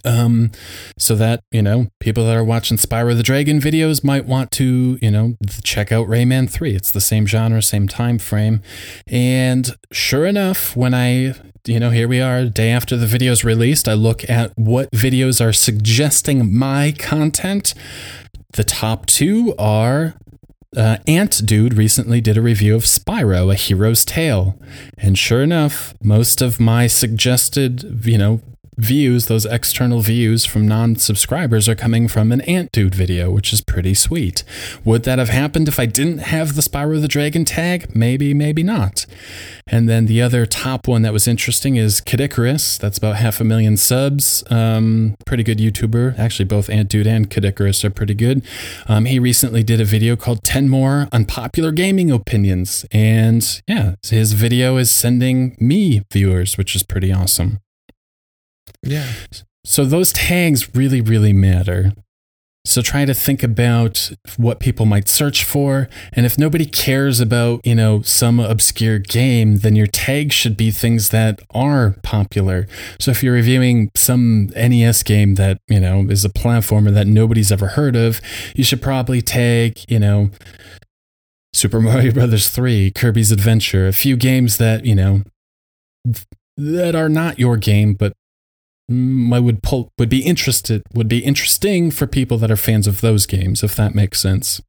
Um, 0.03 0.51
so 0.97 1.15
that, 1.15 1.43
you 1.51 1.61
know, 1.61 1.87
people 1.99 2.25
that 2.25 2.35
are 2.35 2.43
watching 2.43 2.77
Spyro 2.77 3.15
the 3.15 3.23
Dragon 3.23 3.59
videos 3.59 4.03
might 4.03 4.25
want 4.25 4.51
to, 4.51 4.97
you 5.01 5.11
know, 5.11 5.35
check 5.63 5.91
out 5.91 6.07
Rayman 6.07 6.49
3. 6.49 6.75
It's 6.75 6.91
the 6.91 7.01
same 7.01 7.27
genre, 7.27 7.61
same 7.61 7.87
time 7.87 8.17
frame. 8.17 8.61
And 9.07 9.75
sure 9.91 10.25
enough, 10.25 10.75
when 10.75 10.93
I 10.93 11.35
you 11.67 11.79
know, 11.79 11.91
here 11.91 12.07
we 12.07 12.19
are, 12.19 12.45
day 12.45 12.71
after 12.71 12.97
the 12.97 13.05
video's 13.05 13.43
released. 13.43 13.87
I 13.87 13.93
look 13.93 14.27
at 14.29 14.51
what 14.57 14.89
videos 14.91 15.39
are 15.39 15.53
suggesting 15.53 16.57
my 16.57 16.93
content. 16.97 17.73
The 18.53 18.63
top 18.63 19.05
two 19.05 19.53
are 19.59 20.15
uh, 20.75 20.97
Ant 21.05 21.45
Dude 21.45 21.73
recently 21.73 22.21
did 22.21 22.37
a 22.37 22.41
review 22.41 22.75
of 22.75 22.83
Spyro, 22.83 23.51
A 23.51 23.55
Hero's 23.55 24.05
Tail. 24.05 24.59
And 24.97 25.17
sure 25.17 25.43
enough, 25.43 25.93
most 26.01 26.41
of 26.41 26.59
my 26.59 26.87
suggested, 26.87 28.05
you 28.05 28.17
know, 28.17 28.41
views, 28.77 29.27
those 29.27 29.45
external 29.45 30.01
views 30.01 30.45
from 30.45 30.67
non 30.67 30.95
subscribers, 30.95 31.67
are 31.67 31.75
coming 31.75 32.07
from 32.07 32.31
an 32.31 32.41
Ant 32.41 32.71
Dude 32.71 32.95
video, 32.95 33.29
which 33.29 33.53
is 33.53 33.61
pretty 33.61 33.93
sweet. 33.93 34.43
Would 34.83 35.03
that 35.03 35.19
have 35.19 35.29
happened 35.29 35.67
if 35.67 35.79
I 35.79 35.85
didn't 35.85 36.19
have 36.19 36.55
the 36.55 36.61
Spyro 36.61 37.01
the 37.01 37.07
Dragon 37.07 37.45
tag? 37.45 37.95
Maybe, 37.95 38.33
maybe 38.33 38.63
not. 38.63 39.05
And 39.67 39.87
then 39.87 40.05
the 40.05 40.21
other 40.21 40.45
top 40.45 40.87
one 40.87 41.01
that 41.03 41.13
was 41.13 41.27
interesting 41.27 41.75
is 41.75 42.01
Kid 42.01 42.19
Icarus. 42.19 42.77
That's 42.77 42.97
about 42.97 43.15
half 43.17 43.39
a 43.39 43.43
million 43.43 43.77
subs. 43.77 44.43
Um, 44.49 45.15
pretty 45.25 45.43
good 45.43 45.59
YouTuber. 45.59 46.17
Actually, 46.17 46.45
both 46.45 46.69
Ant 46.69 46.89
Dude 46.89 47.07
and 47.07 47.29
Kid 47.29 47.45
Icarus 47.45 47.85
are 47.85 47.89
pretty 47.89 48.13
good. 48.13 48.43
Um, 48.87 49.05
he 49.05 49.19
recently 49.19 49.63
did 49.63 49.79
a 49.79 49.85
video 49.85 50.15
called 50.15 50.43
10 50.43 50.69
More 50.69 51.07
Unpopular 51.11 51.71
Gaming 51.71 52.11
Opinions. 52.11 52.85
And 52.91 53.61
yeah, 53.67 53.95
his 54.03 54.33
video 54.33 54.77
is 54.77 54.91
sending 54.91 55.55
me 55.59 56.01
viewers, 56.11 56.57
which 56.57 56.75
is 56.75 56.83
pretty 56.83 57.11
awesome. 57.11 57.59
Yeah. 58.83 59.11
So 59.63 59.85
those 59.85 60.11
tags 60.11 60.73
really, 60.75 61.01
really 61.01 61.33
matter. 61.33 61.93
So 62.63 62.83
try 62.83 63.05
to 63.05 63.13
think 63.15 63.41
about 63.41 64.11
what 64.37 64.59
people 64.59 64.85
might 64.85 65.09
search 65.09 65.43
for. 65.43 65.89
And 66.13 66.27
if 66.27 66.37
nobody 66.37 66.65
cares 66.65 67.19
about, 67.19 67.65
you 67.65 67.73
know, 67.73 68.03
some 68.03 68.39
obscure 68.39 68.99
game, 68.99 69.57
then 69.57 69.75
your 69.75 69.87
tags 69.87 70.35
should 70.35 70.55
be 70.55 70.69
things 70.69 71.09
that 71.09 71.39
are 71.55 71.95
popular. 72.03 72.67
So 72.99 73.09
if 73.09 73.23
you're 73.23 73.33
reviewing 73.33 73.89
some 73.95 74.47
NES 74.55 75.01
game 75.01 75.35
that, 75.35 75.57
you 75.67 75.79
know, 75.79 76.07
is 76.07 76.23
a 76.23 76.29
platformer 76.29 76.93
that 76.93 77.07
nobody's 77.07 77.51
ever 77.51 77.69
heard 77.69 77.95
of, 77.95 78.21
you 78.55 78.63
should 78.63 78.81
probably 78.81 79.23
tag, 79.23 79.79
you 79.87 79.97
know, 79.97 80.29
Super 81.53 81.81
Mario 81.81 82.11
Brothers 82.11 82.47
3, 82.47 82.91
Kirby's 82.91 83.31
Adventure, 83.31 83.87
a 83.87 83.93
few 83.93 84.15
games 84.15 84.57
that, 84.57 84.85
you 84.85 84.93
know, 84.93 85.23
that 86.57 86.93
are 86.93 87.09
not 87.09 87.39
your 87.39 87.57
game, 87.57 87.95
but 87.95 88.13
I 89.33 89.39
would 89.39 89.63
pull, 89.63 89.91
would 89.97 90.09
be 90.09 90.23
interested 90.23 90.83
would 90.93 91.07
be 91.07 91.19
interesting 91.19 91.91
for 91.91 92.07
people 92.07 92.37
that 92.39 92.51
are 92.51 92.57
fans 92.57 92.87
of 92.87 93.01
those 93.01 93.25
games, 93.25 93.63
if 93.63 93.75
that 93.75 93.95
makes 93.95 94.19
sense. 94.19 94.61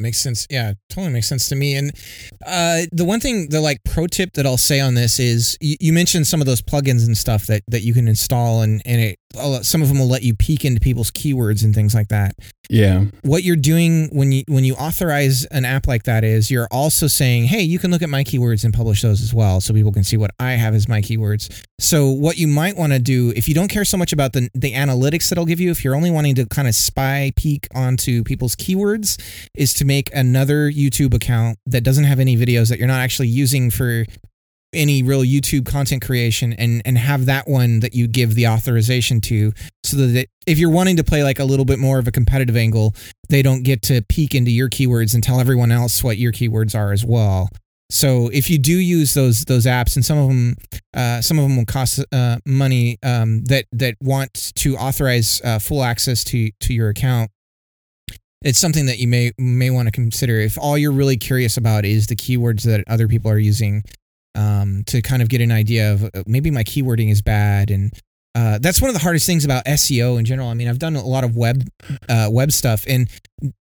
Makes 0.00 0.18
sense. 0.18 0.46
Yeah, 0.48 0.74
totally 0.90 1.12
makes 1.12 1.26
sense 1.26 1.48
to 1.48 1.56
me. 1.56 1.74
And 1.74 1.90
uh, 2.46 2.82
the 2.92 3.04
one 3.04 3.18
thing, 3.18 3.48
the 3.48 3.60
like 3.60 3.78
pro 3.84 4.06
tip 4.06 4.34
that 4.34 4.46
I'll 4.46 4.56
say 4.56 4.78
on 4.78 4.94
this 4.94 5.18
is, 5.18 5.58
you, 5.60 5.76
you 5.80 5.92
mentioned 5.92 6.28
some 6.28 6.40
of 6.40 6.46
those 6.46 6.62
plugins 6.62 7.04
and 7.04 7.18
stuff 7.18 7.46
that 7.46 7.62
that 7.66 7.82
you 7.82 7.92
can 7.92 8.06
install, 8.06 8.62
and 8.62 8.80
and 8.84 9.00
it 9.00 9.18
some 9.62 9.82
of 9.82 9.88
them 9.88 9.98
will 9.98 10.08
let 10.08 10.22
you 10.22 10.34
peek 10.34 10.64
into 10.64 10.80
people's 10.80 11.10
keywords 11.10 11.64
and 11.64 11.74
things 11.74 11.94
like 11.94 12.08
that. 12.08 12.34
Yeah. 12.70 13.04
What 13.22 13.44
you're 13.44 13.56
doing 13.56 14.08
when 14.12 14.30
you 14.30 14.44
when 14.46 14.64
you 14.64 14.74
authorize 14.74 15.46
an 15.46 15.64
app 15.64 15.86
like 15.86 16.02
that 16.02 16.22
is 16.22 16.50
you're 16.50 16.68
also 16.70 17.06
saying, 17.06 17.44
"Hey, 17.44 17.62
you 17.62 17.78
can 17.78 17.90
look 17.90 18.02
at 18.02 18.10
my 18.10 18.22
keywords 18.22 18.62
and 18.64 18.74
publish 18.74 19.00
those 19.00 19.22
as 19.22 19.32
well 19.32 19.60
so 19.60 19.72
people 19.72 19.92
can 19.92 20.04
see 20.04 20.18
what 20.18 20.32
I 20.38 20.52
have 20.52 20.74
as 20.74 20.86
my 20.86 21.00
keywords." 21.00 21.50
So 21.78 22.10
what 22.10 22.36
you 22.36 22.46
might 22.46 22.76
want 22.76 22.92
to 22.92 22.98
do 22.98 23.32
if 23.34 23.48
you 23.48 23.54
don't 23.54 23.68
care 23.68 23.84
so 23.84 23.96
much 23.96 24.12
about 24.12 24.34
the 24.34 24.50
the 24.54 24.74
analytics 24.74 25.30
that 25.30 25.38
I'll 25.38 25.46
give 25.46 25.60
you, 25.60 25.70
if 25.70 25.82
you're 25.82 25.94
only 25.94 26.10
wanting 26.10 26.34
to 26.36 26.46
kind 26.46 26.68
of 26.68 26.74
spy 26.74 27.32
peek 27.36 27.68
onto 27.74 28.22
people's 28.22 28.54
keywords 28.54 29.18
is 29.54 29.72
to 29.74 29.86
make 29.86 30.14
another 30.14 30.70
YouTube 30.70 31.14
account 31.14 31.58
that 31.64 31.82
doesn't 31.82 32.04
have 32.04 32.20
any 32.20 32.36
videos 32.36 32.68
that 32.68 32.78
you're 32.78 32.88
not 32.88 33.00
actually 33.00 33.28
using 33.28 33.70
for 33.70 34.04
any 34.72 35.02
real 35.02 35.22
YouTube 35.22 35.66
content 35.66 36.04
creation 36.04 36.52
and 36.52 36.82
and 36.84 36.98
have 36.98 37.26
that 37.26 37.48
one 37.48 37.80
that 37.80 37.94
you 37.94 38.06
give 38.06 38.34
the 38.34 38.46
authorization 38.46 39.20
to 39.22 39.52
so 39.84 39.96
that 39.96 40.26
if 40.46 40.58
you're 40.58 40.70
wanting 40.70 40.96
to 40.96 41.04
play 41.04 41.22
like 41.22 41.38
a 41.38 41.44
little 41.44 41.64
bit 41.64 41.78
more 41.78 41.98
of 41.98 42.06
a 42.06 42.12
competitive 42.12 42.56
angle, 42.56 42.94
they 43.28 43.42
don't 43.42 43.62
get 43.62 43.82
to 43.82 44.02
peek 44.02 44.34
into 44.34 44.50
your 44.50 44.68
keywords 44.68 45.14
and 45.14 45.22
tell 45.22 45.40
everyone 45.40 45.72
else 45.72 46.04
what 46.04 46.18
your 46.18 46.32
keywords 46.32 46.74
are 46.74 46.92
as 46.92 47.04
well. 47.04 47.48
So 47.90 48.28
if 48.28 48.50
you 48.50 48.58
do 48.58 48.76
use 48.76 49.14
those 49.14 49.46
those 49.46 49.64
apps, 49.64 49.96
and 49.96 50.04
some 50.04 50.18
of 50.18 50.28
them 50.28 50.56
uh, 50.94 51.20
some 51.22 51.38
of 51.38 51.44
them 51.44 51.56
will 51.56 51.64
cost 51.64 52.04
uh, 52.12 52.36
money 52.44 52.98
um, 53.02 53.44
that 53.44 53.64
that 53.72 53.94
want 54.00 54.52
to 54.56 54.76
authorize 54.76 55.40
uh, 55.42 55.58
full 55.58 55.82
access 55.82 56.22
to 56.24 56.50
to 56.60 56.74
your 56.74 56.90
account, 56.90 57.30
it's 58.42 58.58
something 58.58 58.86
that 58.86 58.98
you 58.98 59.08
may 59.08 59.32
may 59.38 59.70
want 59.70 59.86
to 59.86 59.92
consider. 59.92 60.38
If 60.38 60.58
all 60.58 60.76
you're 60.76 60.92
really 60.92 61.16
curious 61.16 61.56
about 61.56 61.86
is 61.86 62.08
the 62.08 62.16
keywords 62.16 62.62
that 62.64 62.84
other 62.88 63.08
people 63.08 63.30
are 63.30 63.38
using, 63.38 63.82
um, 64.38 64.84
to 64.86 65.02
kind 65.02 65.20
of 65.20 65.28
get 65.28 65.40
an 65.40 65.50
idea 65.50 65.92
of 65.92 66.04
uh, 66.04 66.22
maybe 66.26 66.50
my 66.50 66.62
keywording 66.62 67.10
is 67.10 67.20
bad 67.20 67.70
and 67.70 67.92
uh, 68.34 68.58
that's 68.58 68.80
one 68.80 68.88
of 68.88 68.94
the 68.94 69.00
hardest 69.00 69.26
things 69.26 69.44
about 69.44 69.64
SEO 69.64 70.16
in 70.16 70.24
general. 70.24 70.48
I 70.48 70.54
mean, 70.54 70.68
I've 70.68 70.78
done 70.78 70.94
a 70.94 71.04
lot 71.04 71.24
of 71.24 71.36
web 71.36 71.68
uh, 72.08 72.28
web 72.30 72.52
stuff, 72.52 72.84
and 72.86 73.08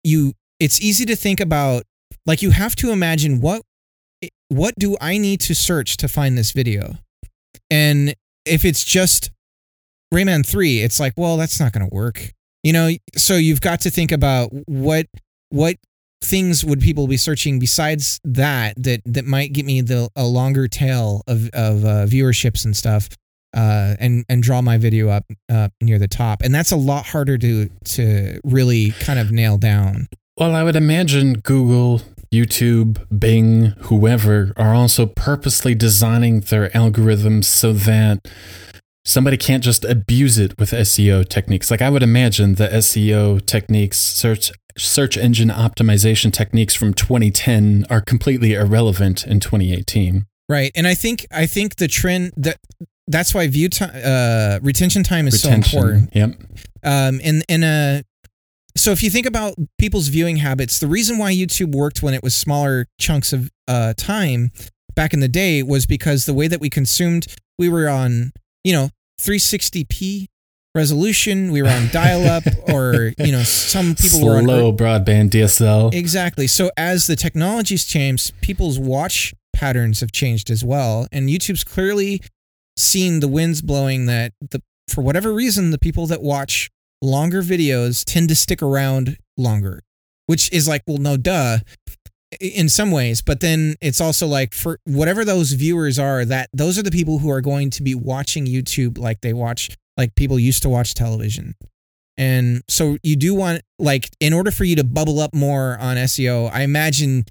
you 0.04 0.34
it's 0.58 0.82
easy 0.82 1.06
to 1.06 1.16
think 1.16 1.40
about 1.40 1.84
like 2.26 2.42
you 2.42 2.50
have 2.50 2.76
to 2.76 2.90
imagine 2.90 3.40
what 3.40 3.62
what 4.48 4.74
do 4.78 4.98
I 5.00 5.16
need 5.16 5.40
to 5.42 5.54
search 5.54 5.96
to 5.98 6.08
find 6.08 6.36
this 6.36 6.52
video, 6.52 6.96
and 7.70 8.14
if 8.44 8.66
it's 8.66 8.84
just 8.84 9.30
Rayman 10.12 10.44
three, 10.44 10.82
it's 10.82 11.00
like 11.00 11.14
well 11.16 11.38
that's 11.38 11.58
not 11.58 11.72
going 11.72 11.88
to 11.88 11.94
work, 11.94 12.32
you 12.62 12.74
know. 12.74 12.90
So 13.16 13.36
you've 13.36 13.62
got 13.62 13.80
to 13.82 13.90
think 13.90 14.12
about 14.12 14.50
what 14.66 15.06
what 15.48 15.76
things 16.22 16.64
would 16.64 16.80
people 16.80 17.06
be 17.06 17.16
searching 17.16 17.58
besides 17.58 18.20
that 18.24 18.74
that 18.76 19.00
that 19.04 19.24
might 19.24 19.52
get 19.52 19.64
me 19.64 19.80
the 19.80 20.08
a 20.16 20.24
longer 20.24 20.68
tail 20.68 21.22
of 21.26 21.48
of 21.52 21.84
uh, 21.84 22.06
viewerships 22.06 22.64
and 22.64 22.76
stuff 22.76 23.08
uh, 23.54 23.94
and 23.98 24.24
and 24.28 24.42
draw 24.42 24.60
my 24.60 24.76
video 24.76 25.08
up 25.08 25.24
uh, 25.48 25.68
near 25.80 25.98
the 25.98 26.08
top 26.08 26.42
and 26.42 26.54
that's 26.54 26.72
a 26.72 26.76
lot 26.76 27.06
harder 27.06 27.38
to 27.38 27.68
to 27.84 28.40
really 28.44 28.90
kind 29.00 29.18
of 29.18 29.32
nail 29.32 29.56
down 29.56 30.08
well 30.36 30.54
i 30.54 30.62
would 30.62 30.76
imagine 30.76 31.34
google 31.34 32.02
youtube 32.32 33.04
bing 33.18 33.72
whoever 33.82 34.52
are 34.56 34.74
also 34.74 35.06
purposely 35.06 35.74
designing 35.74 36.40
their 36.40 36.68
algorithms 36.70 37.44
so 37.44 37.72
that 37.72 38.28
somebody 39.04 39.36
can't 39.36 39.64
just 39.64 39.84
abuse 39.84 40.38
it 40.38 40.58
with 40.58 40.70
SEO 40.70 41.28
techniques. 41.28 41.70
Like 41.70 41.82
I 41.82 41.90
would 41.90 42.02
imagine 42.02 42.56
the 42.56 42.68
SEO 42.68 43.44
techniques, 43.44 43.98
search 43.98 44.52
search 44.76 45.16
engine 45.16 45.48
optimization 45.48 46.32
techniques 46.32 46.74
from 46.74 46.94
2010 46.94 47.86
are 47.90 48.00
completely 48.00 48.54
irrelevant 48.54 49.26
in 49.26 49.40
2018. 49.40 50.26
Right. 50.48 50.72
And 50.74 50.86
I 50.86 50.94
think 50.94 51.26
I 51.30 51.46
think 51.46 51.76
the 51.76 51.88
trend 51.88 52.32
that 52.36 52.58
that's 53.06 53.34
why 53.34 53.46
view 53.48 53.68
time 53.68 53.92
uh, 53.94 54.58
retention 54.62 55.02
time 55.02 55.28
is 55.28 55.44
retention, 55.44 55.62
so 55.62 55.78
important. 55.78 56.10
Yep. 56.14 56.30
Um 56.82 57.20
and 57.22 57.44
and 57.48 57.64
uh 57.64 58.02
so 58.76 58.92
if 58.92 59.02
you 59.02 59.10
think 59.10 59.26
about 59.26 59.54
people's 59.78 60.08
viewing 60.08 60.36
habits, 60.36 60.78
the 60.78 60.86
reason 60.86 61.18
why 61.18 61.32
YouTube 61.32 61.74
worked 61.74 62.02
when 62.02 62.14
it 62.14 62.22
was 62.22 62.34
smaller 62.34 62.86
chunks 62.98 63.32
of 63.32 63.50
uh, 63.66 63.94
time 63.96 64.50
back 64.94 65.12
in 65.12 65.20
the 65.20 65.28
day 65.28 65.62
was 65.62 65.86
because 65.86 66.24
the 66.24 66.34
way 66.34 66.46
that 66.46 66.60
we 66.60 66.70
consumed, 66.70 67.26
we 67.58 67.68
were 67.68 67.88
on, 67.88 68.32
you 68.64 68.72
know, 68.72 68.90
360p 69.20 70.28
resolution. 70.74 71.52
We 71.52 71.62
were 71.62 71.68
on 71.68 71.88
dial 71.88 72.24
up, 72.24 72.44
or 72.72 73.12
you 73.18 73.32
know, 73.32 73.42
some 73.42 73.94
people 73.94 74.20
Slow 74.20 74.26
were 74.32 74.38
on 74.38 74.46
low 74.46 74.72
broadband 74.72 75.30
DSL. 75.30 75.92
Exactly. 75.94 76.46
So 76.46 76.70
as 76.76 77.06
the 77.06 77.16
technologies 77.16 77.84
changed, 77.84 78.40
people's 78.40 78.78
watch 78.78 79.34
patterns 79.52 80.00
have 80.00 80.12
changed 80.12 80.50
as 80.50 80.64
well, 80.64 81.06
and 81.12 81.28
YouTube's 81.28 81.64
clearly 81.64 82.22
seen 82.76 83.20
the 83.20 83.28
winds 83.28 83.62
blowing 83.62 84.06
that 84.06 84.32
the 84.40 84.62
for 84.88 85.02
whatever 85.02 85.32
reason 85.32 85.70
the 85.70 85.78
people 85.78 86.06
that 86.06 86.22
watch 86.22 86.70
longer 87.02 87.42
videos 87.42 88.04
tend 88.04 88.28
to 88.28 88.34
stick 88.34 88.62
around 88.62 89.16
longer, 89.36 89.82
which 90.26 90.52
is 90.52 90.68
like, 90.68 90.82
well, 90.86 90.98
no, 90.98 91.16
duh. 91.16 91.58
In 92.40 92.68
some 92.68 92.92
ways, 92.92 93.22
but 93.22 93.40
then 93.40 93.74
it's 93.80 94.00
also 94.00 94.24
like 94.24 94.54
for 94.54 94.78
whatever 94.84 95.24
those 95.24 95.50
viewers 95.50 95.98
are, 95.98 96.24
that 96.24 96.48
those 96.52 96.78
are 96.78 96.82
the 96.84 96.92
people 96.92 97.18
who 97.18 97.28
are 97.28 97.40
going 97.40 97.70
to 97.70 97.82
be 97.82 97.92
watching 97.92 98.46
YouTube 98.46 98.98
like 98.98 99.20
they 99.20 99.32
watch 99.32 99.76
like 100.00 100.14
people 100.14 100.38
used 100.38 100.62
to 100.62 100.68
watch 100.68 100.94
television. 100.94 101.54
And 102.16 102.62
so 102.68 102.96
you 103.02 103.16
do 103.16 103.34
want 103.34 103.62
like 103.78 104.08
in 104.18 104.32
order 104.32 104.50
for 104.50 104.64
you 104.64 104.76
to 104.76 104.84
bubble 104.84 105.20
up 105.20 105.34
more 105.34 105.78
on 105.78 105.96
SEO, 105.96 106.50
I 106.52 106.62
imagine 106.62 107.26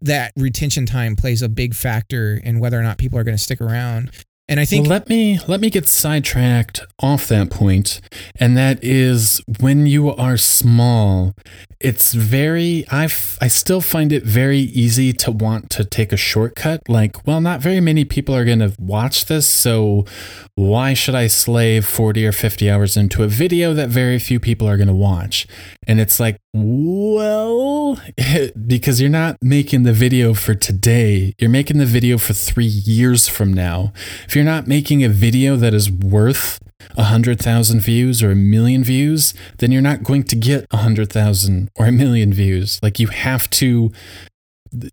that 0.00 0.32
retention 0.36 0.86
time 0.86 1.16
plays 1.16 1.42
a 1.42 1.48
big 1.48 1.74
factor 1.74 2.36
in 2.36 2.60
whether 2.60 2.78
or 2.78 2.82
not 2.82 2.98
people 2.98 3.18
are 3.18 3.24
going 3.24 3.36
to 3.36 3.42
stick 3.42 3.60
around. 3.60 4.10
And 4.48 4.60
I 4.60 4.64
think 4.64 4.84
well, 4.84 4.92
let 4.92 5.08
me 5.08 5.40
let 5.48 5.60
me 5.60 5.70
get 5.70 5.86
sidetracked 5.86 6.80
off 7.00 7.26
that 7.26 7.50
point, 7.50 8.00
and 8.38 8.56
that 8.56 8.78
is 8.82 9.40
when 9.58 9.86
you 9.86 10.14
are 10.14 10.36
small, 10.36 11.34
it's 11.80 12.14
very 12.14 12.84
I 12.90 13.08
I 13.40 13.48
still 13.48 13.80
find 13.80 14.12
it 14.12 14.22
very 14.22 14.58
easy 14.58 15.12
to 15.14 15.32
want 15.32 15.70
to 15.70 15.84
take 15.84 16.12
a 16.12 16.16
shortcut. 16.16 16.88
Like, 16.88 17.26
well, 17.26 17.40
not 17.40 17.60
very 17.60 17.80
many 17.80 18.04
people 18.04 18.36
are 18.36 18.44
going 18.44 18.60
to 18.60 18.72
watch 18.78 19.26
this, 19.26 19.48
so 19.48 20.04
why 20.54 20.94
should 20.94 21.16
I 21.16 21.26
slave 21.26 21.84
forty 21.84 22.24
or 22.24 22.32
fifty 22.32 22.70
hours 22.70 22.96
into 22.96 23.24
a 23.24 23.28
video 23.28 23.74
that 23.74 23.88
very 23.88 24.20
few 24.20 24.38
people 24.38 24.68
are 24.68 24.76
going 24.76 24.86
to 24.86 24.94
watch? 24.94 25.48
And 25.88 26.00
it's 26.00 26.18
like, 26.18 26.40
well, 26.52 28.00
because 28.66 29.00
you're 29.00 29.10
not 29.10 29.36
making 29.42 29.82
the 29.82 29.92
video 29.92 30.34
for 30.34 30.54
today, 30.54 31.34
you're 31.38 31.50
making 31.50 31.78
the 31.78 31.86
video 31.86 32.16
for 32.16 32.32
three 32.32 32.64
years 32.64 33.28
from 33.28 33.52
now. 33.52 33.92
If 34.26 34.34
you're 34.36 34.44
not 34.44 34.68
making 34.68 35.02
a 35.02 35.08
video 35.08 35.56
that 35.56 35.74
is 35.74 35.90
worth 35.90 36.60
a 36.96 37.04
hundred 37.04 37.40
thousand 37.40 37.80
views 37.80 38.22
or 38.22 38.30
a 38.30 38.36
million 38.36 38.84
views, 38.84 39.34
then 39.58 39.72
you're 39.72 39.82
not 39.82 40.04
going 40.04 40.22
to 40.24 40.36
get 40.36 40.66
a 40.70 40.76
hundred 40.76 41.12
thousand 41.12 41.70
or 41.76 41.86
a 41.86 41.92
million 41.92 42.32
views. 42.32 42.78
Like 42.82 43.00
you 43.00 43.08
have 43.08 43.50
to 43.50 43.90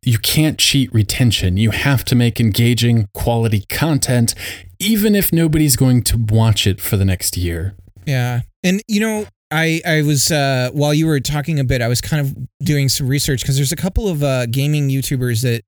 you 0.01 0.17
can't 0.17 0.57
cheat 0.57 0.93
retention. 0.93 1.57
You 1.57 1.71
have 1.71 2.05
to 2.05 2.15
make 2.15 2.39
engaging 2.39 3.09
quality 3.13 3.65
content, 3.69 4.33
even 4.79 5.15
if 5.15 5.33
nobody's 5.33 5.75
going 5.75 6.03
to 6.03 6.17
watch 6.17 6.65
it 6.65 6.79
for 6.79 6.97
the 6.97 7.05
next 7.05 7.35
year. 7.37 7.75
Yeah. 8.05 8.41
And 8.63 8.81
you 8.87 8.99
know, 8.99 9.25
I 9.51 9.81
I 9.85 10.01
was 10.01 10.31
uh, 10.31 10.69
while 10.73 10.93
you 10.93 11.05
were 11.05 11.19
talking 11.19 11.59
a 11.59 11.63
bit, 11.63 11.81
I 11.81 11.87
was 11.87 12.01
kind 12.01 12.25
of 12.25 12.35
doing 12.65 12.89
some 12.89 13.07
research 13.07 13.41
because 13.41 13.55
there's 13.55 13.71
a 13.71 13.77
couple 13.77 14.07
of 14.07 14.23
uh, 14.23 14.45
gaming 14.47 14.89
YouTubers 14.89 15.41
that, 15.43 15.63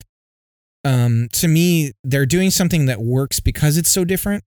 um, 0.85 1.27
to 1.33 1.47
me, 1.49 1.91
they're 2.03 2.25
doing 2.25 2.49
something 2.51 2.85
that 2.85 3.01
works 3.01 3.41
because 3.41 3.75
it's 3.77 3.89
so 3.91 4.05
different, 4.05 4.43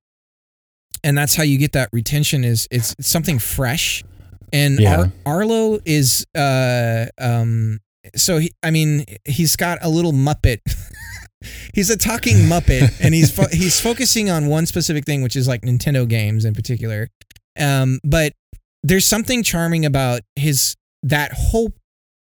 and 1.05 1.19
that's 1.19 1.35
how 1.35 1.43
you 1.43 1.59
get 1.59 1.73
that 1.73 1.91
retention. 1.93 2.45
Is 2.45 2.67
it's, 2.71 2.95
it's 2.99 3.09
something 3.09 3.39
fresh, 3.39 4.03
and 4.53 4.79
Yeah. 4.81 4.97
Ar- 4.97 5.13
Arlo 5.27 5.81
is 5.85 6.25
uh 6.35 7.07
um 7.21 7.81
so 8.17 8.39
he, 8.39 8.53
I 8.63 8.71
mean 8.71 9.05
he's 9.27 9.57
got 9.57 9.79
a 9.83 9.89
little 9.91 10.13
Muppet. 10.13 10.61
he's 11.75 11.91
a 11.91 11.97
talking 11.97 12.37
Muppet, 12.37 12.95
and 13.03 13.15
he's 13.15 13.31
fo- 13.31 13.49
he's 13.51 13.81
focusing 13.81 14.31
on 14.31 14.47
one 14.47 14.65
specific 14.67 15.05
thing, 15.05 15.23
which 15.23 15.37
is 15.37 15.47
like 15.49 15.63
Nintendo 15.63 16.09
games 16.09 16.45
in 16.45 16.55
particular. 16.55 17.09
Um, 17.59 17.99
but 18.05 18.33
there's 18.85 19.07
something 19.09 19.43
charming 19.43 19.85
about 19.85 20.21
his 20.37 20.77
that 21.03 21.33
whole 21.33 21.73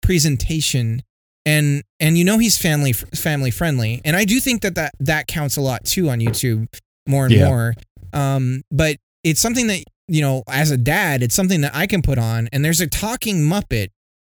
presentation 0.03 1.03
and 1.47 1.83
and 2.01 2.17
you 2.17 2.25
know 2.25 2.39
he's 2.39 2.57
family 2.61 2.93
family 2.93 3.51
friendly 3.51 4.01
and 4.05 4.15
i 4.17 4.25
do 4.25 4.39
think 4.41 4.63
that 4.63 4.75
that 4.77 4.93
that 5.01 5.27
counts 5.27 5.57
a 5.57 5.61
lot 5.61 5.85
too 5.85 6.09
on 6.09 6.21
youtube 6.21 6.69
more 7.09 7.25
and 7.27 7.35
Yeah. 7.35 7.47
more 7.49 7.75
um 8.13 8.63
but 8.71 8.97
it's 9.25 9.41
something 9.41 9.67
that 9.67 9.83
you 10.09 10.21
know 10.21 10.43
as 10.49 10.71
a 10.71 10.77
dad 10.77 11.23
it's 11.23 11.35
something 11.35 11.63
that 11.63 11.75
i 11.75 11.87
can 11.87 12.01
put 12.03 12.19
on 12.19 12.49
and 12.53 12.65
there's 12.65 12.81
a 12.81 12.87
talking 12.87 13.39
muppet 13.43 13.89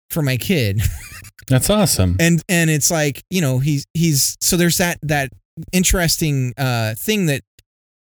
for 0.10 0.22
my 0.22 0.38
kid 0.38 0.82
That's 1.48 1.70
awesome. 1.70 2.16
and 2.20 2.42
and 2.48 2.70
it's 2.70 2.90
like 2.92 3.24
you 3.30 3.42
know 3.42 3.60
he's 3.60 3.86
he's 3.94 4.38
so 4.40 4.56
there's 4.56 4.78
that 4.78 4.98
that 5.04 5.32
interesting 5.74 6.54
uh 6.58 6.94
thing 6.96 7.26
that 7.28 7.42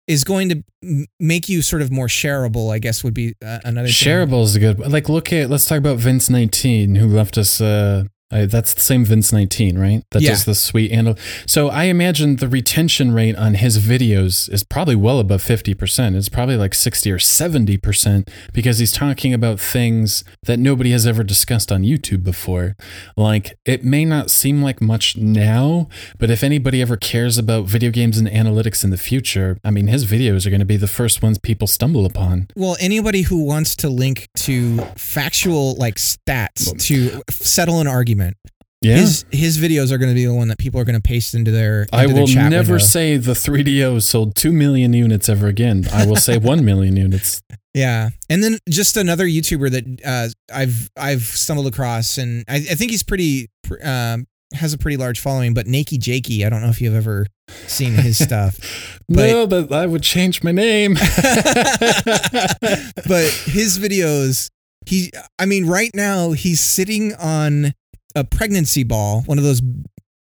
is 0.07 0.23
going 0.23 0.49
to 0.49 1.05
make 1.19 1.49
you 1.49 1.61
sort 1.61 1.81
of 1.81 1.91
more 1.91 2.07
shareable 2.07 2.73
i 2.73 2.79
guess 2.79 3.03
would 3.03 3.13
be 3.13 3.33
uh, 3.45 3.59
another 3.63 3.87
thing. 3.87 3.93
Shareable 3.93 4.43
is 4.43 4.55
a 4.55 4.59
good. 4.59 4.79
Like, 4.79 5.07
look 5.09 5.31
at. 5.33 5.49
Let's 5.49 5.65
talk 5.65 5.77
about 5.77 5.97
Vince 5.97 6.29
nineteen, 6.29 6.95
who 6.95 7.07
left 7.07 7.37
us. 7.37 7.61
Uh, 7.61 8.05
I, 8.31 8.45
that's 8.45 8.73
the 8.75 8.81
same 8.81 9.05
Vince 9.05 9.33
nineteen, 9.33 9.77
right? 9.77 10.03
That 10.11 10.21
Yeah. 10.21 10.31
does 10.31 10.45
the 10.45 10.53
sweet 10.55 10.91
and. 10.91 11.17
So 11.47 11.69
I 11.69 11.85
imagine 11.85 12.35
the 12.35 12.47
retention 12.47 13.11
rate 13.11 13.35
on 13.35 13.55
his 13.55 13.79
videos 13.79 14.51
is 14.53 14.63
probably 14.63 14.95
well 14.95 15.19
above 15.19 15.41
fifty 15.41 15.73
percent. 15.73 16.15
It's 16.15 16.29
probably 16.29 16.55
like 16.55 16.75
sixty 16.75 17.11
or 17.11 17.17
seventy 17.17 17.75
percent 17.77 18.29
because 18.53 18.77
he's 18.77 18.91
talking 18.91 19.33
about 19.33 19.59
things 19.59 20.23
that 20.43 20.59
nobody 20.59 20.91
has 20.91 21.07
ever 21.07 21.23
discussed 21.23 21.71
on 21.71 21.81
YouTube 21.81 22.23
before. 22.23 22.75
Like, 23.17 23.57
it 23.65 23.83
may 23.83 24.05
not 24.05 24.29
seem 24.29 24.61
like 24.61 24.79
much 24.79 25.17
now, 25.17 25.87
but 26.19 26.29
if 26.29 26.43
anybody 26.43 26.81
ever 26.81 26.97
cares 26.97 27.37
about 27.39 27.65
video 27.65 27.89
games 27.89 28.17
and 28.19 28.27
analytics 28.27 28.83
in 28.83 28.91
the 28.91 28.97
future, 28.97 29.57
I 29.63 29.71
mean, 29.71 29.87
his 29.87 30.05
videos 30.05 30.45
are 30.45 30.49
going 30.51 30.59
to 30.59 30.65
be 30.65 30.77
the 30.77 30.87
first 30.87 31.23
ones 31.23 31.39
people 31.39 31.65
stumble 31.65 32.05
upon. 32.05 32.47
Well, 32.55 32.77
anybody 32.79 33.23
who 33.23 33.43
wants 33.43 33.75
to 33.77 33.89
link 33.89 34.29
to 34.37 34.77
factual 34.95 35.73
like 35.75 35.95
stats 35.95 36.77
to 36.87 37.23
settle 37.31 37.79
an 37.79 37.87
argument, 37.87 38.18
Yeah. 38.81 38.95
his 38.95 39.25
his 39.29 39.57
videos 39.57 39.91
are 39.91 39.97
going 39.97 40.09
to 40.09 40.15
be 40.15 40.23
the 40.25 40.33
one 40.33 40.47
that 40.47 40.57
people 40.57 40.79
are 40.79 40.85
going 40.85 40.95
to 40.95 41.01
paste 41.01 41.33
into 41.35 41.51
their. 41.51 41.81
Into 41.83 41.95
I 41.95 42.05
will 42.07 42.27
never 42.27 42.73
window. 42.73 42.85
say 42.85 43.17
the 43.17 43.33
3DO 43.33 44.01
sold 44.01 44.35
2 44.35 44.53
million 44.53 44.93
units 44.93 45.27
ever 45.27 45.47
again. 45.47 45.85
I 45.91 46.05
will 46.05 46.15
say 46.15 46.37
1 46.37 46.63
million 46.65 46.95
units. 46.97 47.41
Yeah, 47.75 48.09
and 48.31 48.43
then 48.43 48.57
just 48.67 48.97
another 48.97 49.25
YouTuber 49.27 49.69
that 49.71 50.01
uh, 50.03 50.29
I've 50.53 50.89
I've 50.97 51.21
stumbled 51.21 51.67
across, 51.67 52.17
and 52.17 52.43
I, 52.49 52.55
I 52.55 52.59
think 52.75 52.89
he's 52.89 53.03
pretty 53.03 53.47
pr- 53.63 53.75
um, 53.83 54.25
has 54.55 54.73
a 54.73 54.77
pretty 54.79 54.97
large 54.97 55.19
following. 55.19 55.53
But 55.53 55.67
Nakey 55.67 55.99
Jakey, 55.99 56.43
I 56.43 56.49
don't 56.49 56.61
know 56.63 56.69
if 56.69 56.81
you've 56.81 56.95
ever 56.95 57.27
seen 57.67 57.93
his 57.93 58.17
stuff. 58.23 58.57
But- 59.07 59.27
no, 59.27 59.45
but 59.45 59.71
I 59.71 59.85
would 59.85 60.01
change 60.01 60.41
my 60.43 60.51
name. 60.51 60.93
but 60.95 61.05
his 63.45 63.77
videos, 63.79 64.49
he, 64.87 65.11
I 65.37 65.45
mean, 65.45 65.67
right 65.67 65.91
now 65.93 66.31
he's 66.31 66.61
sitting 66.61 67.13
on 67.15 67.73
a 68.19 68.23
pregnancy 68.23 68.83
ball, 68.83 69.21
one 69.21 69.37
of 69.37 69.43
those 69.43 69.61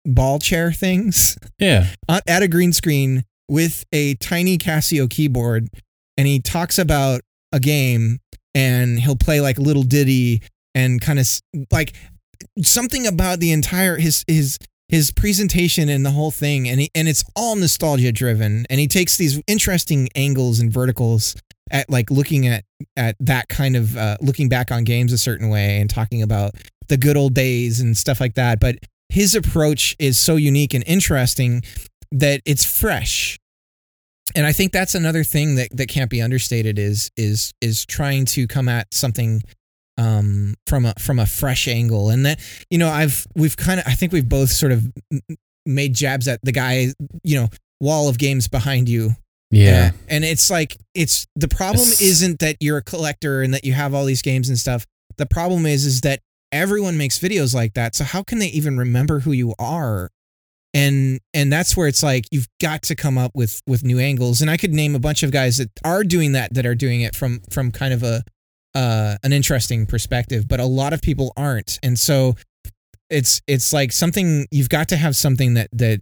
ball 0.06 0.40
chair 0.40 0.72
things, 0.72 1.38
yeah. 1.60 1.88
at 2.08 2.44
a 2.44 2.48
green 2.48 2.72
screen 2.72 3.24
with 3.50 3.86
a 3.92 4.16
tiny 4.16 4.58
Casio 4.58 5.10
keyboard, 5.10 5.68
and 6.18 6.28
he 6.28 6.40
talks 6.40 6.78
about 6.78 7.22
a 7.52 7.60
game, 7.60 8.20
and 8.54 9.00
he'll 9.00 9.16
play 9.16 9.42
like 9.42 9.58
a 9.58 9.62
little 9.62 9.84
ditty 9.84 10.42
and 10.76 11.02
kind 11.02 11.20
of 11.20 11.28
like 11.72 11.94
something 12.62 13.08
about 13.08 13.40
the 13.40 13.52
entire 13.52 13.98
his 13.98 14.24
his 14.28 14.58
his 14.90 15.12
presentation 15.12 15.90
and 15.90 16.06
the 16.06 16.12
whole 16.12 16.32
thing 16.32 16.68
and 16.68 16.82
he, 16.82 16.92
and 16.96 17.08
it's 17.08 17.24
all 17.36 17.56
nostalgia 17.56 18.12
driven 18.12 18.66
and 18.70 18.80
he 18.80 18.88
takes 18.88 19.18
these 19.18 19.42
interesting 19.48 20.08
angles 20.16 20.60
and 20.60 20.72
verticals 20.72 21.36
at 21.70 21.90
like 21.90 22.10
looking 22.10 22.48
at 22.48 22.64
at 22.96 23.16
that 23.20 23.50
kind 23.50 23.76
of 23.76 23.98
uh, 23.98 24.16
looking 24.22 24.48
back 24.48 24.72
on 24.72 24.84
games 24.84 25.12
a 25.12 25.18
certain 25.18 25.50
way 25.50 25.80
and 25.80 25.90
talking 25.90 26.22
about 26.22 26.56
the 26.88 26.98
good 26.98 27.18
old 27.18 27.34
days 27.34 27.82
and 27.82 27.98
stuff 27.98 28.22
like 28.22 28.36
that 28.36 28.60
but 28.60 28.78
his 29.10 29.36
approach 29.36 29.96
is 30.00 30.20
so 30.20 30.36
unique 30.36 30.74
and 30.74 30.84
interesting 30.86 31.64
that 32.12 32.42
it's 32.46 32.66
fresh. 32.66 33.38
And 34.36 34.46
i 34.46 34.52
think 34.52 34.74
that's 34.74 34.94
another 34.94 35.24
thing 35.24 35.56
that 35.56 35.70
that 35.76 35.88
can't 35.88 36.10
be 36.10 36.22
understated 36.22 36.78
is 36.78 37.10
is 37.16 37.54
is 37.62 37.86
trying 37.86 38.26
to 38.26 38.46
come 38.46 38.68
at 38.68 38.94
something 38.94 39.42
um 39.98 40.54
from 40.68 40.86
a 40.86 40.94
from 41.00 41.20
a 41.20 41.26
fresh 41.26 41.68
angle 41.68 42.10
and 42.10 42.26
that 42.26 42.40
you 42.70 42.78
know 42.78 42.90
i've 42.90 43.26
we've 43.36 43.58
kind 43.58 43.80
of 43.80 43.88
i 43.88 43.94
think 43.94 44.12
we've 44.12 44.30
both 44.30 44.50
sort 44.50 44.72
of 44.72 44.86
made 45.66 45.94
jabs 45.94 46.28
at 46.28 46.40
the 46.44 46.52
guy 46.52 46.88
you 47.24 47.36
know 47.36 47.48
wall 47.82 48.08
of 48.10 48.18
games 48.18 48.48
behind 48.48 48.88
you 48.90 49.12
Yeah. 49.52 49.92
and 50.10 50.24
it's 50.24 50.50
like 50.50 50.78
it's 50.94 51.26
the 51.36 51.48
problem 51.48 51.84
It's- 51.88 52.02
isn't 52.02 52.40
that 52.40 52.58
you're 52.60 52.78
a 52.78 52.84
collector 52.84 53.42
and 53.42 53.54
that 53.54 53.64
you 53.66 53.74
have 53.74 53.94
all 53.94 54.06
these 54.06 54.22
games 54.22 54.50
and 54.50 54.58
stuff. 54.58 54.86
The 55.18 55.26
problem 55.26 55.66
is 55.66 55.86
is 55.86 56.02
that 56.02 56.20
everyone 56.52 56.98
makes 56.98 57.18
videos 57.20 57.54
like 57.54 57.74
that. 57.74 57.96
So 57.96 58.04
how 58.04 58.24
can 58.24 58.40
they 58.40 58.48
even 58.48 58.78
remember 58.78 59.20
who 59.22 59.32
you 59.32 59.54
are? 59.60 60.10
And 60.74 61.20
and 61.34 61.52
that's 61.52 61.76
where 61.78 61.88
it's 61.88 62.04
like 62.04 62.26
you've 62.32 62.48
got 62.62 62.84
to 62.84 62.96
come 62.96 63.18
up 63.18 63.32
with 63.36 63.62
with 63.68 63.84
new 63.84 64.00
angles. 64.00 64.42
And 64.42 64.50
I 64.50 64.58
could 64.58 64.74
name 64.74 64.96
a 64.96 65.00
bunch 65.00 65.24
of 65.24 65.32
guys 65.32 65.58
that 65.58 65.70
are 65.84 66.04
doing 66.04 66.34
that 66.34 66.54
that 66.54 66.66
are 66.66 66.76
doing 66.76 67.02
it 67.02 67.16
from 67.16 67.42
from 67.50 67.72
kind 67.72 67.94
of 67.94 68.04
a 68.04 68.24
uh 68.78 69.18
an 69.24 69.34
interesting 69.34 69.86
perspective, 69.86 70.48
but 70.48 70.60
a 70.60 70.66
lot 70.66 70.94
of 70.94 71.02
people 71.02 71.34
aren't. 71.36 71.80
And 71.82 71.98
so 71.98 72.36
it's 73.10 73.42
it's 73.48 73.74
like 73.74 73.92
something 73.92 74.46
you've 74.52 74.70
got 74.70 74.90
to 74.90 74.98
have 74.98 75.16
something 75.16 75.56
that 75.56 75.70
that 75.74 76.02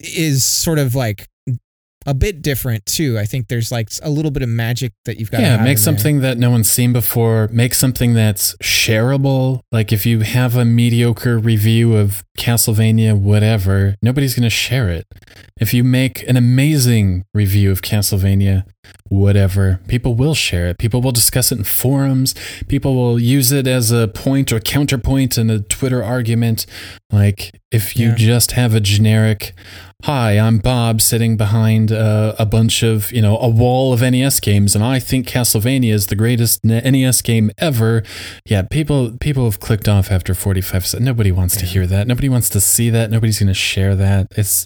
is 0.00 0.44
sort 0.44 0.78
of 0.78 0.94
like 0.94 1.28
a 2.06 2.14
bit 2.14 2.40
different 2.40 2.86
too. 2.86 3.18
I 3.18 3.24
think 3.24 3.48
there's 3.48 3.70
like 3.72 3.88
a 4.02 4.10
little 4.10 4.30
bit 4.30 4.42
of 4.42 4.48
magic 4.48 4.92
that 5.04 5.18
you've 5.18 5.30
got. 5.30 5.38
to 5.38 5.42
Yeah, 5.44 5.56
make 5.56 5.60
in 5.60 5.64
there. 5.66 5.76
something 5.76 6.20
that 6.20 6.38
no 6.38 6.50
one's 6.50 6.70
seen 6.70 6.92
before. 6.92 7.48
Make 7.52 7.74
something 7.74 8.14
that's 8.14 8.54
shareable. 8.62 9.60
Like 9.72 9.92
if 9.92 10.06
you 10.06 10.20
have 10.20 10.56
a 10.56 10.64
mediocre 10.64 11.38
review 11.38 11.96
of 11.96 12.24
Castlevania, 12.38 13.18
whatever, 13.18 13.96
nobody's 14.02 14.34
going 14.34 14.44
to 14.44 14.50
share 14.50 14.88
it. 14.88 15.06
If 15.60 15.74
you 15.74 15.82
make 15.82 16.22
an 16.28 16.36
amazing 16.36 17.24
review 17.34 17.70
of 17.72 17.82
Castlevania, 17.82 18.64
whatever. 19.08 19.80
People 19.88 20.14
will 20.14 20.34
share 20.34 20.68
it. 20.68 20.78
People 20.78 21.00
will 21.00 21.12
discuss 21.12 21.50
it 21.50 21.58
in 21.58 21.64
forums. 21.64 22.34
People 22.68 22.94
will 22.94 23.18
use 23.18 23.50
it 23.52 23.66
as 23.66 23.90
a 23.90 24.08
point 24.08 24.52
or 24.52 24.60
counterpoint 24.60 25.38
in 25.38 25.50
a 25.50 25.60
Twitter 25.60 26.02
argument. 26.04 26.66
Like, 27.10 27.58
if 27.72 27.96
you 27.96 28.08
Yeah. 28.10 28.14
just 28.16 28.52
have 28.52 28.74
a 28.74 28.80
generic, 28.80 29.54
hi, 30.06 30.38
I'm 30.38 30.58
Bob 30.58 31.00
sitting 31.00 31.36
behind 31.36 31.90
uh, 31.90 32.36
a 32.38 32.46
bunch 32.46 32.84
of, 32.84 33.10
you 33.10 33.20
know, 33.20 33.36
a 33.38 33.48
wall 33.48 33.92
of 33.92 34.02
NES 34.02 34.38
games, 34.38 34.76
and 34.76 34.84
I 34.84 35.00
think 35.00 35.26
Castlevania 35.26 35.92
is 35.92 36.06
the 36.06 36.14
greatest 36.14 36.62
NES 36.62 37.22
game 37.22 37.50
ever. 37.58 38.04
Yeah, 38.44 38.62
people 38.62 39.16
people 39.18 39.46
have 39.46 39.58
clicked 39.58 39.88
off 39.88 40.12
after 40.12 40.32
45 40.32 40.86
seconds. 40.86 41.04
Nobody 41.04 41.32
wants 41.32 41.56
to 41.56 41.66
hear 41.66 41.88
that. 41.88 42.06
Nobody 42.06 42.28
wants 42.28 42.48
to 42.50 42.60
see 42.60 42.88
that. 42.90 43.10
Nobody's 43.10 43.40
going 43.40 43.48
to 43.48 43.54
share 43.54 43.96
that. 43.96 44.28
It's 44.36 44.64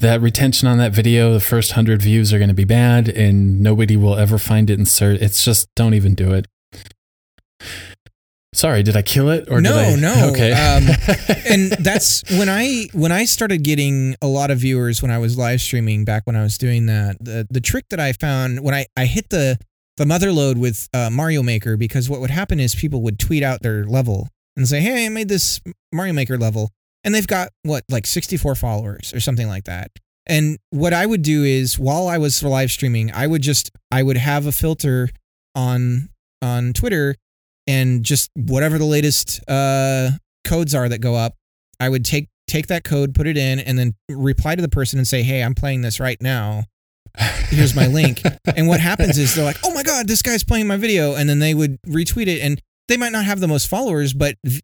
that 0.00 0.20
retention 0.20 0.68
on 0.68 0.76
that 0.76 0.92
video, 0.92 1.32
the 1.32 1.40
first 1.40 1.70
100 1.70 2.02
views 2.02 2.30
are 2.34 2.38
going 2.38 2.48
to 2.48 2.54
be 2.54 2.64
bad 2.64 3.08
and 3.08 3.62
nobody 3.62 3.96
will 3.96 4.16
ever 4.16 4.36
find 4.36 4.68
it 4.68 4.78
insert. 4.78 5.22
It's 5.22 5.42
just 5.42 5.74
don't 5.74 5.94
even 5.94 6.14
do 6.14 6.34
it. 6.34 6.48
Sorry, 8.54 8.82
did 8.82 8.96
I 8.96 9.02
kill 9.02 9.30
it 9.30 9.48
or 9.50 9.60
No, 9.62 9.72
did 9.72 9.98
I 9.98 10.00
no, 10.00 10.28
Okay. 10.32 10.52
um, 10.52 10.84
and 11.48 11.72
that's 11.72 12.22
when 12.32 12.48
I 12.50 12.88
when 12.92 13.10
I 13.10 13.24
started 13.24 13.64
getting 13.64 14.14
a 14.20 14.26
lot 14.26 14.50
of 14.50 14.58
viewers 14.58 15.00
when 15.00 15.10
I 15.10 15.18
was 15.18 15.38
live 15.38 15.60
streaming 15.60 16.04
back 16.04 16.22
when 16.26 16.36
I 16.36 16.42
was 16.42 16.58
doing 16.58 16.86
that. 16.86 17.16
The 17.18 17.46
the 17.50 17.60
trick 17.60 17.86
that 17.88 17.98
I 18.00 18.12
found 18.12 18.60
when 18.60 18.74
I 18.74 18.86
I 18.96 19.06
hit 19.06 19.30
the 19.30 19.58
the 19.96 20.04
mother 20.06 20.32
load 20.32 20.58
with 20.58 20.88
uh, 20.92 21.08
Mario 21.10 21.42
Maker 21.42 21.76
because 21.76 22.10
what 22.10 22.20
would 22.20 22.30
happen 22.30 22.60
is 22.60 22.74
people 22.74 23.02
would 23.02 23.18
tweet 23.18 23.42
out 23.42 23.62
their 23.62 23.84
level 23.86 24.28
and 24.56 24.68
say, 24.68 24.80
"Hey, 24.80 25.06
I 25.06 25.08
made 25.08 25.28
this 25.28 25.60
Mario 25.90 26.12
Maker 26.12 26.36
level," 26.36 26.70
and 27.04 27.14
they've 27.14 27.26
got 27.26 27.48
what 27.62 27.84
like 27.88 28.06
64 28.06 28.54
followers 28.54 29.14
or 29.14 29.20
something 29.20 29.48
like 29.48 29.64
that. 29.64 29.90
And 30.26 30.58
what 30.70 30.92
I 30.92 31.06
would 31.06 31.22
do 31.22 31.42
is 31.42 31.78
while 31.78 32.06
I 32.06 32.18
was 32.18 32.42
live 32.42 32.70
streaming, 32.70 33.10
I 33.12 33.26
would 33.26 33.42
just 33.42 33.70
I 33.90 34.02
would 34.02 34.18
have 34.18 34.46
a 34.46 34.52
filter 34.52 35.08
on 35.54 36.10
on 36.42 36.74
Twitter 36.74 37.16
and 37.66 38.04
just 38.04 38.30
whatever 38.34 38.78
the 38.78 38.84
latest 38.84 39.40
uh, 39.48 40.10
codes 40.44 40.74
are 40.74 40.88
that 40.88 41.00
go 41.00 41.14
up, 41.14 41.34
I 41.80 41.88
would 41.88 42.04
take 42.04 42.28
take 42.46 42.66
that 42.66 42.84
code, 42.84 43.14
put 43.14 43.26
it 43.26 43.36
in, 43.36 43.60
and 43.60 43.78
then 43.78 43.94
reply 44.08 44.54
to 44.54 44.62
the 44.62 44.68
person 44.68 44.98
and 44.98 45.06
say, 45.06 45.22
"Hey, 45.22 45.42
I'm 45.42 45.54
playing 45.54 45.82
this 45.82 46.00
right 46.00 46.20
now. 46.20 46.64
Here's 47.48 47.74
my 47.74 47.86
link." 47.86 48.22
and 48.56 48.68
what 48.68 48.80
happens 48.80 49.18
is 49.18 49.34
they're 49.34 49.44
like, 49.44 49.58
"Oh 49.64 49.72
my 49.74 49.82
god, 49.82 50.08
this 50.08 50.22
guy's 50.22 50.44
playing 50.44 50.66
my 50.66 50.76
video," 50.76 51.14
and 51.14 51.28
then 51.28 51.38
they 51.38 51.54
would 51.54 51.80
retweet 51.82 52.26
it, 52.26 52.40
and 52.40 52.60
they 52.88 52.96
might 52.96 53.12
not 53.12 53.24
have 53.24 53.40
the 53.40 53.48
most 53.48 53.68
followers, 53.68 54.12
but 54.12 54.36
v- 54.44 54.62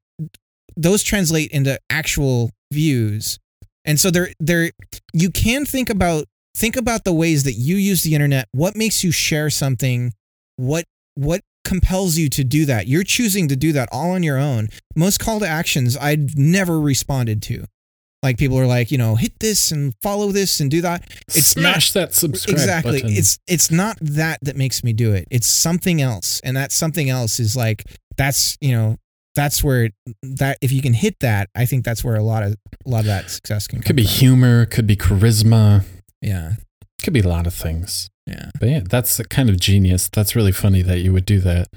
those 0.76 1.02
translate 1.02 1.50
into 1.50 1.78
actual 1.90 2.50
views. 2.72 3.38
And 3.84 3.98
so 3.98 4.10
they're 4.10 4.30
they're 4.38 4.70
you 5.12 5.30
can 5.30 5.64
think 5.64 5.90
about 5.90 6.26
think 6.54 6.76
about 6.76 7.04
the 7.04 7.12
ways 7.12 7.44
that 7.44 7.54
you 7.54 7.76
use 7.76 8.02
the 8.02 8.14
internet. 8.14 8.48
What 8.52 8.76
makes 8.76 9.02
you 9.02 9.10
share 9.10 9.50
something? 9.50 10.12
What 10.56 10.84
what 11.14 11.40
compels 11.68 12.16
you 12.16 12.28
to 12.30 12.44
do 12.44 12.64
that? 12.66 12.86
You're 12.86 13.04
choosing 13.04 13.48
to 13.48 13.56
do 13.56 13.72
that 13.72 13.88
all 13.92 14.12
on 14.12 14.22
your 14.22 14.38
own. 14.38 14.68
Most 14.96 15.20
call 15.20 15.40
to 15.40 15.46
actions 15.46 15.96
I'd 15.96 16.38
never 16.38 16.80
responded 16.80 17.42
to. 17.42 17.64
Like 18.22 18.36
people 18.36 18.58
are 18.58 18.66
like, 18.66 18.90
you 18.90 18.98
know, 18.98 19.14
hit 19.14 19.38
this 19.38 19.70
and 19.70 19.94
follow 20.02 20.32
this 20.32 20.58
and 20.60 20.70
do 20.70 20.80
that. 20.80 21.04
It's 21.28 21.54
not 21.54 21.62
Smash 21.62 21.92
that 21.92 22.14
subscribe 22.14 22.54
exactly 22.54 23.02
button. 23.02 23.16
it's 23.16 23.38
it's 23.46 23.70
not 23.70 23.96
that 24.00 24.40
that 24.42 24.56
makes 24.56 24.82
me 24.82 24.92
do 24.92 25.12
it 25.12 25.28
it's 25.30 25.46
something 25.46 26.00
else 26.02 26.40
and 26.42 26.56
that 26.56 26.72
something 26.72 27.08
else 27.10 27.38
is 27.38 27.54
like 27.54 27.84
that's 28.16 28.56
you 28.60 28.72
know 28.72 28.96
that's 29.34 29.62
where 29.62 29.84
it, 29.84 29.94
that 30.22 30.58
if 30.60 30.72
you 30.72 30.82
can 30.82 30.94
hit 30.94 31.20
that 31.20 31.48
i 31.54 31.64
think 31.64 31.84
that's 31.84 32.02
where 32.02 32.16
a 32.16 32.22
lot 32.22 32.42
of 32.42 32.56
a 32.84 32.88
lot 32.88 33.00
of 33.00 33.06
that 33.06 33.30
success 33.30 33.68
can 33.68 33.78
come 33.78 33.86
could 33.86 33.96
be 33.96 34.04
from. 34.04 34.12
humor, 34.12 34.66
could 34.66 34.86
be 34.86 34.96
charisma, 34.96 35.84
yeah 36.20 36.54
could 37.02 37.12
be 37.12 37.20
a 37.20 37.28
lot 37.28 37.46
of 37.46 37.54
things. 37.54 38.10
Yeah 38.28 38.50
But 38.60 38.68
yeah, 38.68 38.80
that's 38.88 39.20
kind 39.28 39.48
of 39.50 39.59
genius. 39.59 40.09
That's 40.09 40.36
really 40.36 40.52
funny 40.52 40.82
that 40.82 40.98
you 41.00 41.12
would 41.12 41.24
do 41.26 41.40
that. 41.40 41.68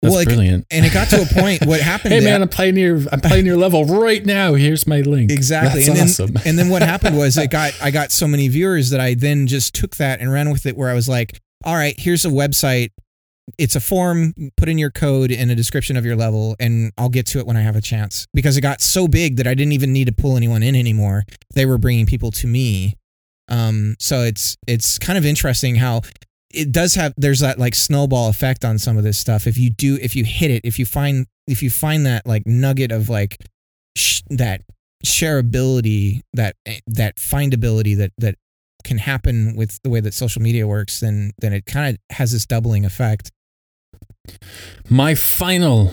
That's 0.00 0.12
Well, 0.12 0.20
like, 0.20 0.28
brilliant. 0.28 0.66
and 0.70 0.86
it 0.86 0.92
got 0.92 1.08
to 1.08 1.22
a 1.22 1.26
point 1.40 1.66
what 1.66 1.80
happened 1.92 2.14
Hey 2.14 2.20
man, 2.20 2.40
I'm 2.42 2.48
playing 2.48 2.76
your 2.76 3.00
I'm 3.10 3.20
playing 3.20 3.46
your 3.46 3.56
level 3.56 3.84
right 3.84 4.24
now. 4.24 4.54
Here's 4.54 4.86
my 4.86 5.00
link. 5.00 5.30
Exactly. 5.32 5.82
That's 5.82 5.88
and 5.88 5.96
then, 5.96 6.04
awesome. 6.04 6.36
and 6.48 6.58
then 6.58 6.68
what 6.68 6.82
happened 6.82 7.16
was 7.18 7.36
it 7.36 7.50
got 7.60 7.72
I 7.82 7.90
got 7.90 8.12
so 8.12 8.28
many 8.28 8.46
viewers 8.48 8.90
that 8.90 9.00
I 9.00 9.14
then 9.14 9.46
just 9.48 9.74
took 9.74 9.96
that 9.96 10.20
and 10.20 10.30
ran 10.32 10.50
with 10.50 10.66
it 10.66 10.76
where 10.76 10.88
I 10.88 10.94
was 10.94 11.08
like, 11.08 11.40
all 11.64 11.74
right, 11.74 11.94
here's 11.98 12.24
a 12.24 12.28
website. 12.28 12.90
It's 13.56 13.74
a 13.74 13.80
form, 13.80 14.34
put 14.58 14.68
in 14.68 14.76
your 14.76 14.90
code 14.90 15.32
and 15.32 15.50
a 15.50 15.54
description 15.54 15.96
of 15.96 16.04
your 16.04 16.16
level, 16.16 16.54
and 16.60 16.92
I'll 16.98 17.08
get 17.08 17.24
to 17.28 17.38
it 17.38 17.46
when 17.46 17.56
I 17.56 17.62
have 17.62 17.76
a 17.76 17.80
chance. 17.80 18.26
Because 18.34 18.58
it 18.58 18.60
got 18.60 18.82
so 18.82 19.08
big 19.08 19.36
that 19.38 19.46
I 19.46 19.54
didn't 19.54 19.72
even 19.72 19.90
need 19.90 20.04
to 20.06 20.12
pull 20.12 20.36
anyone 20.36 20.62
in 20.62 20.76
anymore. 20.76 21.24
They 21.54 21.64
were 21.64 21.78
bringing 21.78 22.04
people 22.04 22.30
to 22.32 22.46
me. 22.46 22.97
Um, 23.48 23.96
so 23.98 24.22
it's 24.22 24.56
it's 24.66 24.98
kind 24.98 25.18
of 25.18 25.24
interesting 25.24 25.76
how 25.76 26.02
it 26.50 26.72
does 26.72 26.94
have 26.94 27.14
there's 27.16 27.40
that 27.40 27.58
like 27.58 27.74
snowball 27.74 28.28
effect 28.28 28.64
on 28.64 28.78
some 28.78 28.96
of 28.96 29.04
this 29.04 29.18
stuff. 29.18 29.46
If 29.46 29.58
you 29.58 29.70
do, 29.70 29.98
if 30.00 30.16
you 30.16 30.24
hit 30.24 30.50
it, 30.50 30.62
if 30.64 30.78
you 30.78 30.86
find 30.86 31.26
if 31.46 31.62
you 31.62 31.70
find 31.70 32.06
that 32.06 32.26
like 32.26 32.46
nugget 32.46 32.92
of 32.92 33.08
like 33.08 33.38
sh- 33.96 34.22
that 34.30 34.62
shareability, 35.04 36.22
that 36.32 36.56
that 36.86 37.16
findability 37.16 37.96
that 37.96 38.12
that 38.18 38.36
can 38.84 38.98
happen 38.98 39.54
with 39.56 39.80
the 39.82 39.90
way 39.90 40.00
that 40.00 40.14
social 40.14 40.42
media 40.42 40.66
works, 40.66 41.00
then 41.00 41.32
then 41.38 41.52
it 41.52 41.66
kind 41.66 41.94
of 41.94 42.16
has 42.16 42.32
this 42.32 42.46
doubling 42.46 42.84
effect. 42.84 43.30
My 44.88 45.14
final 45.14 45.92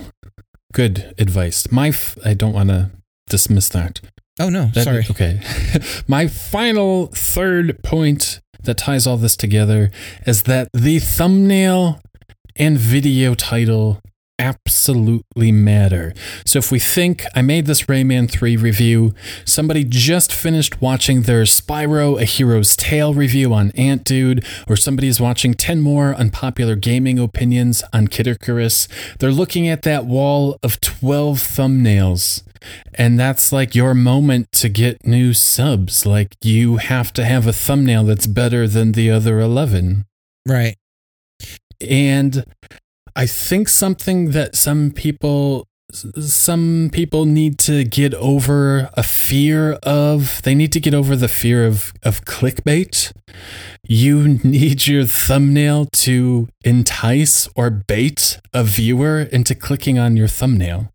good 0.73 1.13
advice. 1.17 1.71
My 1.71 1.89
f- 1.89 2.17
I 2.23 2.33
don't 2.33 2.53
want 2.53 2.69
to 2.69 2.91
dismiss 3.29 3.69
that. 3.69 4.01
Oh 4.39 4.49
no, 4.49 4.69
That- 4.73 4.83
sorry. 4.83 5.05
Okay. 5.09 5.39
My 6.07 6.27
final 6.27 7.07
third 7.07 7.81
point 7.83 8.39
that 8.63 8.77
ties 8.77 9.05
all 9.07 9.17
this 9.17 9.35
together 9.35 9.91
is 10.25 10.43
that 10.43 10.69
the 10.73 10.99
thumbnail 10.99 12.01
and 12.55 12.77
video 12.77 13.33
title 13.35 14.01
absolutely 14.37 15.51
matter. 15.51 16.13
So 16.45 16.59
if 16.59 16.71
we 16.71 16.79
think 16.79 17.23
I 17.35 17.41
made 17.41 17.67
this 17.67 17.83
Rayman 17.83 18.29
3 18.29 18.57
review, 18.57 19.13
somebody 19.45 19.85
just 19.85 20.33
finished 20.33 20.81
watching 20.81 21.21
their 21.21 21.43
Spyro 21.43 22.19
A 22.21 22.25
Hero's 22.25 22.75
Tail 22.75 23.13
review 23.13 23.53
on 23.53 23.71
Ant 23.71 24.03
Dude, 24.03 24.45
or 24.67 24.75
somebody 24.75 25.07
is 25.07 25.21
watching 25.21 25.53
10 25.53 25.79
more 25.79 26.13
unpopular 26.15 26.75
gaming 26.75 27.17
opinions 27.17 27.83
on 27.93 28.07
Kid 28.09 28.27
Icarus, 28.27 28.87
they're 29.19 29.31
looking 29.31 29.67
at 29.69 29.83
that 29.83 30.05
wall 30.05 30.57
of 30.61 30.81
12 30.81 31.37
thumbnails. 31.39 32.43
And 32.93 33.19
that's 33.19 33.51
like 33.51 33.75
your 33.75 33.93
moment 33.93 34.51
to 34.53 34.69
get 34.69 35.05
new 35.05 35.33
subs. 35.33 36.05
Like 36.05 36.35
you 36.43 36.77
have 36.77 37.13
to 37.13 37.25
have 37.25 37.47
a 37.47 37.53
thumbnail 37.53 38.05
that's 38.05 38.27
better 38.27 38.67
than 38.67 38.93
the 38.93 39.09
other 39.11 39.39
11. 39.39 40.05
Right. 40.47 40.75
And 41.81 42.45
I 43.15 43.25
think 43.25 43.69
something 43.69 44.31
that 44.31 44.55
some 44.55 44.91
people 44.91 45.67
some 45.91 46.89
people 46.91 47.25
need 47.25 47.59
to 47.59 47.83
get 47.83 48.13
over 48.15 48.89
a 48.93 49.03
fear 49.03 49.73
of 49.83 50.41
they 50.41 50.55
need 50.55 50.71
to 50.71 50.79
get 50.79 50.93
over 50.93 51.15
the 51.15 51.27
fear 51.27 51.65
of 51.65 51.93
of 52.03 52.25
clickbait 52.25 53.13
you 53.87 54.27
need 54.43 54.87
your 54.87 55.05
thumbnail 55.05 55.85
to 55.91 56.49
entice 56.63 57.47
or 57.55 57.69
bait 57.69 58.39
a 58.51 58.63
viewer 58.63 59.21
into 59.21 59.53
clicking 59.53 59.99
on 59.99 60.17
your 60.17 60.27
thumbnail 60.27 60.91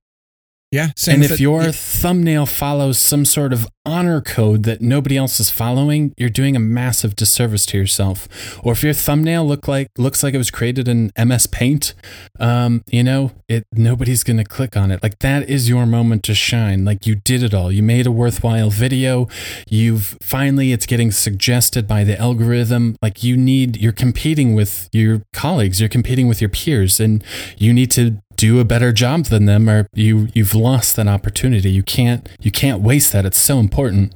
Yeah. 0.71 0.91
Same 0.97 1.17
and 1.17 1.25
if 1.25 1.31
the- 1.33 1.39
your 1.43 1.73
thumbnail 1.73 2.47
follows 2.47 2.97
some 2.99 3.25
sort 3.25 3.53
of 3.53 3.67
honor 3.85 4.21
code 4.21 4.63
that 4.65 4.81
nobody 4.81 5.17
else 5.17 5.41
is 5.41 5.51
following, 5.51 6.13
you're 6.17 6.29
doing 6.29 6.55
a 6.55 6.61
massive 6.61 7.17
disservice 7.17 7.67
to 7.67 7.79
yourself. 7.79 8.29
Or 8.63 8.73
if 8.73 8.83
your 8.85 8.93
thumbnail 8.93 9.45
look 9.45 9.67
like 9.67 9.89
looks 9.99 10.23
like 10.23 10.33
it 10.33 10.39
was 10.39 10.51
created 10.51 10.87
in 10.87 11.11
MS 11.17 11.49
Paint, 11.49 11.95
um, 12.39 12.85
you 12.89 13.03
know, 13.03 13.33
it 13.49 13.65
nobody's 13.73 14.23
gonna 14.23 14.45
click 14.45 14.77
on 14.77 14.93
it. 14.93 15.03
Like 15.03 15.19
that 15.21 15.49
is 15.51 15.69
your 15.69 15.87
moment 15.87 16.23
to 16.25 16.35
shine. 16.35 16.85
Like 16.85 17.05
you 17.05 17.17
did 17.17 17.43
it 17.43 17.53
all. 17.53 17.73
You 17.73 17.83
made 17.83 18.07
a 18.07 18.13
worthwhile 18.13 18.71
video. 18.71 19.27
You've 19.69 20.17
finally 20.23 20.73
it's 20.73 20.87
getting 20.87 21.11
suggested 21.11 21.89
by 21.89 22.05
the 22.05 22.17
algorithm. 22.21 22.95
Like 23.03 23.25
you 23.25 23.37
need 23.37 23.77
you're 23.79 23.93
competing 23.93 24.55
with 24.55 24.89
your 24.93 25.23
colleagues, 25.33 25.81
you're 25.81 25.89
competing 25.89 26.29
with 26.29 26.41
your 26.41 26.51
peers, 26.51 27.01
and 27.01 27.25
you 27.59 27.73
need 27.73 27.91
to 27.93 28.19
do 28.41 28.59
a 28.59 28.65
better 28.65 28.91
job 28.91 29.27
than 29.27 29.45
them 29.45 29.69
or 29.69 29.87
you 29.93 30.29
you've 30.33 30.55
lost 30.55 30.97
an 30.97 31.09
opportunity 31.09 31.71
you 31.71 31.83
can't 31.83 32.27
you 32.41 32.51
can't 32.51 32.81
waste 32.81 33.13
that 33.13 33.27
it's 33.27 33.41
so 33.41 33.59
important 33.59 34.15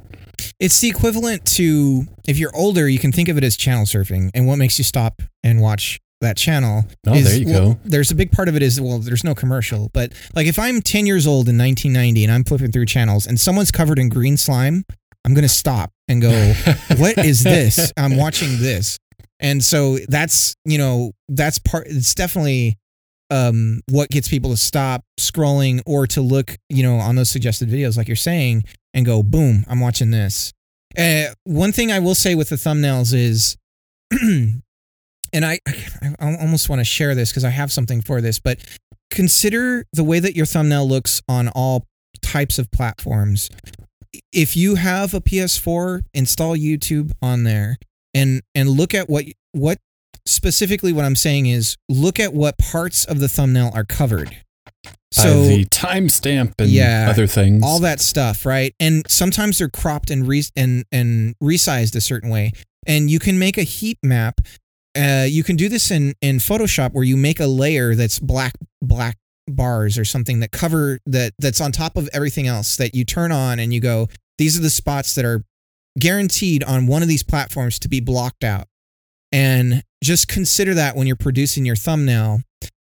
it's 0.59 0.81
the 0.81 0.89
equivalent 0.89 1.45
to 1.57 2.07
if 2.27 2.39
you're 2.39 2.55
older, 2.55 2.89
you 2.89 2.99
can 2.99 3.13
think 3.13 3.29
of 3.29 3.37
it 3.39 3.45
as 3.45 3.57
channel 3.57 3.85
surfing, 3.85 4.31
and 4.35 4.47
what 4.47 4.57
makes 4.57 4.79
you 4.79 4.85
stop 4.85 5.23
and 5.43 5.61
watch 5.61 6.01
that 6.21 6.37
channel. 6.37 6.85
Oh, 7.07 7.15
is- 7.15 7.25
there 7.25 7.39
you 7.39 7.47
well, 7.47 7.75
go. 7.75 7.81
There's 7.85 8.11
a 8.11 8.15
big 8.15 8.33
part 8.33 8.49
of 8.49 8.57
it 8.57 8.63
is 8.63 8.81
well, 8.81 8.99
there's 8.99 9.25
no 9.25 9.35
commercial, 9.35 9.91
but 9.93 10.13
like 10.35 10.47
if 10.47 10.59
I'm 10.59 10.81
10 10.81 11.07
years 11.07 11.27
old 11.27 11.49
in 11.49 11.59
1990 11.59 12.25
and 12.25 12.33
I'm 12.33 12.45
flipping 12.45 12.73
through 12.73 12.87
channels 12.87 13.27
and 13.27 13.39
someone's 13.39 13.71
covered 13.71 13.99
in 13.99 14.09
green 14.09 14.37
slime, 14.37 14.85
I'm 15.25 15.35
gonna 15.35 15.49
stop 15.49 15.91
and 16.09 16.21
go, 16.21 16.31
"What 16.97 17.19
is 17.19 17.43
this? 17.43 17.93
I'm 17.97 18.17
watching 18.17 18.59
this." 18.59 18.99
And 19.41 19.63
so 19.63 19.99
that's 20.09 20.55
you 20.65 20.79
know 20.79 21.13
that's 21.29 21.59
part. 21.59 21.87
It's 21.89 22.15
definitely 22.15 22.79
um, 23.31 23.81
what 23.89 24.11
gets 24.11 24.29
people 24.29 24.51
to 24.51 24.57
stop 24.57 25.05
scrolling 25.19 25.81
or 25.87 26.07
to 26.09 26.21
look 26.21 26.57
you 26.69 26.83
know 26.83 26.97
on 26.97 27.17
those 27.17 27.31
suggested 27.31 27.69
videos, 27.69 27.97
like 27.97 28.09
you're 28.09 28.17
saying, 28.17 28.65
and 28.93 29.07
go, 29.07 29.23
"Boom, 29.23 29.65
I'm 29.69 29.81
watching 29.81 30.11
this." 30.11 30.53
Uh, 30.97 31.27
one 31.45 31.73
thing 31.73 31.91
I 31.91 31.99
will 31.99 32.15
say 32.15 32.35
with 32.35 32.51
the 32.51 32.57
thumbnails 32.57 33.13
is 33.13 33.57
and 35.35 35.45
I, 35.45 35.59
I 36.21 36.37
almost 36.37 36.69
want 36.69 36.81
to 36.81 36.85
share 36.85 37.15
this 37.15 37.31
because 37.31 37.45
I 37.45 37.51
have 37.51 37.73
something 37.73 38.01
for 38.01 38.21
this, 38.21 38.39
but 38.39 38.59
consider 39.11 39.85
the 39.93 40.05
way 40.05 40.21
that 40.21 40.37
your 40.37 40.47
thumbnail 40.47 40.89
looks 40.89 41.21
on 41.29 41.49
all 41.49 41.85
types 42.23 42.59
of 42.59 42.71
platforms. 42.71 43.51
If 44.33 44.57
you 44.57 44.77
have 44.77 45.13
a 45.13 45.21
PS4, 45.21 46.03
install 46.15 46.57
YouTube 46.57 47.11
on 47.21 47.43
there 47.43 47.79
and 48.15 48.43
and 48.55 48.71
look 48.71 48.95
at 48.95 49.11
what 49.11 49.25
what 49.53 49.79
specifically 50.27 50.93
what 50.93 51.05
I'm 51.05 51.17
saying 51.17 51.47
is 51.47 51.77
look 51.89 52.19
at 52.19 52.33
what 52.33 52.59
parts 52.59 53.05
of 53.05 53.21
the 53.21 53.29
thumbnail 53.29 53.71
are 53.75 53.85
covered. 53.85 54.37
So 55.11 55.43
By 55.43 55.49
the 55.49 55.65
timestamp 55.67 56.55
and 56.59 56.69
yeah, 56.69 57.07
other 57.09 57.27
things, 57.27 57.63
all 57.65 57.79
that 57.81 58.01
stuff, 58.01 58.45
right? 58.45 58.75
And 58.81 59.09
sometimes 59.09 59.59
they're 59.59 59.69
cropped 59.69 60.11
and 60.11 60.27
re- 60.27 60.43
and 60.57 60.85
and 60.91 61.37
resized 61.43 61.95
a 61.95 62.01
certain 62.01 62.31
way, 62.31 62.51
and 62.87 63.09
you 63.09 63.21
can 63.21 63.39
make 63.39 63.57
a 63.57 63.63
heat 63.63 63.99
map. 64.03 64.41
Uh, 64.97 65.27
you 65.29 65.45
can 65.45 65.55
do 65.55 65.69
this 65.69 65.93
in 65.93 66.15
in 66.21 66.39
Photoshop 66.39 66.93
where 66.93 67.05
you 67.05 67.17
make 67.17 67.39
a 67.39 67.47
layer 67.47 67.95
that's 67.95 68.19
black 68.19 68.55
black 68.83 69.17
bars 69.47 69.99
or 69.99 70.05
something 70.05 70.41
that 70.41 70.51
cover 70.51 70.99
that 71.07 71.33
that's 71.39 71.61
on 71.61 71.71
top 71.71 71.97
of 71.97 72.09
everything 72.13 72.47
else 72.49 72.77
that 72.77 72.95
you 72.95 73.05
turn 73.05 73.31
on 73.31 73.59
and 73.59 73.75
you 73.75 73.81
go 73.81 74.09
these 74.39 74.59
are 74.59 74.63
the 74.63 74.71
spots 74.71 75.15
that 75.15 75.25
are 75.25 75.45
guaranteed 75.99 76.65
on 76.65 76.87
one 76.87 77.03
of 77.03 77.09
these 77.09 77.23
platforms 77.23 77.79
to 77.79 77.89
be 77.89 78.01
blocked 78.01 78.43
out 78.43 78.67
and 79.33 79.83
just 80.05 80.29
consider 80.29 80.75
that 80.75 80.95
when 80.95 81.07
you're 81.07 81.17
producing 81.17 81.65
your 81.65 81.77
thumbnail. 81.77 82.41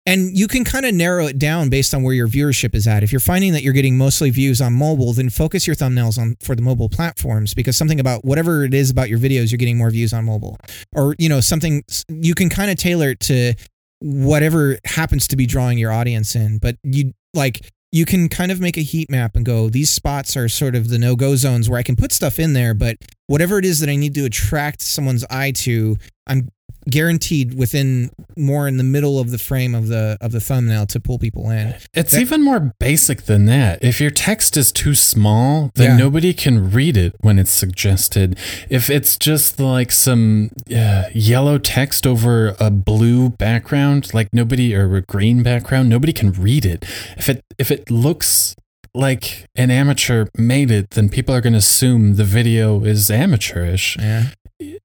And 0.07 0.37
you 0.37 0.49
can 0.49 0.65
kind 0.65 0.87
of 0.87 0.95
narrow 0.95 1.27
it 1.27 1.39
down 1.39 1.69
based 1.69 1.93
on 1.93 2.03
where 2.03 2.15
your 2.15 2.27
viewership 2.27 2.75
is 2.75 2.89
at. 2.89 3.03
If 3.03 3.13
you're 3.13 3.21
finding 3.21 3.53
that 3.53 3.63
you're 3.63 3.75
getting 3.75 3.99
mostly 3.99 4.31
views 4.31 4.61
on 4.61 4.73
mobile, 4.73 5.13
then 5.13 5.29
focus 5.29 5.67
your 5.67 5.77
thumbnails 5.77 6.19
on 6.19 6.37
for 6.41 6.57
the 6.57 6.63
mobile 6.63 6.89
platforms 6.89 7.53
because 7.53 7.77
something 7.77 8.01
about 8.01 8.25
whatever 8.25 8.65
it 8.65 8.73
is 8.73 8.91
about 8.91 9.11
your 9.11 9.19
videos, 9.19 9.51
you're 9.51 9.59
getting 9.59 9.77
more 9.77 9.91
views 9.91 10.15
on 10.15 10.25
mobile. 10.25 10.57
Or, 10.95 11.15
you 11.19 11.29
know, 11.29 11.41
something 11.41 11.85
you 12.09 12.35
can 12.35 12.49
kind 12.49 12.71
of 12.71 12.79
tailor 12.79 13.11
it 13.11 13.21
to 13.21 13.55
whatever 14.01 14.79
happens 14.87 15.29
to 15.29 15.37
be 15.37 15.45
drawing 15.45 15.77
your 15.77 15.93
audience 15.93 16.35
in. 16.35 16.59
But 16.59 16.77
you 16.83 17.13
like 17.35 17.61
you 17.93 18.05
can 18.05 18.29
kind 18.29 18.53
of 18.53 18.61
make 18.61 18.77
a 18.77 18.83
heat 18.83 19.11
map 19.11 19.35
and 19.35 19.45
go, 19.45 19.69
these 19.69 19.91
spots 19.91 20.37
are 20.37 20.49
sort 20.49 20.77
of 20.77 20.89
the 20.89 20.99
no 20.99 21.17
go 21.17 21.37
zones 21.37 21.69
where 21.69 21.79
I 21.79 21.83
can 21.83 21.97
put 21.97 22.13
stuff 22.13 22.39
in 22.39 22.53
there, 22.53 22.73
but 22.73 22.97
whatever 23.27 23.59
it 23.59 23.65
is 23.65 23.81
that 23.81 23.89
I 23.89 23.97
need 23.97 24.15
to 24.15 24.25
attract 24.25 24.81
someone's 24.81 25.25
eye 25.29 25.51
to, 25.53 25.97
I'm 26.27 26.49
guaranteed 26.91 27.55
within 27.55 28.11
more 28.37 28.67
in 28.67 28.77
the 28.77 28.85
middle 28.85 29.19
of 29.19 29.31
the 29.31 29.39
frame 29.39 29.75
of 29.75 29.89
the 29.89 30.17
of 30.21 30.33
the 30.33 30.41
thumbnail 30.41 30.87
to 30.87 31.01
pull 31.01 31.19
people 31.19 31.51
in. 31.51 31.75
It's 31.95 32.13
that, 32.13 32.21
even 32.21 32.43
more 32.43 32.73
basic 32.79 33.23
than 33.23 33.47
that. 33.47 33.83
If 33.83 34.01
your 34.01 34.11
text 34.11 34.57
is 34.57 34.73
too 34.73 34.95
small, 34.95 35.71
then 35.75 35.91
yeah. 35.91 35.97
nobody 35.97 36.33
can 36.33 36.71
read 36.71 36.97
it 36.97 37.15
when 37.21 37.39
it's 37.39 37.51
suggested. 37.51 38.39
If 38.69 38.91
it's 38.91 39.17
just 39.17 39.61
like 39.61 39.93
some 39.93 40.51
uh, 40.75 41.05
yellow 41.13 41.59
text 41.59 42.07
over 42.07 42.57
a 42.59 42.71
blue 42.71 43.31
background, 43.31 44.13
like 44.13 44.29
nobody 44.33 44.75
or 44.75 44.95
a 44.97 45.03
green 45.03 45.43
background, 45.43 45.89
nobody 45.89 46.13
can 46.13 46.33
read 46.33 46.65
it. 46.65 46.85
If 47.17 47.29
it 47.29 47.45
if 47.59 47.71
it 47.71 47.91
looks 47.91 48.57
like 48.93 49.47
an 49.55 49.71
amateur 49.71 50.27
made 50.37 50.71
it, 50.71 50.91
then 50.91 51.09
people 51.09 51.33
are 51.33 51.41
going 51.41 51.53
to 51.53 51.61
assume 51.61 52.17
the 52.17 52.25
video 52.25 52.83
is 52.83 53.11
amateurish. 53.11 53.97
Yeah 53.99 54.31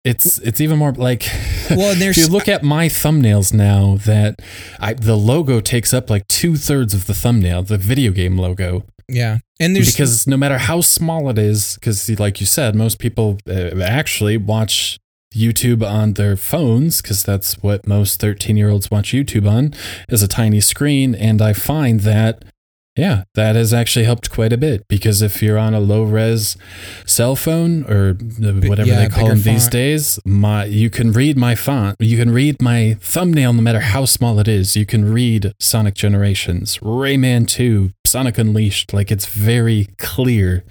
it's 0.03 0.37
it's 0.39 0.61
even 0.61 0.77
more 0.77 0.93
like 0.93 1.27
well 1.71 1.95
there's 1.95 2.17
if 2.17 2.25
you 2.25 2.31
look 2.31 2.47
at 2.47 2.63
my 2.63 2.87
thumbnails 2.87 3.53
now 3.53 3.97
that 4.05 4.41
I, 4.79 4.93
the 4.93 5.15
logo 5.15 5.59
takes 5.59 5.93
up 5.93 6.09
like 6.09 6.27
two-thirds 6.27 6.93
of 6.93 7.07
the 7.07 7.13
thumbnail 7.13 7.63
the 7.63 7.77
video 7.77 8.11
game 8.11 8.37
logo. 8.37 8.83
Yeah. 9.07 9.39
And 9.59 9.75
there's 9.75 9.91
because 9.93 10.25
no 10.25 10.35
matter 10.37 10.57
how 10.57 10.81
small 10.81 11.29
it 11.29 11.37
is 11.37 11.75
because 11.75 12.09
like 12.19 12.39
you 12.39 12.45
said 12.45 12.75
most 12.75 12.99
people 12.99 13.37
uh, 13.47 13.79
actually 13.81 14.37
watch 14.37 14.97
youtube 15.33 15.85
on 15.85 16.13
their 16.13 16.37
phones 16.37 17.01
because 17.01 17.21
that's 17.21 17.55
what 17.61 17.85
most 17.85 18.21
13 18.21 18.55
year 18.55 18.69
olds 18.69 18.89
watch 18.89 19.11
youtube 19.11 19.49
on 19.49 19.73
is 20.09 20.23
a 20.23 20.27
tiny 20.27 20.61
screen. 20.61 21.13
And 21.13 21.41
i 21.41 21.53
find 21.53 22.01
that 22.01 22.43
yeah, 22.97 23.23
that 23.33 23.55
has 23.55 23.73
actually 23.73 24.05
helped 24.05 24.31
quite 24.31 24.53
a 24.53 24.57
bit 24.57 24.87
because 24.87 25.21
if 25.21 25.41
you're 25.41 25.57
on 25.57 25.73
a 25.73 25.79
low 25.79 26.03
res 26.03 26.55
cell 27.05 27.35
phone 27.35 27.83
or 27.91 28.13
whatever 28.13 28.87
yeah, 28.87 28.99
they 28.99 29.09
call 29.09 29.27
them 29.27 29.37
font. 29.37 29.43
these 29.43 29.67
days, 29.67 30.19
my 30.25 30.65
you 30.65 30.89
can 30.89 31.11
read 31.11 31.37
my 31.37 31.55
font, 31.55 31.97
you 31.99 32.17
can 32.17 32.31
read 32.31 32.61
my 32.61 32.97
thumbnail 33.01 33.51
no 33.53 33.61
matter 33.61 33.81
how 33.81 34.05
small 34.05 34.39
it 34.39 34.47
is. 34.47 34.77
You 34.77 34.85
can 34.85 35.11
read 35.11 35.53
Sonic 35.59 35.95
Generations, 35.95 36.77
Rayman 36.77 37.47
2, 37.47 37.91
Sonic 38.05 38.37
Unleashed. 38.37 38.93
Like 38.93 39.11
it's 39.11 39.25
very 39.25 39.89
clear 39.97 40.63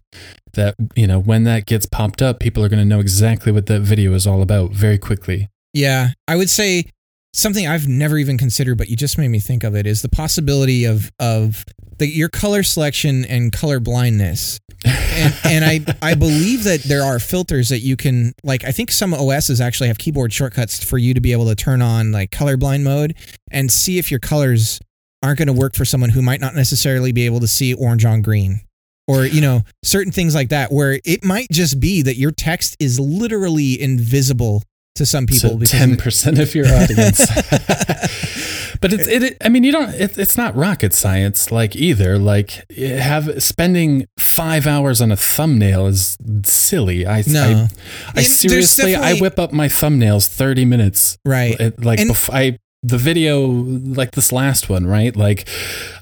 that, 0.54 0.76
you 0.94 1.06
know, 1.06 1.18
when 1.18 1.44
that 1.44 1.66
gets 1.66 1.84
popped 1.84 2.22
up, 2.22 2.40
people 2.40 2.64
are 2.64 2.68
going 2.68 2.78
to 2.78 2.84
know 2.84 3.00
exactly 3.00 3.52
what 3.52 3.66
that 3.66 3.80
video 3.80 4.14
is 4.14 4.26
all 4.26 4.40
about 4.40 4.70
very 4.70 4.98
quickly. 4.98 5.48
Yeah, 5.74 6.10
I 6.26 6.36
would 6.36 6.48
say 6.48 6.86
something 7.34 7.66
I've 7.66 7.86
never 7.86 8.16
even 8.16 8.38
considered, 8.38 8.78
but 8.78 8.88
you 8.88 8.96
just 8.96 9.18
made 9.18 9.28
me 9.28 9.40
think 9.40 9.64
of 9.64 9.74
it, 9.74 9.86
is 9.86 10.02
the 10.02 10.08
possibility 10.08 10.84
of 10.84 11.10
of 11.18 11.64
the, 11.98 12.06
your 12.06 12.28
color 12.28 12.62
selection 12.62 13.24
and 13.24 13.52
color 13.52 13.80
blindness. 13.80 14.60
and, 14.84 15.34
and 15.44 15.64
I 15.64 15.96
I 16.02 16.14
believe 16.14 16.64
that 16.64 16.82
there 16.82 17.02
are 17.02 17.18
filters 17.18 17.70
that 17.70 17.80
you 17.80 17.96
can 17.96 18.34
like. 18.42 18.64
I 18.64 18.72
think 18.72 18.90
some 18.90 19.14
OSs 19.14 19.60
actually 19.60 19.88
have 19.88 19.98
keyboard 19.98 20.32
shortcuts 20.32 20.84
for 20.84 20.98
you 20.98 21.14
to 21.14 21.20
be 21.20 21.32
able 21.32 21.46
to 21.46 21.54
turn 21.54 21.80
on 21.80 22.12
like 22.12 22.30
colorblind 22.30 22.82
mode 22.82 23.14
and 23.50 23.72
see 23.72 23.98
if 23.98 24.10
your 24.10 24.20
colors 24.20 24.80
aren't 25.22 25.38
going 25.38 25.46
to 25.46 25.54
work 25.54 25.74
for 25.74 25.86
someone 25.86 26.10
who 26.10 26.20
might 26.20 26.40
not 26.40 26.54
necessarily 26.54 27.12
be 27.12 27.24
able 27.24 27.40
to 27.40 27.46
see 27.46 27.72
orange 27.72 28.04
on 28.04 28.20
green 28.20 28.60
or 29.06 29.24
you 29.24 29.40
know 29.40 29.62
certain 29.82 30.12
things 30.12 30.34
like 30.34 30.50
that 30.50 30.70
where 30.70 31.00
it 31.04 31.24
might 31.24 31.48
just 31.50 31.80
be 31.80 32.02
that 32.02 32.16
your 32.16 32.30
text 32.30 32.76
is 32.78 33.00
literally 33.00 33.80
invisible 33.80 34.62
to 34.94 35.06
some 35.06 35.26
people. 35.26 35.58
Ten 35.60 35.96
percent 35.96 36.38
of 36.38 36.54
your 36.54 36.66
audience. 36.66 37.20
but 38.84 38.92
it's 38.92 39.08
it, 39.08 39.38
I 39.42 39.48
mean, 39.48 39.64
you 39.64 39.72
don't. 39.72 39.94
It, 39.94 40.18
it's 40.18 40.36
not 40.36 40.54
rocket 40.54 40.92
science, 40.92 41.50
like 41.50 41.74
either. 41.74 42.18
Like 42.18 42.70
have 42.76 43.42
spending 43.42 44.06
five 44.18 44.66
hours 44.66 45.00
on 45.00 45.10
a 45.10 45.16
thumbnail 45.16 45.86
is 45.86 46.18
silly. 46.44 47.06
I 47.06 47.24
no. 47.26 47.68
I, 48.08 48.20
I 48.20 48.22
seriously 48.24 48.94
I 48.94 49.14
whip 49.14 49.38
up 49.38 49.54
my 49.54 49.68
thumbnails 49.68 50.28
thirty 50.28 50.66
minutes. 50.66 51.16
Right. 51.24 51.58
Like 51.82 51.98
and, 51.98 52.10
bef- 52.10 52.28
I 52.30 52.58
the 52.84 52.98
video 52.98 53.40
like 53.46 54.10
this 54.10 54.30
last 54.30 54.68
one 54.68 54.86
right 54.86 55.16
like 55.16 55.48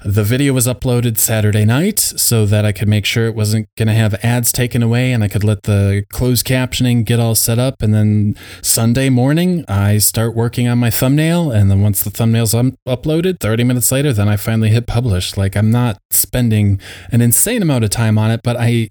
the 0.03 0.23
video 0.23 0.51
was 0.51 0.67
uploaded 0.67 1.17
saturday 1.17 1.63
night 1.63 1.97
so 1.97 2.45
that 2.45 2.65
i 2.65 2.73
could 2.73 2.89
make 2.89 3.05
sure 3.05 3.25
it 3.25 3.33
wasn't 3.33 3.65
going 3.77 3.87
to 3.87 3.93
have 3.93 4.13
ads 4.15 4.51
taken 4.51 4.83
away 4.83 5.13
and 5.13 5.23
i 5.23 5.29
could 5.29 5.45
let 5.45 5.63
the 5.63 6.03
closed 6.09 6.45
captioning 6.45 7.05
get 7.05 7.21
all 7.21 7.35
set 7.35 7.57
up 7.57 7.81
and 7.81 7.93
then 7.93 8.35
sunday 8.61 9.09
morning 9.09 9.63
i 9.69 9.97
start 9.97 10.35
working 10.35 10.67
on 10.67 10.77
my 10.77 10.89
thumbnail 10.89 11.51
and 11.51 11.71
then 11.71 11.81
once 11.81 12.03
the 12.03 12.09
thumbnail's 12.09 12.53
un- 12.53 12.75
uploaded 12.85 13.39
30 13.39 13.63
minutes 13.63 13.89
later 13.89 14.11
then 14.11 14.27
i 14.27 14.35
finally 14.35 14.69
hit 14.69 14.85
publish 14.85 15.37
like 15.37 15.55
i'm 15.55 15.71
not 15.71 15.97
spending 16.11 16.81
an 17.13 17.21
insane 17.21 17.61
amount 17.61 17.85
of 17.85 17.89
time 17.89 18.17
on 18.17 18.29
it 18.29 18.41
but 18.43 18.57
i 18.59 18.89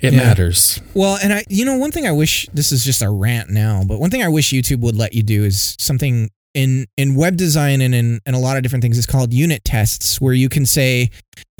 it 0.00 0.12
yeah. 0.12 0.20
matters. 0.20 0.80
Well, 0.94 1.18
and 1.20 1.32
I, 1.32 1.44
you 1.48 1.64
know, 1.64 1.76
one 1.76 1.90
thing 1.90 2.06
I 2.06 2.12
wish 2.12 2.48
this 2.52 2.70
is 2.70 2.84
just 2.84 3.02
a 3.02 3.10
rant 3.10 3.50
now, 3.50 3.82
but 3.84 3.98
one 3.98 4.10
thing 4.10 4.22
I 4.22 4.28
wish 4.28 4.52
YouTube 4.52 4.78
would 4.78 4.94
let 4.94 5.12
you 5.12 5.24
do 5.24 5.42
is 5.42 5.74
something 5.80 6.30
in 6.54 6.86
in 6.96 7.14
web 7.14 7.36
design 7.36 7.80
and 7.80 7.94
in, 7.94 8.20
in 8.24 8.34
a 8.34 8.38
lot 8.38 8.56
of 8.56 8.62
different 8.62 8.82
things 8.82 8.98
is 8.98 9.06
called 9.06 9.32
unit 9.32 9.64
tests 9.64 10.20
where 10.20 10.32
you 10.32 10.48
can 10.48 10.66
say 10.66 11.10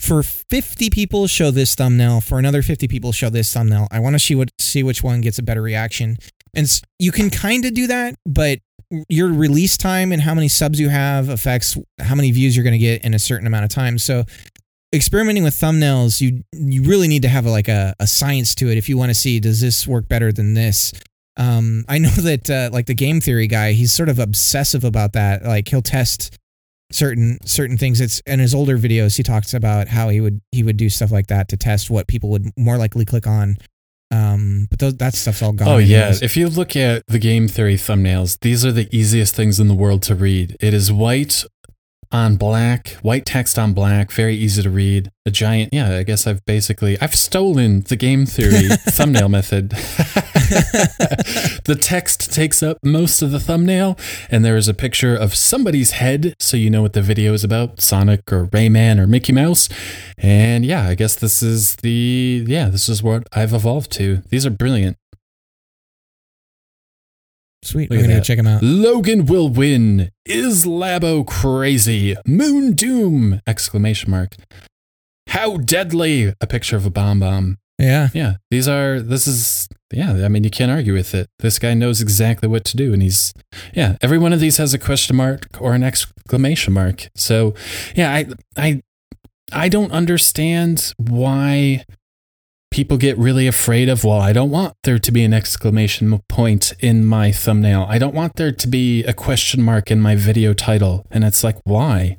for 0.00 0.22
50 0.22 0.90
people 0.90 1.26
show 1.26 1.50
this 1.50 1.74
thumbnail. 1.74 2.20
For 2.20 2.38
another 2.38 2.62
50 2.62 2.88
people 2.88 3.12
show 3.12 3.30
this 3.30 3.52
thumbnail. 3.52 3.88
I 3.90 4.00
want 4.00 4.14
to 4.14 4.18
see 4.18 4.34
what 4.34 4.50
see 4.58 4.82
which 4.82 5.02
one 5.02 5.20
gets 5.20 5.38
a 5.38 5.42
better 5.42 5.62
reaction. 5.62 6.16
And 6.54 6.68
you 6.98 7.12
can 7.12 7.30
kind 7.30 7.64
of 7.64 7.74
do 7.74 7.86
that 7.88 8.14
but 8.26 8.58
your 9.10 9.28
release 9.28 9.76
time 9.76 10.12
and 10.12 10.22
how 10.22 10.34
many 10.34 10.48
subs 10.48 10.80
you 10.80 10.88
have 10.88 11.28
affects 11.28 11.76
how 12.00 12.14
many 12.14 12.30
views 12.30 12.56
you're 12.56 12.64
going 12.64 12.72
to 12.72 12.78
get 12.78 13.04
in 13.04 13.12
a 13.12 13.18
certain 13.18 13.46
amount 13.46 13.64
of 13.64 13.70
time. 13.70 13.98
So 13.98 14.24
experimenting 14.94 15.44
with 15.44 15.54
thumbnails 15.54 16.20
you 16.20 16.42
you 16.52 16.82
really 16.82 17.08
need 17.08 17.20
to 17.20 17.28
have 17.28 17.44
a, 17.44 17.50
like 17.50 17.68
a, 17.68 17.94
a 18.00 18.06
science 18.06 18.54
to 18.54 18.70
it 18.70 18.78
if 18.78 18.88
you 18.88 18.96
want 18.96 19.10
to 19.10 19.14
see 19.14 19.38
does 19.38 19.60
this 19.60 19.86
work 19.86 20.08
better 20.08 20.32
than 20.32 20.54
this 20.54 20.92
um, 21.38 21.84
I 21.88 21.98
know 21.98 22.08
that 22.16 22.50
uh, 22.50 22.70
like 22.72 22.86
the 22.86 22.94
game 22.94 23.20
theory 23.20 23.46
guy, 23.46 23.72
he's 23.72 23.92
sort 23.92 24.08
of 24.08 24.18
obsessive 24.18 24.84
about 24.84 25.14
that. 25.14 25.44
Like 25.44 25.68
he'll 25.68 25.80
test 25.80 26.36
certain 26.90 27.38
certain 27.44 27.78
things. 27.78 28.00
It's 28.00 28.20
in 28.20 28.40
his 28.40 28.54
older 28.54 28.76
videos 28.76 29.16
he 29.16 29.22
talks 29.22 29.54
about 29.54 29.88
how 29.88 30.08
he 30.08 30.20
would 30.20 30.40
he 30.52 30.62
would 30.62 30.76
do 30.76 30.90
stuff 30.90 31.10
like 31.10 31.28
that 31.28 31.48
to 31.48 31.56
test 31.56 31.90
what 31.90 32.08
people 32.08 32.30
would 32.30 32.50
more 32.56 32.76
likely 32.76 33.04
click 33.04 33.26
on. 33.26 33.56
Um, 34.10 34.68
but 34.70 34.78
those, 34.78 34.96
that 34.96 35.14
stuff's 35.14 35.42
all 35.42 35.52
gone. 35.52 35.68
Oh 35.68 35.76
yeah, 35.76 36.14
if 36.22 36.36
you 36.36 36.48
look 36.48 36.74
at 36.76 37.02
the 37.06 37.18
game 37.18 37.46
theory 37.46 37.76
thumbnails, 37.76 38.38
these 38.40 38.64
are 38.64 38.72
the 38.72 38.88
easiest 38.90 39.34
things 39.34 39.60
in 39.60 39.68
the 39.68 39.74
world 39.74 40.02
to 40.04 40.14
read. 40.14 40.56
It 40.60 40.72
is 40.72 40.90
white 40.90 41.44
on 42.10 42.36
black, 42.36 42.92
white 43.02 43.26
text 43.26 43.58
on 43.58 43.74
black, 43.74 44.10
very 44.10 44.34
easy 44.34 44.62
to 44.62 44.70
read. 44.70 45.10
A 45.26 45.30
giant, 45.30 45.74
yeah, 45.74 45.96
I 45.96 46.04
guess 46.04 46.26
I've 46.26 46.42
basically 46.46 46.98
I've 47.00 47.14
stolen 47.14 47.82
the 47.82 47.96
game 47.96 48.24
theory 48.24 48.68
thumbnail 48.76 49.28
method. 49.28 49.74
the 51.64 51.78
text 51.80 52.32
takes 52.32 52.62
up 52.62 52.78
most 52.82 53.22
of 53.22 53.30
the 53.30 53.40
thumbnail 53.40 53.98
and 54.30 54.44
there 54.44 54.56
is 54.56 54.68
a 54.68 54.74
picture 54.74 55.14
of 55.14 55.34
somebody's 55.34 55.92
head 55.92 56.34
so 56.38 56.56
you 56.56 56.70
know 56.70 56.82
what 56.82 56.92
the 56.92 57.02
video 57.02 57.32
is 57.32 57.44
about, 57.44 57.80
Sonic 57.80 58.32
or 58.32 58.46
Rayman 58.46 58.98
or 58.98 59.06
Mickey 59.06 59.32
Mouse. 59.32 59.68
And 60.16 60.64
yeah, 60.64 60.88
I 60.88 60.94
guess 60.94 61.14
this 61.14 61.42
is 61.42 61.76
the 61.76 62.44
yeah, 62.46 62.68
this 62.68 62.88
is 62.88 63.02
what 63.02 63.26
I've 63.32 63.52
evolved 63.52 63.92
to. 63.92 64.22
These 64.30 64.46
are 64.46 64.50
brilliant. 64.50 64.96
Sweet. 67.62 67.90
Look 67.90 67.98
I'm 67.98 68.06
gonna 68.06 68.18
go 68.18 68.22
check 68.22 68.38
him 68.38 68.46
out. 68.46 68.62
Logan 68.62 69.26
will 69.26 69.48
win. 69.48 70.10
Is 70.24 70.64
Labo 70.64 71.26
crazy? 71.26 72.16
Moon 72.24 72.72
Doom! 72.72 73.40
Exclamation 73.46 74.10
mark. 74.10 74.36
How 75.28 75.58
deadly! 75.58 76.34
A 76.40 76.46
picture 76.46 76.76
of 76.76 76.86
a 76.86 76.90
bomb 76.90 77.20
bomb. 77.20 77.58
Yeah. 77.78 78.08
Yeah, 78.12 78.34
these 78.50 78.66
are, 78.66 79.00
this 79.00 79.26
is, 79.26 79.68
yeah, 79.92 80.24
I 80.24 80.28
mean, 80.28 80.44
you 80.44 80.50
can't 80.50 80.70
argue 80.70 80.92
with 80.92 81.14
it. 81.14 81.28
This 81.38 81.58
guy 81.58 81.74
knows 81.74 82.00
exactly 82.00 82.48
what 82.48 82.64
to 82.66 82.76
do. 82.76 82.92
And 82.92 83.02
he's, 83.02 83.32
yeah, 83.72 83.96
every 84.02 84.18
one 84.18 84.32
of 84.32 84.40
these 84.40 84.56
has 84.56 84.74
a 84.74 84.78
question 84.78 85.16
mark 85.16 85.46
or 85.60 85.74
an 85.74 85.82
exclamation 85.82 86.72
mark. 86.72 87.08
So, 87.14 87.54
yeah, 87.94 88.12
I, 88.12 88.26
I, 88.56 88.82
I 89.52 89.68
don't 89.68 89.92
understand 89.92 90.92
why 90.96 91.84
people 92.78 92.96
get 92.96 93.18
really 93.18 93.48
afraid 93.48 93.88
of, 93.88 94.04
well, 94.04 94.20
I 94.20 94.32
don't 94.32 94.52
want 94.52 94.76
there 94.84 95.00
to 95.00 95.10
be 95.10 95.24
an 95.24 95.34
exclamation 95.34 96.16
point 96.28 96.72
in 96.78 97.04
my 97.04 97.32
thumbnail. 97.32 97.84
I 97.88 97.98
don't 97.98 98.14
want 98.14 98.36
there 98.36 98.52
to 98.52 98.68
be 98.68 99.02
a 99.02 99.12
question 99.12 99.60
mark 99.64 99.90
in 99.90 100.00
my 100.00 100.14
video 100.14 100.54
title. 100.54 101.04
And 101.10 101.24
it's 101.24 101.42
like, 101.42 101.56
why? 101.64 102.18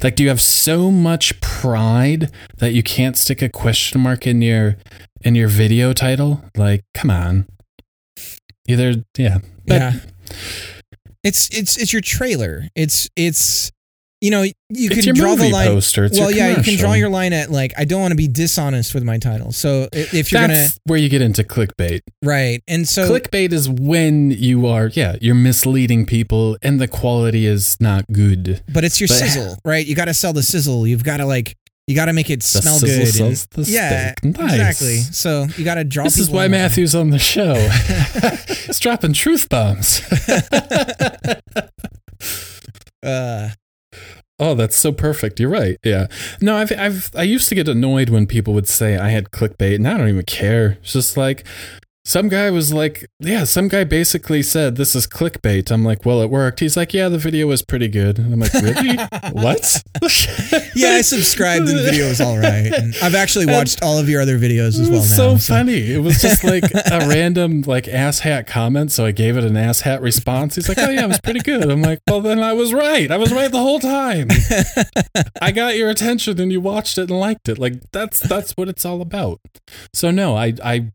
Like, 0.00 0.14
do 0.14 0.22
you 0.22 0.28
have 0.28 0.40
so 0.40 0.92
much 0.92 1.40
pride 1.40 2.30
that 2.58 2.72
you 2.72 2.84
can't 2.84 3.16
stick 3.16 3.42
a 3.42 3.48
question 3.48 4.00
mark 4.00 4.28
in 4.28 4.42
your 4.42 4.76
in 5.22 5.34
your 5.34 5.48
video 5.48 5.92
title? 5.92 6.44
Like, 6.56 6.84
come 6.94 7.10
on. 7.10 7.48
Either, 8.68 9.02
yeah. 9.18 9.38
But 9.66 9.74
yeah. 9.74 9.92
It's 11.24 11.48
it's 11.50 11.76
it's 11.82 11.92
your 11.92 12.00
trailer. 12.00 12.68
It's 12.76 13.10
it's 13.16 13.72
you 14.20 14.30
know 14.30 14.42
you 14.42 14.52
it's 14.68 15.04
can 15.04 15.14
draw 15.14 15.34
the 15.34 15.48
line. 15.50 15.68
poster. 15.68 16.04
It's 16.04 16.18
well, 16.18 16.30
yeah, 16.30 16.56
you 16.56 16.62
can 16.62 16.76
draw 16.76 16.92
your 16.92 17.08
line 17.08 17.32
at 17.32 17.50
like 17.50 17.72
I 17.78 17.84
don't 17.84 18.00
want 18.00 18.12
to 18.12 18.16
be 18.16 18.28
dishonest 18.28 18.94
with 18.94 19.02
my 19.02 19.18
title. 19.18 19.50
So 19.52 19.88
if 19.92 20.30
you're 20.32 20.40
That's 20.46 20.72
gonna, 20.72 20.80
where 20.84 20.98
you 20.98 21.08
get 21.08 21.22
into 21.22 21.42
clickbait. 21.42 22.00
right, 22.22 22.62
and 22.68 22.88
so 22.88 23.10
clickbait 23.10 23.52
is 23.52 23.68
when 23.68 24.30
you 24.30 24.66
are, 24.66 24.88
yeah, 24.88 25.16
you're 25.20 25.34
misleading 25.34 26.04
people 26.06 26.56
and 26.62 26.80
the 26.80 26.88
quality 26.88 27.46
is 27.46 27.80
not 27.80 28.04
good. 28.12 28.62
but 28.72 28.84
it's 28.84 29.00
your 29.00 29.08
but- 29.08 29.14
sizzle, 29.14 29.56
right? 29.64 29.86
You 29.86 29.94
got 29.94 30.04
to 30.06 30.14
sell 30.14 30.32
the 30.32 30.42
sizzle. 30.42 30.86
You've 30.86 31.04
got 31.04 31.16
to 31.18 31.24
like 31.26 31.56
you 31.86 31.96
got 31.96 32.04
to 32.04 32.12
make 32.12 32.30
it 32.30 32.42
smell 32.44 32.78
good. 32.78 33.20
and- 33.20 33.66
yeah, 33.66 34.12
steak. 34.14 34.38
Nice. 34.38 34.52
exactly. 34.52 34.96
So 34.98 35.46
you 35.56 35.64
got 35.64 35.74
to 35.76 35.82
draw. 35.84 36.04
This 36.04 36.18
is 36.18 36.30
why. 36.30 36.46
Matthew's 36.46 36.94
on 36.94 37.10
the 37.10 37.18
show. 37.18 37.54
He's 38.66 38.78
dropping 38.78 39.12
truth 39.14 39.48
bombs. 39.48 40.00
Uh, 43.02 43.48
Oh, 44.38 44.54
that's 44.54 44.76
so 44.76 44.90
perfect. 44.90 45.38
You're 45.38 45.50
right. 45.50 45.76
Yeah. 45.84 46.06
No, 46.40 46.56
I've, 46.56 46.72
I've, 46.72 47.10
I 47.14 47.24
used 47.24 47.48
to 47.50 47.54
get 47.54 47.68
annoyed 47.68 48.08
when 48.08 48.26
people 48.26 48.54
would 48.54 48.66
say 48.68 48.96
I 48.96 49.10
had 49.10 49.30
clickbait, 49.30 49.74
and 49.74 49.86
I 49.86 49.98
don't 49.98 50.08
even 50.08 50.24
care. 50.24 50.78
It's 50.80 50.94
just 50.94 51.16
like 51.16 51.46
some 52.04 52.28
guy 52.28 52.50
was 52.50 52.72
like, 52.72 53.06
yeah, 53.20 53.44
some 53.44 53.68
guy 53.68 53.84
basically 53.84 54.42
said 54.42 54.76
this 54.76 54.94
is 54.94 55.06
clickbait. 55.06 55.70
I'm 55.70 55.84
like, 55.84 56.06
well, 56.06 56.22
it 56.22 56.30
worked. 56.30 56.60
He's 56.60 56.76
like, 56.76 56.94
yeah, 56.94 57.08
the 57.10 57.18
video 57.18 57.46
was 57.46 57.62
pretty 57.62 57.88
good. 57.88 58.18
And 58.18 58.32
I'm 58.32 58.40
like, 58.40 58.54
really? 58.54 58.96
what? 59.32 59.82
yeah, 60.74 60.92
I 60.92 61.02
subscribed 61.02 61.68
and 61.68 61.78
the 61.78 61.82
video 61.84 62.08
was 62.08 62.20
all 62.20 62.38
right. 62.38 62.72
And 62.72 62.94
I've 63.02 63.14
actually 63.14 63.44
And- 63.44 63.52
watched 63.52 63.82
all 63.82 63.98
of 63.98 64.08
your 64.08 64.22
other 64.22 64.38
videos 64.38 64.80
as 64.80 64.88
It 64.88 64.92
well. 64.92 65.00
was 65.00 65.10
now, 65.18 65.36
so 65.36 65.52
funny. 65.54 65.92
It 65.92 65.98
was 66.02 66.20
just 66.22 66.42
like 66.42 66.64
a 66.90 67.06
random 67.06 67.62
like 67.66 67.84
asshat 67.84 68.46
comment, 68.46 68.92
so 68.92 69.04
I 69.04 69.12
gave 69.12 69.36
it 69.36 69.44
an 69.44 69.54
asshat 69.54 70.00
response. 70.00 70.54
He's 70.54 70.68
like, 70.68 70.78
"Oh 70.78 70.88
yeah, 70.90 71.04
it 71.04 71.08
was 71.08 71.20
pretty 71.20 71.40
good." 71.40 71.70
I'm 71.70 71.82
like, 71.82 72.00
"Well, 72.08 72.22
then 72.22 72.40
I 72.42 72.54
was 72.54 72.72
right. 72.72 73.10
I 73.10 73.18
was 73.18 73.30
right 73.32 73.50
the 73.52 73.58
whole 73.58 73.78
time. 73.78 74.28
I 75.42 75.52
got 75.52 75.76
your 75.76 75.90
attention, 75.90 76.40
and 76.40 76.50
you 76.50 76.60
watched 76.60 76.96
it 76.98 77.10
and 77.10 77.20
liked 77.20 77.48
it. 77.48 77.58
Like 77.58 77.74
that's 77.92 78.20
that's 78.20 78.52
what 78.52 78.68
it's 78.68 78.84
all 78.84 79.02
about." 79.02 79.40
So 79.92 80.10
no, 80.10 80.36
I 80.36 80.54
I 80.64 80.92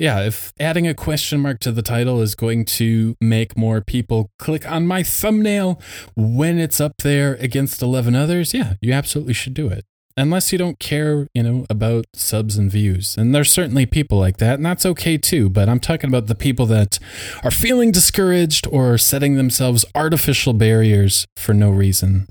yeah, 0.00 0.22
if 0.22 0.50
adding 0.58 0.88
a 0.88 0.94
question 0.94 1.40
mark 1.40 1.60
to 1.60 1.70
the 1.70 1.82
title 1.82 2.22
is 2.22 2.34
going 2.34 2.64
to 2.64 3.16
make 3.20 3.54
more 3.54 3.82
people 3.82 4.30
click 4.38 4.68
on 4.68 4.86
my 4.86 5.02
thumbnail 5.02 5.78
when 6.16 6.58
it's 6.58 6.80
up 6.80 6.94
there 7.02 7.34
against 7.34 7.82
11 7.82 8.14
others, 8.14 8.54
yeah, 8.54 8.74
you 8.80 8.94
absolutely 8.94 9.34
should 9.34 9.52
do 9.52 9.68
it. 9.68 9.84
Unless 10.16 10.52
you 10.52 10.58
don't 10.58 10.78
care, 10.78 11.28
you 11.34 11.42
know, 11.42 11.66
about 11.68 12.06
subs 12.14 12.56
and 12.56 12.70
views. 12.70 13.16
And 13.18 13.34
there's 13.34 13.52
certainly 13.52 13.84
people 13.84 14.18
like 14.18 14.38
that, 14.38 14.54
and 14.54 14.64
that's 14.64 14.86
okay 14.86 15.18
too. 15.18 15.50
But 15.50 15.68
I'm 15.68 15.80
talking 15.80 16.08
about 16.08 16.28
the 16.28 16.34
people 16.34 16.64
that 16.66 16.98
are 17.44 17.50
feeling 17.50 17.92
discouraged 17.92 18.66
or 18.72 18.96
setting 18.96 19.36
themselves 19.36 19.84
artificial 19.94 20.54
barriers 20.54 21.26
for 21.36 21.52
no 21.52 21.70
reason. 21.70 22.26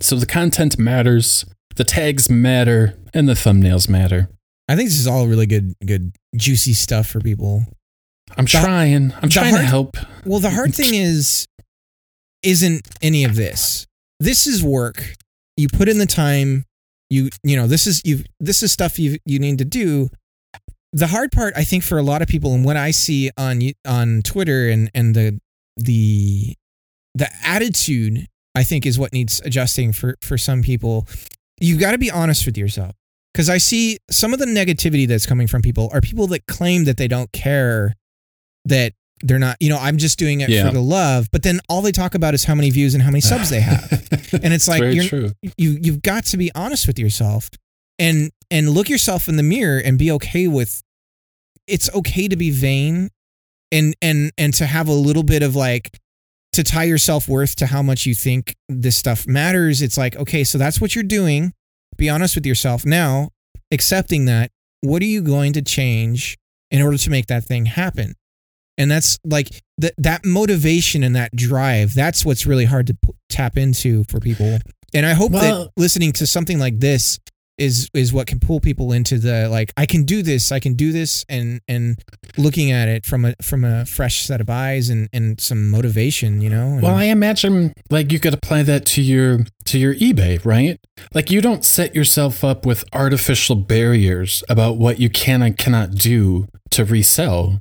So 0.00 0.16
the 0.16 0.26
content 0.26 0.78
matters, 0.78 1.44
the 1.76 1.84
tags 1.84 2.30
matter, 2.30 2.96
and 3.12 3.28
the 3.28 3.34
thumbnails 3.34 3.90
matter. 3.90 4.30
I 4.68 4.76
think 4.76 4.88
this 4.88 4.98
is 4.98 5.06
all 5.06 5.26
really 5.26 5.46
good, 5.46 5.74
good, 5.84 6.12
juicy 6.36 6.72
stuff 6.74 7.06
for 7.08 7.20
people. 7.20 7.64
I'm 8.36 8.44
The- 8.44 8.50
trying. 8.50 9.12
I'm 9.22 9.28
trying 9.28 9.54
to 9.54 9.62
help. 9.62 9.96
Well, 10.24 10.40
the 10.40 10.50
hard 10.50 10.74
thing 10.74 10.94
is, 10.94 11.46
isn't 12.42 12.86
any 13.02 13.24
of 13.24 13.34
this. 13.36 13.86
This 14.20 14.46
is 14.46 14.62
work. 14.62 15.14
You 15.56 15.68
put 15.68 15.88
in 15.88 15.98
the 15.98 16.06
time. 16.06 16.64
You 17.10 17.28
you 17.44 17.56
know 17.56 17.66
this 17.66 17.86
is 17.86 18.00
you 18.06 18.24
this 18.40 18.62
is 18.62 18.72
stuff 18.72 18.98
you 18.98 19.18
you 19.26 19.38
need 19.38 19.58
to 19.58 19.64
do. 19.66 20.08
The 20.94 21.08
hard 21.08 21.30
part, 21.32 21.52
I 21.56 21.64
think, 21.64 21.82
for 21.84 21.98
a 21.98 22.02
lot 22.02 22.22
of 22.22 22.28
people, 22.28 22.54
and 22.54 22.64
what 22.64 22.76
I 22.76 22.90
see 22.90 23.30
on 23.36 23.60
on 23.86 24.22
Twitter 24.22 24.68
and 24.68 24.90
and 24.94 25.14
the 25.14 25.38
the 25.76 26.54
the 27.14 27.28
attitude, 27.44 28.26
I 28.54 28.62
think, 28.62 28.86
is 28.86 28.98
what 28.98 29.12
needs 29.12 29.42
adjusting 29.44 29.92
for 29.92 30.16
for 30.22 30.38
some 30.38 30.62
people. 30.62 31.06
You've 31.60 31.80
got 31.80 31.92
to 31.92 31.98
be 31.98 32.10
honest 32.10 32.46
with 32.46 32.56
yourself 32.56 32.94
because 33.32 33.48
I 33.48 33.58
see 33.58 33.98
some 34.10 34.32
of 34.32 34.38
the 34.38 34.46
negativity 34.46 35.06
that's 35.08 35.26
coming 35.26 35.46
from 35.46 35.62
people 35.62 35.88
are 35.92 36.00
people 36.00 36.26
that 36.28 36.46
claim 36.46 36.84
that 36.84 36.96
they 36.96 37.08
don't 37.08 37.30
care 37.32 37.94
that 38.64 38.92
they're 39.24 39.38
not 39.38 39.56
you 39.60 39.68
know 39.68 39.78
i'm 39.78 39.98
just 39.98 40.18
doing 40.18 40.40
it 40.40 40.48
Yeah. 40.48 40.66
for 40.66 40.72
the 40.74 40.80
love 40.80 41.28
but 41.30 41.44
then 41.44 41.60
all 41.68 41.80
they 41.80 41.92
talk 41.92 42.16
about 42.16 42.34
is 42.34 42.42
how 42.44 42.56
many 42.56 42.70
views 42.70 42.92
and 42.94 43.02
how 43.04 43.10
many 43.10 43.20
subs 43.20 43.50
they 43.50 43.60
have. 43.70 43.90
And 44.32 44.52
it's 44.52 44.66
like 44.66 44.80
you're, 44.82 45.30
you 45.56 45.78
you've 45.80 46.02
got 46.02 46.24
to 46.26 46.36
be 46.36 46.50
honest 46.54 46.86
with 46.88 46.98
yourself 46.98 47.48
and 48.00 48.30
and 48.50 48.70
look 48.70 48.88
yourself 48.88 49.28
in 49.28 49.36
the 49.36 49.42
mirror 49.44 49.78
and 49.78 49.96
be 49.98 50.10
okay 50.12 50.48
with 50.48 50.82
it's 51.68 51.88
okay 51.94 52.26
to 52.26 52.34
be 52.36 52.50
vain 52.50 53.10
and 53.70 53.94
and 54.02 54.32
and 54.36 54.54
to 54.54 54.66
have 54.66 54.88
a 54.88 54.92
little 54.92 55.22
bit 55.22 55.42
of 55.44 55.54
like 55.54 55.98
to 56.52 56.64
tie 56.64 56.84
your 56.84 56.98
self-worth 56.98 57.54
to 57.56 57.66
how 57.66 57.80
much 57.82 58.04
you 58.06 58.14
think 58.14 58.54
this 58.68 58.96
stuff 58.96 59.26
matters. 59.28 59.82
It's 59.82 59.96
like 59.96 60.16
okay 60.16 60.42
so 60.42 60.58
that's 60.58 60.80
what 60.80 60.94
you're 60.96 61.04
doing 61.04 61.52
be 61.96 62.08
honest 62.08 62.34
with 62.34 62.46
yourself 62.46 62.84
now 62.84 63.30
accepting 63.70 64.24
that 64.26 64.50
what 64.80 65.02
are 65.02 65.06
you 65.06 65.22
going 65.22 65.52
to 65.54 65.62
change 65.62 66.36
in 66.70 66.82
order 66.82 66.96
to 66.98 67.10
make 67.10 67.26
that 67.26 67.44
thing 67.44 67.66
happen? 67.66 68.14
And 68.78 68.90
that's 68.90 69.18
like 69.24 69.62
that 69.78 69.94
that 69.98 70.24
motivation 70.24 71.02
and 71.02 71.14
that 71.14 71.34
drive 71.36 71.94
that's 71.94 72.24
what's 72.24 72.46
really 72.46 72.64
hard 72.64 72.86
to 72.88 72.94
p- 72.94 73.12
tap 73.28 73.56
into 73.56 74.04
for 74.04 74.18
people. 74.20 74.58
And 74.94 75.06
i 75.06 75.12
hope 75.14 75.32
Well- 75.32 75.64
that 75.64 75.70
listening 75.76 76.12
to 76.14 76.26
something 76.26 76.58
like 76.58 76.80
this 76.80 77.18
is 77.58 77.88
is 77.94 78.12
what 78.12 78.26
can 78.26 78.40
pull 78.40 78.60
people 78.60 78.92
into 78.92 79.18
the 79.18 79.48
like 79.48 79.72
i 79.76 79.84
can 79.84 80.04
do 80.04 80.22
this 80.22 80.50
i 80.50 80.58
can 80.58 80.74
do 80.74 80.90
this 80.90 81.24
and 81.28 81.60
and 81.68 82.02
looking 82.38 82.70
at 82.70 82.88
it 82.88 83.04
from 83.04 83.24
a 83.24 83.34
from 83.42 83.64
a 83.64 83.84
fresh 83.84 84.24
set 84.24 84.40
of 84.40 84.48
eyes 84.48 84.88
and 84.88 85.08
and 85.12 85.40
some 85.40 85.70
motivation 85.70 86.40
you 86.40 86.48
know 86.48 86.72
and, 86.72 86.82
Well, 86.82 86.94
I 86.94 87.04
imagine 87.04 87.74
like 87.90 88.12
you 88.12 88.18
could 88.18 88.34
apply 88.34 88.62
that 88.64 88.86
to 88.86 89.02
your 89.02 89.44
to 89.66 89.78
your 89.78 89.94
eBay, 89.94 90.44
right? 90.44 90.78
Like 91.14 91.30
you 91.30 91.40
don't 91.40 91.64
set 91.64 91.94
yourself 91.94 92.42
up 92.44 92.66
with 92.66 92.84
artificial 92.92 93.56
barriers 93.56 94.42
about 94.48 94.76
what 94.76 94.98
you 94.98 95.08
can 95.08 95.42
and 95.42 95.56
cannot 95.56 95.92
do 95.92 96.48
to 96.70 96.84
resell. 96.84 97.60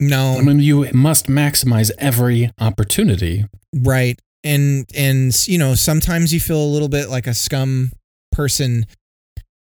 no 0.00 0.36
I 0.38 0.42
mean, 0.42 0.60
you 0.60 0.90
must 0.92 1.26
maximize 1.26 1.90
every 1.98 2.50
opportunity. 2.60 3.46
Right. 3.74 4.20
And 4.44 4.86
and 4.96 5.34
you 5.48 5.58
know, 5.58 5.74
sometimes 5.74 6.32
you 6.32 6.40
feel 6.40 6.62
a 6.62 6.72
little 6.72 6.88
bit 6.88 7.08
like 7.08 7.26
a 7.26 7.34
scum 7.34 7.92
person 8.32 8.86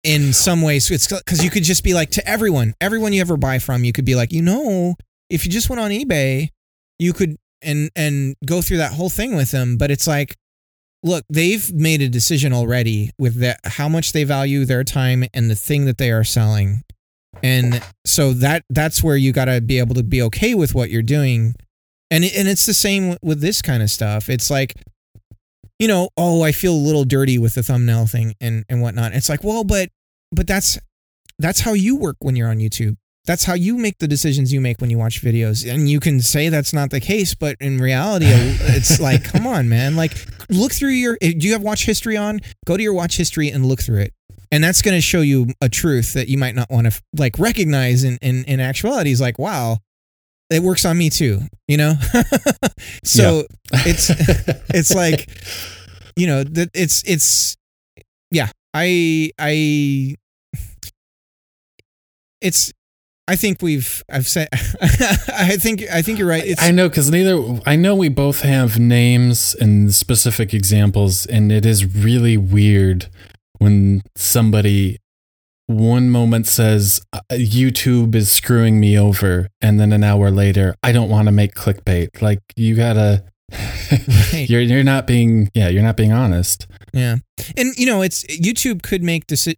in 0.02 0.32
some 0.32 0.62
ways. 0.62 0.90
It's 0.90 1.06
cuz 1.06 1.44
you 1.44 1.50
could 1.50 1.64
just 1.64 1.84
be 1.84 1.94
like 1.94 2.10
to 2.12 2.28
everyone, 2.28 2.74
everyone 2.80 3.12
you 3.12 3.20
ever 3.20 3.36
buy 3.36 3.58
from, 3.58 3.84
you 3.84 3.92
could 3.92 4.04
be 4.04 4.14
like, 4.14 4.32
"You 4.32 4.42
know, 4.42 4.96
if 5.28 5.44
you 5.44 5.52
just 5.52 5.68
went 5.68 5.80
on 5.80 5.90
eBay, 5.90 6.48
you 6.98 7.12
could 7.12 7.36
and 7.62 7.90
and 7.94 8.36
go 8.44 8.62
through 8.62 8.78
that 8.78 8.92
whole 8.92 9.10
thing 9.10 9.36
with 9.36 9.50
them, 9.50 9.76
but 9.76 9.90
it's 9.90 10.06
like 10.06 10.36
look, 11.02 11.24
they've 11.30 11.72
made 11.72 12.02
a 12.02 12.08
decision 12.10 12.52
already 12.52 13.10
with 13.18 13.36
that 13.36 13.58
how 13.64 13.88
much 13.88 14.12
they 14.12 14.24
value 14.24 14.66
their 14.66 14.84
time 14.84 15.24
and 15.32 15.50
the 15.50 15.54
thing 15.54 15.86
that 15.86 15.96
they 15.96 16.10
are 16.10 16.24
selling. 16.24 16.82
And 17.42 17.82
so 18.04 18.34
that 18.34 18.64
that's 18.68 19.02
where 19.02 19.16
you 19.16 19.32
got 19.32 19.46
to 19.46 19.60
be 19.60 19.78
able 19.78 19.94
to 19.94 20.02
be 20.02 20.20
okay 20.22 20.54
with 20.54 20.74
what 20.74 20.90
you're 20.90 21.02
doing 21.02 21.54
and 22.10 22.24
and 22.24 22.48
it's 22.48 22.66
the 22.66 22.74
same 22.74 23.16
with 23.22 23.40
this 23.40 23.62
kind 23.62 23.82
of 23.82 23.90
stuff. 23.90 24.28
It's 24.28 24.50
like, 24.50 24.74
you 25.80 25.88
know, 25.88 26.10
oh, 26.16 26.42
I 26.42 26.52
feel 26.52 26.74
a 26.74 26.76
little 26.76 27.04
dirty 27.04 27.38
with 27.38 27.54
the 27.54 27.62
thumbnail 27.62 28.06
thing 28.06 28.34
and 28.40 28.64
and 28.68 28.82
whatnot. 28.82 29.14
It's 29.14 29.30
like, 29.30 29.42
well, 29.42 29.64
but 29.64 29.88
but 30.30 30.46
that's 30.46 30.78
that's 31.38 31.60
how 31.60 31.72
you 31.72 31.96
work 31.96 32.18
when 32.20 32.36
you're 32.36 32.50
on 32.50 32.58
YouTube. 32.58 32.96
That's 33.24 33.44
how 33.44 33.54
you 33.54 33.76
make 33.78 33.98
the 33.98 34.08
decisions 34.08 34.52
you 34.52 34.60
make 34.60 34.80
when 34.80 34.90
you 34.90 34.98
watch 34.98 35.22
videos. 35.22 35.68
And 35.68 35.88
you 35.88 35.98
can 35.98 36.20
say 36.20 36.50
that's 36.50 36.72
not 36.72 36.90
the 36.90 37.00
case, 37.00 37.34
but 37.34 37.56
in 37.60 37.78
reality, 37.78 38.26
it's 38.30 39.00
like, 39.00 39.24
come 39.24 39.46
on, 39.46 39.68
man. 39.68 39.96
Like, 39.96 40.12
look 40.50 40.72
through 40.72 40.90
your. 40.90 41.16
Eh, 41.22 41.32
do 41.36 41.46
you 41.46 41.52
have 41.52 41.62
watch 41.62 41.86
history 41.86 42.16
on? 42.16 42.40
Go 42.66 42.76
to 42.76 42.82
your 42.82 42.94
watch 42.94 43.16
history 43.16 43.48
and 43.48 43.64
look 43.64 43.80
through 43.80 44.00
it. 44.00 44.14
And 44.52 44.62
that's 44.62 44.82
going 44.82 44.96
to 44.96 45.00
show 45.00 45.22
you 45.22 45.48
a 45.62 45.68
truth 45.68 46.12
that 46.12 46.28
you 46.28 46.36
might 46.36 46.54
not 46.54 46.70
want 46.70 46.92
to 46.92 47.02
like 47.16 47.38
recognize 47.38 48.04
in, 48.04 48.18
in, 48.20 48.44
in 48.44 48.60
actuality 48.60 49.12
is 49.12 49.20
like, 49.20 49.38
wow, 49.38 49.78
it 50.50 50.62
works 50.62 50.84
on 50.84 50.98
me 50.98 51.10
too. 51.10 51.40
You 51.68 51.76
know, 51.76 51.94
so 53.04 53.44
it's 53.72 54.10
it's 54.74 54.94
like 54.94 55.30
you 56.16 56.26
know 56.26 56.44
that 56.44 56.70
it's 56.74 57.02
it's 57.06 57.56
yeah. 58.30 58.50
I 58.74 59.30
I 59.38 60.14
it's 62.40 62.72
I 63.30 63.36
think 63.36 63.62
we've 63.62 64.02
I've 64.10 64.26
said 64.26 64.48
I 64.52 65.56
think 65.56 65.84
I 65.90 66.02
think 66.02 66.18
you're 66.18 66.28
right. 66.28 66.44
It's, 66.44 66.62
I 66.62 66.72
know 66.72 66.88
because 66.88 67.10
neither 67.10 67.60
I 67.64 67.76
know 67.76 67.94
we 67.94 68.08
both 68.08 68.40
have 68.42 68.78
names 68.78 69.54
and 69.60 69.94
specific 69.94 70.52
examples, 70.52 71.26
and 71.26 71.52
it 71.52 71.64
is 71.64 71.94
really 71.94 72.36
weird 72.36 73.06
when 73.58 74.02
somebody 74.16 74.98
one 75.70 76.10
moment 76.10 76.46
says 76.46 77.00
uh, 77.12 77.20
YouTube 77.30 78.14
is 78.14 78.30
screwing 78.30 78.80
me 78.80 78.98
over, 78.98 79.48
and 79.60 79.78
then 79.78 79.92
an 79.92 80.02
hour 80.04 80.30
later, 80.30 80.74
I 80.82 80.92
don't 80.92 81.08
want 81.08 81.26
to 81.28 81.32
make 81.32 81.54
clickbait. 81.54 82.20
Like 82.20 82.40
you 82.56 82.74
gotta, 82.76 83.24
Right. 84.32 84.46
you're 84.48 84.60
you're 84.60 84.84
not 84.84 85.06
being 85.06 85.50
yeah 85.54 85.68
you're 85.68 85.82
not 85.82 85.96
being 85.96 86.12
honest. 86.12 86.66
Yeah. 86.92 87.16
And 87.56 87.74
you 87.76 87.86
know, 87.86 88.02
it's 88.02 88.24
YouTube 88.24 88.82
could 88.82 89.02
make 89.02 89.26
deci- 89.26 89.56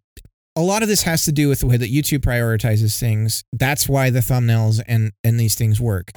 a 0.55 0.61
lot 0.61 0.83
of 0.83 0.87
this 0.87 1.01
has 1.03 1.23
to 1.23 1.31
do 1.31 1.49
with 1.49 1.59
the 1.61 1.67
way 1.67 1.77
that 1.77 1.91
YouTube 1.91 2.19
prioritizes 2.19 2.99
things. 2.99 3.43
That's 3.51 3.89
why 3.89 4.09
the 4.09 4.19
thumbnails 4.19 4.81
and 4.87 5.11
and 5.23 5.39
these 5.39 5.55
things 5.55 5.79
work. 5.81 6.11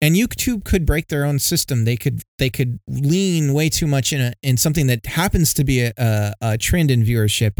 And 0.00 0.16
YouTube 0.16 0.64
could 0.64 0.84
break 0.84 1.06
their 1.08 1.24
own 1.24 1.38
system. 1.38 1.84
They 1.84 1.96
could 1.96 2.22
they 2.38 2.50
could 2.50 2.80
lean 2.88 3.54
way 3.54 3.68
too 3.68 3.86
much 3.86 4.12
in 4.12 4.20
a 4.20 4.32
in 4.42 4.56
something 4.56 4.88
that 4.88 5.06
happens 5.06 5.54
to 5.54 5.64
be 5.64 5.80
a, 5.82 5.92
a, 5.96 6.32
a 6.40 6.58
trend 6.58 6.90
in 6.90 7.04
viewership, 7.04 7.58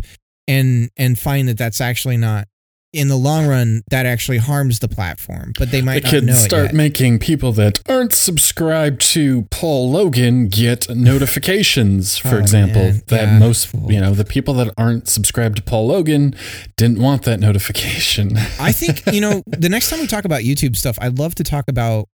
and 0.49 0.91
and 0.97 1.19
find 1.19 1.49
that 1.49 1.59
that's 1.59 1.81
actually 1.81 2.17
not 2.17 2.49
in 2.95 3.09
the 3.09 3.17
long 3.17 3.47
run 3.47 3.81
that 3.91 4.05
actually 4.05 4.37
harms 4.37 4.81
the 4.81 4.89
platform. 4.89 5.55
But 5.59 5.71
they 5.71 5.81
They 5.81 5.87
might 5.87 6.03
not 6.05 6.11
could 6.11 6.25
know 6.25 6.35
start 6.35 6.65
it 6.65 6.67
yet. 6.67 6.75
making 6.75 7.21
people 7.21 7.51
that 7.53 7.81
aren't 7.89 8.13
subscribed 8.13 9.01
to 9.13 9.43
Paul 9.51 9.91
Logan 9.91 10.49
get 10.49 10.91
notifications, 10.95 12.19
for 12.19 12.35
Oh, 12.37 12.39
example. 12.39 12.83
man. 12.83 13.03
That 13.07 13.29
Yeah. 13.29 13.39
most, 13.39 13.69
you 13.89 13.99
know, 13.99 14.13
the 14.13 14.27
people 14.27 14.53
that 14.55 14.75
aren't 14.77 15.09
subscribed 15.09 15.57
to 15.57 15.63
Paul 15.63 15.87
Logan 15.87 16.35
didn't 16.77 16.99
want 16.99 17.23
that 17.23 17.41
notification. 17.41 18.37
I 18.61 18.73
think, 18.73 19.03
you 19.11 19.23
know, 19.23 19.43
the 19.47 19.71
next 19.71 19.89
time 19.89 20.01
we 20.01 20.07
talk 20.07 20.27
about 20.27 20.43
YouTube 20.43 20.77
stuff, 20.77 20.99
I'd 21.01 21.19
love 21.19 21.35
to 21.37 21.45
talk 21.45 21.69
about 21.69 22.09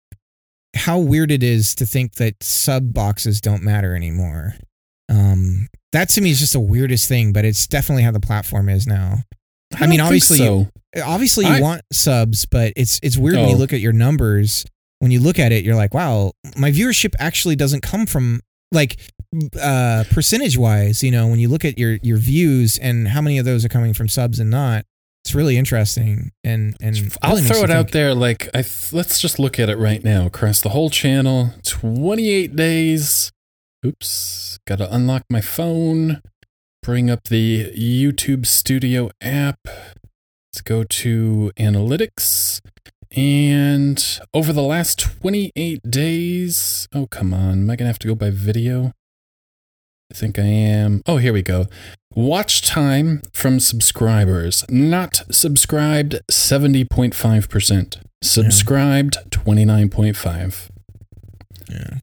how 0.76 1.00
weird 1.00 1.32
it 1.32 1.42
is 1.42 1.74
to 1.74 1.88
think 1.88 2.16
that 2.16 2.36
sub 2.44 2.94
boxes 2.94 3.42
don't 3.42 3.64
matter 3.64 3.96
anymore. 3.96 4.54
Um, 5.10 5.70
that 5.94 6.10
to 6.10 6.22
me 6.22 6.32
is 6.32 6.40
just 6.40 6.54
the 6.54 6.60
weirdest 6.60 7.08
thing, 7.08 7.34
but 7.34 7.46
it's 7.46 7.68
definitely 7.68 8.04
how 8.04 8.12
the 8.12 8.20
platform 8.20 8.70
is 8.70 8.86
now. 8.88 9.20
I 9.76 9.88
mean, 9.88 9.98
don't 10.00 10.08
think 10.10 10.24
obviously 10.24 10.38
so. 10.38 10.68
Obviously, 11.04 11.46
you 11.46 11.62
want 11.62 11.82
subs, 11.92 12.46
but 12.46 12.74
it's 12.76 13.00
it's 13.04 13.18
weird 13.18 13.36
when 13.38 13.50
you 13.50 13.56
Oh. 13.56 13.60
look 13.60 13.74
at 13.74 13.80
your 13.80 13.94
numbers. 13.94 14.66
When 15.00 15.12
you 15.12 15.20
look 15.20 15.38
at 15.38 15.52
it, 15.52 15.64
you're 15.64 15.76
like, 15.76 15.94
wow, 15.94 16.32
my 16.56 16.72
viewership 16.72 17.14
actually 17.20 17.56
doesn't 17.56 17.82
come 17.82 18.06
from 18.08 18.42
like 18.72 18.98
uh 19.62 20.06
percentage 20.10 20.58
wise. 20.58 21.04
You 21.04 21.12
know, 21.12 21.28
when 21.28 21.40
you 21.40 21.50
look 21.50 21.66
at 21.66 21.78
your 21.78 21.98
your 22.02 22.18
views 22.18 22.78
and 22.80 23.08
how 23.10 23.22
many 23.22 23.38
of 23.38 23.46
those 23.46 23.64
are 23.66 23.70
coming 23.70 23.94
from 23.94 24.08
subs 24.08 24.40
and 24.40 24.50
not, 24.50 24.86
it's 25.24 25.36
really 25.36 25.58
interesting. 25.58 26.32
And 26.44 26.76
and 26.82 27.16
I'll 27.22 27.36
really 27.36 27.48
throw 27.48 27.58
you 27.60 27.64
it 27.66 27.70
out 27.70 27.92
there. 27.92 28.16
Like, 28.16 28.48
I 28.56 28.62
th- 28.64 28.94
let's 28.94 29.22
just 29.22 29.38
look 29.38 29.60
at 29.60 29.70
it 29.70 29.78
right 29.78 30.04
now 30.04 30.26
across 30.26 30.62
the 30.62 30.70
whole 30.70 30.90
channel. 30.90 31.54
Twenty-eight 31.64 32.56
days. 32.56 33.32
Oops, 33.86 34.60
got 34.66 34.78
to 34.78 34.94
unlock 34.94 35.24
my 35.30 35.42
phone. 35.42 36.22
Bring 36.82 37.10
up 37.10 37.26
the 37.26 37.72
YouTube 37.72 38.46
Studio 38.46 39.10
app. 39.22 39.60
Let's 39.66 40.62
go 40.64 40.84
to 40.84 41.52
analytics. 41.58 42.62
And 43.16 44.20
over 44.34 44.52
the 44.52 44.62
last 44.62 45.00
28 45.00 45.82
days, 45.90 46.88
oh, 46.94 47.08
come 47.08 47.34
on. 47.34 47.52
Am 47.52 47.70
I 47.70 47.76
going 47.76 47.86
to 47.86 47.86
have 47.86 48.00
to 48.00 48.08
go 48.08 48.16
by 48.16 48.30
video? 48.30 48.94
I 50.12 50.16
think 50.16 50.40
I 50.40 50.44
am. 50.44 51.02
Oh, 51.06 51.18
here 51.18 51.34
we 51.34 51.42
go. 51.42 51.68
Watch 52.16 52.62
time 52.62 53.22
from 53.34 53.60
subscribers. 53.60 54.66
Not 54.70 55.22
subscribed, 55.30 56.20
70.5%. 56.32 57.98
Subscribed, 58.24 59.18
29.5. 59.30 60.70
Yeah. 61.70 61.98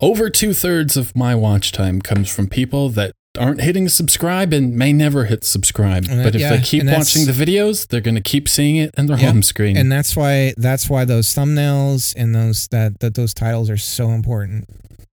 Over 0.00 0.30
two 0.30 0.54
thirds 0.54 0.96
of 0.96 1.14
my 1.16 1.34
watch 1.34 1.72
time 1.72 2.00
comes 2.00 2.30
from 2.30 2.48
people 2.48 2.88
that 2.90 3.12
aren't 3.38 3.60
hitting 3.60 3.88
subscribe 3.88 4.52
and 4.52 4.74
may 4.76 4.92
never 4.92 5.24
hit 5.26 5.44
subscribe. 5.44 6.04
That- 6.04 6.24
but 6.24 6.34
if 6.34 6.40
yeah, 6.40 6.56
they 6.56 6.62
keep 6.62 6.84
watching 6.84 7.26
the 7.26 7.32
videos, 7.32 7.86
they're 7.86 8.00
going 8.00 8.14
to 8.14 8.20
keep 8.20 8.48
seeing 8.48 8.76
it 8.76 8.94
in 8.96 9.06
their 9.06 9.18
Yeah, 9.18 9.26
home 9.32 9.42
screen. 9.42 9.76
and 9.76 9.90
that's 9.90 10.16
why 10.16 10.54
that's 10.56 10.88
why 10.88 11.04
those 11.04 11.28
thumbnails 11.34 12.14
and 12.16 12.34
those 12.34 12.68
that 12.68 13.00
that 13.00 13.14
those 13.14 13.34
titles 13.34 13.70
are 13.70 13.76
so 13.76 14.10
important. 14.10 14.68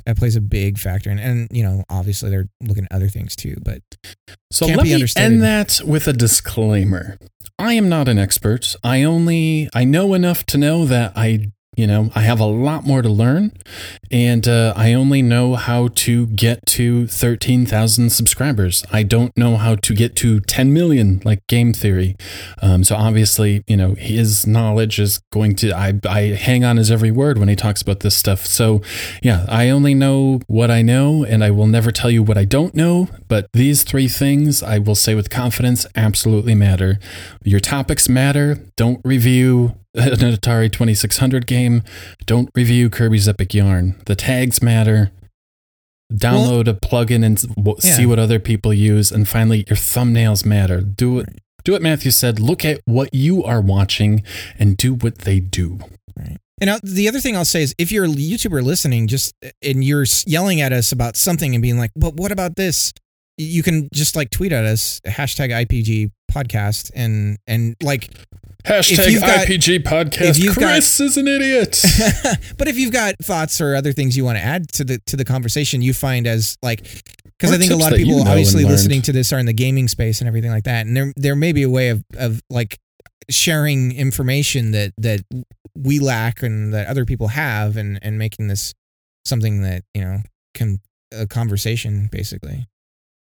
That 0.05 0.17
plays 0.17 0.35
a 0.35 0.41
big 0.41 0.77
factor, 0.77 1.09
and 1.09 1.19
and 1.19 1.47
you 1.51 1.63
know 1.63 1.83
obviously 1.89 2.29
they're 2.29 2.47
looking 2.61 2.83
at 2.85 2.91
other 2.91 3.07
things 3.09 3.35
too. 3.35 3.55
But 3.63 3.81
So 4.51 4.67
Can't 4.67 4.77
let 4.77 4.83
be 4.83 4.95
me 4.95 5.07
end 5.15 5.41
that 5.41 5.81
with 5.83 6.07
a 6.07 6.13
disclaimer. 6.13 7.17
I 7.57 7.73
am 7.73 7.89
not 7.89 8.07
an 8.07 8.19
expert. 8.19 8.75
I 8.83 9.01
only 9.01 9.67
I 9.73 9.83
know 9.83 10.13
enough 10.13 10.45
to 10.47 10.59
know 10.59 10.85
that 10.85 11.13
I 11.15 11.47
you 11.77 11.87
know 11.87 12.11
I 12.15 12.21
have 12.21 12.39
a 12.39 12.45
lot 12.45 12.85
more 12.85 13.01
to 13.01 13.09
learn, 13.09 13.51
and 14.11 14.47
uh, 14.47 14.73
I 14.75 14.93
only 14.93 15.21
know 15.21 15.55
how 15.55 15.89
to 15.89 16.27
get 16.27 16.65
to 16.67 17.07
thirteen 17.07 17.65
thousand 17.65 18.11
subscribers. 18.11 18.83
I 18.91 19.03
don't 19.03 19.35
know 19.37 19.57
how 19.57 19.75
to 19.75 19.93
get 19.93 20.15
to 20.17 20.39
ten 20.41 20.73
million 20.73 21.21
like 21.23 21.45
Game 21.47 21.73
Theory. 21.73 22.15
Um, 22.61 22.83
so 22.83 22.95
obviously, 22.95 23.63
you 23.67 23.77
know 23.77 23.95
his 23.95 24.47
knowledge 24.47 24.99
is 24.99 25.21
going 25.31 25.55
to 25.57 25.71
I 25.73 25.99
I 26.07 26.21
hang 26.35 26.63
on 26.63 26.77
his 26.77 26.91
every 26.91 27.11
word 27.11 27.37
when 27.37 27.49
he 27.49 27.55
talks 27.55 27.81
about 27.81 28.01
this 28.01 28.15
stuff. 28.15 28.45
So 28.45 28.81
yeah, 29.21 29.45
I 29.49 29.69
only 29.69 29.93
know 29.93 30.41
what 30.47 30.71
I 30.71 30.81
know, 30.81 31.23
and 31.23 31.43
I 31.43 31.51
will 31.51 31.67
never 31.67 31.91
tell 31.91 32.09
you 32.09 32.23
what 32.23 32.37
I 32.37 32.45
don't 32.45 32.75
know. 32.75 33.09
But 33.27 33.47
these 33.53 33.83
three 33.83 34.07
things 34.07 34.63
I 34.63 34.77
will 34.77 34.95
say 34.95 35.15
with 35.15 35.29
confidence 35.29 35.85
absolutely 35.95 36.55
matter. 36.55 36.99
Your 37.43 37.59
topics 37.59 38.07
matter. 38.09 38.59
Don't 38.75 39.01
review 39.03 39.75
an 39.95 40.33
Atari 40.33 40.71
2600 40.71 41.47
game. 41.47 41.83
Don't 42.25 42.49
review 42.55 42.89
Kirby's 42.89 43.27
Epic 43.27 43.53
Yarn. 43.53 44.01
The 44.05 44.15
tags 44.15 44.61
matter. 44.61 45.11
Download 46.13 46.67
a 46.67 46.73
plugin 46.73 47.25
and 47.25 47.41
w- 47.55 47.79
see 47.79 48.05
what 48.05 48.19
other 48.19 48.39
people 48.39 48.73
use. 48.73 49.11
And 49.11 49.27
finally, 49.27 49.65
your 49.67 49.77
thumbnails 49.77 50.45
matter. 50.45 50.81
Do 50.81 51.19
it. 51.19 51.39
Do 51.63 51.71
what 51.71 51.81
Matthew 51.81 52.11
said. 52.11 52.39
Look 52.39 52.63
at 52.63 52.79
what 52.85 53.11
you 53.13 53.43
are 53.43 53.59
watching 53.59 54.23
and 54.59 54.77
do 54.77 54.93
what 54.93 55.19
they 55.19 55.39
do. 55.39 55.79
Right. 56.15 56.37
And 56.61 56.67
now, 56.67 56.77
the 56.83 57.07
other 57.07 57.19
thing 57.19 57.35
I'll 57.35 57.43
say 57.43 57.63
is 57.63 57.75
if 57.77 57.91
you're 57.91 58.05
a 58.05 58.07
YouTuber 58.07 58.61
listening, 58.61 59.07
just 59.07 59.33
and 59.61 59.83
you're 59.83 60.05
yelling 60.25 60.61
at 60.61 60.71
us 60.71 60.91
about 60.91 61.17
something 61.17 61.55
and 61.55 61.61
being 61.61 61.77
like, 61.77 61.91
but 61.95 62.13
what 62.15 62.31
about 62.31 62.55
this? 62.55 62.93
You 63.37 63.63
can 63.63 63.89
just 63.93 64.15
like 64.15 64.29
tweet 64.29 64.53
at 64.53 64.63
us, 64.63 65.01
hashtag 65.05 65.49
IPG 65.49 66.11
podcast, 66.31 66.91
and 66.95 67.37
and 67.47 67.75
like, 67.81 68.11
Hashtag 68.65 69.19
got- 69.19 69.47
IPG 69.47 69.79
podcast. 69.83 70.39
you've 70.39 70.55
got- 70.55 70.71
Chris 70.73 70.99
is 70.99 71.17
an 71.17 71.27
idiot. 71.27 71.81
but 72.57 72.67
if 72.67 72.77
you've 72.77 72.91
got 72.93 73.15
thoughts 73.21 73.61
or 73.61 73.75
other 73.75 73.91
things 73.93 74.17
you 74.17 74.25
want 74.25 74.37
to 74.37 74.43
add 74.43 74.69
to 74.73 74.83
the 74.83 74.99
to 75.05 75.15
the 75.15 75.25
conversation, 75.25 75.81
you 75.81 75.93
find 75.93 76.27
as 76.27 76.57
like 76.61 76.81
because 77.37 77.51
I 77.53 77.57
think 77.57 77.71
a 77.71 77.75
lot 77.75 77.91
of 77.91 77.99
that 77.99 77.99
you 77.99 78.05
people 78.05 78.23
know 78.25 78.31
obviously 78.31 78.63
listening 78.65 79.01
to 79.03 79.11
this 79.11 79.31
are 79.33 79.39
in 79.39 79.45
the 79.45 79.53
gaming 79.53 79.87
space 79.87 80.19
and 80.21 80.27
everything 80.27 80.51
like 80.51 80.63
that, 80.63 80.85
and 80.85 80.95
there 80.95 81.13
there 81.15 81.35
may 81.35 81.51
be 81.51 81.63
a 81.63 81.69
way 81.69 81.89
of 81.89 82.03
of 82.17 82.41
like 82.49 82.79
sharing 83.29 83.91
information 83.95 84.71
that 84.71 84.93
that 84.97 85.21
we 85.77 85.99
lack 85.99 86.41
and 86.41 86.73
that 86.73 86.87
other 86.87 87.05
people 87.05 87.29
have, 87.29 87.77
and 87.77 87.99
and 88.01 88.17
making 88.17 88.47
this 88.47 88.73
something 89.25 89.61
that 89.61 89.83
you 89.93 90.01
know 90.01 90.19
can 90.53 90.79
a 91.11 91.27
conversation 91.27 92.09
basically. 92.11 92.65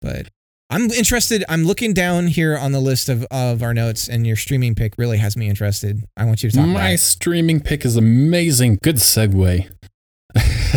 But 0.00 0.28
I'm 0.74 0.90
interested. 0.90 1.44
I'm 1.48 1.62
looking 1.62 1.94
down 1.94 2.26
here 2.26 2.58
on 2.58 2.72
the 2.72 2.80
list 2.80 3.08
of 3.08 3.22
of 3.30 3.62
our 3.62 3.72
notes, 3.72 4.08
and 4.08 4.26
your 4.26 4.34
streaming 4.34 4.74
pick 4.74 4.94
really 4.98 5.18
has 5.18 5.36
me 5.36 5.48
interested. 5.48 6.02
I 6.16 6.24
want 6.24 6.42
you 6.42 6.50
to 6.50 6.56
talk 6.56 6.64
about 6.64 6.74
My 6.74 6.96
streaming 6.96 7.60
pick 7.60 7.84
is 7.84 7.96
amazing. 7.96 8.80
Good 8.82 8.96
segue. 8.96 9.70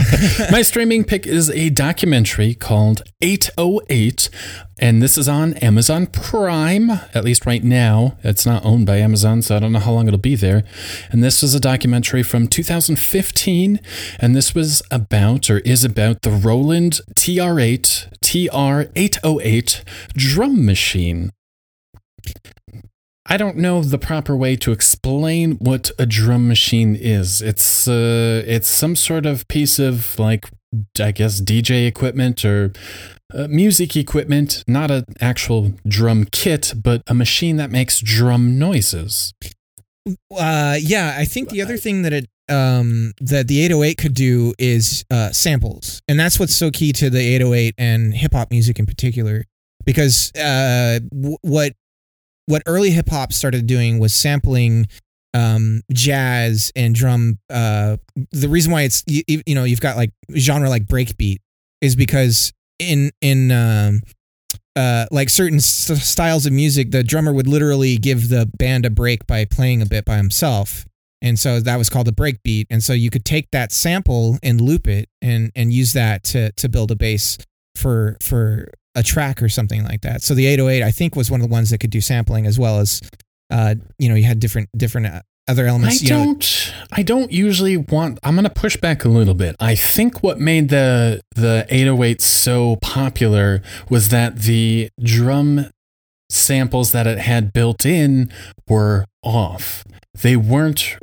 My 0.51 0.61
streaming 0.61 1.03
pick 1.03 1.25
is 1.25 1.49
a 1.49 1.69
documentary 1.69 2.53
called 2.53 3.01
808, 3.21 4.29
and 4.79 5.01
this 5.01 5.17
is 5.17 5.27
on 5.27 5.55
Amazon 5.55 6.07
Prime, 6.07 6.89
at 7.13 7.23
least 7.23 7.45
right 7.45 7.63
now. 7.63 8.17
It's 8.23 8.45
not 8.45 8.63
owned 8.63 8.85
by 8.85 8.97
Amazon, 8.97 9.41
so 9.41 9.55
I 9.55 9.59
don't 9.59 9.71
know 9.71 9.79
how 9.79 9.91
long 9.91 10.07
it'll 10.07 10.19
be 10.19 10.35
there. 10.35 10.63
And 11.11 11.23
this 11.23 11.41
was 11.41 11.55
a 11.55 11.59
documentary 11.59 12.23
from 12.23 12.47
2015, 12.47 13.79
and 14.19 14.35
this 14.35 14.55
was 14.55 14.81
about, 14.91 15.49
or 15.49 15.59
is 15.59 15.83
about, 15.83 16.21
the 16.21 16.31
Roland 16.31 17.01
TR8, 17.15 18.17
TR808 18.23 19.83
drum 20.13 20.65
machine. 20.65 21.31
I 23.29 23.37
don't 23.37 23.57
know 23.57 23.81
the 23.81 23.97
proper 23.97 24.35
way 24.35 24.55
to 24.57 24.71
explain 24.71 25.53
what 25.55 25.91
a 25.99 26.05
drum 26.05 26.47
machine 26.47 26.95
is. 26.95 27.41
It's 27.41 27.87
uh, 27.87 28.43
it's 28.45 28.69
some 28.69 28.95
sort 28.95 29.25
of 29.25 29.47
piece 29.47 29.79
of 29.79 30.17
like 30.17 30.49
I 30.99 31.11
guess 31.11 31.41
DJ 31.41 31.87
equipment 31.87 32.45
or 32.45 32.71
uh, 33.33 33.47
music 33.49 33.97
equipment, 33.97 34.63
not 34.67 34.91
an 34.91 35.03
actual 35.19 35.73
drum 35.85 36.25
kit, 36.31 36.73
but 36.81 37.01
a 37.07 37.13
machine 37.13 37.57
that 37.57 37.69
makes 37.69 37.99
drum 37.99 38.57
noises. 38.57 39.33
Uh, 40.31 40.77
yeah, 40.79 41.15
I 41.17 41.25
think 41.25 41.49
the 41.49 41.61
other 41.61 41.77
thing 41.77 42.03
that 42.03 42.13
it 42.13 42.27
um 42.49 43.11
that 43.19 43.49
the 43.49 43.61
808 43.65 43.97
could 43.97 44.13
do 44.13 44.53
is 44.57 45.03
uh 45.11 45.31
samples, 45.33 46.01
and 46.07 46.17
that's 46.17 46.39
what's 46.39 46.55
so 46.55 46.71
key 46.71 46.93
to 46.93 47.09
the 47.09 47.19
808 47.19 47.75
and 47.77 48.13
hip 48.13 48.31
hop 48.33 48.51
music 48.51 48.79
in 48.79 48.85
particular, 48.85 49.43
because 49.85 50.31
uh 50.35 50.99
w- 51.11 51.37
what 51.41 51.73
what 52.47 52.63
early 52.65 52.89
hip 52.89 53.09
hop 53.09 53.31
started 53.31 53.67
doing 53.67 53.99
was 53.99 54.13
sampling 54.13 54.87
um 55.33 55.81
jazz 55.93 56.71
and 56.75 56.95
drum 56.95 57.37
uh 57.49 57.97
the 58.31 58.49
reason 58.49 58.71
why 58.71 58.81
it's 58.81 59.03
you, 59.05 59.23
you 59.27 59.53
know 59.53 59.63
you've 59.63 59.81
got 59.81 59.95
like 59.95 60.11
genre 60.35 60.69
like 60.69 60.85
breakbeat 60.87 61.37
is 61.81 61.95
because 61.95 62.53
in 62.79 63.11
in 63.21 63.51
um 63.51 64.01
uh 64.75 65.05
like 65.11 65.29
certain 65.29 65.59
st- 65.59 65.99
styles 65.99 66.45
of 66.45 66.53
music 66.53 66.91
the 66.91 67.03
drummer 67.03 67.33
would 67.33 67.47
literally 67.47 67.97
give 67.97 68.29
the 68.29 68.49
band 68.57 68.85
a 68.85 68.89
break 68.89 69.27
by 69.27 69.45
playing 69.45 69.81
a 69.81 69.85
bit 69.85 70.05
by 70.05 70.17
himself. 70.17 70.85
And 71.19 71.39
so 71.39 71.59
that 71.59 71.77
was 71.77 71.89
called 71.89 72.07
a 72.07 72.11
breakbeat. 72.11 72.67
And 72.69 72.83
so 72.83 72.93
you 72.93 73.09
could 73.09 73.25
take 73.25 73.49
that 73.51 73.71
sample 73.71 74.37
and 74.43 74.61
loop 74.61 74.87
it 74.87 75.09
and 75.19 75.51
and 75.55 75.73
use 75.73 75.93
that 75.93 76.23
to 76.25 76.51
to 76.53 76.69
build 76.69 76.91
a 76.91 76.95
bass 76.95 77.39
for 77.75 78.17
for 78.21 78.69
a 78.97 79.03
track 79.03 79.41
or 79.41 79.47
something 79.47 79.83
like 79.83 80.01
that 80.01 80.21
so 80.21 80.33
the 80.33 80.45
808 80.47 80.83
i 80.83 80.91
think 80.91 81.15
was 81.15 81.31
one 81.31 81.39
of 81.39 81.47
the 81.47 81.51
ones 81.51 81.69
that 81.69 81.77
could 81.77 81.91
do 81.91 82.01
sampling 82.01 82.45
as 82.45 82.59
well 82.59 82.79
as 82.79 82.99
uh 83.51 83.75
you 83.97 84.09
know 84.09 84.15
you 84.15 84.25
had 84.25 84.39
different 84.39 84.69
different 84.75 85.07
uh, 85.07 85.21
other 85.47 85.65
I 85.65 85.69
elements 85.69 86.01
you 86.01 86.09
know 86.09 86.25
don't. 86.25 86.73
I 86.91 87.03
don't 87.03 87.31
usually 87.31 87.77
want. 87.77 88.19
I'm 88.23 88.35
gonna 88.35 88.49
push 88.49 88.75
back 88.77 89.05
a 89.05 89.09
little 89.09 89.33
bit. 89.33 89.55
I 89.59 89.75
think 89.75 90.21
what 90.21 90.39
made 90.39 90.69
the 90.69 91.21
the 91.35 91.65
808 91.69 92.21
so 92.21 92.75
popular 92.81 93.61
was 93.89 94.09
that 94.09 94.39
the 94.39 94.89
drum 95.01 95.67
samples 96.29 96.91
that 96.91 97.07
it 97.07 97.19
had 97.19 97.53
built 97.53 97.85
in 97.85 98.31
were 98.67 99.05
off. 99.23 99.85
They 100.13 100.35
weren't 100.35 100.97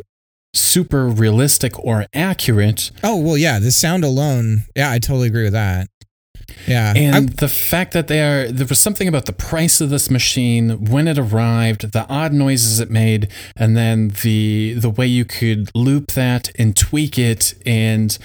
super 0.52 1.08
realistic 1.08 1.78
or 1.78 2.06
accurate. 2.14 2.90
Oh 3.02 3.16
well, 3.16 3.36
yeah. 3.36 3.58
The 3.58 3.72
sound 3.72 4.04
alone, 4.04 4.64
yeah, 4.76 4.90
I 4.90 4.98
totally 4.98 5.28
agree 5.28 5.44
with 5.44 5.52
that. 5.52 5.88
Yeah, 6.66 6.92
And 6.96 7.14
I- 7.16 7.20
the 7.20 7.48
fact 7.48 7.92
that 7.92 8.08
they 8.08 8.20
are, 8.22 8.50
there 8.50 8.66
was 8.66 8.78
something 8.78 9.08
about 9.08 9.26
the 9.26 9.32
price 9.32 9.80
of 9.80 9.90
this 9.90 10.10
machine 10.10 10.84
when 10.86 11.08
it 11.08 11.18
arrived, 11.18 11.92
the 11.92 12.06
odd 12.08 12.32
noises 12.32 12.80
it 12.80 12.90
made, 12.90 13.28
and 13.56 13.76
then 13.76 14.12
the 14.22 14.74
the 14.74 14.90
way 14.90 15.06
you 15.06 15.24
could 15.24 15.70
loop 15.74 16.12
that 16.12 16.50
and 16.58 16.76
tweak 16.76 17.18
it, 17.18 17.54
and 17.66 18.18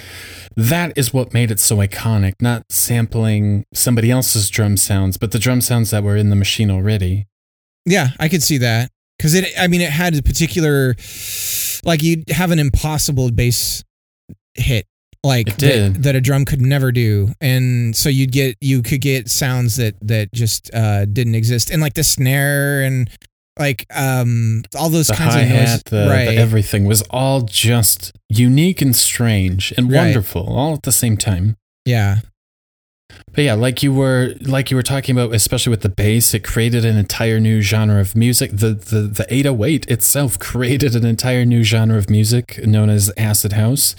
that 0.56 0.92
is 0.98 1.14
what 1.14 1.34
made 1.34 1.52
it 1.52 1.60
so 1.60 1.78
iconic. 1.78 2.34
Not 2.42 2.64
sampling 2.70 3.66
somebody 3.74 4.12
else's 4.12 4.50
drum 4.50 4.78
sounds, 4.78 5.18
but 5.18 5.32
the 5.32 5.40
drum 5.40 5.62
sounds 5.62 5.92
that 5.92 6.04
were 6.04 6.18
in 6.18 6.30
the 6.30 6.36
machine 6.36 6.70
already. 6.72 7.28
yeah, 7.86 8.10
I 8.20 8.28
could 8.30 8.44
see 8.44 8.58
that 8.60 8.90
because 9.18 9.34
it. 9.34 9.46
I 9.60 9.68
mean, 9.68 9.82
it 9.82 9.90
had 9.90 10.16
a 10.16 10.22
particular, 10.22 10.96
like 11.84 12.04
you'd 12.04 12.30
have 12.30 12.52
an 12.52 12.60
impossible 12.60 13.32
bass 13.32 13.84
hit, 14.56 14.86
like. 15.24 15.58
That, 15.58 15.96
that 16.04 16.16
a 16.16 16.22
drum 16.22 16.46
could 16.46 16.62
never 16.62 16.92
do, 16.92 17.34
and 17.42 17.96
so 17.96 18.10
you'd 18.10 18.32
get 18.32 18.56
you 18.62 18.82
could 18.82 19.02
get 19.02 19.30
sounds 19.30 19.76
that 19.78 19.96
that 20.02 20.32
just 20.34 20.74
uh, 20.74 21.06
didn't 21.06 21.36
exist, 21.36 21.70
and 21.70 21.82
like 21.82 21.94
the 21.94 22.04
snare 22.04 22.82
and 22.84 23.10
like 23.60 23.86
um 23.94 24.64
all 24.78 24.90
those 24.90 25.08
The 25.08 25.16
kinds 25.16 25.36
of 25.36 25.42
noises, 25.42 25.70
hat, 25.72 25.86
the, 25.86 25.96
the 26.06 26.10
right? 26.10 26.28
everything 26.38 26.86
was 26.86 27.02
all 27.10 27.42
just 27.42 28.14
unique 28.30 28.82
and 28.82 28.96
strange 28.96 29.74
and 29.78 29.92
Right. 29.92 29.98
wonderful, 30.06 30.48
all 30.48 30.74
at 30.76 30.84
the 30.84 30.92
same 30.94 31.18
time. 31.18 31.58
yeah, 31.86 32.20
But 33.32 33.44
yeah, 33.44 33.54
like 33.54 33.84
you 33.84 33.94
were 33.94 34.34
like 34.42 34.72
you 34.72 34.78
were 34.78 34.84
talking 34.84 35.18
about, 35.18 35.34
especially 35.34 35.70
with 35.72 35.82
the 35.82 35.90
bass, 35.90 36.34
it 36.34 36.44
created 36.44 36.86
an 36.86 36.98
entire 36.98 37.40
new 37.40 37.62
genre 37.62 38.00
of 38.00 38.16
music. 38.16 38.52
The 38.52 38.74
the 38.74 39.02
the 39.02 39.26
808 39.30 39.88
itself 39.90 40.40
created 40.52 40.96
an 40.96 41.06
entire 41.06 41.46
new 41.46 41.64
genre 41.64 41.98
of 41.98 42.10
music 42.10 42.60
known 42.66 42.90
as 42.90 43.12
acid 43.18 43.54
house. 43.54 43.96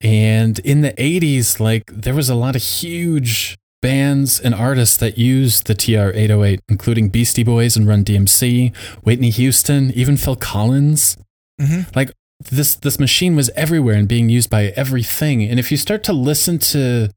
And 0.00 0.58
in 0.60 0.82
the 0.82 0.92
80s, 0.92 1.60
like 1.60 1.84
there 1.92 2.14
was 2.14 2.28
a 2.28 2.34
lot 2.34 2.56
of 2.56 2.62
huge 2.62 3.56
bands 3.80 4.40
and 4.40 4.54
artists 4.54 4.96
that 4.96 5.16
used 5.18 5.66
the 5.66 5.74
TR 5.74 6.10
808, 6.14 6.60
including 6.68 7.10
Beastie 7.10 7.44
Boys 7.44 7.76
and 7.76 7.86
Run 7.86 8.04
DMC, 8.04 8.74
Whitney 9.04 9.30
Houston, 9.30 9.92
even 9.92 10.16
Phil 10.16 10.36
Collins 10.36 11.16
hmm 11.60 11.80
like 11.94 12.12
this 12.40 12.76
this 12.76 13.00
machine 13.00 13.34
was 13.34 13.50
everywhere 13.56 13.96
and 13.96 14.06
being 14.06 14.28
used 14.28 14.48
by 14.48 14.66
everything. 14.76 15.42
And 15.42 15.58
if 15.58 15.72
you 15.72 15.76
start 15.76 16.04
to 16.04 16.12
listen 16.12 16.58
to 16.58 17.10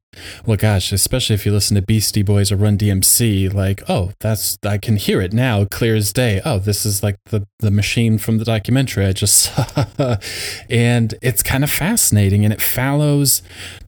well 0.44 0.56
gosh 0.56 0.92
especially 0.92 1.34
if 1.34 1.46
you 1.46 1.52
listen 1.52 1.74
to 1.74 1.80
beastie 1.80 2.22
boys 2.22 2.52
or 2.52 2.56
run 2.56 2.76
dmc 2.76 3.54
like 3.54 3.82
oh 3.88 4.12
that's 4.20 4.58
i 4.62 4.76
can 4.76 4.96
hear 4.96 5.22
it 5.22 5.32
now 5.32 5.64
clear 5.64 5.94
as 5.94 6.12
day. 6.12 6.40
Oh 6.44 6.58
this 6.58 6.84
is 6.84 7.02
like 7.02 7.16
the 7.26 7.46
the 7.60 7.70
machine 7.70 8.18
from 8.18 8.38
the 8.38 8.44
documentary 8.44 9.06
i 9.06 9.12
just 9.12 9.36
saw. 9.36 9.76
And 10.68 11.14
it's 11.22 11.42
kind 11.42 11.62
of 11.62 11.70
fascinating 11.70 12.44
and 12.44 12.52
it 12.52 12.62
follows 12.62 13.42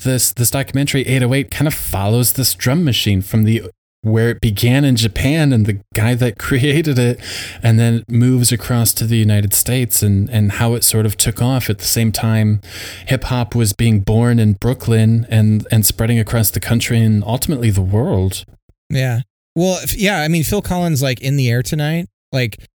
this 0.04 0.32
this 0.32 0.50
documentary 0.50 1.02
808 1.02 1.50
kind 1.50 1.66
of 1.66 1.74
follows 1.74 2.34
this 2.34 2.54
drum 2.54 2.84
machine 2.84 3.22
from 3.22 3.44
the 3.44 3.62
where 4.04 4.30
it 4.30 4.40
began 4.40 4.84
in 4.84 4.96
Japan 4.96 5.52
and 5.52 5.66
the 5.66 5.80
guy 5.94 6.14
that 6.14 6.38
created 6.38 6.98
it 6.98 7.18
and 7.62 7.78
then 7.78 7.94
it 7.94 8.10
moves 8.10 8.52
across 8.52 8.92
to 8.94 9.06
the 9.06 9.16
United 9.16 9.54
States 9.54 10.02
and, 10.02 10.30
and 10.30 10.52
how 10.52 10.74
it 10.74 10.84
sort 10.84 11.06
of 11.06 11.16
took 11.16 11.42
off 11.42 11.68
at 11.70 11.78
the 11.78 11.84
same 11.84 12.12
time 12.12 12.60
hip 13.06 13.24
hop 13.24 13.54
was 13.54 13.72
being 13.72 14.00
born 14.00 14.38
in 14.38 14.52
Brooklyn 14.54 15.26
and, 15.28 15.66
and 15.70 15.84
spreading 15.84 16.18
across 16.18 16.50
the 16.50 16.60
country 16.60 17.00
and 17.00 17.24
ultimately 17.24 17.70
the 17.70 17.82
world. 17.82 18.44
Yeah. 18.90 19.20
Well, 19.56 19.80
yeah. 19.96 20.20
I 20.20 20.28
mean, 20.28 20.44
Phil 20.44 20.62
Collins, 20.62 21.02
like 21.02 21.20
in 21.20 21.36
the 21.36 21.48
air 21.48 21.62
tonight, 21.62 22.08
like 22.32 22.66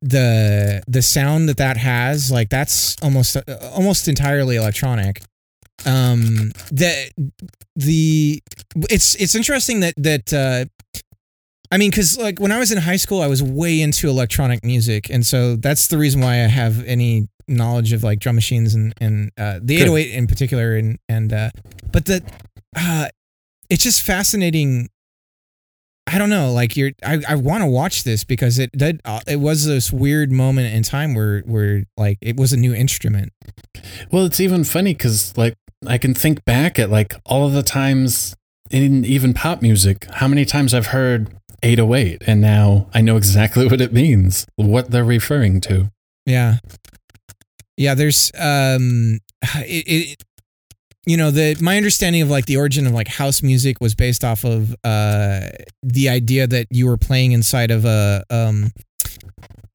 the 0.00 0.82
the 0.86 1.02
sound 1.02 1.48
that 1.48 1.58
that 1.58 1.76
has, 1.76 2.30
like 2.32 2.48
that's 2.48 2.96
almost 3.02 3.36
uh, 3.36 3.42
almost 3.72 4.08
entirely 4.08 4.56
electronic. 4.56 5.22
Um, 5.84 6.52
that 6.72 7.10
the 7.76 8.42
it's 8.90 9.14
it's 9.16 9.34
interesting 9.34 9.80
that 9.80 9.94
that 9.98 10.32
uh, 10.32 10.64
I 11.70 11.78
mean, 11.78 11.90
because 11.90 12.18
like 12.18 12.38
when 12.38 12.52
I 12.52 12.58
was 12.58 12.72
in 12.72 12.78
high 12.78 12.96
school, 12.96 13.20
I 13.20 13.26
was 13.26 13.42
way 13.42 13.80
into 13.80 14.08
electronic 14.08 14.64
music, 14.64 15.10
and 15.10 15.26
so 15.26 15.56
that's 15.56 15.88
the 15.88 15.98
reason 15.98 16.20
why 16.20 16.34
I 16.34 16.48
have 16.48 16.84
any 16.84 17.28
knowledge 17.48 17.92
of 17.92 18.02
like 18.02 18.18
drum 18.20 18.34
machines 18.34 18.74
and 18.74 18.94
and 19.00 19.30
uh, 19.38 19.58
the 19.62 19.76
Good. 19.76 19.88
808 19.88 20.14
in 20.14 20.26
particular, 20.26 20.76
and 20.76 20.98
and 21.08 21.32
uh, 21.32 21.50
but 21.92 22.06
the 22.06 22.22
uh, 22.76 23.08
it's 23.68 23.82
just 23.82 24.02
fascinating. 24.02 24.88
I 26.08 26.18
don't 26.18 26.30
know, 26.30 26.52
like 26.52 26.76
you're. 26.76 26.92
I, 27.04 27.20
I 27.28 27.34
want 27.34 27.62
to 27.62 27.66
watch 27.66 28.04
this 28.04 28.22
because 28.22 28.60
it 28.60 28.70
did. 28.70 29.00
Uh, 29.04 29.20
it 29.26 29.40
was 29.40 29.66
this 29.66 29.92
weird 29.92 30.30
moment 30.30 30.72
in 30.72 30.84
time 30.84 31.14
where 31.14 31.40
where 31.40 31.82
like 31.96 32.18
it 32.20 32.36
was 32.36 32.52
a 32.52 32.56
new 32.56 32.72
instrument. 32.72 33.32
Well, 34.12 34.24
it's 34.24 34.38
even 34.38 34.62
funny 34.62 34.94
because, 34.94 35.36
like, 35.36 35.54
I 35.86 35.98
can 35.98 36.14
think 36.14 36.44
back 36.44 36.78
at 36.78 36.90
like 36.90 37.14
all 37.24 37.46
of 37.46 37.52
the 37.52 37.62
times 37.62 38.34
in 38.70 39.04
even 39.04 39.34
pop 39.34 39.62
music, 39.62 40.06
how 40.14 40.28
many 40.28 40.44
times 40.44 40.74
I've 40.74 40.88
heard 40.88 41.34
808, 41.62 42.22
and 42.26 42.40
now 42.40 42.88
I 42.92 43.00
know 43.00 43.16
exactly 43.16 43.66
what 43.70 43.80
it 43.80 43.92
means, 43.92 44.46
what 44.56 44.90
they're 44.90 45.04
referring 45.04 45.60
to. 45.62 45.90
Yeah. 46.24 46.56
Yeah, 47.76 47.94
there's 47.94 48.32
um 48.38 49.20
it, 49.56 49.84
it 49.86 50.22
you 51.06 51.16
know, 51.16 51.30
the 51.30 51.56
my 51.60 51.76
understanding 51.76 52.22
of 52.22 52.30
like 52.30 52.46
the 52.46 52.56
origin 52.56 52.86
of 52.86 52.92
like 52.92 53.08
house 53.08 53.42
music 53.42 53.76
was 53.80 53.94
based 53.94 54.24
off 54.24 54.44
of 54.44 54.74
uh 54.82 55.48
the 55.82 56.08
idea 56.08 56.46
that 56.46 56.66
you 56.70 56.86
were 56.86 56.96
playing 56.96 57.32
inside 57.32 57.70
of 57.70 57.84
a 57.84 58.24
um 58.30 58.72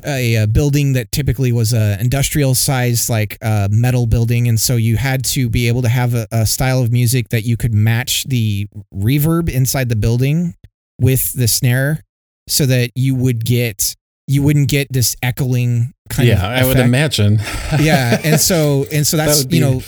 a, 0.05 0.37
uh 0.37 0.45
building 0.47 0.93
that 0.93 1.11
typically 1.11 1.51
was 1.51 1.73
a 1.73 1.99
industrial 1.99 2.55
sized 2.55 3.09
like 3.09 3.37
uh, 3.41 3.67
metal 3.71 4.05
building 4.05 4.47
and 4.47 4.59
so 4.59 4.75
you 4.75 4.97
had 4.97 5.23
to 5.23 5.49
be 5.49 5.67
able 5.67 5.81
to 5.81 5.89
have 5.89 6.13
a, 6.13 6.27
a 6.31 6.45
style 6.45 6.81
of 6.81 6.91
music 6.91 7.29
that 7.29 7.43
you 7.43 7.57
could 7.57 7.73
match 7.73 8.23
the 8.25 8.67
reverb 8.93 9.49
inside 9.49 9.89
the 9.89 9.95
building 9.95 10.55
with 10.99 11.33
the 11.33 11.47
snare 11.47 12.03
so 12.47 12.65
that 12.65 12.91
you 12.95 13.15
would 13.15 13.45
get 13.45 13.95
you 14.31 14.41
wouldn't 14.41 14.69
get 14.69 14.87
this 14.91 15.15
echoing 15.21 15.93
kind 16.09 16.29
of 16.29 16.37
yeah, 16.37 16.47
I 16.47 16.65
would 16.65 16.79
imagine. 16.79 17.39
yeah 17.79 18.19
and 18.23 18.39
so 18.39 18.85
and 18.91 19.05
so 19.05 19.17
that's 19.17 19.43
would 19.43 19.53
you 19.53 19.61
know 19.61 19.81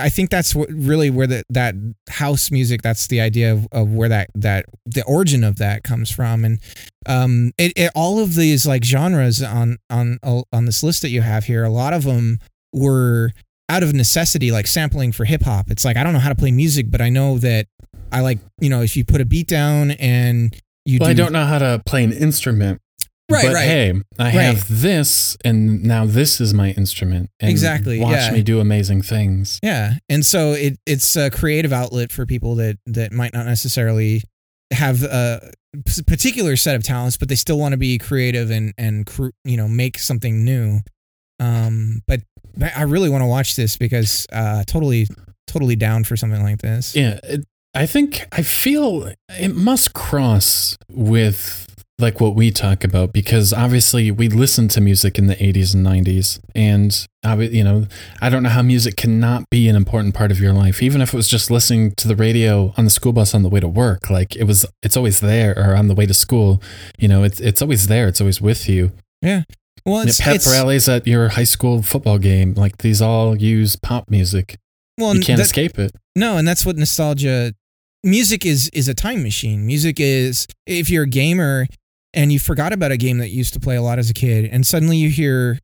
i 0.00 0.08
think 0.08 0.30
that's 0.30 0.54
what 0.54 0.70
really 0.70 1.10
where 1.10 1.26
the 1.26 1.44
that 1.50 1.74
house 2.08 2.50
music 2.50 2.82
that's 2.82 3.06
the 3.08 3.20
idea 3.20 3.52
of, 3.52 3.66
of 3.72 3.92
where 3.92 4.08
that 4.08 4.30
that 4.34 4.64
the 4.86 5.04
origin 5.04 5.44
of 5.44 5.56
that 5.56 5.84
comes 5.84 6.10
from 6.10 6.44
and 6.44 6.60
um 7.06 7.52
it, 7.58 7.72
it 7.76 7.90
all 7.94 8.18
of 8.18 8.34
these 8.34 8.66
like 8.66 8.84
genres 8.84 9.42
on 9.42 9.76
on 9.90 10.18
on 10.22 10.64
this 10.64 10.82
list 10.82 11.02
that 11.02 11.10
you 11.10 11.20
have 11.20 11.44
here 11.44 11.64
a 11.64 11.70
lot 11.70 11.92
of 11.92 12.04
them 12.04 12.38
were 12.72 13.30
out 13.68 13.82
of 13.82 13.92
necessity 13.92 14.50
like 14.50 14.66
sampling 14.66 15.12
for 15.12 15.24
hip 15.24 15.42
hop 15.42 15.70
it's 15.70 15.84
like 15.84 15.96
i 15.96 16.02
don't 16.02 16.12
know 16.12 16.18
how 16.18 16.30
to 16.30 16.34
play 16.34 16.50
music 16.50 16.90
but 16.90 17.00
i 17.00 17.08
know 17.08 17.38
that 17.38 17.66
i 18.12 18.20
like 18.20 18.38
you 18.60 18.70
know 18.70 18.82
if 18.82 18.96
you 18.96 19.04
put 19.04 19.20
a 19.20 19.24
beat 19.26 19.46
down 19.46 19.90
and 19.92 20.56
you 20.84 20.98
well, 21.00 21.08
do 21.08 21.10
I 21.10 21.14
don't 21.14 21.32
know 21.32 21.44
how 21.44 21.58
to 21.58 21.82
play 21.84 22.04
an 22.04 22.12
instrument. 22.12 22.80
Right, 23.30 23.46
but 23.46 23.54
right. 23.54 23.64
hey, 23.64 24.00
I 24.18 24.30
have 24.30 24.66
this, 24.68 25.36
and 25.44 25.82
now 25.82 26.04
this 26.06 26.40
is 26.40 26.52
my 26.52 26.70
instrument. 26.70 27.30
And 27.40 27.50
Exactly, 27.50 28.00
Watch 28.00 28.16
yeah. 28.16 28.32
me 28.32 28.42
do 28.42 28.60
amazing 28.60 29.02
things. 29.02 29.58
Yeah, 29.62 29.94
and 30.08 30.24
so 30.24 30.52
it 30.52 30.78
it's 30.86 31.16
a 31.16 31.30
creative 31.30 31.72
outlet 31.72 32.12
for 32.12 32.26
people 32.26 32.54
that 32.56 32.78
that 32.86 33.12
might 33.12 33.32
not 33.32 33.46
necessarily 33.46 34.22
have 34.72 35.02
a 35.02 35.52
particular 36.06 36.56
set 36.56 36.76
of 36.76 36.82
talents, 36.82 37.16
but 37.16 37.28
they 37.28 37.34
still 37.34 37.58
want 37.58 37.72
to 37.72 37.78
be 37.78 37.98
creative 37.98 38.50
and 38.50 38.74
and 38.76 39.08
you 39.44 39.56
know 39.56 39.68
make 39.68 39.98
something 39.98 40.44
new. 40.44 40.80
Um, 41.38 42.02
but 42.06 42.20
I 42.76 42.82
really 42.82 43.08
want 43.08 43.22
to 43.22 43.26
watch 43.26 43.56
this 43.56 43.76
because 43.76 44.26
uh, 44.32 44.64
totally, 44.64 45.06
totally 45.46 45.76
down 45.76 46.04
for 46.04 46.16
something 46.16 46.42
like 46.42 46.58
this. 46.58 46.94
Yeah, 46.94 47.18
it, 47.24 47.44
I 47.74 47.86
think 47.86 48.26
I 48.32 48.42
feel 48.42 49.12
it 49.28 49.54
must 49.54 49.94
cross 49.94 50.76
with 50.90 51.69
like 52.00 52.20
what 52.20 52.34
we 52.34 52.50
talk 52.50 52.84
about 52.84 53.12
because 53.12 53.52
obviously 53.52 54.10
we 54.10 54.28
listened 54.28 54.70
to 54.70 54.80
music 54.80 55.18
in 55.18 55.26
the 55.26 55.36
80s 55.36 55.74
and 55.74 55.86
90s 55.86 56.38
and 56.54 57.06
you 57.52 57.62
know 57.62 57.86
i 58.20 58.30
don't 58.30 58.42
know 58.42 58.48
how 58.48 58.62
music 58.62 58.96
cannot 58.96 59.44
be 59.50 59.68
an 59.68 59.76
important 59.76 60.14
part 60.14 60.30
of 60.30 60.40
your 60.40 60.52
life 60.52 60.82
even 60.82 61.00
if 61.00 61.12
it 61.12 61.16
was 61.16 61.28
just 61.28 61.50
listening 61.50 61.92
to 61.92 62.08
the 62.08 62.16
radio 62.16 62.72
on 62.76 62.84
the 62.84 62.90
school 62.90 63.12
bus 63.12 63.34
on 63.34 63.42
the 63.42 63.48
way 63.48 63.60
to 63.60 63.68
work 63.68 64.08
like 64.08 64.34
it 64.36 64.44
was 64.44 64.64
it's 64.82 64.96
always 64.96 65.20
there 65.20 65.54
or 65.56 65.76
on 65.76 65.88
the 65.88 65.94
way 65.94 66.06
to 66.06 66.14
school 66.14 66.62
you 66.98 67.08
know 67.08 67.22
it's 67.22 67.40
it's 67.40 67.60
always 67.60 67.86
there 67.86 68.08
it's 68.08 68.20
always 68.20 68.40
with 68.40 68.68
you. 68.68 68.92
Yeah. 69.22 69.42
Well 69.86 70.02
it's, 70.02 70.20
pep 70.20 70.36
it's, 70.36 70.46
rallies 70.46 70.88
at 70.88 71.06
your 71.06 71.30
high 71.30 71.44
school 71.44 71.82
football 71.82 72.18
game 72.18 72.54
like 72.54 72.78
these 72.78 73.00
all 73.00 73.36
use 73.36 73.76
pop 73.76 74.10
music. 74.10 74.58
Well 74.98 75.14
you 75.14 75.22
can't 75.22 75.38
that, 75.38 75.44
escape 75.44 75.78
it. 75.78 75.92
No 76.14 76.36
and 76.36 76.46
that's 76.46 76.66
what 76.66 76.76
nostalgia 76.76 77.54
music 78.04 78.44
is 78.44 78.70
is 78.72 78.88
a 78.88 78.94
time 78.94 79.22
machine. 79.22 79.66
Music 79.66 79.98
is 79.98 80.46
if 80.66 80.90
you're 80.90 81.04
a 81.04 81.08
gamer 81.08 81.66
and 82.14 82.32
you 82.32 82.38
forgot 82.38 82.72
about 82.72 82.92
a 82.92 82.96
game 82.96 83.18
that 83.18 83.28
you 83.28 83.38
used 83.38 83.54
to 83.54 83.60
play 83.60 83.76
a 83.76 83.82
lot 83.82 83.98
as 83.98 84.10
a 84.10 84.14
kid 84.14 84.44
and 84.44 84.66
suddenly 84.66 84.96
you 84.96 85.10
hear 85.10 85.58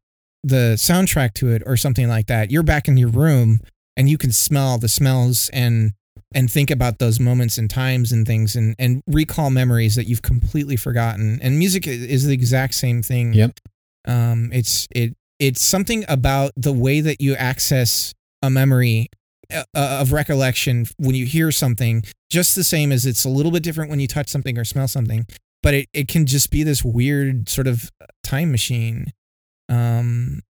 the 0.44 0.74
soundtrack 0.76 1.34
to 1.34 1.50
it 1.50 1.62
or 1.66 1.76
something 1.76 2.08
like 2.08 2.26
that 2.26 2.50
you're 2.50 2.62
back 2.62 2.88
in 2.88 2.96
your 2.96 3.08
room 3.08 3.60
and 3.96 4.08
you 4.08 4.18
can 4.18 4.30
smell 4.30 4.78
the 4.78 4.88
smells 4.88 5.48
and 5.52 5.92
and 6.34 6.50
think 6.50 6.70
about 6.70 6.98
those 6.98 7.18
moments 7.20 7.56
and 7.56 7.70
times 7.70 8.12
and 8.12 8.26
things 8.26 8.56
and 8.56 8.74
and 8.78 9.02
recall 9.06 9.50
memories 9.50 9.94
that 9.94 10.06
you've 10.06 10.22
completely 10.22 10.76
forgotten. 10.76 11.38
And 11.42 11.58
music 11.58 11.86
is 11.86 12.26
the 12.26 12.34
exact 12.34 12.74
same 12.74 13.02
thing. 13.02 13.32
Yep. 13.32 13.58
Um 14.06 14.50
it's 14.52 14.86
it 14.90 15.14
it's 15.38 15.64
something 15.64 16.04
about 16.08 16.52
the 16.56 16.72
way 16.72 17.00
that 17.00 17.20
you 17.20 17.34
access 17.34 18.12
a 18.42 18.50
memory 18.50 19.08
uh, 19.52 19.64
uh 19.74 19.98
of 20.00 20.12
recollection 20.12 20.86
when 20.98 21.14
you 21.14 21.24
hear 21.24 21.52
something 21.52 22.02
just 22.30 22.54
the 22.54 22.64
same 22.64 22.92
as 22.92 23.06
it's 23.06 23.24
a 23.24 23.28
little 23.28 23.52
bit 23.52 23.62
different 23.62 23.90
when 23.90 24.00
you 24.00 24.06
touch 24.06 24.28
something 24.28 24.58
or 24.58 24.64
smell 24.64 24.88
something 24.88 25.26
but 25.62 25.74
it, 25.74 25.88
it 25.92 26.08
can 26.08 26.26
just 26.26 26.50
be 26.50 26.62
this 26.62 26.84
weird 26.84 27.48
sort 27.48 27.66
of 27.66 27.90
time 28.22 28.50
machine. 28.50 29.12
Um, 29.68 30.42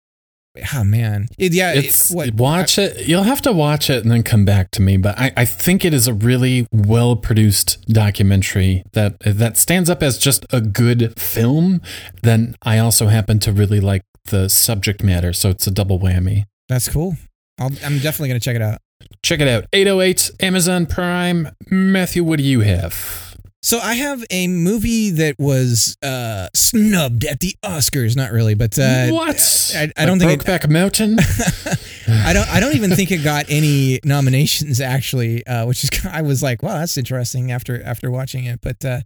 oh 0.75 0.85
man, 0.85 1.29
it, 1.39 1.53
yeah, 1.53 1.73
it's 1.73 2.11
it, 2.11 2.15
what, 2.15 2.35
watch 2.35 2.79
I, 2.79 2.83
it. 2.83 3.07
You'll 3.07 3.25
have 3.25 3.43
to 3.43 3.53
watch 3.53 3.91
it 3.91 4.03
and 4.03 4.11
then 4.11 4.23
come 4.23 4.45
back 4.45 4.71
to 4.73 4.83
me. 4.83 4.97
But 4.97 5.19
I, 5.19 5.33
I 5.37 5.45
think 5.45 5.85
it 5.85 5.95
is 5.95 6.07
a 6.07 6.15
really 6.15 6.67
well 6.73 7.17
produced 7.17 7.85
documentary 7.87 8.83
that 8.93 9.19
that 9.21 9.57
stands 9.57 9.89
up 9.91 10.03
as 10.03 10.19
just 10.19 10.45
a 10.53 10.61
good 10.61 11.19
film. 11.19 11.81
Then 12.23 12.55
I 12.63 12.79
also 12.79 13.07
happen 13.07 13.39
to 13.41 13.53
really 13.53 13.81
like 13.81 14.03
the 14.27 14.49
subject 14.49 15.03
matter, 15.03 15.33
so 15.33 15.51
it's 15.51 15.67
a 15.67 15.71
double 15.71 15.99
whammy. 15.99 16.45
That's 16.69 16.89
cool. 16.89 17.17
i 17.59 17.65
am 17.65 17.99
definitely 17.99 18.29
gonna 18.29 18.41
check 18.41 18.57
it 18.57 18.63
out. 18.63 18.79
Check 19.23 19.41
it 19.41 19.49
out. 19.49 19.67
808 19.73 20.31
Amazon 20.41 20.87
Prime. 20.87 21.49
Matthew, 21.71 22.25
what 22.25 22.39
do 22.39 22.45
you 22.45 22.61
have? 22.61 23.26
So 23.67 23.81
I 23.81 23.95
have 23.95 24.25
a 24.31 24.47
movie 24.47 25.11
that 25.11 25.41
was 25.41 25.97
uh, 26.01 26.47
snubbed 26.55 27.25
at 27.25 27.41
the 27.41 27.57
Oscars. 27.65 28.15
Not 28.15 28.31
really, 28.31 28.55
but 28.55 28.79
uh, 28.79 29.09
what? 29.09 29.73
I, 29.75 29.91
I 29.97 30.07
don't 30.07 30.21
think 30.21 30.41
Brokeback 30.41 30.63
it, 30.63 30.71
Mountain. 30.71 31.19
I 32.09 32.33
don't. 32.33 32.49
I 32.49 32.61
don't 32.61 32.77
even 32.77 32.93
think 32.93 33.11
it 33.11 33.25
got 33.25 33.47
any 33.49 33.99
nominations 34.05 34.81
actually, 34.81 35.45
uh, 35.49 35.67
which 35.67 35.83
is 35.83 35.91
I 36.09 36.23
was 36.23 36.45
like, 36.45 36.63
wow, 36.63 36.79
that's 36.79 36.97
interesting 36.97 37.51
after 37.51 37.83
after 37.83 38.09
watching 38.09 38.45
it. 38.45 38.61
But 38.63 38.85
uh, 38.85 39.01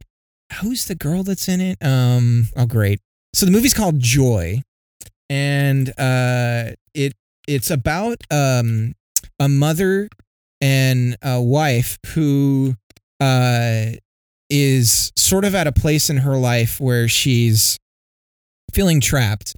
who's 0.60 0.84
the 0.84 0.94
girl 0.94 1.22
that's 1.22 1.48
in 1.48 1.62
it? 1.62 1.78
Um, 1.82 2.48
oh, 2.54 2.66
great. 2.66 3.00
So 3.32 3.46
the 3.46 3.52
movie's 3.52 3.72
called 3.72 3.98
Joy, 3.98 4.60
and 5.30 5.88
uh, 5.98 6.72
it 6.92 7.14
it's 7.48 7.70
about 7.70 8.18
um, 8.30 8.92
a 9.38 9.48
mother 9.48 10.10
and 10.60 11.16
a 11.22 11.40
wife 11.40 11.96
who 12.08 12.74
uh 13.20 13.92
is 14.50 15.12
sort 15.16 15.44
of 15.44 15.54
at 15.54 15.66
a 15.66 15.72
place 15.72 16.10
in 16.10 16.18
her 16.18 16.36
life 16.36 16.80
where 16.80 17.08
she's 17.08 17.78
feeling 18.72 19.00
trapped 19.00 19.54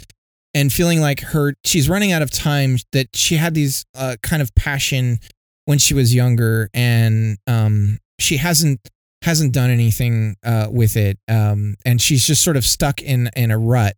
and 0.54 0.72
feeling 0.72 1.00
like 1.00 1.20
her 1.20 1.54
she's 1.64 1.88
running 1.88 2.12
out 2.12 2.22
of 2.22 2.30
time 2.30 2.76
that 2.92 3.08
she 3.14 3.36
had 3.36 3.54
these 3.54 3.84
uh, 3.94 4.16
kind 4.22 4.42
of 4.42 4.54
passion 4.54 5.18
when 5.64 5.78
she 5.78 5.94
was 5.94 6.14
younger 6.14 6.68
and 6.74 7.38
um, 7.46 7.98
she 8.18 8.36
hasn't 8.36 8.80
hasn't 9.22 9.52
done 9.54 9.70
anything 9.70 10.36
uh, 10.44 10.68
with 10.70 10.96
it 10.96 11.18
um, 11.28 11.76
and 11.84 12.00
she's 12.00 12.26
just 12.26 12.42
sort 12.42 12.56
of 12.56 12.64
stuck 12.64 13.00
in 13.00 13.30
in 13.36 13.50
a 13.50 13.58
rut. 13.58 13.96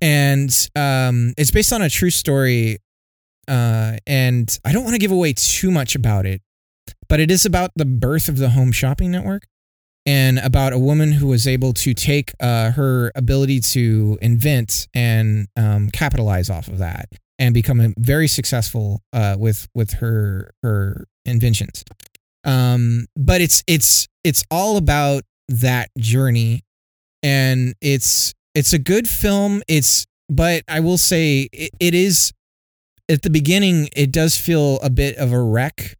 And 0.00 0.50
um, 0.76 1.34
it's 1.36 1.50
based 1.50 1.72
on 1.72 1.82
a 1.82 1.90
true 1.90 2.10
story 2.10 2.78
uh, 3.48 3.96
and 4.06 4.58
I 4.64 4.72
don't 4.72 4.84
want 4.84 4.94
to 4.94 5.00
give 5.00 5.10
away 5.10 5.32
too 5.32 5.70
much 5.70 5.94
about 5.96 6.26
it 6.26 6.40
but 7.08 7.20
it 7.20 7.30
is 7.30 7.44
about 7.44 7.70
the 7.74 7.84
birth 7.84 8.28
of 8.28 8.38
the 8.38 8.50
home 8.50 8.72
shopping 8.72 9.10
network 9.10 9.44
and 10.08 10.38
about 10.38 10.72
a 10.72 10.78
woman 10.78 11.12
who 11.12 11.26
was 11.26 11.46
able 11.46 11.74
to 11.74 11.92
take 11.92 12.32
uh, 12.40 12.70
her 12.70 13.12
ability 13.14 13.60
to 13.60 14.16
invent 14.22 14.88
and 14.94 15.48
um, 15.54 15.90
capitalize 15.90 16.48
off 16.48 16.66
of 16.66 16.78
that 16.78 17.10
and 17.38 17.52
become 17.52 17.92
very 17.98 18.26
successful 18.26 19.02
uh, 19.12 19.36
with 19.38 19.68
with 19.74 19.92
her 19.92 20.50
her 20.62 21.06
inventions. 21.26 21.84
Um, 22.42 23.04
but 23.16 23.42
it's 23.42 23.62
it's 23.66 24.08
it's 24.24 24.42
all 24.50 24.78
about 24.78 25.24
that 25.48 25.90
journey, 25.98 26.62
and 27.22 27.74
it's 27.82 28.32
it's 28.54 28.72
a 28.72 28.78
good 28.78 29.06
film. 29.06 29.62
It's 29.68 30.06
but 30.30 30.62
I 30.68 30.80
will 30.80 30.96
say 30.96 31.50
it, 31.52 31.70
it 31.78 31.94
is 31.94 32.32
at 33.10 33.20
the 33.20 33.30
beginning. 33.30 33.90
It 33.94 34.10
does 34.10 34.38
feel 34.38 34.80
a 34.80 34.88
bit 34.88 35.16
of 35.16 35.34
a 35.34 35.42
wreck 35.42 35.97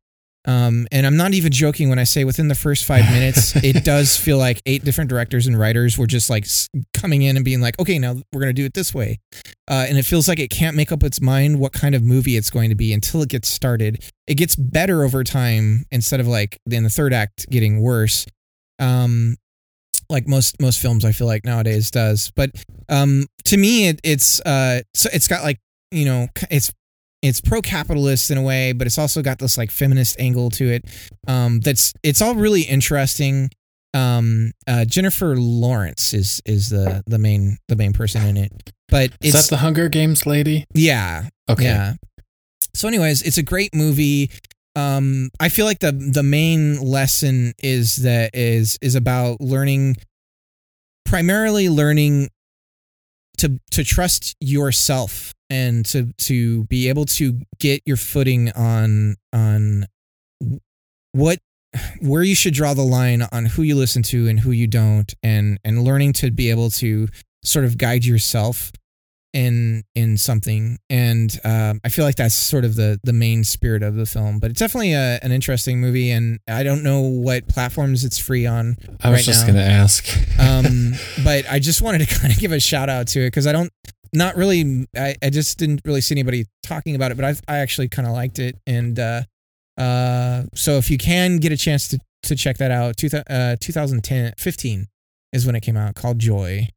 um, 0.49 0.89
and 0.91 1.07
I'm 1.07 1.19
not 1.19 1.35
even 1.35 1.53
joking 1.53 1.91
when 1.91 1.99
I 1.99 2.05
say 2.05 2.25
within 2.25 2.49
the 2.49 2.55
first 2.55 2.87
five 2.87 3.05
minutes, 3.13 3.55
it 3.57 3.85
does 3.85 4.17
feel 4.17 4.39
like 4.39 4.63
eight 4.65 4.83
different 4.83 5.11
directors 5.11 5.47
and 5.47 5.59
writers 5.59 5.99
were 5.99 6.07
just 6.07 6.31
like 6.31 6.47
coming 6.95 7.21
in 7.21 7.37
and 7.37 7.45
being 7.45 7.61
like, 7.61 7.79
okay, 7.79 7.99
now 7.99 8.15
we're 8.33 8.41
going 8.41 8.49
to 8.49 8.55
do 8.55 8.65
it 8.65 8.73
this 8.73 8.95
way. 8.95 9.21
Uh, 9.71 9.85
and 9.87 9.99
it 9.99 10.05
feels 10.05 10.27
like 10.27 10.39
it 10.39 10.49
can't 10.49 10.75
make 10.75 10.91
up 10.91 11.03
its 11.03 11.21
mind 11.21 11.61
what 11.61 11.75
kind 11.75 11.95
of 11.95 12.03
movie 12.03 12.35
it's 12.35 12.51
going 12.51 12.71
to 12.71 12.75
be 12.75 12.95
until 12.95 13.21
it 13.21 13.29
gets 13.29 13.47
started. 13.49 14.03
It 14.27 14.37
gets 14.37 14.57
better 14.57 15.05
over 15.05 15.23
time 15.23 15.85
instead 15.91 16.19
of 16.19 16.27
like 16.27 16.59
in 16.71 16.83
the 16.83 16.89
third 16.89 17.13
act 17.13 17.49
getting 17.51 17.83
worse. 17.83 18.25
Um, 18.79 19.37
like 20.09 20.27
most 20.27 20.59
most 20.63 20.81
films 20.81 21.05
I 21.05 21.13
feel 21.13 21.27
like 21.27 21.45
nowadays 21.45 21.91
does. 21.91 22.33
But 22.35 22.53
um, 22.89 23.27
to 23.45 23.59
me, 23.59 23.89
it, 23.89 24.01
it's 24.03 24.41
uh, 24.41 24.81
so 24.95 25.11
it's 25.13 25.29
got 25.29 25.43
like 25.43 25.59
you 25.91 26.07
know 26.07 26.29
it's 26.51 26.73
it's 27.23 27.41
pro-capitalist 27.41 28.31
in 28.31 28.39
a 28.39 28.43
way, 28.43 28.73
but 28.73 28.87
it's 28.87 28.99
also 28.99 29.23
got 29.23 29.39
this 29.39 29.59
like 29.59 29.71
feminist 29.71 30.19
angle 30.21 30.51
to 30.51 30.69
it. 30.71 30.85
Um, 31.27 31.61
that's 31.61 31.93
it's 32.03 32.23
all 32.23 32.35
really 32.35 32.63
interesting. 32.63 33.51
Um, 33.95 34.53
uh, 34.67 34.85
Jennifer 34.85 35.37
Lawrence 35.37 36.15
is 36.15 36.41
is 36.45 36.71
the 36.71 37.03
the 37.07 37.19
main 37.19 37.59
the 37.69 37.77
main 37.77 37.93
person 37.93 38.25
in 38.27 38.37
it. 38.37 38.53
But 38.89 39.13
is 39.21 39.35
that 39.35 39.47
the 39.51 39.59
Hunger 39.59 39.89
Games 39.89 40.27
lady? 40.27 40.65
Yeah. 40.75 41.29
Okay. 41.49 41.65
Yeah. 41.65 41.95
So, 42.75 42.89
anyways, 42.89 43.23
it's 43.23 43.39
a 43.39 43.43
great 43.43 43.75
movie. 43.75 44.31
Um, 44.77 45.31
I 45.41 45.49
feel 45.49 45.67
like 45.67 45.81
the 45.81 45.93
the 45.93 46.23
main 46.23 46.81
lesson 46.81 47.53
is 47.59 47.97
that 47.97 48.31
is 48.35 48.79
is 48.81 48.95
about 48.95 49.41
learning, 49.41 49.97
primarily 51.05 51.69
learning 51.69 52.29
to 53.39 53.59
to 53.73 53.85
trust 53.85 54.37
yourself 54.41 55.35
and 55.51 55.85
to 55.87 56.13
to 56.19 56.65
be 56.65 56.89
able 56.89 57.05
to 57.05 57.41
get 57.59 57.83
your 57.87 57.97
footing 57.97 58.51
on 58.53 59.17
on 59.33 59.87
what 61.13 61.39
where 62.01 62.23
you 62.23 62.35
should 62.35 62.55
draw 62.55 62.75
the 62.75 62.83
line 62.83 63.27
on 63.33 63.47
who 63.47 63.63
you 63.63 63.75
listen 63.75 64.03
to 64.03 64.29
and 64.29 64.41
who 64.41 64.51
you 64.51 64.67
don't 64.67 65.15
and 65.23 65.59
and 65.65 65.83
learning 65.83 66.13
to 66.15 66.31
be 66.31 66.51
able 66.51 66.71
to 66.71 67.09
sort 67.43 67.65
of 67.65 67.79
guide 67.79 68.05
yourself 68.05 68.73
in 69.35 69.85
in 69.95 70.17
something. 70.17 70.79
And 70.89 71.39
um, 71.45 71.81
i 71.85 71.89
feel 71.89 72.05
like 72.05 72.17
that's 72.17 72.35
sort 72.35 72.65
of 72.65 72.77
the 72.77 72.99
the 73.05 73.13
main 73.13 73.45
spirit 73.45 73.83
of 73.83 73.95
the 73.95 74.07
film 74.07 74.39
but 74.39 74.51
it's 74.51 74.61
definitely 74.61 74.95
a, 74.95 75.19
an 75.23 75.33
interesting 75.33 75.81
movie 75.81 76.11
and 76.11 76.41
i 76.49 76.63
don't 76.63 76.83
know 76.83 77.01
what 77.01 77.47
platforms 77.49 78.05
it's 78.05 78.19
free 78.19 78.47
on 78.47 78.77
i 79.03 79.11
was 79.11 79.19
right 79.19 79.25
just 79.25 79.47
gonna 79.47 79.61
ask. 79.61 80.07
Um, 80.39 80.95
but 81.25 81.45
i 81.51 81.59
just 81.59 81.83
wanted 81.83 82.09
to 82.09 82.15
kind 82.21 82.33
of 82.33 82.39
give 82.39 82.53
a 82.53 82.61
shout 82.61 82.89
out 82.89 83.09
to 83.09 83.21
it 83.21 83.27
because 83.27 83.47
i 83.47 83.53
don't 83.53 83.71
not 84.13 84.37
really 84.37 84.87
I, 84.97 85.15
I 85.23 85.31
just 85.31 85.59
didn't 85.59 85.83
really 85.85 86.01
see 86.01 86.15
anybody 86.15 86.47
talking 86.63 86.95
about 86.95 87.11
it 87.11 87.17
but 87.17 87.25
i 87.25 87.35
i 87.53 87.59
actually 87.59 87.89
kind 87.89 88.07
of 88.07 88.15
liked 88.15 88.39
it 88.39 88.57
and 88.67 88.99
uh 88.99 89.23
uh 89.77 90.45
so 90.55 90.73
if 90.73 90.91
you 90.91 90.99
can 90.99 91.39
get 91.39 91.53
a 91.53 91.57
chance 91.57 91.89
to 91.89 91.99
to 92.25 92.35
check 92.35 92.59
that 92.59 92.71
out 92.71 92.97
two, 92.97 93.09
uh 93.31 93.57
2010 93.61 94.35
15 94.37 94.89
is 95.33 95.47
when 95.47 95.55
it 95.55 95.61
came 95.61 95.77
out 95.77 95.95
called 95.95 96.19
joy. 96.19 96.69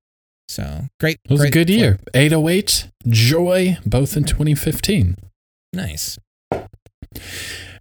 So 0.48 0.88
great 1.00 1.20
it 1.26 1.32
was 1.32 1.40
great 1.42 1.50
a 1.50 1.52
good 1.52 1.70
year. 1.70 2.00
808 2.14 2.90
joy 3.08 3.78
both 3.86 4.18
in 4.18 4.24
2015 4.26 5.16
nice 5.74 6.20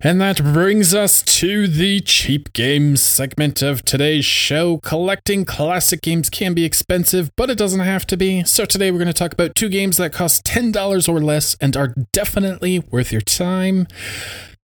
And 0.02 0.18
that 0.18 0.42
brings 0.42 0.94
us 0.94 1.20
to 1.20 1.68
the 1.68 2.00
cheap 2.00 2.54
games 2.54 3.02
segment 3.02 3.60
of 3.60 3.84
today's 3.84 4.24
show. 4.24 4.78
Collecting 4.78 5.44
classic 5.44 6.00
games 6.00 6.30
can 6.30 6.54
be 6.54 6.64
expensive, 6.64 7.30
but 7.36 7.50
it 7.50 7.58
doesn't 7.58 7.80
have 7.80 8.06
to 8.06 8.16
be. 8.16 8.42
So 8.44 8.64
today 8.64 8.90
we're 8.90 8.96
going 8.96 9.08
to 9.08 9.12
talk 9.12 9.34
about 9.34 9.54
two 9.54 9.68
games 9.68 9.98
that 9.98 10.14
cost 10.14 10.46
$10 10.46 11.06
or 11.06 11.20
less 11.20 11.54
and 11.60 11.76
are 11.76 11.94
definitely 12.14 12.78
worth 12.78 13.12
your 13.12 13.20
time. 13.20 13.86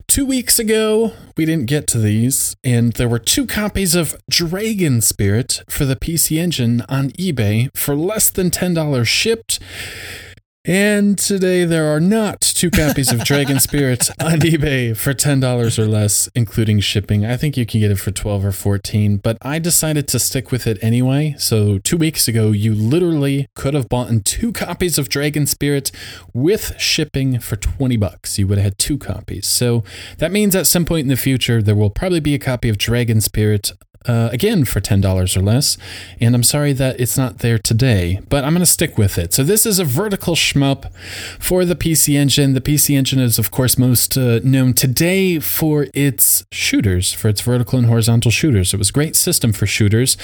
Two 0.06 0.24
weeks 0.24 0.60
ago, 0.60 1.14
we 1.36 1.44
didn't 1.44 1.66
get 1.66 1.88
to 1.88 1.98
these, 1.98 2.54
and 2.62 2.92
there 2.92 3.08
were 3.08 3.18
two 3.18 3.46
copies 3.46 3.96
of 3.96 4.16
Dragon 4.30 5.00
Spirit 5.00 5.62
for 5.68 5.84
the 5.84 5.96
PC 5.96 6.38
Engine 6.38 6.84
on 6.88 7.10
eBay 7.12 7.76
for 7.76 7.96
less 7.96 8.30
than 8.30 8.50
$10 8.50 9.04
shipped. 9.04 9.58
And 10.66 11.18
today 11.18 11.66
there 11.66 11.94
are 11.94 12.00
not 12.00 12.40
two 12.40 12.70
copies 12.70 13.12
of 13.12 13.22
Dragon 13.22 13.60
Spirit 13.60 14.08
on 14.18 14.40
eBay 14.40 14.96
for 14.96 15.12
$10 15.12 15.78
or 15.78 15.86
less, 15.86 16.30
including 16.34 16.80
shipping. 16.80 17.26
I 17.26 17.36
think 17.36 17.58
you 17.58 17.66
can 17.66 17.80
get 17.80 17.90
it 17.90 17.98
for 17.98 18.10
12 18.10 18.46
or 18.46 18.52
14, 18.52 19.18
but 19.18 19.36
I 19.42 19.58
decided 19.58 20.08
to 20.08 20.18
stick 20.18 20.50
with 20.50 20.66
it 20.66 20.82
anyway. 20.82 21.34
So 21.36 21.80
2 21.80 21.98
weeks 21.98 22.28
ago, 22.28 22.52
you 22.52 22.74
literally 22.74 23.46
could 23.54 23.74
have 23.74 23.90
bought 23.90 24.10
two 24.24 24.52
copies 24.52 24.96
of 24.96 25.10
Dragon 25.10 25.46
Spirit 25.46 25.92
with 26.32 26.80
shipping 26.80 27.40
for 27.40 27.56
20 27.56 27.98
bucks. 27.98 28.38
You 28.38 28.46
would 28.46 28.56
have 28.56 28.64
had 28.64 28.78
two 28.78 28.96
copies. 28.96 29.46
So 29.46 29.84
that 30.16 30.32
means 30.32 30.56
at 30.56 30.66
some 30.66 30.86
point 30.86 31.02
in 31.02 31.08
the 31.08 31.16
future 31.16 31.60
there 31.60 31.76
will 31.76 31.90
probably 31.90 32.20
be 32.20 32.32
a 32.32 32.38
copy 32.38 32.70
of 32.70 32.78
Dragon 32.78 33.20
Spirit 33.20 33.72
uh, 34.06 34.28
again 34.32 34.64
for 34.64 34.80
$10 34.80 35.36
or 35.36 35.40
less. 35.40 35.76
And 36.20 36.34
I'm 36.34 36.42
sorry 36.42 36.72
that 36.74 37.00
it's 37.00 37.16
not 37.16 37.38
there 37.38 37.58
today, 37.58 38.20
but 38.28 38.44
I'm 38.44 38.52
going 38.52 38.60
to 38.60 38.66
stick 38.66 38.98
with 38.98 39.18
it. 39.18 39.32
So, 39.32 39.42
this 39.42 39.66
is 39.66 39.78
a 39.78 39.84
vertical 39.84 40.34
shmup 40.34 40.92
for 41.38 41.64
the 41.64 41.74
PC 41.74 42.14
Engine. 42.14 42.54
The 42.54 42.60
PC 42.60 42.96
Engine 42.96 43.20
is, 43.20 43.38
of 43.38 43.50
course, 43.50 43.78
most 43.78 44.16
uh, 44.16 44.40
known 44.42 44.74
today 44.74 45.38
for 45.38 45.86
its 45.94 46.44
shooters, 46.52 47.12
for 47.12 47.28
its 47.28 47.40
vertical 47.40 47.78
and 47.78 47.88
horizontal 47.88 48.30
shooters. 48.30 48.74
It 48.74 48.76
was 48.76 48.90
a 48.90 48.92
great 48.92 49.16
system 49.16 49.52
for 49.52 49.66
shooters. 49.66 50.16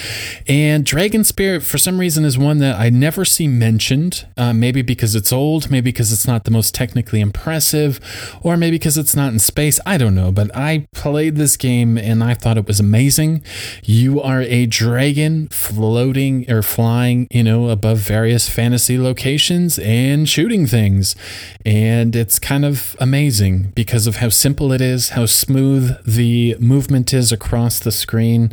And 0.46 0.84
Dragon 0.84 1.24
Spirit, 1.24 1.62
for 1.62 1.78
some 1.78 1.98
reason, 1.98 2.24
is 2.24 2.36
one 2.36 2.58
that 2.58 2.78
I 2.78 2.90
never 2.90 3.24
see 3.24 3.48
mentioned. 3.48 4.26
Uh, 4.36 4.52
maybe 4.52 4.82
because 4.82 5.14
it's 5.14 5.32
old, 5.32 5.70
maybe 5.70 5.90
because 5.90 6.12
it's 6.12 6.26
not 6.26 6.44
the 6.44 6.50
most 6.50 6.74
technically 6.74 7.20
impressive, 7.20 8.00
or 8.42 8.56
maybe 8.56 8.76
because 8.76 8.98
it's 8.98 9.16
not 9.16 9.32
in 9.32 9.38
space. 9.38 9.80
I 9.86 9.96
don't 9.98 10.14
know. 10.14 10.30
But 10.32 10.54
I 10.56 10.86
played 10.92 11.36
this 11.36 11.56
game 11.56 11.96
and 11.96 12.22
I 12.22 12.34
thought 12.34 12.58
it 12.58 12.66
was 12.66 12.80
amazing. 12.80 13.42
You 13.84 14.20
are 14.20 14.42
a 14.42 14.66
dragon 14.66 15.48
floating 15.48 16.50
or 16.50 16.62
flying, 16.62 17.26
you 17.30 17.42
know, 17.42 17.68
above 17.68 17.98
various 17.98 18.48
fantasy 18.48 18.98
locations 18.98 19.78
and 19.78 20.28
shooting 20.28 20.66
things. 20.66 21.16
And 21.64 22.14
it's 22.16 22.38
kind 22.38 22.64
of 22.64 22.96
amazing 23.00 23.72
because 23.74 24.06
of 24.06 24.16
how 24.16 24.28
simple 24.28 24.72
it 24.72 24.80
is, 24.80 25.10
how 25.10 25.26
smooth 25.26 25.96
the 26.06 26.56
movement 26.58 27.12
is 27.12 27.32
across 27.32 27.78
the 27.78 27.92
screen. 27.92 28.52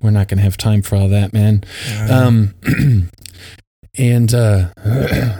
We're 0.00 0.10
not 0.10 0.28
going 0.28 0.38
to 0.38 0.44
have 0.44 0.56
time 0.56 0.82
for 0.82 0.96
all 0.96 1.08
that, 1.08 1.32
man. 1.32 1.64
Um, 2.10 2.54
and 3.98 4.32
uh, 4.32 4.68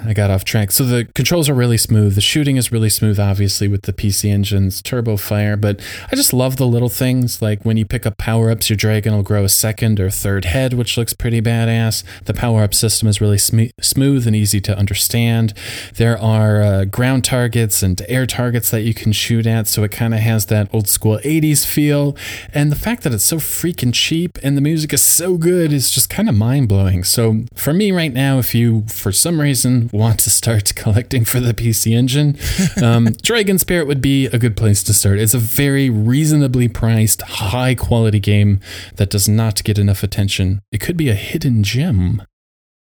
I 0.04 0.12
got 0.14 0.30
off 0.30 0.44
track. 0.44 0.72
So 0.72 0.84
the 0.84 1.04
controls 1.14 1.48
are 1.48 1.54
really 1.54 1.78
smooth. 1.78 2.16
The 2.16 2.20
shooting 2.20 2.56
is 2.56 2.72
really 2.72 2.88
smooth, 2.88 3.20
obviously, 3.20 3.68
with 3.68 3.82
the 3.82 3.92
PC 3.92 4.30
Engine's 4.30 4.82
turbo 4.82 5.16
fire. 5.16 5.56
But 5.56 5.80
I 6.10 6.16
just 6.16 6.32
love 6.32 6.56
the 6.56 6.66
little 6.66 6.88
things, 6.88 7.40
like 7.40 7.64
when 7.64 7.76
you 7.76 7.84
pick 7.84 8.04
up 8.04 8.18
power 8.18 8.50
ups, 8.50 8.68
your 8.68 8.76
dragon 8.76 9.14
will 9.14 9.22
grow 9.22 9.44
a 9.44 9.48
second 9.48 10.00
or 10.00 10.10
third 10.10 10.44
head, 10.44 10.74
which 10.74 10.96
looks 10.96 11.12
pretty 11.12 11.40
badass. 11.40 12.02
The 12.24 12.34
power 12.34 12.62
up 12.62 12.74
system 12.74 13.06
is 13.08 13.20
really 13.20 13.38
sm- 13.38 13.70
smooth 13.80 14.26
and 14.26 14.34
easy 14.34 14.60
to 14.62 14.76
understand. 14.76 15.54
There 15.94 16.18
are 16.18 16.62
uh, 16.62 16.84
ground 16.84 17.24
targets 17.24 17.82
and 17.82 18.02
air 18.08 18.26
targets 18.26 18.70
that 18.70 18.82
you 18.82 18.94
can 18.94 19.12
shoot 19.12 19.46
at, 19.46 19.68
so 19.68 19.84
it 19.84 19.92
kind 19.92 20.14
of 20.14 20.20
has 20.20 20.46
that 20.46 20.68
old 20.74 20.88
school 20.88 21.18
80s 21.24 21.64
feel. 21.64 22.16
And 22.52 22.72
the 22.72 22.76
fact 22.76 23.04
that 23.04 23.12
it's 23.14 23.24
so 23.24 23.36
freaking 23.36 23.94
cheap 23.94 24.38
and 24.42 24.56
the 24.56 24.60
music 24.60 24.92
is 24.92 25.02
so 25.02 25.36
good 25.36 25.72
is 25.72 25.90
just 25.90 26.10
kind 26.10 26.28
of 26.28 26.34
mind 26.34 26.68
blowing. 26.68 27.04
So 27.04 27.44
for 27.54 27.72
me 27.72 27.92
right 27.92 28.12
now, 28.12 28.38
if 28.38 28.47
you, 28.54 28.84
for 28.88 29.12
some 29.12 29.40
reason, 29.40 29.90
want 29.92 30.20
to 30.20 30.30
start 30.30 30.74
collecting 30.76 31.24
for 31.24 31.40
the 31.40 31.52
PC 31.54 31.92
Engine, 31.96 32.36
um, 32.82 33.12
Dragon 33.22 33.58
Spirit 33.58 33.86
would 33.86 34.00
be 34.00 34.26
a 34.26 34.38
good 34.38 34.56
place 34.56 34.82
to 34.84 34.94
start. 34.94 35.18
It's 35.18 35.34
a 35.34 35.38
very 35.38 35.90
reasonably 35.90 36.68
priced, 36.68 37.22
high 37.22 37.74
quality 37.74 38.20
game 38.20 38.60
that 38.96 39.10
does 39.10 39.28
not 39.28 39.62
get 39.64 39.78
enough 39.78 40.02
attention. 40.02 40.60
It 40.72 40.78
could 40.80 40.96
be 40.96 41.08
a 41.08 41.14
hidden 41.14 41.62
gem. 41.62 42.22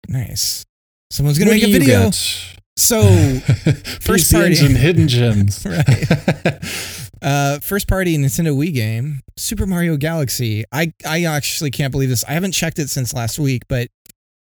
Nice. 0.08 0.66
Someone's 1.12 1.40
gonna 1.40 1.52
make 1.52 1.64
a 1.64 1.72
video. 1.72 2.04
got? 2.06 2.16
So 2.78 3.02
First 4.02 4.32
party. 4.32 4.52
Engine 4.52 4.76
hidden 4.76 5.08
gems. 5.08 5.66
right. 5.66 6.60
Uh, 7.22 7.60
first 7.60 7.88
party 7.88 8.18
Nintendo 8.18 8.56
Wii 8.56 8.74
game, 8.74 9.20
Super 9.36 9.66
Mario 9.66 9.98
Galaxy. 9.98 10.64
I 10.72 10.94
I 11.06 11.26
actually 11.26 11.72
can't 11.72 11.92
believe 11.92 12.10
this. 12.10 12.24
I 12.24 12.32
haven't 12.32 12.54
checked 12.54 12.80
it 12.80 12.90
since 12.90 13.14
last 13.14 13.38
week, 13.40 13.64
but 13.68 13.90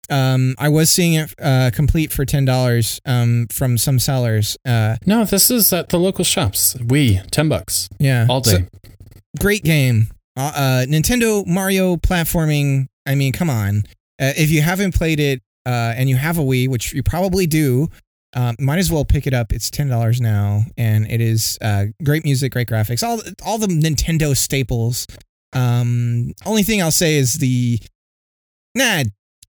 um, 0.10 0.56
I 0.58 0.70
was 0.70 0.90
seeing 0.90 1.14
it 1.16 1.34
uh, 1.42 1.72
complete 1.74 2.12
for 2.12 2.26
ten 2.26 2.46
dollars 2.46 3.00
um, 3.06 3.48
from 3.52 3.78
some 3.78 4.00
sellers. 4.00 4.58
Uh, 4.66 4.98
No, 5.06 5.26
this 5.26 5.50
is 5.52 5.72
at 5.74 5.90
the 5.90 6.00
local 6.00 6.24
shops. 6.26 6.76
We 6.86 7.22
ten 7.32 7.50
bucks 7.50 7.90
yeah, 8.00 8.26
all 8.30 8.44
So- 8.44 8.60
day. 8.60 8.68
great 9.40 9.64
game. 9.64 10.10
Uh, 10.36 10.52
uh, 10.56 10.86
Nintendo 10.86 11.46
Mario 11.48 11.96
platforming. 11.98 12.88
I 13.06 13.16
mean, 13.16 13.34
come 13.34 13.50
on. 13.50 13.84
Uh, 14.20 14.34
if 14.38 14.50
you 14.52 14.62
haven't 14.62 14.94
played 14.96 15.20
it 15.20 15.42
uh, 15.66 15.94
and 15.96 16.10
you 16.10 16.16
have 16.16 16.38
a 16.38 16.42
Wii, 16.42 16.68
which 16.70 16.94
you 16.94 17.02
probably 17.04 17.48
do, 17.48 17.88
um, 18.36 18.56
might 18.60 18.78
as 18.78 18.92
well 18.92 19.04
pick 19.06 19.26
it 19.26 19.34
up. 19.34 19.52
It's 19.52 19.72
ten 19.72 19.88
dollars 19.90 20.22
now, 20.22 20.64
and 20.78 21.10
it 21.10 21.22
is 21.22 21.58
uh, 21.62 21.86
great 22.04 22.24
music, 22.24 22.52
great 22.54 22.68
graphics, 22.68 23.02
all 23.02 23.20
all 23.46 23.58
the 23.58 23.68
Nintendo 23.68 24.36
staples. 24.38 25.08
Um, 25.54 26.34
only 26.46 26.64
thing 26.64 26.82
I'll 26.82 26.92
say 26.92 27.16
is 27.16 27.36
the 27.40 27.80
nah, 28.76 29.04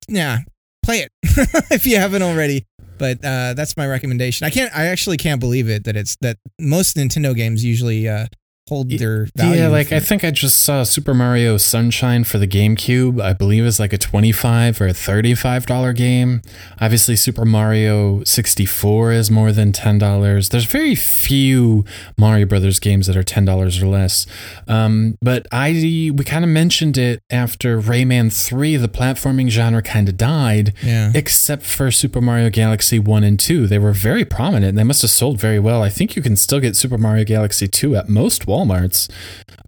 nah, 0.08 0.38
play 0.82 0.98
it 0.98 1.12
if 1.70 1.86
you 1.86 1.96
haven't 1.96 2.22
already. 2.22 2.66
But 2.98 3.24
uh, 3.24 3.54
that's 3.54 3.76
my 3.76 3.86
recommendation. 3.86 4.44
I 4.44 4.50
can't. 4.50 4.74
I 4.76 4.86
actually 4.86 5.18
can't 5.18 5.40
believe 5.40 5.68
it 5.68 5.84
that 5.84 5.96
it's 5.96 6.16
that 6.20 6.38
most 6.58 6.96
Nintendo 6.96 7.34
games 7.34 7.64
usually 7.64 8.08
uh, 8.08 8.26
hold 8.68 8.90
their 8.90 9.26
value. 9.36 9.60
Yeah, 9.60 9.68
like 9.68 9.92
I 9.92 10.00
think 10.00 10.24
I 10.24 10.30
just 10.30 10.60
saw 10.60 10.82
Super 10.84 11.14
Mario 11.14 11.56
Sunshine 11.56 12.24
for 12.24 12.38
the 12.38 12.46
GameCube. 12.46 13.20
I 13.20 13.32
believe 13.32 13.64
is 13.64 13.78
like 13.78 13.92
a 13.92 13.98
twenty-five 13.98 14.80
or 14.80 14.86
a 14.86 14.94
thirty-five 14.94 15.66
dollar 15.66 15.92
game. 15.92 16.42
Obviously, 16.80 17.16
Super 17.16 17.44
Mario 17.44 18.24
sixty-four 18.24 19.12
is 19.12 19.30
more 19.30 19.52
than 19.52 19.72
ten 19.72 19.98
dollars. 19.98 20.48
There's 20.48 20.64
very 20.64 20.94
few 20.94 21.84
Mario 22.16 22.46
Brothers 22.46 22.80
games 22.80 23.06
that 23.06 23.16
are 23.16 23.22
ten 23.22 23.44
dollars 23.44 23.82
or 23.82 23.86
less. 23.86 24.26
Um, 24.66 25.18
but 25.20 25.46
I 25.52 25.72
we 26.14 26.24
kind 26.24 26.44
of 26.44 26.50
mentioned 26.50 26.96
it 26.96 27.22
after 27.30 27.80
Rayman 27.80 28.32
three. 28.32 28.76
The 28.76 28.88
platforming 28.88 29.48
genre 29.50 29.82
kind 29.82 30.08
of 30.08 30.16
died 30.16 30.72
yeah. 30.82 31.12
except 31.14 31.64
for 31.64 31.90
Super 31.90 32.20
Mario 32.20 32.50
Galaxy 32.50 32.98
1 32.98 33.24
and 33.24 33.38
2. 33.38 33.66
They 33.66 33.78
were 33.78 33.92
very 33.92 34.24
prominent 34.24 34.78
they 34.78 34.84
must 34.84 35.02
have 35.02 35.10
sold 35.10 35.40
very 35.40 35.58
well. 35.58 35.82
I 35.82 35.88
think 35.88 36.14
you 36.14 36.22
can 36.22 36.36
still 36.36 36.60
get 36.60 36.76
Super 36.76 36.96
Mario 36.96 37.24
Galaxy 37.24 37.66
2 37.66 37.96
at 37.96 38.08
most 38.08 38.46
Walmarts. 38.58 39.10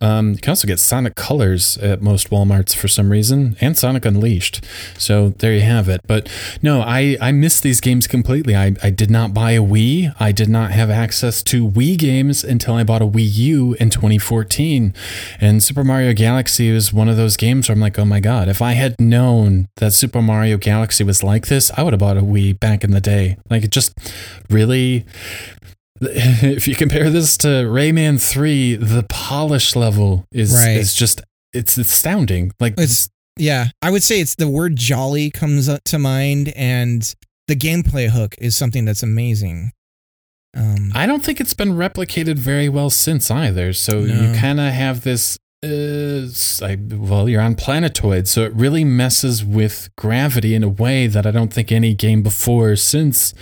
Um, 0.00 0.32
you 0.32 0.38
can 0.38 0.50
also 0.50 0.66
get 0.66 0.80
Sonic 0.80 1.14
Colors 1.14 1.76
at 1.78 2.00
most 2.00 2.30
Walmarts 2.30 2.74
for 2.74 2.88
some 2.88 3.10
reason 3.10 3.56
and 3.60 3.76
Sonic 3.76 4.04
Unleashed. 4.04 4.64
So 4.96 5.30
there 5.30 5.52
you 5.52 5.60
have 5.60 5.88
it. 5.88 6.00
But 6.06 6.28
no, 6.62 6.80
I, 6.80 7.18
I 7.20 7.32
missed 7.32 7.62
these 7.62 7.80
games 7.80 8.06
completely. 8.06 8.56
I, 8.56 8.74
I 8.82 8.90
did 8.90 9.10
not 9.10 9.34
buy 9.34 9.52
a 9.52 9.60
Wii. 9.60 10.14
I 10.18 10.32
did 10.32 10.48
not 10.48 10.70
have 10.70 10.90
access 10.90 11.42
to 11.44 11.68
Wii 11.68 11.98
games 11.98 12.42
until 12.42 12.74
I 12.74 12.84
bought 12.84 13.02
a 13.02 13.06
Wii 13.06 13.28
U 13.36 13.76
in 13.78 13.90
2014. 13.90 14.94
And 15.40 15.62
Super 15.62 15.84
Mario 15.84 16.14
Galaxy 16.14 16.72
was 16.72 16.92
one 16.92 17.08
of 17.08 17.16
those 17.16 17.36
games 17.36 17.68
where 17.68 17.74
I'm 17.74 17.80
like, 17.80 17.98
oh 17.98 18.04
my 18.04 18.20
God, 18.20 18.48
if 18.48 18.62
I 18.62 18.72
had 18.72 18.98
known 18.98 19.68
that 19.76 19.92
Super 19.92 20.22
Mario 20.22 20.56
Galaxy 20.56 21.04
was 21.04 21.22
like 21.22 21.48
this, 21.48 21.70
I 21.76 21.82
would 21.82 21.92
have 21.92 22.00
bought 22.00 22.16
a 22.16 22.22
Wii 22.22 22.58
back 22.58 22.84
in 22.84 22.92
the 22.92 23.00
day. 23.00 23.36
Like 23.50 23.64
it 23.64 23.70
just 23.70 23.96
really. 24.48 25.04
If 26.56 26.66
you 26.66 26.74
compare 26.74 27.10
this 27.10 27.36
to 27.38 27.48
Rayman 27.48 28.20
3, 28.20 28.76
the 28.76 29.04
polish 29.08 29.76
level 29.76 30.26
is 30.32 30.54
Right. 30.54 30.76
is 30.76 30.94
just 30.94 31.20
it's 31.52 31.76
astounding. 31.76 32.52
Like 32.60 32.74
It's 32.78 33.10
yeah. 33.36 33.66
I 33.82 33.90
would 33.90 34.02
say 34.02 34.20
it's 34.20 34.34
the 34.34 34.48
word 34.48 34.76
jolly 34.76 35.30
comes 35.30 35.68
to 35.84 35.98
mind, 35.98 36.52
and 36.56 37.14
the 37.48 37.56
gameplay 37.56 38.08
hook 38.08 38.34
is 38.38 38.56
something 38.56 38.84
that's 38.84 39.02
amazing. 39.02 39.72
Um, 40.56 40.90
I 40.94 41.06
don't 41.06 41.24
think 41.24 41.40
it's 41.40 41.54
been 41.54 41.70
replicated 41.74 42.36
very 42.36 42.68
well 42.68 42.90
since 42.90 43.30
either. 43.30 43.72
So 43.72 44.00
you 44.00 44.34
kind 44.38 44.58
of 44.60 44.72
have 44.72 45.02
this. 45.02 45.38
Uh, 45.62 46.24
s- 46.24 46.62
I, 46.62 46.76
well, 46.90 47.28
you're 47.28 47.42
on 47.42 47.54
planetoid, 47.54 48.26
so 48.28 48.44
it 48.44 48.52
really 48.54 48.82
messes 48.82 49.44
with 49.44 49.90
gravity 49.94 50.54
in 50.54 50.62
a 50.64 50.68
way 50.70 51.06
that 51.06 51.26
I 51.26 51.30
don't 51.30 51.52
think 51.52 51.70
any 51.70 51.92
game 51.94 52.22
before 52.22 52.70
or 52.70 52.76
since 52.76 53.34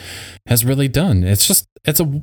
has 0.47 0.65
really 0.65 0.89
done. 0.89 1.23
It's 1.23 1.47
just 1.47 1.69
it's 1.85 2.01
a 2.01 2.21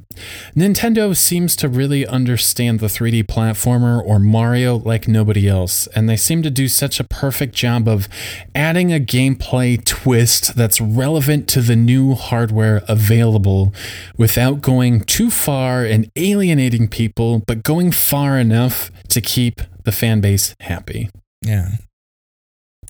Nintendo 0.53 1.15
seems 1.15 1.55
to 1.55 1.69
really 1.69 2.05
understand 2.05 2.81
the 2.81 2.87
3D 2.87 3.23
platformer 3.23 4.03
or 4.03 4.19
Mario 4.19 4.75
like 4.79 5.07
nobody 5.07 5.47
else, 5.47 5.87
and 5.95 6.09
they 6.09 6.17
seem 6.17 6.43
to 6.43 6.49
do 6.49 6.67
such 6.67 6.99
a 6.99 7.05
perfect 7.05 7.55
job 7.55 7.87
of 7.87 8.09
adding 8.53 8.91
a 8.91 8.99
gameplay 8.99 9.81
twist 9.85 10.57
that's 10.57 10.81
relevant 10.81 11.47
to 11.47 11.61
the 11.61 11.75
new 11.77 12.15
hardware 12.15 12.83
available 12.89 13.73
without 14.17 14.59
going 14.59 15.05
too 15.05 15.31
far 15.31 15.85
and 15.85 16.11
alienating 16.17 16.89
people, 16.89 17.39
but 17.47 17.63
going 17.63 17.93
far 17.93 18.37
enough 18.37 18.91
to 19.07 19.21
keep 19.21 19.61
the 19.85 19.91
fan 19.91 20.21
base 20.21 20.55
happy. 20.59 21.09
Yeah. 21.41 21.77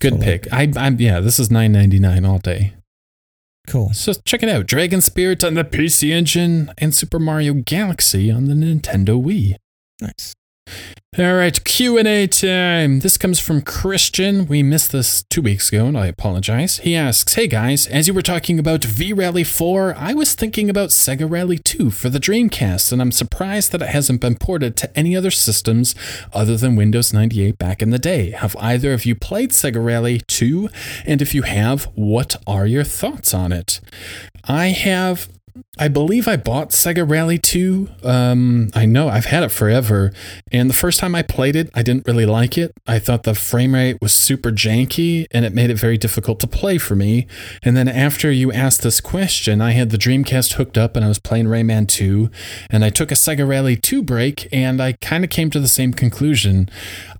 Good 0.00 0.20
pick. 0.20 0.52
I, 0.52 0.70
I'm 0.76 1.00
yeah. 1.00 1.20
This 1.20 1.38
is 1.38 1.50
nine 1.50 1.72
ninety 1.72 1.98
nine 1.98 2.24
all 2.24 2.38
day. 2.38 2.74
Cool. 3.66 3.92
So 3.92 4.12
check 4.24 4.42
it 4.42 4.48
out: 4.48 4.66
Dragon 4.66 5.00
Spirit 5.00 5.42
on 5.42 5.54
the 5.54 5.64
PC 5.64 6.10
Engine 6.10 6.70
and 6.78 6.94
Super 6.94 7.18
Mario 7.18 7.54
Galaxy 7.54 8.30
on 8.30 8.44
the 8.46 8.54
Nintendo 8.54 9.22
Wii. 9.22 9.56
Nice. 10.00 10.34
All 11.18 11.34
right, 11.34 11.64
Q 11.64 11.96
and 11.96 12.06
A 12.06 12.26
time. 12.26 12.98
This 12.98 13.16
comes 13.16 13.40
from 13.40 13.62
Christian. 13.62 14.46
We 14.46 14.62
missed 14.62 14.92
this 14.92 15.22
two 15.30 15.40
weeks 15.40 15.72
ago, 15.72 15.86
and 15.86 15.96
I 15.96 16.08
apologize. 16.08 16.76
He 16.80 16.94
asks, 16.94 17.32
"Hey 17.32 17.46
guys, 17.46 17.86
as 17.86 18.06
you 18.06 18.12
were 18.12 18.20
talking 18.20 18.58
about 18.58 18.84
V 18.84 19.14
Rally 19.14 19.42
4, 19.42 19.94
I 19.96 20.12
was 20.12 20.34
thinking 20.34 20.68
about 20.68 20.90
Sega 20.90 21.26
Rally 21.26 21.56
2 21.56 21.90
for 21.90 22.10
the 22.10 22.20
Dreamcast, 22.20 22.92
and 22.92 23.00
I'm 23.00 23.12
surprised 23.12 23.72
that 23.72 23.80
it 23.80 23.88
hasn't 23.88 24.20
been 24.20 24.34
ported 24.34 24.76
to 24.76 24.94
any 24.94 25.16
other 25.16 25.30
systems 25.30 25.94
other 26.34 26.58
than 26.58 26.76
Windows 26.76 27.14
98 27.14 27.56
back 27.56 27.80
in 27.80 27.88
the 27.88 27.98
day. 27.98 28.32
Have 28.32 28.54
either 28.60 28.92
of 28.92 29.06
you 29.06 29.14
played 29.14 29.52
Sega 29.52 29.82
Rally 29.82 30.20
2? 30.26 30.68
And 31.06 31.22
if 31.22 31.34
you 31.34 31.42
have, 31.42 31.84
what 31.94 32.36
are 32.46 32.66
your 32.66 32.84
thoughts 32.84 33.32
on 33.32 33.52
it?" 33.52 33.80
I 34.44 34.66
have 34.66 35.28
I 35.78 35.88
believe 35.88 36.26
I 36.26 36.36
bought 36.36 36.70
Sega 36.70 37.08
Rally 37.08 37.38
2. 37.38 37.88
Um, 38.02 38.70
I 38.74 38.86
know 38.86 39.08
I've 39.08 39.26
had 39.26 39.42
it 39.42 39.50
forever. 39.50 40.12
And 40.50 40.70
the 40.70 40.74
first 40.74 41.00
time 41.00 41.14
I 41.14 41.22
played 41.22 41.54
it, 41.54 41.68
I 41.74 41.82
didn't 41.82 42.06
really 42.06 42.24
like 42.24 42.56
it. 42.56 42.72
I 42.86 42.98
thought 42.98 43.24
the 43.24 43.34
frame 43.34 43.74
rate 43.74 43.98
was 44.00 44.14
super 44.14 44.50
janky 44.50 45.26
and 45.32 45.44
it 45.44 45.52
made 45.52 45.68
it 45.68 45.78
very 45.78 45.98
difficult 45.98 46.40
to 46.40 46.46
play 46.46 46.78
for 46.78 46.96
me. 46.96 47.26
And 47.62 47.76
then 47.76 47.88
after 47.88 48.30
you 48.30 48.50
asked 48.52 48.82
this 48.82 49.00
question, 49.00 49.60
I 49.60 49.72
had 49.72 49.90
the 49.90 49.98
Dreamcast 49.98 50.54
hooked 50.54 50.78
up 50.78 50.96
and 50.96 51.04
I 51.04 51.08
was 51.08 51.18
playing 51.18 51.46
Rayman 51.46 51.88
2. 51.88 52.30
And 52.70 52.84
I 52.84 52.90
took 52.90 53.10
a 53.10 53.14
Sega 53.14 53.46
Rally 53.46 53.76
2 53.76 54.02
break 54.02 54.48
and 54.52 54.80
I 54.80 54.92
kind 54.92 55.24
of 55.24 55.30
came 55.30 55.50
to 55.50 55.60
the 55.60 55.68
same 55.68 55.92
conclusion. 55.92 56.70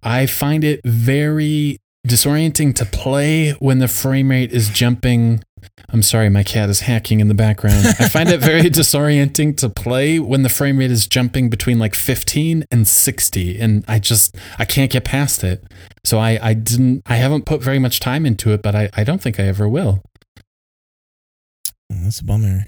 I 0.03 0.27
find 0.27 0.65
it 0.65 0.81
very 0.85 1.79
disorienting 2.07 2.75
to 2.77 2.85
play 2.85 3.53
when 3.53 3.79
the 3.79 3.89
frame 3.89 4.31
rate 4.31 4.53
is 4.53 4.69
jumping 4.69 5.43
I'm 5.89 6.03
sorry, 6.03 6.29
my 6.29 6.43
cat 6.43 6.69
is 6.69 6.81
hacking 6.81 7.21
in 7.21 7.29
the 7.29 7.35
background. 7.35 7.87
I 7.87 8.09
find 8.09 8.29
it 8.29 8.41
very 8.41 8.63
disorienting 8.71 9.57
to 9.59 9.69
play 9.69 10.19
when 10.19 10.43
the 10.43 10.49
frame 10.49 10.79
rate 10.79 10.91
is 10.91 11.07
jumping 11.07 11.49
between 11.49 11.79
like 11.79 11.95
15 11.95 12.65
and 12.71 12.89
60, 12.89 13.59
and 13.59 13.85
I 13.87 13.99
just 13.99 14.37
I 14.59 14.65
can't 14.65 14.91
get 14.91 15.05
past 15.05 15.45
it. 15.45 15.65
So 16.05 16.19
I 16.19 16.39
I 16.43 16.55
didn't 16.55 17.03
I 17.07 17.17
haven't 17.17 17.47
put 17.47 17.63
very 17.63 17.79
much 17.79 18.01
time 18.01 18.27
into 18.27 18.53
it, 18.53 18.63
but 18.63 18.75
I 18.75 18.91
I 18.95 19.05
don't 19.05 19.21
think 19.23 19.39
I 19.39 19.45
ever 19.45 19.69
will. 19.69 20.03
Oh, 21.93 22.01
that's 22.03 22.21
a 22.21 22.25
bummer. 22.25 22.65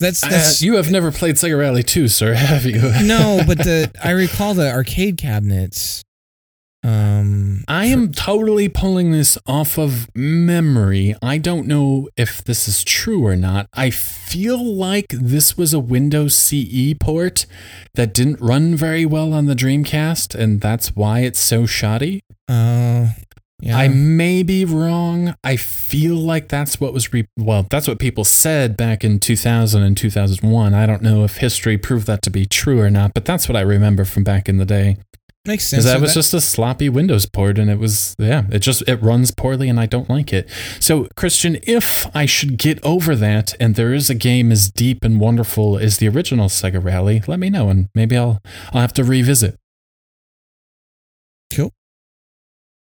That's 0.00 0.22
Uh, 0.22 0.28
that's 0.28 0.62
you 0.62 0.76
have 0.76 0.90
never 0.90 1.10
played 1.10 1.36
Sega 1.36 1.58
Rally 1.58 1.82
2, 1.82 2.06
sir, 2.06 2.34
have 2.34 2.64
you? 2.64 2.80
no, 3.02 3.42
but 3.46 3.58
the 3.58 3.90
I 4.04 4.10
recall 4.10 4.54
the 4.54 4.70
arcade 4.70 5.16
cabinets. 5.16 6.04
Um, 6.84 7.64
I 7.66 7.86
am 7.86 8.12
totally 8.12 8.68
pulling 8.68 9.10
this 9.10 9.36
off 9.46 9.78
of 9.78 10.08
memory. 10.14 11.14
I 11.20 11.38
don't 11.38 11.66
know 11.66 12.08
if 12.16 12.42
this 12.44 12.68
is 12.68 12.84
true 12.84 13.26
or 13.26 13.36
not. 13.36 13.68
I 13.74 13.90
feel 13.90 14.64
like 14.64 15.08
this 15.08 15.56
was 15.56 15.74
a 15.74 15.80
Windows 15.80 16.36
CE 16.36 16.94
port 16.98 17.46
that 17.94 18.14
didn't 18.14 18.40
run 18.40 18.76
very 18.76 19.04
well 19.04 19.32
on 19.32 19.46
the 19.46 19.54
Dreamcast, 19.54 20.34
and 20.34 20.60
that's 20.60 20.94
why 20.94 21.20
it's 21.20 21.40
so 21.40 21.66
shoddy. 21.66 22.22
uh, 22.48 23.08
yeah. 23.60 23.76
I 23.76 23.88
may 23.88 24.44
be 24.44 24.64
wrong. 24.64 25.34
I 25.42 25.56
feel 25.56 26.14
like 26.14 26.48
that's 26.48 26.80
what 26.80 26.92
was 26.92 27.12
re- 27.12 27.26
well, 27.36 27.66
that's 27.68 27.88
what 27.88 27.98
people 27.98 28.22
said 28.22 28.76
back 28.76 29.02
in 29.02 29.18
2000 29.18 29.82
and 29.82 29.96
2001. 29.96 30.74
I 30.74 30.86
don't 30.86 31.02
know 31.02 31.24
if 31.24 31.38
history 31.38 31.76
proved 31.76 32.06
that 32.06 32.22
to 32.22 32.30
be 32.30 32.46
true 32.46 32.80
or 32.80 32.88
not, 32.88 33.14
but 33.14 33.24
that's 33.24 33.48
what 33.48 33.56
I 33.56 33.62
remember 33.62 34.04
from 34.04 34.22
back 34.22 34.48
in 34.48 34.58
the 34.58 34.64
day. 34.64 34.98
Makes 35.46 35.68
sense. 35.68 35.84
That 35.84 36.00
was 36.00 36.14
just 36.14 36.34
a 36.34 36.40
sloppy 36.40 36.88
Windows 36.88 37.26
port, 37.26 37.58
and 37.58 37.70
it 37.70 37.78
was 37.78 38.14
yeah, 38.18 38.44
it 38.50 38.60
just 38.60 38.82
it 38.88 38.96
runs 38.96 39.30
poorly, 39.30 39.68
and 39.68 39.80
I 39.80 39.86
don't 39.86 40.08
like 40.08 40.32
it. 40.32 40.48
So, 40.80 41.08
Christian, 41.16 41.58
if 41.62 42.06
I 42.14 42.26
should 42.26 42.58
get 42.58 42.82
over 42.84 43.16
that, 43.16 43.54
and 43.58 43.74
there 43.74 43.92
is 43.92 44.10
a 44.10 44.14
game 44.14 44.52
as 44.52 44.70
deep 44.70 45.04
and 45.04 45.20
wonderful 45.20 45.78
as 45.78 45.98
the 45.98 46.08
original 46.08 46.48
Sega 46.48 46.82
Rally, 46.82 47.22
let 47.26 47.38
me 47.38 47.50
know, 47.50 47.68
and 47.68 47.88
maybe 47.94 48.16
I'll 48.16 48.40
I'll 48.72 48.80
have 48.80 48.92
to 48.94 49.04
revisit. 49.04 49.56
Cool. 51.52 51.72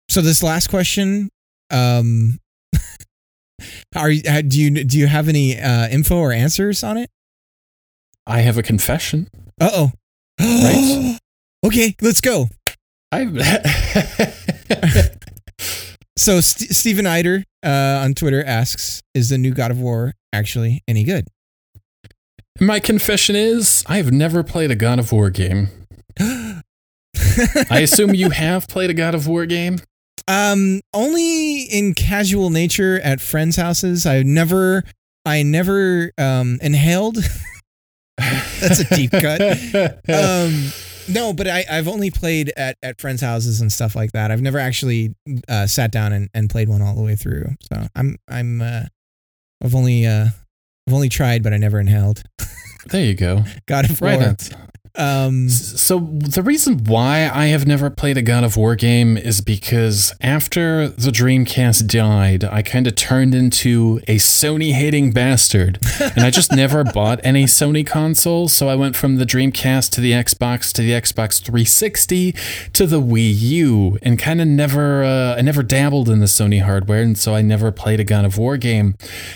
So 0.09 0.21
this 0.21 0.41
last 0.43 0.67
question, 0.69 1.29
um, 1.71 2.39
are 3.95 4.09
you, 4.09 4.21
do 4.43 4.61
you 4.61 4.83
do 4.83 4.97
you 4.97 5.07
have 5.07 5.27
any 5.27 5.59
uh, 5.59 5.87
info 5.89 6.17
or 6.17 6.31
answers 6.31 6.83
on 6.83 6.97
it? 6.97 7.09
I 8.25 8.39
have 8.41 8.57
a 8.57 8.63
confession. 8.63 9.27
Uh 9.59 9.69
oh. 9.73 9.91
Right. 10.39 11.19
Okay, 11.63 11.95
let's 12.01 12.21
go. 12.21 12.49
I 13.11 13.25
So 16.15 16.41
St- 16.41 16.69
Stephen 16.71 17.07
Eider 17.07 17.43
uh, 17.65 18.01
on 18.03 18.13
Twitter 18.13 18.43
asks, 18.43 19.01
"Is 19.13 19.29
the 19.29 19.37
new 19.37 19.53
God 19.53 19.71
of 19.71 19.79
War 19.79 20.13
actually 20.31 20.83
any 20.87 21.03
good?" 21.03 21.27
my 22.59 22.79
confession 22.79 23.35
is 23.35 23.83
I 23.87 23.97
have 23.97 24.11
never 24.11 24.43
played 24.43 24.71
a 24.71 24.75
God 24.75 24.99
of 24.99 25.11
War 25.11 25.29
game. 25.29 25.69
I 26.19 26.61
assume 27.71 28.13
you 28.13 28.29
have 28.29 28.67
played 28.67 28.89
a 28.89 28.93
God 28.93 29.15
of 29.15 29.27
War 29.27 29.45
game. 29.45 29.79
Um, 30.27 30.81
only 30.93 31.63
in 31.63 31.93
casual 31.95 32.49
nature 32.49 32.99
at 33.01 33.19
friends' 33.19 33.55
houses. 33.55 34.05
I 34.05 34.23
never, 34.23 34.83
I 35.25 35.43
never 35.43 36.11
um 36.17 36.59
inhaled. 36.61 37.17
That's 38.17 38.79
a 38.79 38.95
deep 38.95 39.11
cut. 39.11 39.41
Um, 40.09 40.71
no, 41.09 41.33
but 41.33 41.47
I, 41.47 41.65
I've 41.69 41.87
only 41.87 42.11
played 42.11 42.51
at, 42.57 42.77
at 42.83 42.99
friends' 42.99 43.21
houses 43.21 43.61
and 43.61 43.71
stuff 43.71 43.95
like 43.95 44.11
that. 44.13 44.31
I've 44.31 44.41
never 44.41 44.59
actually 44.59 45.15
uh, 45.47 45.67
sat 45.67 45.91
down 45.91 46.13
and, 46.13 46.29
and 46.33 46.49
played 46.49 46.69
one 46.69 46.81
all 46.81 46.95
the 46.95 47.01
way 47.03 47.15
through. 47.15 47.45
So 47.71 47.87
I'm 47.95 48.17
I'm 48.27 48.61
uh, 48.61 48.83
I've 49.63 49.75
only 49.75 50.05
uh, 50.05 50.27
I've 50.87 50.93
only 50.93 51.09
tried, 51.09 51.43
but 51.43 51.53
I 51.53 51.57
never 51.57 51.79
inhaled. 51.79 52.23
there 52.87 53.03
you 53.05 53.15
go. 53.15 53.43
God 53.65 53.89
of 53.89 54.01
Right. 54.01 54.19
War. 54.19 54.29
on. 54.29 54.37
Um, 54.95 55.49
So 55.49 55.99
the 56.11 56.43
reason 56.43 56.83
why 56.85 57.29
I 57.33 57.47
have 57.47 57.65
never 57.65 57.89
played 57.89 58.15
a 58.17 58.21
God 58.21 58.43
of 58.43 58.55
War 58.55 58.75
game 58.75 59.17
is 59.17 59.41
because 59.41 60.13
after 60.21 60.87
the 60.87 61.09
Dreamcast 61.09 61.87
died, 61.87 62.43
I 62.43 62.61
kind 62.61 62.85
of 62.85 62.95
turned 62.95 63.33
into 63.33 63.99
a 64.07 64.17
Sony 64.17 64.73
hating 64.73 65.11
bastard, 65.11 65.79
and 65.99 66.19
I 66.23 66.29
just 66.29 66.51
never 66.51 66.83
bought 66.93 67.19
any 67.23 67.45
Sony 67.45 67.85
consoles. 67.85 68.53
So 68.53 68.69
I 68.69 68.75
went 68.75 68.95
from 68.95 69.15
the 69.15 69.25
Dreamcast 69.25 69.89
to 69.91 70.01
the 70.01 70.11
Xbox 70.11 70.71
to 70.73 70.81
the 70.83 70.91
Xbox 70.91 71.41
360 71.43 72.35
to 72.73 72.85
the 72.85 73.01
Wii 73.01 73.33
U, 73.35 73.97
and 74.03 74.19
kind 74.19 74.41
of 74.41 74.47
never 74.47 75.03
uh, 75.03 75.35
I 75.35 75.41
never 75.41 75.63
dabbled 75.63 76.07
in 76.07 76.19
the 76.19 76.27
Sony 76.27 76.61
hardware, 76.61 77.01
and 77.01 77.17
so 77.17 77.33
I 77.33 77.41
never 77.41 77.71
played 77.71 77.99
a 77.99 78.03
God 78.03 78.25
of 78.25 78.37
War 78.37 78.57
game. 78.57 78.95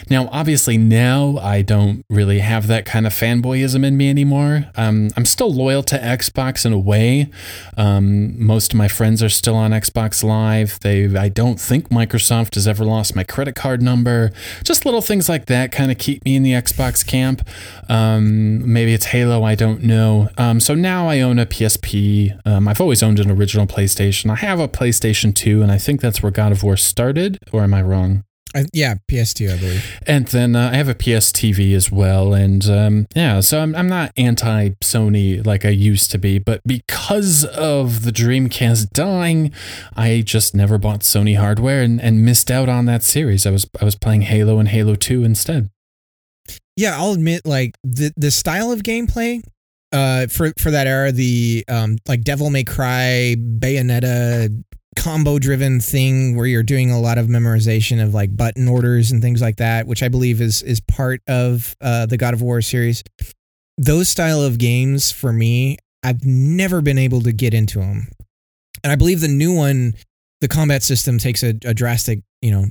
Now, 0.10 0.30
obviously, 0.32 0.78
now 0.78 1.38
I 1.42 1.64
don't 1.64 2.06
really 2.10 2.40
have 2.40 2.68
that 2.68 2.86
kind 2.86 3.08
of 3.08 3.14
fanboyism 3.14 3.84
in 3.84 3.98
me 3.98 4.10
anymore. 4.10 4.70
Um, 4.76 5.10
I'm 5.18 5.26
still 5.26 5.47
loyal 5.48 5.84
to 5.84 5.98
Xbox 5.98 6.66
in 6.66 6.74
a 6.74 6.80
way. 6.80 7.30
Um, 7.78 8.44
most 8.44 8.74
of 8.74 8.78
my 8.78 8.88
friends 8.88 9.22
are 9.24 9.30
still 9.30 9.56
on 9.56 9.72
Xbox 9.72 10.24
Live. 10.24 10.80
They, 10.82 11.16
I 11.16 11.30
don't 11.30 11.60
think 11.60 11.90
Microsoft 11.90 12.56
has 12.56 12.68
ever 12.68 12.86
lost 12.86 13.16
my 13.16 13.24
credit 13.24 13.56
card 13.56 13.82
number. 13.82 14.32
Just 14.64 14.86
little 14.86 15.02
things 15.02 15.30
like 15.30 15.46
that 15.48 15.72
kind 15.72 15.92
of 15.92 15.98
keep 15.98 16.24
me 16.26 16.36
in 16.36 16.44
the 16.44 16.52
Xbox 16.52 17.06
camp. 17.06 17.48
Um, 17.90 18.72
maybe 18.72 18.94
it's 18.94 19.06
Halo. 19.06 19.44
I 19.44 19.56
don't 19.56 19.84
know. 19.84 20.30
Um, 20.38 20.60
so 20.60 20.76
now 20.76 21.08
I 21.08 21.22
own 21.22 21.40
a 21.40 21.46
PSP. 21.46 22.40
Um, 22.46 22.68
I've 22.68 22.82
always 22.82 23.02
owned 23.04 23.20
an 23.20 23.32
original 23.32 23.68
PlayStation. 23.68 24.30
I 24.30 24.36
have 24.36 24.60
a 24.60 24.68
PlayStation 24.68 25.34
2, 25.34 25.62
and 25.62 25.72
I 25.72 25.78
think 25.78 26.02
that's 26.02 26.22
where 26.22 26.32
God 26.32 26.52
of 26.52 26.64
War 26.64 26.78
started. 26.78 27.38
Or 27.52 27.64
am 27.64 27.74
I 27.74 27.82
wrong? 27.82 28.24
I, 28.58 28.66
yeah, 28.74 28.96
PS2, 29.08 29.54
I 29.54 29.58
believe. 29.60 30.00
And 30.08 30.28
then 30.28 30.56
uh, 30.56 30.72
I 30.72 30.78
have 30.78 30.90
a 30.90 30.96
PS 30.96 31.32
TV 31.32 31.76
as 31.76 31.92
well. 31.92 32.34
And 32.34 32.66
um, 32.66 33.08
yeah, 33.16 33.40
so 33.40 33.62
I'm, 33.62 33.76
I'm 33.76 33.88
not 33.88 34.12
anti 34.18 34.70
Sony 34.82 35.46
like 35.46 35.64
I 35.64 35.70
used 35.70 36.10
to 36.12 36.18
be. 36.18 36.40
But 36.40 36.62
because 36.66 37.46
of 37.46 38.04
the 38.04 38.12
Dreamcast 38.12 38.94
dying, 38.94 39.52
I 39.96 40.24
just 40.26 40.56
never 40.56 40.80
bought 40.80 41.02
Sony 41.02 41.38
hardware 41.38 41.84
and, 41.84 42.02
and 42.02 42.26
missed 42.26 42.50
out 42.50 42.68
on 42.68 42.86
that 42.86 43.04
series. 43.04 43.46
I 43.46 43.52
was 43.52 43.70
I 43.80 43.86
was 43.86 43.96
playing 43.96 44.24
Halo 44.24 44.58
and 44.58 44.70
Halo 44.70 44.96
2 44.96 45.24
instead. 45.24 45.70
Yeah, 46.76 46.98
I'll 46.98 47.14
admit, 47.14 47.46
like 47.46 47.76
the 47.84 48.12
the 48.18 48.32
style 48.32 48.72
of 48.72 48.82
gameplay, 48.82 49.44
uh, 49.92 50.28
for 50.28 50.52
for 50.58 50.72
that 50.72 50.88
era, 50.88 51.12
the 51.12 51.64
um, 51.68 51.98
like 52.08 52.22
Devil 52.22 52.50
May 52.50 52.64
Cry, 52.64 53.36
Bayonetta, 53.38 54.64
combo 54.98 55.40
driven 55.40 55.80
thing 55.80 56.36
where 56.36 56.46
you're 56.48 56.64
doing 56.64 56.92
a 56.92 57.00
lot 57.00 57.18
of 57.18 57.28
memorization 57.28 58.04
of 58.04 58.14
like 58.14 58.36
button 58.36 58.68
orders 58.68 59.12
and 59.12 59.22
things 59.22 59.42
like 59.42 59.58
that, 59.58 59.88
which 59.88 60.04
I 60.04 60.10
believe 60.10 60.42
is 60.42 60.64
is 60.64 60.80
part 60.82 61.22
of 61.28 61.76
uh 61.82 62.06
the 62.08 62.18
God 62.18 62.34
of 62.34 62.42
War 62.42 62.62
series. 62.62 63.04
those 63.78 64.10
style 64.10 64.42
of 64.42 64.58
games 64.58 65.12
for 65.12 65.32
me, 65.32 65.78
I've 66.04 66.26
never 66.26 66.82
been 66.82 66.98
able 66.98 67.22
to 67.22 67.32
get 67.32 67.54
into 67.54 67.80
them. 67.80 68.08
And 68.84 68.92
I 68.92 68.96
believe 68.96 69.22
the 69.22 69.28
new 69.28 69.54
one, 69.56 69.94
the 70.42 70.48
combat 70.48 70.84
system 70.84 71.18
takes 71.18 71.44
a, 71.44 71.54
a 71.64 71.74
drastic, 71.74 72.22
you 72.42 72.52
know, 72.52 72.66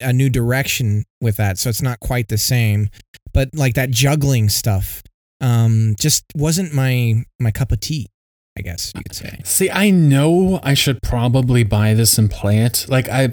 a 0.00 0.12
new 0.12 0.28
direction 0.28 1.04
with 1.20 1.36
that. 1.36 1.58
So 1.58 1.68
it's 1.68 1.82
not 1.82 2.00
quite 2.00 2.28
the 2.28 2.38
same. 2.38 2.88
But 3.32 3.50
like 3.54 3.74
that 3.74 3.90
juggling 3.90 4.48
stuff, 4.48 5.02
um, 5.40 5.94
just 5.98 6.24
wasn't 6.34 6.72
my 6.74 7.24
my 7.38 7.50
cup 7.50 7.72
of 7.72 7.80
tea. 7.80 8.08
I 8.56 8.62
guess 8.62 8.92
you 8.94 9.02
could 9.02 9.14
say. 9.14 9.40
See, 9.44 9.70
I 9.70 9.90
know 9.90 10.60
I 10.62 10.74
should 10.74 11.02
probably 11.02 11.62
buy 11.62 11.94
this 11.94 12.16
and 12.16 12.30
play 12.30 12.58
it. 12.58 12.86
Like 12.88 13.08
I 13.08 13.28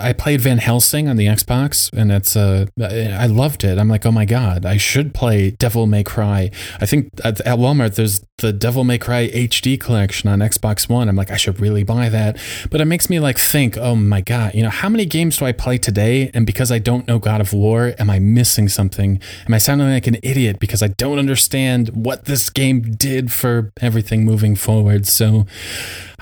I 0.00 0.14
played 0.14 0.40
Van 0.40 0.56
Helsing 0.56 1.06
on 1.06 1.16
the 1.16 1.26
Xbox, 1.26 1.90
and 1.92 2.10
it's 2.10 2.34
uh, 2.34 2.66
I 2.80 3.26
loved 3.26 3.62
it. 3.62 3.78
I'm 3.78 3.88
like, 3.88 4.06
oh 4.06 4.10
my 4.10 4.24
god, 4.24 4.64
I 4.64 4.78
should 4.78 5.12
play 5.12 5.50
Devil 5.50 5.86
May 5.86 6.02
Cry. 6.02 6.50
I 6.80 6.86
think 6.86 7.10
at, 7.22 7.40
at, 7.42 7.58
Walmart 7.58 7.96
there's 7.96 8.24
the 8.38 8.54
Devil 8.54 8.84
May 8.84 8.96
Cry 8.96 9.28
HD 9.28 9.78
collection 9.78 10.30
on 10.30 10.38
Xbox 10.38 10.88
One. 10.88 11.10
I'm 11.10 11.16
like, 11.16 11.30
I 11.30 11.36
should 11.36 11.60
really 11.60 11.82
buy 11.82 12.08
that. 12.08 12.38
But 12.70 12.80
it 12.80 12.86
makes 12.86 13.10
me 13.10 13.20
like 13.20 13.38
think, 13.38 13.76
oh 13.76 13.94
my 13.94 14.22
god, 14.22 14.54
you 14.54 14.62
know, 14.62 14.70
how 14.70 14.88
many 14.88 15.04
games 15.04 15.36
do 15.36 15.44
I 15.44 15.52
play 15.52 15.76
today? 15.76 16.30
And 16.32 16.46
because 16.46 16.72
I 16.72 16.78
don't 16.78 17.06
know 17.06 17.18
God 17.18 17.42
of 17.42 17.52
War, 17.52 17.94
am 17.98 18.08
I 18.08 18.18
missing 18.18 18.68
something? 18.68 19.20
Am 19.46 19.52
I 19.52 19.58
sounding 19.58 19.88
like 19.88 20.06
an 20.06 20.16
idiot 20.22 20.58
because 20.58 20.82
I 20.82 20.88
don't 20.88 21.18
understand 21.18 21.90
what 21.90 22.24
this 22.24 22.48
game 22.48 22.80
did 22.80 23.30
for 23.30 23.72
everything 23.82 24.24
moving 24.24 24.56
forward? 24.56 25.06
So. 25.06 25.46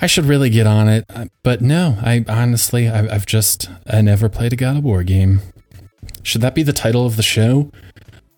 I 0.00 0.06
should 0.06 0.24
really 0.24 0.50
get 0.50 0.66
on 0.66 0.88
it. 0.88 1.04
Uh, 1.08 1.26
but 1.42 1.60
no, 1.60 1.98
I 2.02 2.24
honestly, 2.28 2.88
I've 2.88 3.26
just, 3.26 3.68
I 3.86 4.00
never 4.00 4.28
played 4.28 4.52
a 4.52 4.56
God 4.56 4.78
of 4.78 4.84
War 4.84 5.02
game. 5.02 5.40
Should 6.22 6.40
that 6.40 6.54
be 6.54 6.62
the 6.62 6.72
title 6.72 7.06
of 7.06 7.16
the 7.16 7.22
show? 7.22 7.70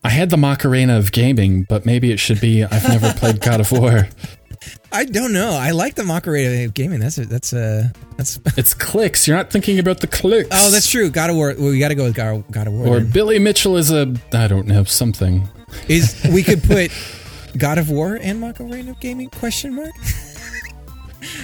I 0.04 0.10
had 0.10 0.30
the 0.30 0.36
Macarena 0.36 0.98
of 0.98 1.12
gaming, 1.12 1.64
but 1.68 1.86
maybe 1.86 2.10
it 2.10 2.18
should 2.18 2.40
be 2.40 2.64
I've 2.64 2.88
never 2.88 3.12
played 3.16 3.40
God 3.40 3.60
of 3.60 3.70
War. 3.70 4.08
I 4.92 5.04
don't 5.04 5.32
know. 5.32 5.50
I 5.52 5.70
like 5.70 5.94
the 5.94 6.04
Macarena 6.04 6.64
of 6.64 6.74
gaming. 6.74 7.00
That's 7.00 7.18
a, 7.18 7.26
that's 7.26 7.52
a 7.52 7.92
that's. 8.16 8.38
It's 8.56 8.74
clicks. 8.74 9.26
You're 9.26 9.36
not 9.36 9.50
thinking 9.50 9.78
about 9.78 10.00
the 10.00 10.06
clicks. 10.06 10.48
Oh, 10.52 10.70
that's 10.70 10.88
true. 10.88 11.10
God 11.10 11.30
of 11.30 11.36
War. 11.36 11.54
Well, 11.58 11.70
we 11.70 11.78
got 11.78 11.88
to 11.88 11.94
go 11.94 12.04
with 12.04 12.14
God, 12.14 12.44
God 12.50 12.66
of 12.66 12.74
War. 12.74 12.86
Or 12.86 13.00
then. 13.00 13.10
Billy 13.10 13.38
Mitchell 13.38 13.76
is 13.76 13.90
a 13.90 14.14
I 14.32 14.48
don't 14.48 14.66
know 14.66 14.84
something. 14.84 15.48
Is 15.88 16.20
we 16.32 16.42
could 16.42 16.62
put 16.64 16.90
God 17.56 17.78
of 17.78 17.90
War 17.90 18.18
and 18.20 18.40
Macarena 18.40 18.90
of 18.92 19.00
gaming 19.00 19.30
question 19.30 19.74
mark. 19.74 19.92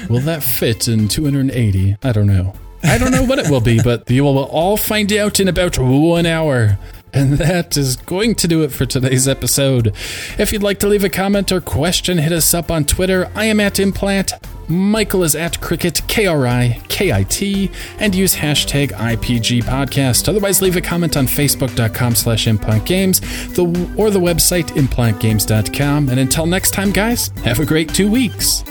Will 0.08 0.20
that 0.20 0.42
fit 0.42 0.88
in 0.88 1.08
280? 1.08 1.96
I 2.02 2.12
don't 2.12 2.26
know. 2.26 2.54
I 2.82 2.98
don't 2.98 3.10
know 3.10 3.24
what 3.24 3.38
it 3.38 3.50
will 3.50 3.60
be, 3.60 3.80
but 3.84 4.08
you 4.10 4.24
will 4.24 4.44
all 4.44 4.76
find 4.76 5.12
out 5.12 5.40
in 5.40 5.48
about 5.48 5.78
one 5.78 6.26
hour. 6.26 6.78
And 7.12 7.34
that 7.34 7.76
is 7.76 7.96
going 7.96 8.34
to 8.36 8.48
do 8.48 8.62
it 8.62 8.70
for 8.70 8.84
today's 8.84 9.26
episode. 9.26 9.94
If 10.38 10.52
you'd 10.52 10.62
like 10.62 10.78
to 10.80 10.86
leave 10.86 11.04
a 11.04 11.08
comment 11.08 11.50
or 11.50 11.60
question, 11.60 12.18
hit 12.18 12.32
us 12.32 12.52
up 12.52 12.70
on 12.70 12.84
Twitter. 12.84 13.30
I 13.34 13.46
am 13.46 13.60
at 13.60 13.80
Implant. 13.80 14.32
Michael 14.68 15.24
is 15.24 15.34
at 15.34 15.58
Krikkit, 15.60 16.06
K 16.08 16.26
R 16.26 16.46
I 16.46 16.80
K 16.88 17.10
I 17.10 17.22
T, 17.22 17.70
and 17.98 18.14
use 18.14 18.34
hashtag 18.34 18.90
IPG 18.92 19.62
Podcast. 19.62 20.28
Otherwise, 20.28 20.60
leave 20.60 20.76
a 20.76 20.82
comment 20.82 21.16
on 21.16 21.26
Facebook.com 21.26 22.14
slash 22.14 22.46
Implant 22.46 22.84
Games 22.84 23.20
the, 23.54 23.62
or 23.96 24.10
the 24.10 24.20
website 24.20 24.66
ImplantGames.com. 24.72 26.10
And 26.10 26.20
until 26.20 26.44
next 26.44 26.72
time, 26.72 26.90
guys, 26.90 27.28
have 27.44 27.60
a 27.60 27.64
great 27.64 27.94
two 27.94 28.10
weeks. 28.10 28.62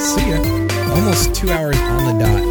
See 0.00 0.30
ya. 0.30 0.38
Almost 0.94 1.34
two 1.34 1.50
hours 1.50 1.76
on 1.76 2.18
the 2.18 2.24
dot. 2.24 2.41